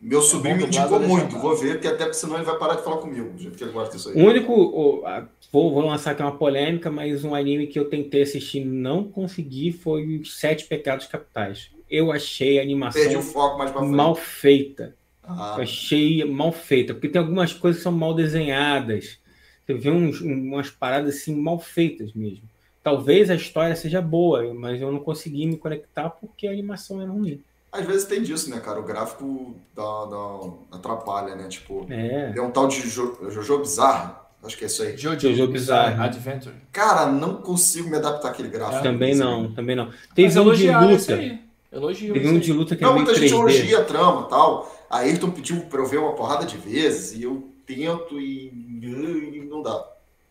Meu 0.00 0.20
sobrinho 0.22 0.56
É 0.56 0.58
me 0.58 0.64
indicou 0.66 0.92
ou 0.92 1.00
muito. 1.00 1.14
legendado? 1.24 1.40
Vou 1.42 1.56
ver, 1.56 1.72
porque 1.74 1.88
até 1.88 2.04
porque 2.04 2.14
senão 2.14 2.36
ele 2.36 2.44
vai 2.44 2.56
parar 2.58 2.74
de 2.76 2.84
falar 2.84 2.98
comigo, 2.98 3.30
do 3.30 3.38
jeito 3.40 3.56
que 3.56 3.64
ele 3.64 3.72
gosta 3.72 3.96
disso 3.96 4.10
aí. 4.10 4.14
O 4.22 4.26
único. 4.28 4.52
o- 4.52 5.06
a- 5.06 5.26
vou, 5.50 5.72
vou 5.72 5.84
lançar 5.84 6.12
aqui 6.12 6.22
uma 6.22 6.36
polêmica, 6.36 6.90
mas 6.90 7.24
um 7.24 7.34
anime 7.34 7.66
que 7.66 7.78
eu 7.78 7.86
tentei 7.86 8.22
assistir 8.22 8.58
e 8.60 8.64
não 8.64 9.02
consegui 9.04 9.72
foi 9.72 10.18
os 10.18 10.36
Sete 10.38 10.66
Pecados 10.66 11.06
Capitais. 11.06 11.70
Eu 11.90 12.10
achei 12.12 12.58
a 12.58 12.62
animação 12.62 13.00
Perdi 13.00 13.16
o 13.16 13.22
foco 13.22 13.58
mais 13.58 13.70
pra 13.70 13.80
frente. 13.80 13.94
mal 13.94 14.14
feita. 14.14 14.94
Ah, 15.22 15.54
Eu 15.56 15.62
achei 15.62 16.24
mal 16.24 16.52
feita, 16.52 16.94
porque 16.94 17.08
tem 17.08 17.20
algumas 17.20 17.52
coisas 17.52 17.78
que 17.78 17.82
são 17.82 17.92
mal 17.92 18.14
desenhadas. 18.14 19.18
Você 19.66 19.74
vê 19.74 19.90
uns- 19.90 20.20
um- 20.20 20.32
umas 20.54 20.70
paradas 20.70 21.16
assim 21.16 21.34
mal 21.34 21.58
feitas 21.58 22.12
mesmo. 22.14 22.42
Talvez 22.82 23.30
a 23.30 23.34
história 23.34 23.74
seja 23.74 24.00
boa, 24.00 24.54
mas 24.54 24.80
eu 24.80 24.92
não 24.92 25.00
consegui 25.00 25.44
me 25.46 25.56
conectar 25.56 26.08
porque 26.10 26.46
a 26.46 26.50
animação 26.52 27.00
era 27.02 27.10
ruim. 27.10 27.40
às 27.72 27.84
vezes 27.84 28.04
tem 28.06 28.22
disso, 28.22 28.48
né, 28.48 28.58
cara? 28.58 28.80
O 28.80 28.84
gráfico 28.84 29.54
dá, 29.76 29.82
dá- 30.06 30.76
atrapalha, 30.78 31.34
né? 31.34 31.46
Tipo, 31.46 31.84
É. 31.90 32.30
tem 32.32 32.40
um 32.42 32.50
tal 32.50 32.68
de 32.68 32.80
Jo- 32.88 33.18
Jojo 33.28 33.58
Bizarro. 33.58 34.16
Acho 34.42 34.56
que 34.56 34.64
é 34.64 34.66
isso 34.66 34.82
aí. 34.82 34.96
Jojo, 34.96 35.18
Jojo 35.28 35.48
Bizarre. 35.48 36.00
Adventure. 36.00 36.54
Cara, 36.72 37.04
não 37.10 37.34
consigo 37.42 37.90
me 37.90 37.96
adaptar 37.96 38.28
àquele 38.30 38.48
gráfico. 38.48 38.82
Também 38.82 39.14
não, 39.14 39.52
também 39.52 39.76
não. 39.76 39.86
Mas 39.86 39.96
Teve 40.14 40.38
um 40.40 40.52
de 40.54 40.70
luta. 40.70 41.38
Elogio 41.72 42.12
Teve 42.14 42.28
um 42.28 42.38
de 42.38 42.52
luta 42.52 42.76
que 42.76 42.82
é 42.84 42.86
Não, 42.86 42.94
meio 42.94 43.04
muita 43.04 43.18
gente 43.20 43.32
3D. 43.32 43.38
elogia 43.38 43.78
a 43.80 43.84
trama 43.84 44.26
e 44.26 44.30
tal. 44.30 44.76
A 44.88 44.98
Ayrton 44.98 45.30
pediu 45.30 45.60
pra 45.62 45.80
eu 45.80 45.86
ver 45.86 45.98
uma 45.98 46.12
porrada 46.12 46.46
de 46.46 46.56
vezes 46.56 47.12
e 47.18 47.22
eu 47.24 47.48
tento 47.66 48.20
e, 48.20 48.46
e 48.48 49.46
não 49.50 49.62
dá. 49.62 49.84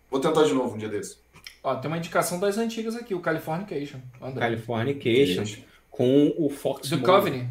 Vou 0.09 0.19
tentar 0.19 0.43
de 0.43 0.53
novo 0.53 0.75
um 0.75 0.77
dia 0.77 0.87
desse. 0.89 1.17
Ó, 1.63 1.75
tem 1.75 1.89
uma 1.89 1.97
indicação 1.97 2.39
das 2.39 2.57
antigas 2.57 2.95
aqui, 2.95 3.13
o 3.13 3.19
Californication. 3.19 3.97
André. 4.21 4.39
Californication 4.39 5.43
com 5.91 6.33
o 6.37 6.49
Fox 6.49 6.89
Do. 6.89 6.99
Coveney. 7.01 7.47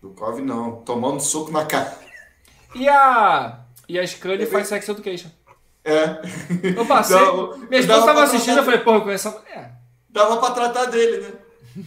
Do 0.00 0.10
Cove 0.10 0.42
não. 0.42 0.76
Tomando 0.82 1.20
soco 1.20 1.50
na 1.50 1.64
cara. 1.64 1.96
E 2.74 2.88
a. 2.88 3.60
E 3.88 3.98
a 3.98 4.06
Scully 4.06 4.46
faz 4.46 4.68
Sex 4.68 4.88
Education. 4.88 5.28
É. 5.84 6.20
Eu 6.76 6.86
passei. 6.86 7.16
Não, 7.16 7.56
minha 7.58 7.80
esposa 7.80 7.86
dava 7.86 8.00
tava 8.06 8.12
pra 8.14 8.22
assistindo, 8.24 8.54
tratar- 8.54 8.60
eu 8.60 8.64
falei, 8.64 8.80
porra, 8.80 8.96
eu 8.98 9.02
conheço 9.02 9.28
essa 9.28 9.38
mulher. 9.38 9.74
Dava 10.08 10.36
pra 10.38 10.50
tratar 10.52 10.84
dele, 10.86 11.20
né? 11.22 11.32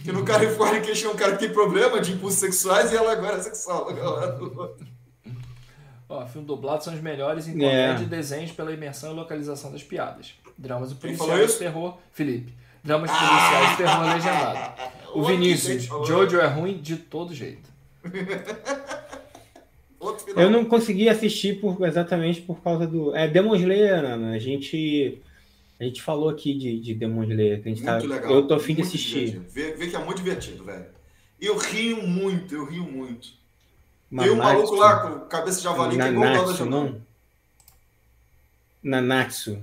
Que 0.04 0.12
no 0.12 0.24
Californication 0.24 1.10
é 1.10 1.12
um 1.12 1.16
cara 1.16 1.32
que 1.32 1.38
tem 1.46 1.50
problema 1.52 2.00
de 2.00 2.12
impulsos 2.12 2.38
sexuais 2.40 2.92
e 2.92 2.96
ela 2.96 3.12
agora 3.12 3.36
é 3.36 3.40
sexual. 3.40 3.88
Ó, 6.08 6.26
filme 6.26 6.46
dublado 6.46 6.82
são 6.84 6.94
os 6.94 7.00
melhores 7.00 7.46
em 7.48 7.52
É. 7.64 7.86
comédia 7.86 8.04
e 8.04 8.06
desenhos 8.06 8.50
pela 8.52 8.72
imersão 8.72 9.12
e 9.12 9.14
localização 9.14 9.70
das 9.72 9.82
piadas. 9.82 10.34
Dramas 10.56 10.90
e 10.92 10.94
policiais 10.94 11.30
falou 11.30 11.46
de 11.46 11.52
terror. 11.54 11.98
Felipe. 12.12 12.52
Dramas 12.82 13.10
policiais 13.10 13.70
de 13.70 13.76
terror 13.76 14.14
legendado. 14.14 14.98
O 15.14 15.24
Vinícius. 15.24 15.84
Jojo 16.06 16.38
é 16.38 16.46
ruim 16.46 16.76
de 16.82 16.96
todo 16.96 17.32
jeito. 17.34 17.68
Outro 19.98 20.24
final. 20.26 20.44
Eu 20.44 20.50
não 20.50 20.64
consegui 20.66 21.08
assistir 21.08 21.60
por, 21.60 21.82
exatamente 21.86 22.42
por 22.42 22.60
causa 22.62 22.86
do. 22.86 23.16
É 23.16 23.26
Demon 23.26 23.54
Slayer, 23.56 24.04
Ana. 24.04 24.32
A 24.32 24.38
gente. 24.38 25.20
A 25.80 25.84
gente 25.84 26.02
falou 26.02 26.28
aqui 26.28 26.54
de, 26.54 26.80
de 26.80 26.94
Demon 26.94 27.24
Slayer. 27.24 27.62
Que 27.62 27.68
a 27.68 27.74
gente 27.74 27.84
tá, 27.84 27.92
Muito 27.98 28.08
legal. 28.08 28.30
eu 28.32 28.46
tô 28.46 28.54
afim 28.54 28.74
de 28.74 28.82
assistir. 28.82 29.38
Vê, 29.48 29.72
vê 29.72 29.86
que 29.88 29.94
é 29.96 29.98
muito 30.04 30.16
divertido, 30.18 30.64
velho. 30.64 30.86
Eu 31.40 31.56
rio 31.56 32.02
muito, 32.06 32.54
eu 32.54 32.64
rio 32.64 32.82
muito. 32.82 33.28
Tem 34.10 34.30
um 34.30 34.36
Nanatsu. 34.36 34.36
maluco 34.36 34.74
lá 34.76 35.00
com 35.00 35.20
cabeça 35.26 35.58
de 35.58 35.64
javali 35.64 35.96
que 35.96 36.02
é 36.02 36.08
igual 36.08 36.48
o 36.48 36.64
não? 36.64 37.00
Nanatsu. 38.82 39.62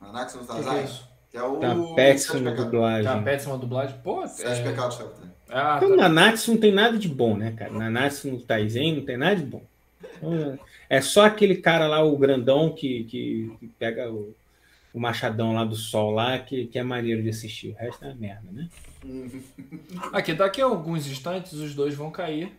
Nanatsu 0.00 0.38
no 0.38 0.42
O 0.44 0.46
que, 0.46 0.52
que 0.52 0.60
é 0.60 0.64
Tarzan. 0.64 0.82
isso? 0.82 1.08
Que 1.30 1.36
é 1.38 1.42
o. 1.42 1.56
Tá 1.58 1.74
péssima 1.96 2.50
dublagem. 2.52 3.04
Tá, 3.04 3.22
péssima 3.22 3.58
dublagem. 3.58 3.98
Pô, 4.04 4.26
Sete 4.28 4.60
é... 4.60 4.64
pecados. 4.64 5.00
Ah, 5.48 5.76
Então, 5.78 5.90
tá. 5.90 5.96
Nanatsu 5.96 6.52
não 6.52 6.58
tem 6.58 6.72
nada 6.72 6.96
de 6.98 7.08
bom, 7.08 7.36
né, 7.36 7.52
cara? 7.52 7.72
Nanatsu 7.72 8.28
no 8.28 8.40
Taizen 8.40 8.96
não 8.96 9.04
tem 9.04 9.16
nada 9.16 9.36
de 9.36 9.44
bom. 9.44 9.62
É 10.88 11.00
só 11.00 11.24
aquele 11.24 11.56
cara 11.56 11.88
lá, 11.88 12.04
o 12.04 12.16
grandão, 12.16 12.72
que, 12.72 13.04
que, 13.04 13.52
que 13.58 13.66
pega 13.78 14.10
o, 14.10 14.34
o 14.92 15.00
machadão 15.00 15.52
lá 15.54 15.64
do 15.64 15.74
sol 15.76 16.10
lá, 16.10 16.38
que, 16.38 16.66
que 16.66 16.78
é 16.78 16.82
maneiro 16.82 17.22
de 17.22 17.28
assistir. 17.30 17.70
O 17.70 17.74
resto 17.74 18.04
é 18.04 18.08
uma 18.08 18.14
merda, 18.14 18.48
né? 18.52 18.68
Aqui, 20.12 20.32
daqui 20.34 20.60
a 20.60 20.64
alguns 20.64 21.06
instantes 21.06 21.52
os 21.54 21.74
dois 21.74 21.94
vão 21.94 22.10
cair. 22.10 22.52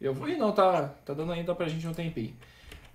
Eu 0.00 0.14
vou. 0.14 0.28
Ih, 0.28 0.36
não, 0.36 0.52
tá, 0.52 0.88
tá 1.04 1.12
dando 1.12 1.32
ainda 1.32 1.54
pra 1.54 1.68
gente 1.68 1.86
um 1.86 1.92
tempinho. 1.92 2.34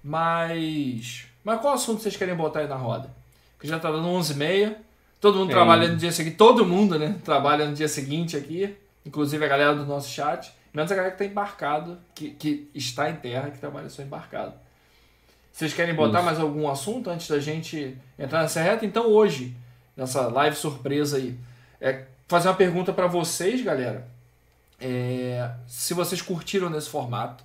Mas. 0.03 1.25
Mas 1.43 1.61
qual 1.61 1.73
assunto 1.73 2.01
vocês 2.01 2.15
querem 2.17 2.35
botar 2.35 2.59
aí 2.61 2.67
na 2.67 2.75
roda? 2.75 3.13
Porque 3.55 3.67
já 3.67 3.77
tá 3.79 3.91
dando 3.91 4.07
11h30. 4.07 4.75
Todo 5.19 5.39
mundo 5.39 5.51
É. 5.51 5.53
trabalha 5.53 5.87
no 5.87 5.97
dia 5.97 6.11
seguinte. 6.11 6.35
Todo 6.35 6.65
mundo, 6.65 6.97
né? 6.99 7.15
Trabalha 7.23 7.65
no 7.67 7.75
dia 7.75 7.87
seguinte 7.87 8.35
aqui. 8.35 8.75
Inclusive 9.05 9.43
a 9.43 9.47
galera 9.47 9.75
do 9.75 9.85
nosso 9.85 10.09
chat. 10.09 10.51
Menos 10.73 10.91
a 10.91 10.95
galera 10.95 11.13
que 11.13 11.19
tá 11.19 11.25
embarcado, 11.25 11.97
que, 12.13 12.31
que 12.31 12.69
está 12.73 13.09
em 13.09 13.15
terra, 13.15 13.49
que 13.49 13.59
trabalha 13.59 13.87
só 13.89 14.01
embarcado. 14.01 14.53
Vocês 15.55 15.73
querem 15.73 15.95
botar 15.95 16.17
Isso. 16.17 16.25
mais 16.25 16.37
algum 16.37 16.69
assunto 16.69 17.09
antes 17.09 17.29
da 17.29 17.39
gente 17.39 17.97
entrar 18.19 18.41
nessa 18.41 18.61
reta? 18.61 18.85
Então 18.85 19.07
hoje, 19.07 19.55
nessa 19.95 20.27
live 20.27 20.53
surpresa 20.53 21.15
aí, 21.15 21.39
é 21.79 22.03
fazer 22.27 22.49
uma 22.49 22.55
pergunta 22.55 22.91
para 22.91 23.07
vocês, 23.07 23.61
galera. 23.61 24.05
É, 24.81 25.49
se 25.65 25.93
vocês 25.93 26.21
curtiram 26.21 26.69
nesse 26.69 26.89
formato. 26.89 27.41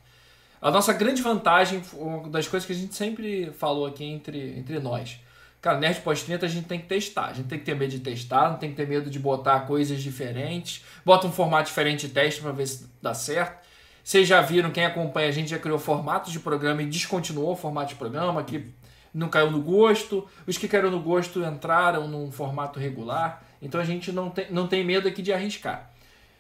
A 0.61 0.73
nossa 0.73 0.93
grande 0.93 1.23
vantagem, 1.23 1.85
uma 1.93 2.29
das 2.29 2.49
coisas 2.49 2.67
que 2.67 2.73
a 2.73 2.77
gente 2.77 2.97
sempre 2.97 3.53
falou 3.57 3.87
aqui 3.87 4.05
entre, 4.05 4.59
entre 4.59 4.81
nós. 4.81 5.21
Cara, 5.63 5.79
Nerd 5.79 6.01
Pós-30 6.01 6.43
a 6.43 6.49
gente 6.49 6.67
tem 6.67 6.81
que 6.81 6.89
testar. 6.89 7.27
A 7.27 7.33
gente 7.33 7.47
tem 7.47 7.61
que 7.61 7.65
ter 7.65 7.77
medo 7.77 7.93
de 7.93 8.01
testar, 8.01 8.51
não 8.51 8.59
tem 8.59 8.71
que 8.71 8.77
ter 8.77 8.89
medo 8.89 9.09
de 9.09 9.21
botar 9.21 9.61
coisas 9.61 10.03
diferentes. 10.03 10.85
Bota 11.05 11.29
um 11.29 11.33
formato 11.33 11.69
diferente 11.69 12.09
de 12.09 12.13
teste 12.13 12.41
para 12.41 12.51
ver 12.51 12.67
se 12.67 12.89
dá 13.01 13.15
certo. 13.15 13.70
Vocês 14.03 14.27
já 14.27 14.41
viram, 14.41 14.71
quem 14.71 14.85
acompanha 14.85 15.29
a 15.29 15.33
gente 15.33 15.51
já 15.51 15.59
criou 15.59 15.79
formatos 15.79 16.33
de 16.33 16.41
programa 16.41 16.83
e 16.83 16.87
descontinuou 16.87 17.53
o 17.53 17.57
formato 17.57 17.91
de 17.91 17.95
programa, 17.97 18.43
que 18.43 18.73
não 19.13 19.29
caiu 19.29 19.51
no 19.51 19.61
gosto. 19.61 20.27
Os 20.47 20.57
que 20.57 20.69
caíram 20.69 20.91
no 20.91 21.01
gosto 21.01 21.43
entraram 21.45 22.09
num 22.09 22.31
formato 22.31 22.79
regular. 22.79 23.43
Então 23.61 23.81
a 23.81 23.85
gente 23.85 24.11
não 24.11 24.31
tem, 24.31 24.51
não 24.51 24.67
tem 24.67 24.85
medo 24.85 25.07
aqui 25.07 25.23
de 25.23 25.33
arriscar. 25.33 25.91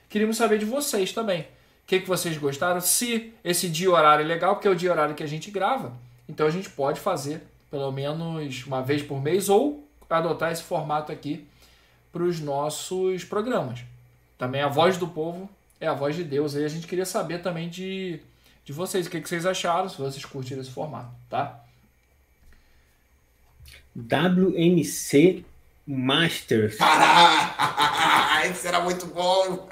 Queríamos 0.09 0.37
saber 0.37 0.59
de 0.59 0.65
vocês 0.65 1.13
também. 1.13 1.43
O 1.43 1.47
que, 1.87 2.01
que 2.01 2.09
vocês 2.09 2.37
gostaram? 2.39 2.81
Se 2.81 3.33
esse 3.45 3.69
dia 3.69 3.91
horário 3.91 4.25
é 4.25 4.27
legal, 4.27 4.55
porque 4.55 4.69
é 4.69 4.71
o 4.71 4.77
dia 4.77 4.91
horário 4.91 5.15
que 5.15 5.23
a 5.23 5.29
gente 5.29 5.51
grava. 5.51 5.93
Então 6.29 6.47
a 6.47 6.51
gente 6.51 6.71
pode 6.71 7.01
fazer 7.01 7.43
pelo 7.71 7.91
menos 7.93 8.67
uma 8.67 8.83
vez 8.83 9.03
por 9.03 9.21
mês 9.23 9.49
ou 9.49 9.87
adotar 10.09 10.51
esse 10.51 10.63
formato 10.63 11.13
aqui 11.13 11.47
para 12.13 12.23
os 12.23 12.41
nossos 12.41 13.25
programas. 13.25 13.85
Também 14.37 14.61
a 14.61 14.69
voz 14.69 14.97
do 14.97 15.07
povo 15.07 15.49
é 15.81 15.87
a 15.87 15.95
voz 15.95 16.15
de 16.15 16.23
Deus. 16.23 16.55
Aí 16.55 16.65
a 16.65 16.69
gente 16.69 16.87
queria 16.87 17.07
saber 17.07 17.43
também 17.43 17.69
de, 17.69 18.21
de 18.65 18.73
vocês, 18.73 19.07
o 19.07 19.11
que, 19.11 19.21
que 19.21 19.29
vocês 19.29 19.47
acharam, 19.47 19.89
se 19.89 19.99
vocês 19.99 20.25
curtiram 20.25 20.61
esse 20.61 20.71
formato, 20.71 21.11
tá? 21.29 21.65
WMC 23.97 25.45
Masters. 25.87 26.77
Caraca! 26.77 28.47
Esse 28.47 28.69
era 28.69 28.81
muito 28.81 29.07
bom! 29.07 29.69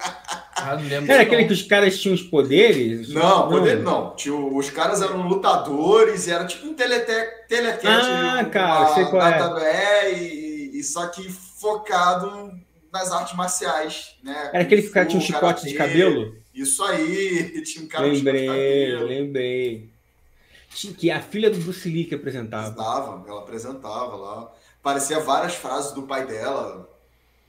Ah, 0.56 0.76
não 0.76 1.12
Era 1.12 1.22
aquele 1.22 1.42
não. 1.42 1.48
que 1.48 1.54
os 1.54 1.62
caras 1.62 2.00
tinham 2.00 2.14
os 2.14 2.22
poderes? 2.22 3.08
Não, 3.10 3.48
poder 3.48 3.78
não. 3.78 4.14
Tio, 4.16 4.56
os 4.56 4.68
caras 4.70 5.00
eram 5.00 5.28
lutadores 5.28 6.26
e 6.26 6.32
era 6.32 6.44
tipo 6.44 6.66
um 6.66 6.74
telete, 6.74 7.12
telequete. 7.48 7.86
Ah, 7.86 8.44
cara, 8.50 8.94
sei 8.94 9.04
qual 9.06 9.22
é. 9.22 9.64
é. 9.64 10.18
E, 10.18 10.78
e 10.78 10.82
só 10.82 11.06
que 11.06 11.30
focado 11.30 12.52
nas 12.92 13.10
artes 13.12 13.34
marciais, 13.36 14.16
né? 14.22 14.50
Era 14.52 14.62
aquele 14.62 14.82
que 14.82 14.88
o 14.88 14.92
cara 14.92 15.06
tinha 15.06 15.18
um 15.18 15.24
chicote 15.24 15.66
de 15.66 15.74
cabelo? 15.74 16.36
Isso 16.54 16.82
aí, 16.84 17.62
tinha 17.64 17.84
um 17.84 17.88
cara 17.88 18.08
com 18.08 18.14
chicote 18.14 18.32
de 18.36 18.46
Lembrei, 18.48 18.90
cabelo. 18.92 19.06
lembrei. 19.08 19.90
Tinha- 20.70 20.92
Que 20.94 21.10
a 21.10 21.20
filha 21.22 21.50
do 21.50 21.58
Bruce 21.58 21.88
Lee 21.88 22.04
que 22.04 22.14
apresentava. 22.14 22.68
Apresentava, 22.68 23.28
ela 23.28 23.40
apresentava 23.40 24.16
lá. 24.16 24.52
Parecia 24.82 25.20
várias 25.20 25.54
frases 25.54 25.92
do 25.92 26.02
pai 26.02 26.26
dela. 26.26 26.88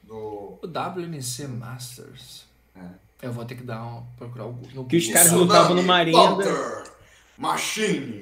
No... 0.08 0.60
O 0.62 0.68
WMC 0.68 1.48
Masters. 1.48 2.46
É. 2.76 2.82
Eu 3.22 3.32
vou 3.34 3.44
ter 3.46 3.56
que 3.56 3.64
dar 3.64 3.86
um, 3.86 4.04
procurar 4.18 4.46
o 4.46 4.58
no 4.74 4.86
Que 4.86 4.98
os 4.98 5.08
caras 5.10 5.32
lutavam 5.32 5.76
numa 5.76 5.96
arena. 5.96 6.18
Thunder, 6.18 6.84
Machine, 7.38 8.20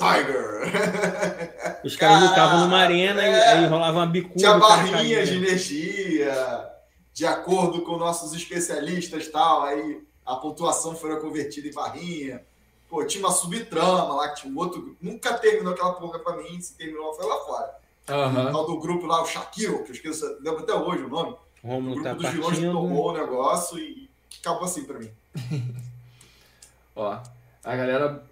Tiger. 0.00 1.80
Os 1.84 1.96
caras 1.96 2.18
Cara, 2.18 2.30
lutavam 2.30 2.60
numa 2.60 2.78
arena 2.78 3.22
e 3.22 3.30
é. 3.30 3.48
aí 3.48 3.66
rolava 3.66 3.98
uma 3.98 4.06
bicuda. 4.06 4.38
Tinha 4.38 4.58
barrinhas 4.58 5.28
de 5.28 5.36
energia. 5.36 6.70
de 7.12 7.26
acordo 7.26 7.82
com 7.82 7.96
nossos 7.96 8.32
especialistas 8.34 9.28
tal, 9.28 9.62
aí 9.62 10.02
a 10.24 10.36
pontuação 10.36 10.94
foi 10.94 11.18
convertida 11.20 11.68
em 11.68 11.72
barrinha. 11.72 12.42
Pô, 12.88 13.04
tinha 13.04 13.24
uma 13.24 13.32
subtrama 13.32 14.14
lá, 14.14 14.28
que 14.30 14.42
tinha 14.42 14.52
um 14.52 14.58
outro. 14.58 14.96
Nunca 15.00 15.34
terminou 15.34 15.72
aquela 15.72 15.92
porra 15.92 16.18
pra 16.18 16.36
mim, 16.36 16.60
se 16.60 16.76
terminou 16.76 17.14
foi 17.14 17.26
lá 17.26 17.36
fora. 17.44 17.74
Aham. 18.08 18.48
O 18.48 18.52
tal 18.52 18.66
do 18.66 18.80
grupo 18.80 19.06
lá, 19.06 19.22
o 19.22 19.26
Shaquille, 19.26 19.84
que 19.84 19.90
eu 19.90 19.94
esqueço, 19.94 20.24
lembro 20.40 20.60
até 20.60 20.74
hoje 20.74 21.04
o 21.04 21.08
nome. 21.08 21.36
O 21.62 21.68
O 21.68 21.70
Romulo 21.70 21.94
grupo 21.94 22.08
tá 22.08 22.14
dos 22.14 22.28
vilões 22.30 22.50
partindo. 22.54 22.72
tomou 22.72 23.10
o 23.10 23.12
negócio 23.12 23.78
e 23.78 24.10
acabou 24.40 24.64
assim 24.64 24.84
pra 24.84 24.98
mim. 24.98 25.10
Ó, 26.96 27.18
a 27.64 27.76
galera 27.76 28.24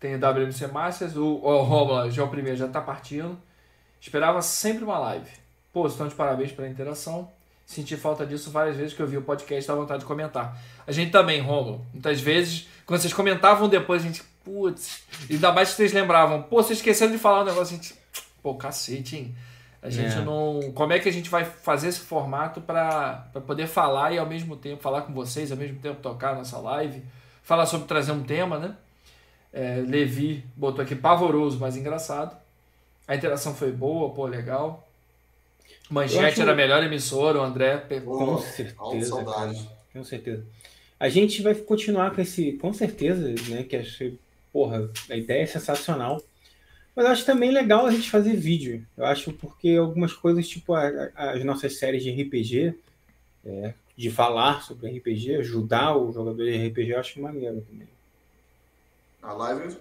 tem 0.00 0.16
WMC 0.16 0.66
Masters, 0.68 1.14
o, 1.16 1.40
ó, 1.44 1.60
o 1.60 1.62
Romulo, 1.62 2.10
já 2.10 2.24
o 2.24 2.28
primeiro 2.28 2.56
já 2.56 2.66
tá 2.66 2.80
partindo. 2.80 3.38
Esperava 4.00 4.40
sempre 4.40 4.82
uma 4.82 4.98
live. 4.98 5.30
Pô, 5.72 5.86
estão 5.86 6.08
de 6.08 6.14
parabéns 6.14 6.50
pela 6.52 6.66
interação. 6.66 7.30
Senti 7.66 7.96
falta 7.96 8.26
disso 8.26 8.50
várias 8.50 8.76
vezes 8.76 8.94
que 8.94 9.00
eu 9.00 9.06
vi 9.06 9.16
o 9.16 9.22
podcast 9.22 9.68
dá 9.68 9.74
vontade 9.74 10.00
de 10.00 10.06
comentar. 10.06 10.58
A 10.86 10.90
gente 10.90 11.12
também, 11.12 11.40
Romulo. 11.40 11.84
Muitas 11.92 12.20
vezes, 12.20 12.66
quando 12.86 13.00
vocês 13.00 13.12
comentavam 13.12 13.68
depois, 13.68 14.02
a 14.02 14.06
gente, 14.06 14.22
putz, 14.42 15.02
ainda 15.30 15.52
mais 15.52 15.68
que 15.70 15.76
vocês 15.76 15.92
lembravam, 15.92 16.42
pô, 16.42 16.56
vocês 16.62 16.78
esqueceram 16.78 17.12
de 17.12 17.18
falar 17.18 17.42
um 17.42 17.44
negócio, 17.44 17.74
a 17.74 17.76
gente, 17.78 17.94
pô, 18.42 18.54
cacete, 18.54 19.16
hein? 19.16 19.34
A 19.82 19.88
gente 19.88 20.16
É. 20.16 20.20
não. 20.22 20.72
Como 20.74 20.92
é 20.92 20.98
que 20.98 21.08
a 21.08 21.12
gente 21.12 21.30
vai 21.30 21.44
fazer 21.44 21.88
esse 21.88 22.00
formato 22.00 22.60
para 22.60 23.26
poder 23.46 23.66
falar 23.66 24.12
e 24.12 24.18
ao 24.18 24.26
mesmo 24.26 24.56
tempo 24.56 24.82
falar 24.82 25.02
com 25.02 25.12
vocês, 25.12 25.52
ao 25.52 25.56
mesmo 25.58 25.78
tempo 25.78 26.00
tocar 26.02 26.30
a 26.32 26.34
nossa 26.36 26.58
live? 26.58 27.02
Falar 27.42 27.66
sobre 27.66 27.86
trazer 27.86 28.12
um 28.12 28.22
tema, 28.22 28.58
né? 28.58 28.74
É, 29.52 29.76
Levi 29.86 30.44
botou 30.56 30.82
aqui 30.82 30.94
pavoroso, 30.94 31.58
mas 31.58 31.76
engraçado. 31.76 32.36
A 33.06 33.16
interação 33.16 33.54
foi 33.54 33.72
boa, 33.72 34.10
pô, 34.14 34.26
legal. 34.26 34.86
Manchete 35.88 36.24
acho- 36.24 36.42
era 36.42 36.52
a 36.52 36.54
melhor 36.56 36.82
emissora, 36.84 37.38
o 37.38 37.42
André. 37.42 37.76
pe- 37.78 38.00
Pô, 38.00 38.18
Com 38.18 38.38
certeza. 38.38 38.76
Com 39.92 40.04
certeza. 40.04 40.44
A 40.98 41.08
gente 41.08 41.42
vai 41.42 41.54
continuar 41.54 42.14
com 42.14 42.20
esse, 42.20 42.52
com 42.52 42.72
certeza, 42.72 43.34
né? 43.48 43.64
Que 43.64 43.76
acho, 43.76 43.98
que, 43.98 44.18
porra, 44.52 44.88
a 45.08 45.16
ideia 45.16 45.42
é 45.42 45.46
sensacional. 45.46 46.22
Mas 46.94 47.06
eu 47.06 47.12
acho 47.12 47.24
também 47.26 47.50
legal 47.50 47.86
a 47.86 47.90
gente 47.90 48.10
fazer 48.10 48.34
vídeo. 48.36 48.84
Eu 48.96 49.06
acho 49.06 49.32
porque 49.32 49.70
algumas 49.76 50.12
coisas, 50.12 50.46
tipo 50.48 50.74
a- 50.74 51.10
a- 51.16 51.30
as 51.32 51.44
nossas 51.44 51.76
séries 51.78 52.02
de 52.04 52.10
RPG, 52.10 52.74
é, 53.44 53.74
de 53.96 54.10
falar 54.10 54.62
sobre 54.62 54.88
RPG, 54.90 55.36
ajudar 55.36 55.96
o 55.96 56.12
jogador 56.12 56.44
de 56.44 56.56
RPG, 56.68 56.92
eu 56.92 57.00
acho 57.00 57.20
maneiro 57.20 57.60
também. 57.62 57.88
A 59.22 59.32
live, 59.32 59.76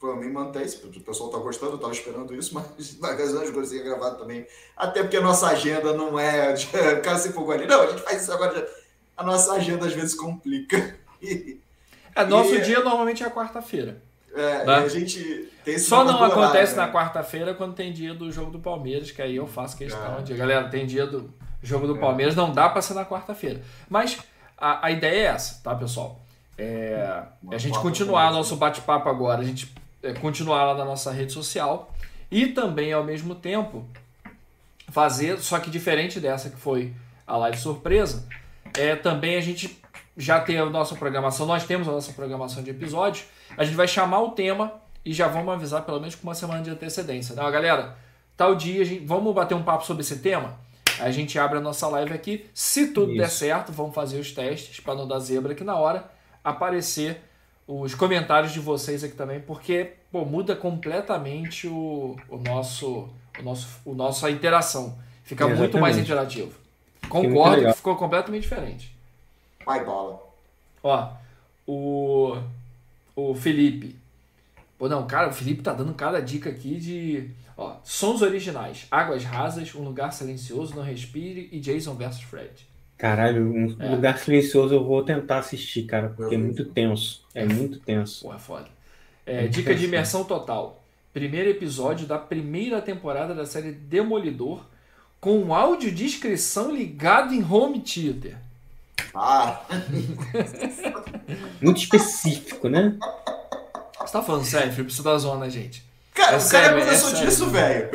pra 0.00 0.14
mim, 0.16 0.30
mantém-se. 0.30 0.84
O 0.84 1.00
pessoal 1.00 1.30
tá 1.30 1.38
gostando, 1.38 1.72
eu 1.72 1.78
tava 1.78 1.92
esperando 1.92 2.34
isso, 2.34 2.54
mas 2.78 2.98
na 2.98 3.12
das 3.12 3.50
coisas 3.50 3.72
ia 3.72 3.82
gravar 3.84 4.12
também. 4.12 4.46
Até 4.76 5.02
porque 5.02 5.16
a 5.16 5.20
nossa 5.20 5.46
agenda 5.48 5.92
não 5.94 6.18
é. 6.18 6.54
O 6.98 7.02
cara 7.02 7.18
se 7.18 7.28
empolgou 7.28 7.54
ali. 7.54 7.66
Não, 7.66 7.82
a 7.82 7.86
gente 7.86 8.02
faz 8.02 8.22
isso 8.22 8.32
agora. 8.32 8.54
já- 8.58 8.66
A 9.16 9.22
nossa 9.24 9.52
agenda 9.52 9.86
às 9.86 9.92
vezes 9.92 10.14
complica. 10.14 10.98
E, 11.22 11.60
É, 12.16 12.24
nosso 12.24 12.54
E- 12.54 12.62
dia 12.62 12.80
normalmente 12.80 13.22
é 13.22 13.26
a 13.26 13.30
quarta-feira. 13.30 14.02
é, 14.34 14.64
Né? 14.64 14.80
e 14.80 14.84
a 14.84 14.88
gente 14.88 15.52
tem 15.64 15.74
esse 15.74 15.84
Só 15.84 16.02
não 16.02 16.24
acontece 16.24 16.72
horário, 16.72 16.92
na 16.92 16.98
quarta-feira 16.98 17.52
quando 17.54 17.74
tem 17.74 17.92
dia 17.92 18.14
do 18.14 18.32
jogo 18.32 18.50
do 18.50 18.58
Palmeiras, 18.58 19.10
que 19.10 19.20
aí 19.20 19.36
eu 19.36 19.46
faço 19.46 19.76
questão 19.76 20.18
É. 20.18 20.22
de. 20.22 20.32
Galera, 20.34 20.68
tem 20.70 20.86
dia 20.86 21.06
do 21.06 21.30
jogo 21.62 21.86
do 21.86 21.96
É. 21.96 22.00
Palmeiras, 22.00 22.34
não 22.34 22.50
dá 22.52 22.70
pra 22.70 22.80
ser 22.80 22.94
na 22.94 23.04
quarta-feira. 23.04 23.60
Mas 23.88 24.18
a, 24.56 24.86
a 24.86 24.90
ideia 24.90 25.14
é 25.14 25.24
essa, 25.34 25.60
tá, 25.62 25.74
pessoal? 25.74 26.18
É, 26.62 27.22
a 27.50 27.56
gente 27.56 27.78
continuar 27.78 28.30
nosso 28.30 28.54
bate-papo 28.54 29.08
agora, 29.08 29.40
a 29.40 29.44
gente 29.44 29.72
é, 30.02 30.12
continuar 30.12 30.66
lá 30.66 30.74
na 30.74 30.84
nossa 30.84 31.10
rede 31.10 31.32
social 31.32 31.94
e 32.30 32.48
também, 32.48 32.92
ao 32.92 33.02
mesmo 33.02 33.34
tempo, 33.34 33.86
fazer, 34.88 35.40
só 35.40 35.58
que 35.58 35.70
diferente 35.70 36.20
dessa 36.20 36.50
que 36.50 36.58
foi 36.58 36.92
a 37.26 37.34
live 37.38 37.56
surpresa, 37.56 38.28
é 38.76 38.94
também 38.94 39.36
a 39.36 39.40
gente 39.40 39.80
já 40.14 40.38
ter 40.38 40.58
a 40.58 40.66
nossa 40.66 40.94
programação, 40.94 41.46
nós 41.46 41.64
temos 41.64 41.88
a 41.88 41.92
nossa 41.92 42.12
programação 42.12 42.62
de 42.62 42.68
episódios, 42.68 43.24
a 43.56 43.64
gente 43.64 43.74
vai 43.74 43.88
chamar 43.88 44.20
o 44.20 44.32
tema 44.32 44.74
e 45.02 45.14
já 45.14 45.28
vamos 45.28 45.54
avisar 45.54 45.82
pelo 45.86 45.98
menos 45.98 46.14
com 46.14 46.24
uma 46.24 46.34
semana 46.34 46.62
de 46.62 46.68
antecedência. 46.68 47.34
Não, 47.34 47.50
galera, 47.50 47.96
tal 48.36 48.54
dia, 48.54 48.82
a 48.82 48.84
gente, 48.84 49.06
vamos 49.06 49.34
bater 49.34 49.54
um 49.54 49.62
papo 49.62 49.86
sobre 49.86 50.02
esse 50.02 50.18
tema? 50.18 50.58
A 50.98 51.10
gente 51.10 51.38
abre 51.38 51.56
a 51.56 51.60
nossa 51.62 51.88
live 51.88 52.12
aqui. 52.12 52.44
Se 52.52 52.88
tudo 52.88 53.14
der 53.14 53.28
Isso. 53.28 53.38
certo, 53.38 53.72
vamos 53.72 53.94
fazer 53.94 54.20
os 54.20 54.30
testes 54.32 54.78
para 54.80 54.94
não 54.94 55.08
dar 55.08 55.20
zebra 55.20 55.52
aqui 55.52 55.64
na 55.64 55.74
hora. 55.74 56.19
Aparecer 56.42 57.20
os 57.66 57.94
comentários 57.94 58.52
de 58.52 58.60
vocês 58.60 59.04
aqui 59.04 59.14
também, 59.14 59.40
porque 59.40 59.92
pô, 60.10 60.24
muda 60.24 60.56
completamente 60.56 61.68
o, 61.68 62.16
o 62.28 62.36
nosso, 62.38 63.08
o 63.38 63.42
nosso, 63.42 63.68
o 63.84 63.94
nossa 63.94 64.30
interação. 64.30 64.98
Fica 65.22 65.46
muito 65.46 65.78
mais 65.78 65.96
interativo. 65.96 66.52
Concordo 67.08 67.66
que 67.66 67.72
ficou 67.74 67.96
completamente 67.96 68.42
diferente. 68.42 68.92
Pai 69.64 69.84
bola. 69.84 70.20
Ó, 70.82 71.12
o, 71.66 72.36
o 73.14 73.34
Felipe. 73.34 73.96
Pô, 74.78 74.88
não, 74.88 75.06
cara, 75.06 75.28
o 75.28 75.32
Felipe 75.32 75.62
tá 75.62 75.72
dando 75.72 75.94
cada 75.94 76.20
dica 76.20 76.50
aqui 76.50 76.76
de. 76.76 77.30
Ó, 77.56 77.76
sons 77.84 78.22
originais: 78.22 78.86
Águas 78.90 79.22
Rasas, 79.24 79.74
Um 79.74 79.84
Lugar 79.84 80.12
Silencioso, 80.12 80.74
Não 80.74 80.82
Respire 80.82 81.48
e 81.52 81.60
Jason 81.60 81.94
vs 81.94 82.22
Fred. 82.22 82.69
Caralho, 83.00 83.46
um 83.50 83.76
É. 83.78 83.88
lugar 83.88 84.18
silencioso 84.18 84.74
eu 84.74 84.84
vou 84.84 85.02
tentar 85.02 85.38
assistir, 85.38 85.84
cara, 85.84 86.12
porque 86.14 86.34
é 86.34 86.38
muito 86.38 86.64
tenso. 86.66 87.24
É 87.34 87.44
muito 87.46 87.78
tenso. 87.80 88.22
Porra, 88.22 88.38
foda. 88.38 88.66
É, 89.24 89.42
Muito 89.42 89.52
dica 89.52 89.70
de 89.70 89.84
interessante. 89.84 89.84
imersão 89.88 90.24
total. 90.24 90.82
Primeiro 91.12 91.48
episódio 91.50 92.06
da 92.06 92.18
primeira 92.18 92.80
temporada 92.82 93.34
da 93.34 93.46
série 93.46 93.72
Demolidor, 93.72 94.64
com 95.20 95.54
audiodescrição 95.54 96.74
ligado 96.74 97.32
em 97.34 97.42
home 97.44 97.80
theater. 97.80 98.36
Ah, 99.14 99.62
Muito 101.60 101.78
específico, 101.80 102.68
né? 102.68 102.96
Você 104.00 104.12
tá 104.12 104.22
falando 104.22 104.44
sério, 104.44 104.72
Felipe? 104.72 104.92
Você 104.92 105.02
tá 105.02 105.16
zoando 105.18 105.44
a 105.44 105.48
gente. 105.48 105.82
cara, 106.14 106.36
É 106.36 106.38
o 106.38 106.38
cara 106.38 106.40
sério, 106.40 106.78
é 106.78 106.80
é 106.80 106.84
professor 106.84 107.14
disso, 107.14 107.46
velho. 107.50 107.90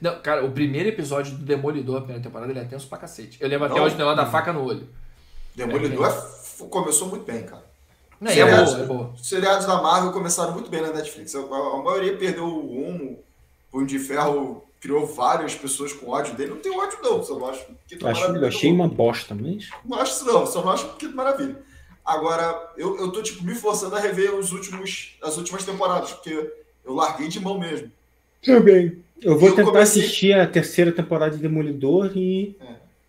Não, 0.00 0.20
cara, 0.22 0.44
o 0.44 0.50
primeiro 0.52 0.88
episódio 0.88 1.36
do 1.36 1.44
Demolidor, 1.44 1.96
a 1.96 2.00
primeira 2.00 2.22
temporada, 2.22 2.50
ele 2.50 2.58
é 2.60 2.64
tenso 2.64 2.86
pra 2.88 2.98
cacete. 2.98 3.36
Eu 3.40 3.48
lembro 3.48 3.66
até 3.66 3.76
Não. 3.76 3.84
hoje 3.84 3.94
do 3.94 3.98
negócio 3.98 4.16
da 4.16 4.26
faca 4.26 4.52
no 4.52 4.64
olho. 4.64 4.88
Demolidor 5.54 6.06
é 6.06 6.10
f- 6.10 6.64
começou 6.70 7.08
muito 7.08 7.24
bem, 7.24 7.42
cara. 7.42 7.64
Não, 8.20 8.30
é 8.30 8.34
Seriados- 8.34 8.72
boa, 8.72 8.82
é 8.82 8.86
boa. 8.86 9.10
Os 9.14 9.28
seriados 9.28 9.66
da 9.66 9.80
Marvel 9.82 10.12
começaram 10.12 10.52
muito 10.52 10.70
bem 10.70 10.80
na 10.82 10.92
Netflix. 10.92 11.34
A, 11.34 11.38
a 11.40 11.82
maioria 11.82 12.16
perdeu 12.16 12.44
o 12.44 12.60
rumo. 12.60 13.12
O 13.12 13.72
Punho 13.72 13.86
de 13.86 13.98
Ferro 13.98 14.64
criou 14.80 15.06
várias 15.06 15.54
pessoas 15.54 15.92
com 15.92 16.10
ódio 16.10 16.34
dele. 16.34 16.50
Não 16.50 16.58
tem 16.58 16.72
ódio, 16.76 16.98
não. 17.02 17.22
Só 17.22 17.38
não 17.38 17.46
acho 17.48 17.64
que 17.86 18.06
acho, 18.06 18.24
eu 18.24 18.46
achei 18.46 18.72
uma 18.72 18.88
bosta, 18.88 19.34
mas. 19.34 19.68
Não 19.84 19.98
acho 19.98 20.12
isso, 20.12 20.24
não. 20.26 20.46
Só 20.46 20.62
não 20.62 20.70
acho 20.72 20.94
que 20.96 21.08
maravilha. 21.08 21.56
Agora, 22.04 22.72
eu, 22.76 22.98
eu 22.98 23.12
tô, 23.12 23.22
tipo, 23.22 23.44
me 23.44 23.54
forçando 23.54 23.94
a 23.94 24.00
rever 24.00 24.34
os 24.34 24.52
últimos, 24.52 25.16
as 25.22 25.36
últimas 25.36 25.64
temporadas, 25.64 26.12
porque 26.12 26.50
eu 26.84 26.94
larguei 26.94 27.28
de 27.28 27.38
mão 27.38 27.58
mesmo. 27.58 27.90
Também. 28.42 29.02
Eu 29.22 29.38
vou 29.38 29.48
Eu 29.50 29.56
tentar 29.56 29.70
comecei- 29.72 30.02
assistir 30.02 30.32
a 30.32 30.46
terceira 30.46 30.92
temporada 30.92 31.36
de 31.36 31.42
Demolidor 31.42 32.12
e. 32.16 32.56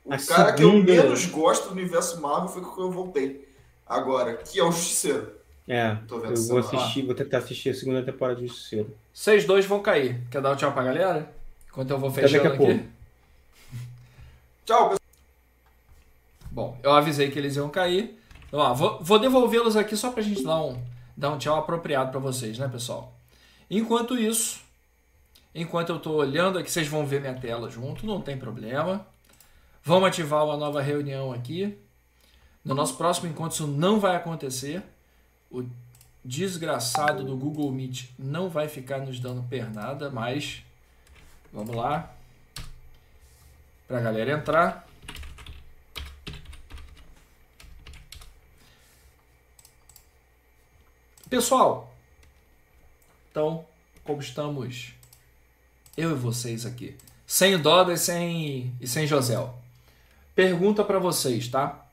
O 0.03 0.13
A 0.13 0.17
cara 0.17 0.53
que 0.53 0.63
eu 0.63 0.71
segunda- 0.71 0.91
menos 0.93 1.25
gosto 1.27 1.65
do 1.67 1.71
universo 1.71 2.19
Marvel 2.21 2.49
foi 2.49 2.61
que 2.63 2.81
eu 2.81 2.91
voltei. 2.91 3.47
Agora, 3.88 4.35
que 4.35 4.59
é 4.59 4.63
o 4.63 4.71
Justiceiro. 4.71 5.31
É, 5.67 5.95
Tô 6.07 6.15
vendo 6.19 6.31
eu 6.35 6.35
vou 6.47 6.61
semana. 6.63 6.65
assistir, 6.83 7.05
vou 7.05 7.15
tentar 7.15 7.38
assistir 7.38 7.69
a 7.69 7.73
segunda 7.73 8.01
temporada 8.03 8.39
de 8.41 8.47
Justiceiro. 8.47 8.93
Vocês 9.13 9.45
dois 9.45 9.65
vão 9.65 9.81
cair. 9.81 10.19
Quer 10.29 10.41
dar 10.41 10.51
um 10.51 10.55
tchau 10.55 10.71
pra 10.73 10.83
galera? 10.83 11.31
Enquanto 11.69 11.91
eu 11.91 11.97
vou 11.99 12.11
fechando 12.11 12.45
a 12.45 12.47
aqui. 12.49 12.57
pouco. 12.57 12.83
Tchau, 14.65 14.83
pessoal. 14.89 14.99
Bom, 16.51 16.77
eu 16.83 16.91
avisei 16.91 17.29
que 17.31 17.39
eles 17.39 17.55
iam 17.55 17.69
cair. 17.69 18.19
Então, 18.47 18.59
ó, 18.59 18.73
vou, 18.73 18.99
vou 19.01 19.19
devolvê-los 19.19 19.77
aqui 19.77 19.95
só 19.95 20.11
pra 20.11 20.21
gente 20.21 20.43
dar 20.43 20.61
um, 20.61 20.77
dar 21.15 21.29
um 21.31 21.38
tchau 21.38 21.57
apropriado 21.57 22.11
pra 22.11 22.19
vocês, 22.19 22.57
né, 22.59 22.67
pessoal? 22.67 23.13
Enquanto 23.69 24.17
isso, 24.17 24.59
enquanto 25.53 25.90
eu 25.90 25.99
tô 25.99 26.14
olhando 26.14 26.57
aqui, 26.57 26.72
vocês 26.72 26.88
vão 26.88 27.06
ver 27.06 27.22
minha 27.22 27.34
tela 27.34 27.69
junto, 27.69 28.06
não 28.06 28.22
tem 28.22 28.38
problema. 28.38 29.06
Vamos 29.84 30.10
ativar 30.10 30.45
uma 30.45 30.57
nova 30.57 30.82
reunião 30.82 31.32
aqui. 31.34 31.78
No 32.64 32.76
nosso 32.76 32.95
próximo 32.95 33.28
encontro 33.28 33.53
isso 33.56 33.68
não 33.68 33.99
vai 33.99 34.15
acontecer. 34.15 34.84
O 35.49 35.65
desgraçado 36.23 37.23
do 37.23 37.36
Google 37.36 37.72
Meet 37.72 38.10
não 38.18 38.49
vai 38.49 38.68
ficar 38.68 38.99
nos 38.99 39.19
dando 39.19 39.41
pernada, 39.44 40.10
mas 40.10 40.64
vamos 41.52 41.76
lá. 41.76 42.14
Pra 43.88 43.99
galera 43.99 44.32
entrar. 44.32 44.88
Pessoal, 51.28 51.91
então, 53.32 53.65
como 54.03 54.22
estamos 54.22 54.94
eu 55.97 56.11
e 56.11 56.15
vocês 56.15 56.65
aqui, 56.65 56.95
sem 57.26 57.55
o 57.55 57.59
Doda 57.59 57.93
e 57.93 57.97
sem, 57.97 58.73
e 58.80 58.88
sem 58.88 59.07
Josel, 59.07 59.57
pergunta 60.35 60.84
pra 60.84 60.99
vocês, 60.99 61.47
tá? 61.47 61.85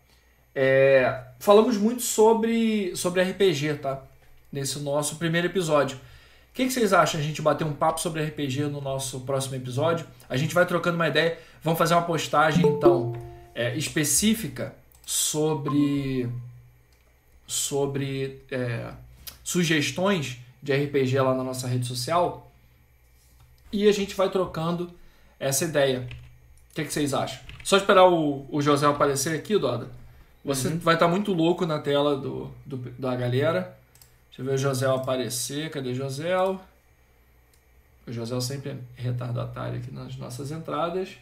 É, 0.55 1.23
falamos 1.39 1.77
muito 1.77 2.03
sobre, 2.03 2.95
sobre 2.97 3.23
RPG, 3.23 3.75
tá? 3.75 4.03
Nesse 4.53 4.79
nosso 4.81 5.17
primeiro 5.17 5.47
episódio. 5.47 5.97
O 5.97 6.01
que, 6.55 6.67
que 6.67 6.73
vocês 6.73 6.93
acham 6.93 7.21
a 7.21 7.23
gente 7.23 7.41
bater 7.41 7.65
um 7.65 7.73
papo 7.73 8.01
sobre 8.01 8.25
RPG 8.25 8.63
no 8.63 8.81
nosso 8.81 9.21
próximo 9.21 9.55
episódio? 9.55 10.05
A 10.29 10.37
gente 10.37 10.55
vai 10.55 10.67
trocando 10.67 10.97
uma 10.97 11.07
ideia. 11.07 11.39
Vamos 11.63 11.79
fazer 11.79 11.95
uma 11.95 12.03
postagem, 12.03 12.67
então, 12.67 13.15
é, 13.55 13.77
específica 13.77 14.75
sobre 15.07 16.29
sobre 17.47 18.43
é, 18.51 18.91
sugestões 19.45 20.39
de 20.63 20.75
RPG 20.75 21.19
lá 21.21 21.35
na 21.35 21.45
nossa 21.45 21.67
rede 21.67 21.87
social 21.87 22.48
e 23.73 23.89
a 23.89 23.93
gente 23.93 24.15
vai 24.15 24.31
trocando 24.31 24.91
essa 25.39 25.65
ideia. 25.65 26.09
O 26.71 26.75
que, 26.75 26.85
que 26.85 26.93
vocês 26.93 27.13
acham? 27.15 27.41
Só 27.65 27.77
esperar 27.77 28.07
o, 28.09 28.47
o 28.51 28.63
José 28.63 28.87
aparecer 28.87 29.37
aqui, 29.37 29.59
Doda. 29.59 29.91
Você 30.45 30.71
vai 30.71 30.95
estar 30.95 31.09
muito 31.09 31.33
louco 31.33 31.67
na 31.67 31.79
tela 31.79 32.17
do, 32.17 32.51
do, 32.65 32.77
da 32.99 33.15
galera. 33.15 33.77
Deixa 34.29 34.41
eu 34.41 34.45
ver 34.45 34.53
o 34.53 34.59
José 34.59 34.87
aparecer. 34.87 35.71
Cadê 35.71 35.91
o 35.91 35.95
José? 35.95 36.35
O 36.39 36.59
José 38.07 38.41
sempre 38.41 38.71
é 38.71 38.77
retardatário 38.95 39.79
aqui 39.79 39.93
nas 39.93 40.17
nossas 40.17 40.51
entradas. 40.51 41.19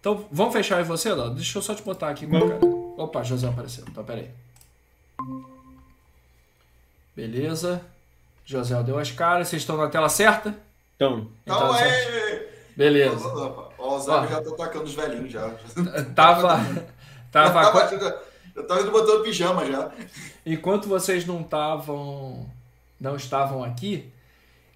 Então, 0.00 0.26
vamos 0.32 0.52
fechar 0.52 0.78
aí 0.78 0.84
você, 0.84 1.14
Doda? 1.14 1.34
Deixa 1.34 1.58
eu 1.58 1.62
só 1.62 1.74
te 1.74 1.82
botar 1.82 2.08
aqui. 2.08 2.26
Opa, 2.96 3.22
José 3.22 3.48
apareceu. 3.48 3.84
Então, 3.88 4.02
peraí. 4.04 4.30
Beleza. 7.14 7.84
José 8.48 8.82
deu 8.82 8.98
as 8.98 9.10
caras. 9.10 9.48
Vocês 9.48 9.60
estão 9.60 9.76
na 9.76 9.88
tela 9.88 10.08
certa? 10.08 10.56
Então, 10.96 11.28
Então, 11.44 11.56
Então, 11.56 11.76
é. 11.76 12.48
Beleza. 12.74 13.28
Ó, 13.78 13.96
o 13.96 14.00
Zago 14.00 14.26
já 14.28 14.40
tá 14.40 14.50
atacando 14.50 14.84
os 14.84 14.94
velhinhos 14.94 15.30
já. 15.30 15.50
Tava. 16.16 16.58
Tava. 17.30 17.62
tava, 17.62 18.22
já 18.56 18.62
tava 18.62 18.80
indo 18.80 18.90
botando 18.90 19.22
pijama 19.22 19.66
já. 19.66 19.90
Enquanto 20.46 20.88
vocês 20.88 21.26
não 21.26 21.42
estavam. 21.42 22.48
Não 22.98 23.14
estavam 23.16 23.62
aqui, 23.62 24.10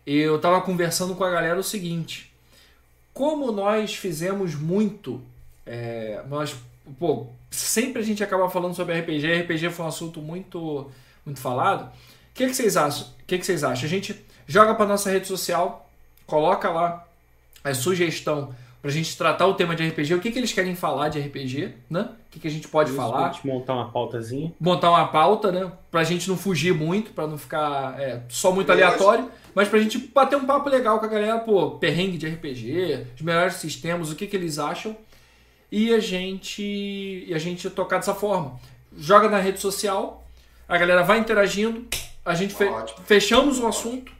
eu 0.07 0.37
estava 0.37 0.61
conversando 0.61 1.15
com 1.17 1.25
a 1.25 1.31
galera 1.31 1.59
o 1.59 1.63
seguinte. 1.63 2.33
Como 3.15 3.51
nós 3.51 3.95
fizemos 3.97 4.55
muito. 4.55 5.21
é, 5.67 6.23
nós. 6.29 6.55
Pô, 6.99 7.27
sempre 7.51 8.03
a 8.03 8.05
gente 8.05 8.23
acaba 8.23 8.51
falando 8.51 8.75
sobre 8.75 9.01
RPG. 9.01 9.43
RPG 9.43 9.71
foi 9.71 9.85
um 9.87 9.89
assunto 9.89 10.21
muito, 10.21 10.91
muito 11.25 11.41
falado. 11.41 11.91
O 12.33 12.35
que, 12.35 12.47
que 12.47 12.55
vocês 12.55 12.77
acham? 12.77 13.07
O 13.07 13.27
que, 13.27 13.39
que 13.39 13.47
vocês 13.47 13.63
acham? 13.63 13.85
A 13.85 13.89
gente 13.89 14.25
joga 14.47 14.75
para 14.75 14.87
nossa 14.87 15.11
rede 15.11 15.27
social, 15.27 15.89
coloca 16.27 16.71
lá 16.71 17.07
a 17.63 17.75
sugestão 17.75 18.55
pra 18.81 18.91
gente 18.91 19.17
tratar 19.17 19.47
o 19.47 19.55
tema 19.55 19.77
de 19.77 19.87
RPG, 19.87 20.15
o 20.15 20.21
que, 20.21 20.33
que 20.33 20.39
eles 20.39 20.53
querem 20.53 20.75
falar 20.75 21.09
de 21.09 21.21
RPG, 21.21 21.73
né? 21.89 22.01
O 22.01 22.31
que, 22.33 22.41
que 22.41 22.49
a 22.49 22.51
gente 22.51 22.67
pode 22.67 22.91
isso, 22.91 22.97
falar 22.97 23.29
A 23.29 23.33
gente 23.33 23.47
montar 23.47 23.75
uma 23.75 23.89
pautazinha. 23.91 24.53
montar 24.59 24.91
uma 24.91 25.07
pauta, 25.07 25.53
né? 25.53 25.71
Pra 25.89 26.03
gente 26.03 26.29
não 26.29 26.37
fugir 26.37 26.75
muito, 26.75 27.13
pra 27.13 27.27
não 27.29 27.39
ficar 27.39 28.01
é, 28.01 28.23
só 28.29 28.51
muito 28.51 28.69
Eu 28.71 28.75
aleatório, 28.75 29.31
mas 29.55 29.69
pra 29.69 29.79
gente 29.79 29.99
bater 29.99 30.37
um 30.37 30.45
papo 30.45 30.69
legal 30.69 30.99
com 30.99 31.05
a 31.05 31.09
galera, 31.09 31.39
pô, 31.39 31.73
perrengue 31.73 32.19
de 32.19 32.27
RPG, 32.27 33.07
os 33.15 33.23
melhores 33.23 33.55
sistemas, 33.55 34.11
o 34.11 34.17
que, 34.17 34.27
que 34.27 34.35
eles 34.35 34.59
acham. 34.59 34.97
E 35.71 35.95
a 35.95 36.01
gente 36.01 36.63
e 37.27 37.33
a 37.33 37.39
gente 37.39 37.71
tocar 37.71 37.99
dessa 37.99 38.15
forma. 38.15 38.59
Joga 38.97 39.29
na 39.29 39.39
rede 39.39 39.61
social, 39.61 40.27
a 40.69 40.77
galera 40.77 41.03
vai 41.05 41.19
interagindo, 41.19 41.87
a 42.25 42.35
gente 42.35 42.55
fe- 42.55 42.65
Ótimo. 42.69 43.05
fechamos 43.05 43.59
o 43.59 43.67
assunto, 43.67 44.13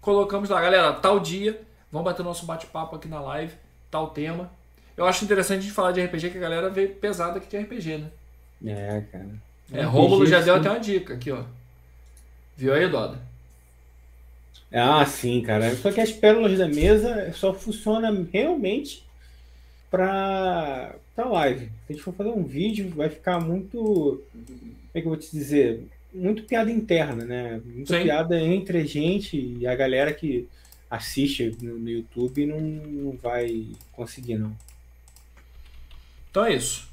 colocamos 0.00 0.48
lá, 0.50 0.60
galera, 0.60 0.92
tal 0.92 1.18
dia, 1.20 1.60
vamos 1.90 2.04
bater 2.04 2.22
nosso 2.24 2.46
bate-papo 2.46 2.96
aqui 2.96 3.08
na 3.08 3.20
live, 3.20 3.54
tal 3.90 4.10
tema. 4.10 4.50
Eu 4.96 5.06
acho 5.06 5.24
interessante 5.24 5.58
a 5.60 5.62
gente 5.62 5.72
falar 5.74 5.92
de 5.92 6.00
RPG, 6.04 6.30
que 6.30 6.38
a 6.38 6.40
galera 6.40 6.68
vê 6.70 6.86
pesado 6.88 7.38
aqui 7.38 7.48
de 7.48 7.56
RPG, 7.58 7.98
né? 7.98 8.10
É, 8.66 9.00
cara. 9.12 9.28
É, 9.72 9.82
Rômulo 9.82 10.26
já 10.26 10.40
deu 10.40 10.54
sim. 10.54 10.60
até 10.60 10.70
uma 10.70 10.80
dica 10.80 11.14
aqui, 11.14 11.30
ó. 11.30 11.44
Viu 12.56 12.74
aí, 12.74 12.88
Doda? 12.88 13.18
Ah, 14.72 15.04
sim, 15.06 15.40
cara. 15.42 15.74
Só 15.76 15.92
que 15.92 16.00
as 16.00 16.10
pérolas 16.12 16.58
da 16.58 16.66
mesa 16.68 17.32
só 17.32 17.54
funciona 17.54 18.10
realmente 18.32 19.04
para 19.90 20.94
para 21.14 21.28
live. 21.28 21.66
Se 21.66 21.72
a 21.90 21.92
gente 21.92 22.02
for 22.02 22.14
fazer 22.14 22.30
um 22.30 22.44
vídeo, 22.44 22.92
vai 22.94 23.08
ficar 23.08 23.40
muito, 23.40 23.76
como 23.76 24.20
é 24.94 25.00
que 25.00 25.06
eu 25.06 25.10
vou 25.10 25.16
te 25.16 25.30
dizer, 25.32 25.82
muito 26.12 26.42
piada 26.44 26.70
interna, 26.70 27.24
né? 27.24 27.60
Muita 27.64 27.96
Sim. 27.96 28.04
piada 28.04 28.40
entre 28.40 28.78
a 28.78 28.84
gente 28.84 29.56
e 29.58 29.66
a 29.66 29.74
galera 29.74 30.12
que 30.12 30.48
assiste 30.90 31.56
no, 31.60 31.78
no 31.78 31.88
YouTube 31.88 32.46
não, 32.46 32.60
não 32.60 33.12
vai 33.12 33.66
conseguir, 33.92 34.38
não. 34.38 34.56
Então 36.30 36.44
é 36.44 36.54
isso. 36.54 36.88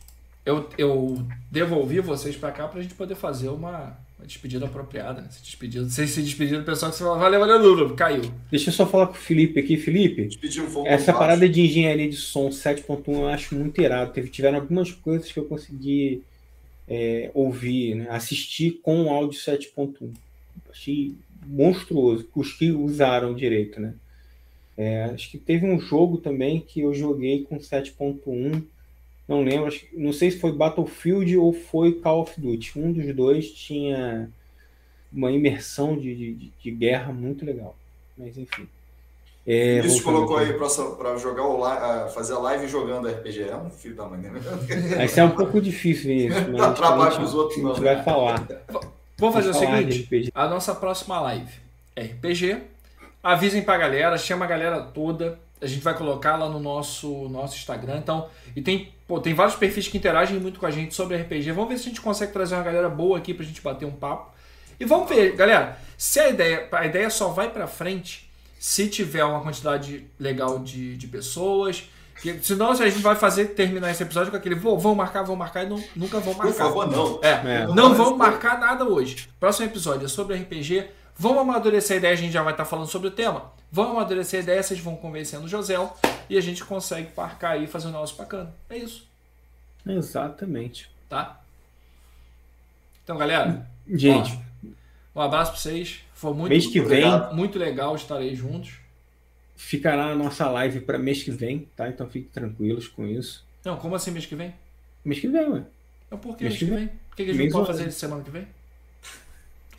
Eu, 0.46 0.70
eu 0.78 1.26
devolvi 1.50 2.00
vocês 2.00 2.36
pra 2.36 2.52
cá 2.52 2.68
pra 2.68 2.82
gente 2.82 2.94
poder 2.94 3.16
fazer 3.16 3.50
uma, 3.50 3.98
uma 4.18 4.28
despedida 4.28 4.66
apropriada, 4.66 5.22
né? 5.22 5.28
Se 5.32 5.42
despedido, 5.42 5.90
vocês 5.90 6.12
se 6.12 6.22
despediram 6.22 6.60
do 6.60 6.66
pessoal 6.66 6.92
que 6.92 6.98
você 6.98 7.04
fala, 7.04 7.18
valeu, 7.18 7.40
valeu, 7.40 7.58
Lula, 7.58 7.96
caiu. 7.96 8.22
Deixa 8.52 8.70
eu 8.70 8.74
só 8.74 8.86
falar 8.86 9.08
com 9.08 9.14
o 9.14 9.18
Felipe 9.18 9.60
aqui. 9.60 9.76
Felipe, 9.76 10.30
um 10.44 10.86
Essa 10.86 11.12
baixo. 11.12 11.20
parada 11.20 11.50
de 11.50 11.62
engenharia 11.62 12.08
de 12.08 12.18
som 12.18 12.50
7.1 12.50 13.04
eu 13.08 13.28
acho 13.28 13.56
muito 13.56 13.82
irado. 13.82 14.14
Teve, 14.14 14.30
tiveram 14.30 14.60
algumas 14.60 14.92
coisas 14.92 15.32
que 15.32 15.40
eu 15.40 15.46
consegui 15.46 16.22
é, 16.88 17.32
ouvir, 17.34 17.96
né? 17.96 18.08
assistir 18.10 18.80
com 18.82 19.04
o 19.06 19.10
áudio 19.10 19.40
7.1. 19.40 20.14
Achei 20.70 21.16
monstruoso. 21.46 22.28
Os 22.36 22.54
que 22.54 22.72
usaram 22.72 23.34
direito, 23.34 23.80
né? 23.80 23.94
É, 24.78 25.06
acho 25.06 25.32
que 25.32 25.38
teve 25.38 25.66
um 25.66 25.80
jogo 25.80 26.18
também 26.18 26.60
que 26.60 26.82
eu 26.82 26.94
joguei 26.94 27.44
com 27.44 27.58
7.1. 27.58 28.64
Não 29.28 29.44
lembro, 29.44 29.68
acho, 29.68 29.86
não 29.94 30.14
sei 30.14 30.32
se 30.32 30.40
foi 30.40 30.52
Battlefield 30.52 31.38
ou 31.38 31.54
foi 31.54 31.94
Call 31.94 32.22
of 32.22 32.40
Duty. 32.40 32.78
Um 32.78 32.92
dos 32.92 33.16
dois 33.16 33.52
tinha 33.52 34.30
uma 35.12 35.32
imersão 35.32 35.98
de, 35.98 36.14
de, 36.14 36.52
de 36.62 36.72
guerra 36.72 37.12
muito 37.14 37.46
legal. 37.46 37.76
Mas 38.18 38.38
enfim. 38.38 38.68
É, 39.48 39.80
Isso 39.80 40.02
colocou 40.04 40.38
aí 40.38 40.54
pra, 40.54 40.68
pra 40.98 41.18
jogar 41.18 41.44
o 41.44 42.10
fazer 42.10 42.34
a 42.34 42.40
live 42.40 42.68
jogando 42.68 43.08
RPG. 43.08 43.44
É 43.44 43.56
um 43.56 43.70
filho 43.70 43.96
da 43.96 44.06
mãe, 44.06 44.20
né? 44.20 44.32
Isso 45.06 45.20
é 45.20 45.24
um 45.24 45.32
pouco 45.32 45.62
difícil, 45.62 46.06
Vinícius, 46.08 46.48
mas 46.48 46.58
Dá 46.62 46.72
trabalho 46.72 47.02
a 47.04 47.10
gente- 47.12 47.20
pros 47.20 47.34
outros, 47.36 47.58
a 47.60 47.62
gente 47.62 47.78
não. 47.78 47.84
vai 47.84 48.04
falar. 48.04 48.48
Vamos 49.18 49.36
fazer 49.36 49.50
o 49.50 49.54
Vamos 49.54 49.94
seguinte: 49.94 50.32
a 50.34 50.48
nossa 50.48 50.74
próxima 50.74 51.22
live 51.22 51.52
é 51.96 52.02
RPG. 52.04 52.58
Avisem 53.24 53.62
pra 53.62 53.78
galera, 53.78 54.18
chama 54.18 54.46
a 54.46 54.48
galera 54.48 54.82
toda. 54.82 55.40
A 55.62 55.68
gente 55.68 55.82
vai 55.82 55.96
colocar 55.98 56.36
lá 56.38 56.50
no 56.50 56.60
nosso, 56.60 57.30
nosso 57.30 57.56
Instagram. 57.56 57.98
Então, 57.98 58.28
e 58.56 58.62
tem, 58.62 58.94
pô, 59.08 59.20
tem 59.20 59.34
vários 59.34 59.56
perfis 59.56 59.88
que 59.88 59.98
interagem 59.98 60.38
muito 60.40 60.60
com 60.60 60.66
a 60.66 60.72
gente 60.72 60.94
sobre 60.94 61.18
RPG. 61.18 61.52
Vamos 61.52 61.70
ver 61.70 61.78
se 61.78 61.84
a 61.84 61.90
gente 61.90 62.02
consegue 62.02 62.34
trazer 62.34 62.56
uma 62.56 62.64
galera 62.64 62.90
boa 62.90 63.18
aqui 63.18 63.34
pra 63.34 63.46
gente 63.46 63.62
bater 63.62 63.86
um 63.86 63.92
papo. 63.92 64.32
E 64.80 64.86
vamos 64.86 65.08
ver, 65.10 65.34
galera, 65.36 65.78
se 65.98 66.20
a 66.20 66.30
ideia, 66.30 66.68
a 66.72 66.86
ideia 66.86 67.10
só 67.10 67.30
vai 67.30 67.50
pra 67.50 67.66
frente 67.68 68.25
se 68.68 68.88
tiver 68.90 69.24
uma 69.24 69.42
quantidade 69.42 70.08
legal 70.20 70.58
de, 70.58 70.98
de 70.98 71.08
pessoas. 71.08 71.88
Que, 72.20 72.40
senão 72.42 72.72
a 72.72 72.76
gente 72.76 72.98
vai 72.98 73.16
fazer 73.16 73.50
terminar 73.50 73.92
esse 73.92 74.02
episódio 74.02 74.32
com 74.32 74.38
aquele, 74.38 74.56
"Vô, 74.56 74.76
vamos 74.76 74.98
marcar, 74.98 75.22
vamos 75.22 75.38
marcar 75.38 75.66
e 75.66 75.70
não, 75.70 75.84
nunca 75.96 76.20
vão 76.20 76.34
marcar. 76.34 76.52
Por 76.52 76.58
favor, 76.58 76.90
não. 76.90 77.20
É, 77.22 77.62
É. 77.62 77.68
não 77.68 77.94
vamos 77.94 78.18
marcar 78.18 78.60
nada 78.60 78.84
hoje. 78.84 79.30
Próximo 79.40 79.68
episódio 79.68 80.06
é 80.06 80.08
sobre 80.08 80.36
RPG. 80.36 80.88
Vamos 81.16 81.44
amadurecer 81.44 81.94
a 81.94 81.98
ideia, 82.00 82.14
a 82.14 82.18
gente 82.18 82.32
já 82.34 82.42
vai 82.42 82.54
estar 82.54 82.66
falando 82.66 82.88
sobre 82.88 83.10
o 83.10 83.12
tema. 83.12 83.52
Vamos 83.72 83.92
amadurecer 83.92 84.40
a 84.40 84.44
ideia, 84.44 84.64
vocês 84.64 84.80
vão 84.80 84.96
convencendo 84.96 85.46
o 85.46 85.48
José 85.48 85.76
e 86.28 86.36
a 86.36 86.42
gente 86.42 86.64
consegue 86.66 87.10
marcar 87.16 87.52
aí 87.52 87.66
e 87.66 87.68
fazer 87.68 87.90
um 87.90 87.92
negócio 87.92 88.18
bacana. 88.18 88.52
É 88.68 88.78
isso, 88.78 89.08
Exatamente. 89.86 90.90
tá? 91.08 91.40
Então, 93.04 93.16
galera, 93.16 93.70
Gente, 93.88 94.40
um 95.16 95.22
abraço 95.22 95.52
pra 95.52 95.60
vocês. 95.62 96.00
Foi 96.16 96.34
muito, 96.34 96.50
mês 96.50 96.66
que 96.66 96.80
vem 96.80 97.06
obrigado. 97.06 97.36
muito 97.36 97.60
legal 97.60 97.96
estar 97.96 98.18
aí 98.18 98.34
juntos. 98.34 98.80
ficará 99.56 100.08
a 100.08 100.16
nossa 100.16 100.50
live 100.50 100.80
para 100.82 100.98
mês 100.98 101.22
que 101.24 101.30
vem, 101.32 101.70
tá? 101.76 101.88
Então 101.88 102.08
fiquem 102.08 102.30
tranquilos 102.30 102.88
com 102.88 103.06
isso. 103.06 103.46
Não, 103.64 103.78
como 103.78 103.96
assim 103.96 104.10
mês 104.12 104.26
que 104.26 104.36
vem? 104.36 104.54
Mês 105.04 105.20
que 105.20 105.28
vem, 105.28 105.48
ué. 105.50 105.64
Não, 106.10 106.18
por 106.18 106.36
que 106.36 106.44
Mês 106.46 106.54
mês 106.54 106.60
que 106.60 106.66
que 106.66 106.72
vem? 106.72 106.88
Por 106.88 107.16
que, 107.16 107.26
que 107.26 107.32
a 107.32 107.34
gente 107.34 107.52
pode 107.52 107.68
fazer 107.68 107.92
semana 107.92 108.24
que 108.24 108.32
vem? 108.32 108.48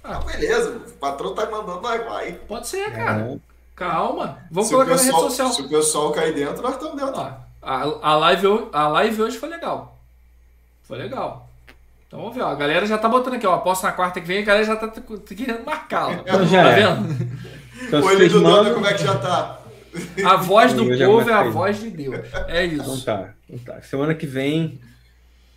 Ah, 0.05 0.21
beleza. 0.21 0.71
O 0.77 0.91
patrão 0.93 1.35
tá 1.35 1.51
mandando, 1.51 1.81
nós 1.81 2.05
vai. 2.05 2.33
Pode 2.47 2.69
ser, 2.69 2.93
cara. 2.93 3.33
É, 3.33 3.39
Calma. 3.75 4.39
Vamos 4.51 4.69
Se 4.69 4.75
colocar 4.75 4.93
na 4.93 4.97
rede 4.97 5.11
pessoal- 5.11 5.31
social. 5.31 5.53
Se 5.53 5.63
o 5.63 5.69
pessoal 5.69 6.13
cair 6.13 6.35
dentro, 6.35 6.63
nós 6.63 6.75
estamos 6.75 6.97
dentro. 6.97 7.21
Ó, 7.21 7.33
a, 7.63 7.83
a, 8.13 8.17
live, 8.17 8.47
a 8.73 8.89
live 8.89 9.23
hoje 9.23 9.37
foi 9.39 9.49
legal. 9.49 9.99
Foi 10.85 10.97
legal. 10.97 11.46
Então 12.07 12.21
vamos 12.21 12.35
ver, 12.35 12.43
ó. 12.43 12.49
A 12.49 12.55
galera 12.55 12.87
já 12.87 12.97
tá 12.99 13.09
botando 13.09 13.35
aqui, 13.35 13.47
ó. 13.47 13.55
Aposto 13.55 13.83
na 13.83 13.93
quarta 13.93 14.21
que 14.21 14.27
vem, 14.27 14.39
a 14.39 14.45
galera 14.45 14.65
já 14.65 14.77
tá 14.77 14.89
querendo 15.35 15.65
marcar, 15.65 16.09
ó. 16.09 16.13
Então 16.13 16.47
já 16.47 16.63
tá 16.63 16.71
é. 16.71 16.75
vendo? 16.77 17.29
Então, 17.83 18.01
O 18.01 18.17
do 18.17 18.29
Dona, 18.29 18.49
mandam... 18.49 18.75
como 18.75 18.87
é 18.87 18.95
que 18.95 19.03
já 19.05 19.19
tá? 19.19 19.61
A 20.25 20.37
voz 20.37 20.73
do 20.75 20.85
povo 20.87 21.29
é 21.31 21.33
a 21.33 21.43
voz 21.45 21.81
de 21.81 21.91
Deus. 21.91 22.17
É 22.49 22.67
Então 22.67 22.95
isso. 22.95 23.05
tá, 23.05 23.35
então 23.49 23.75
tá. 23.75 23.83
Semana 23.83 24.15
que 24.15 24.27
vem, 24.27 24.79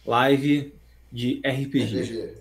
live 0.06 0.74
de 1.12 1.42
RPG. 1.46 2.02
RPG. 2.02 2.39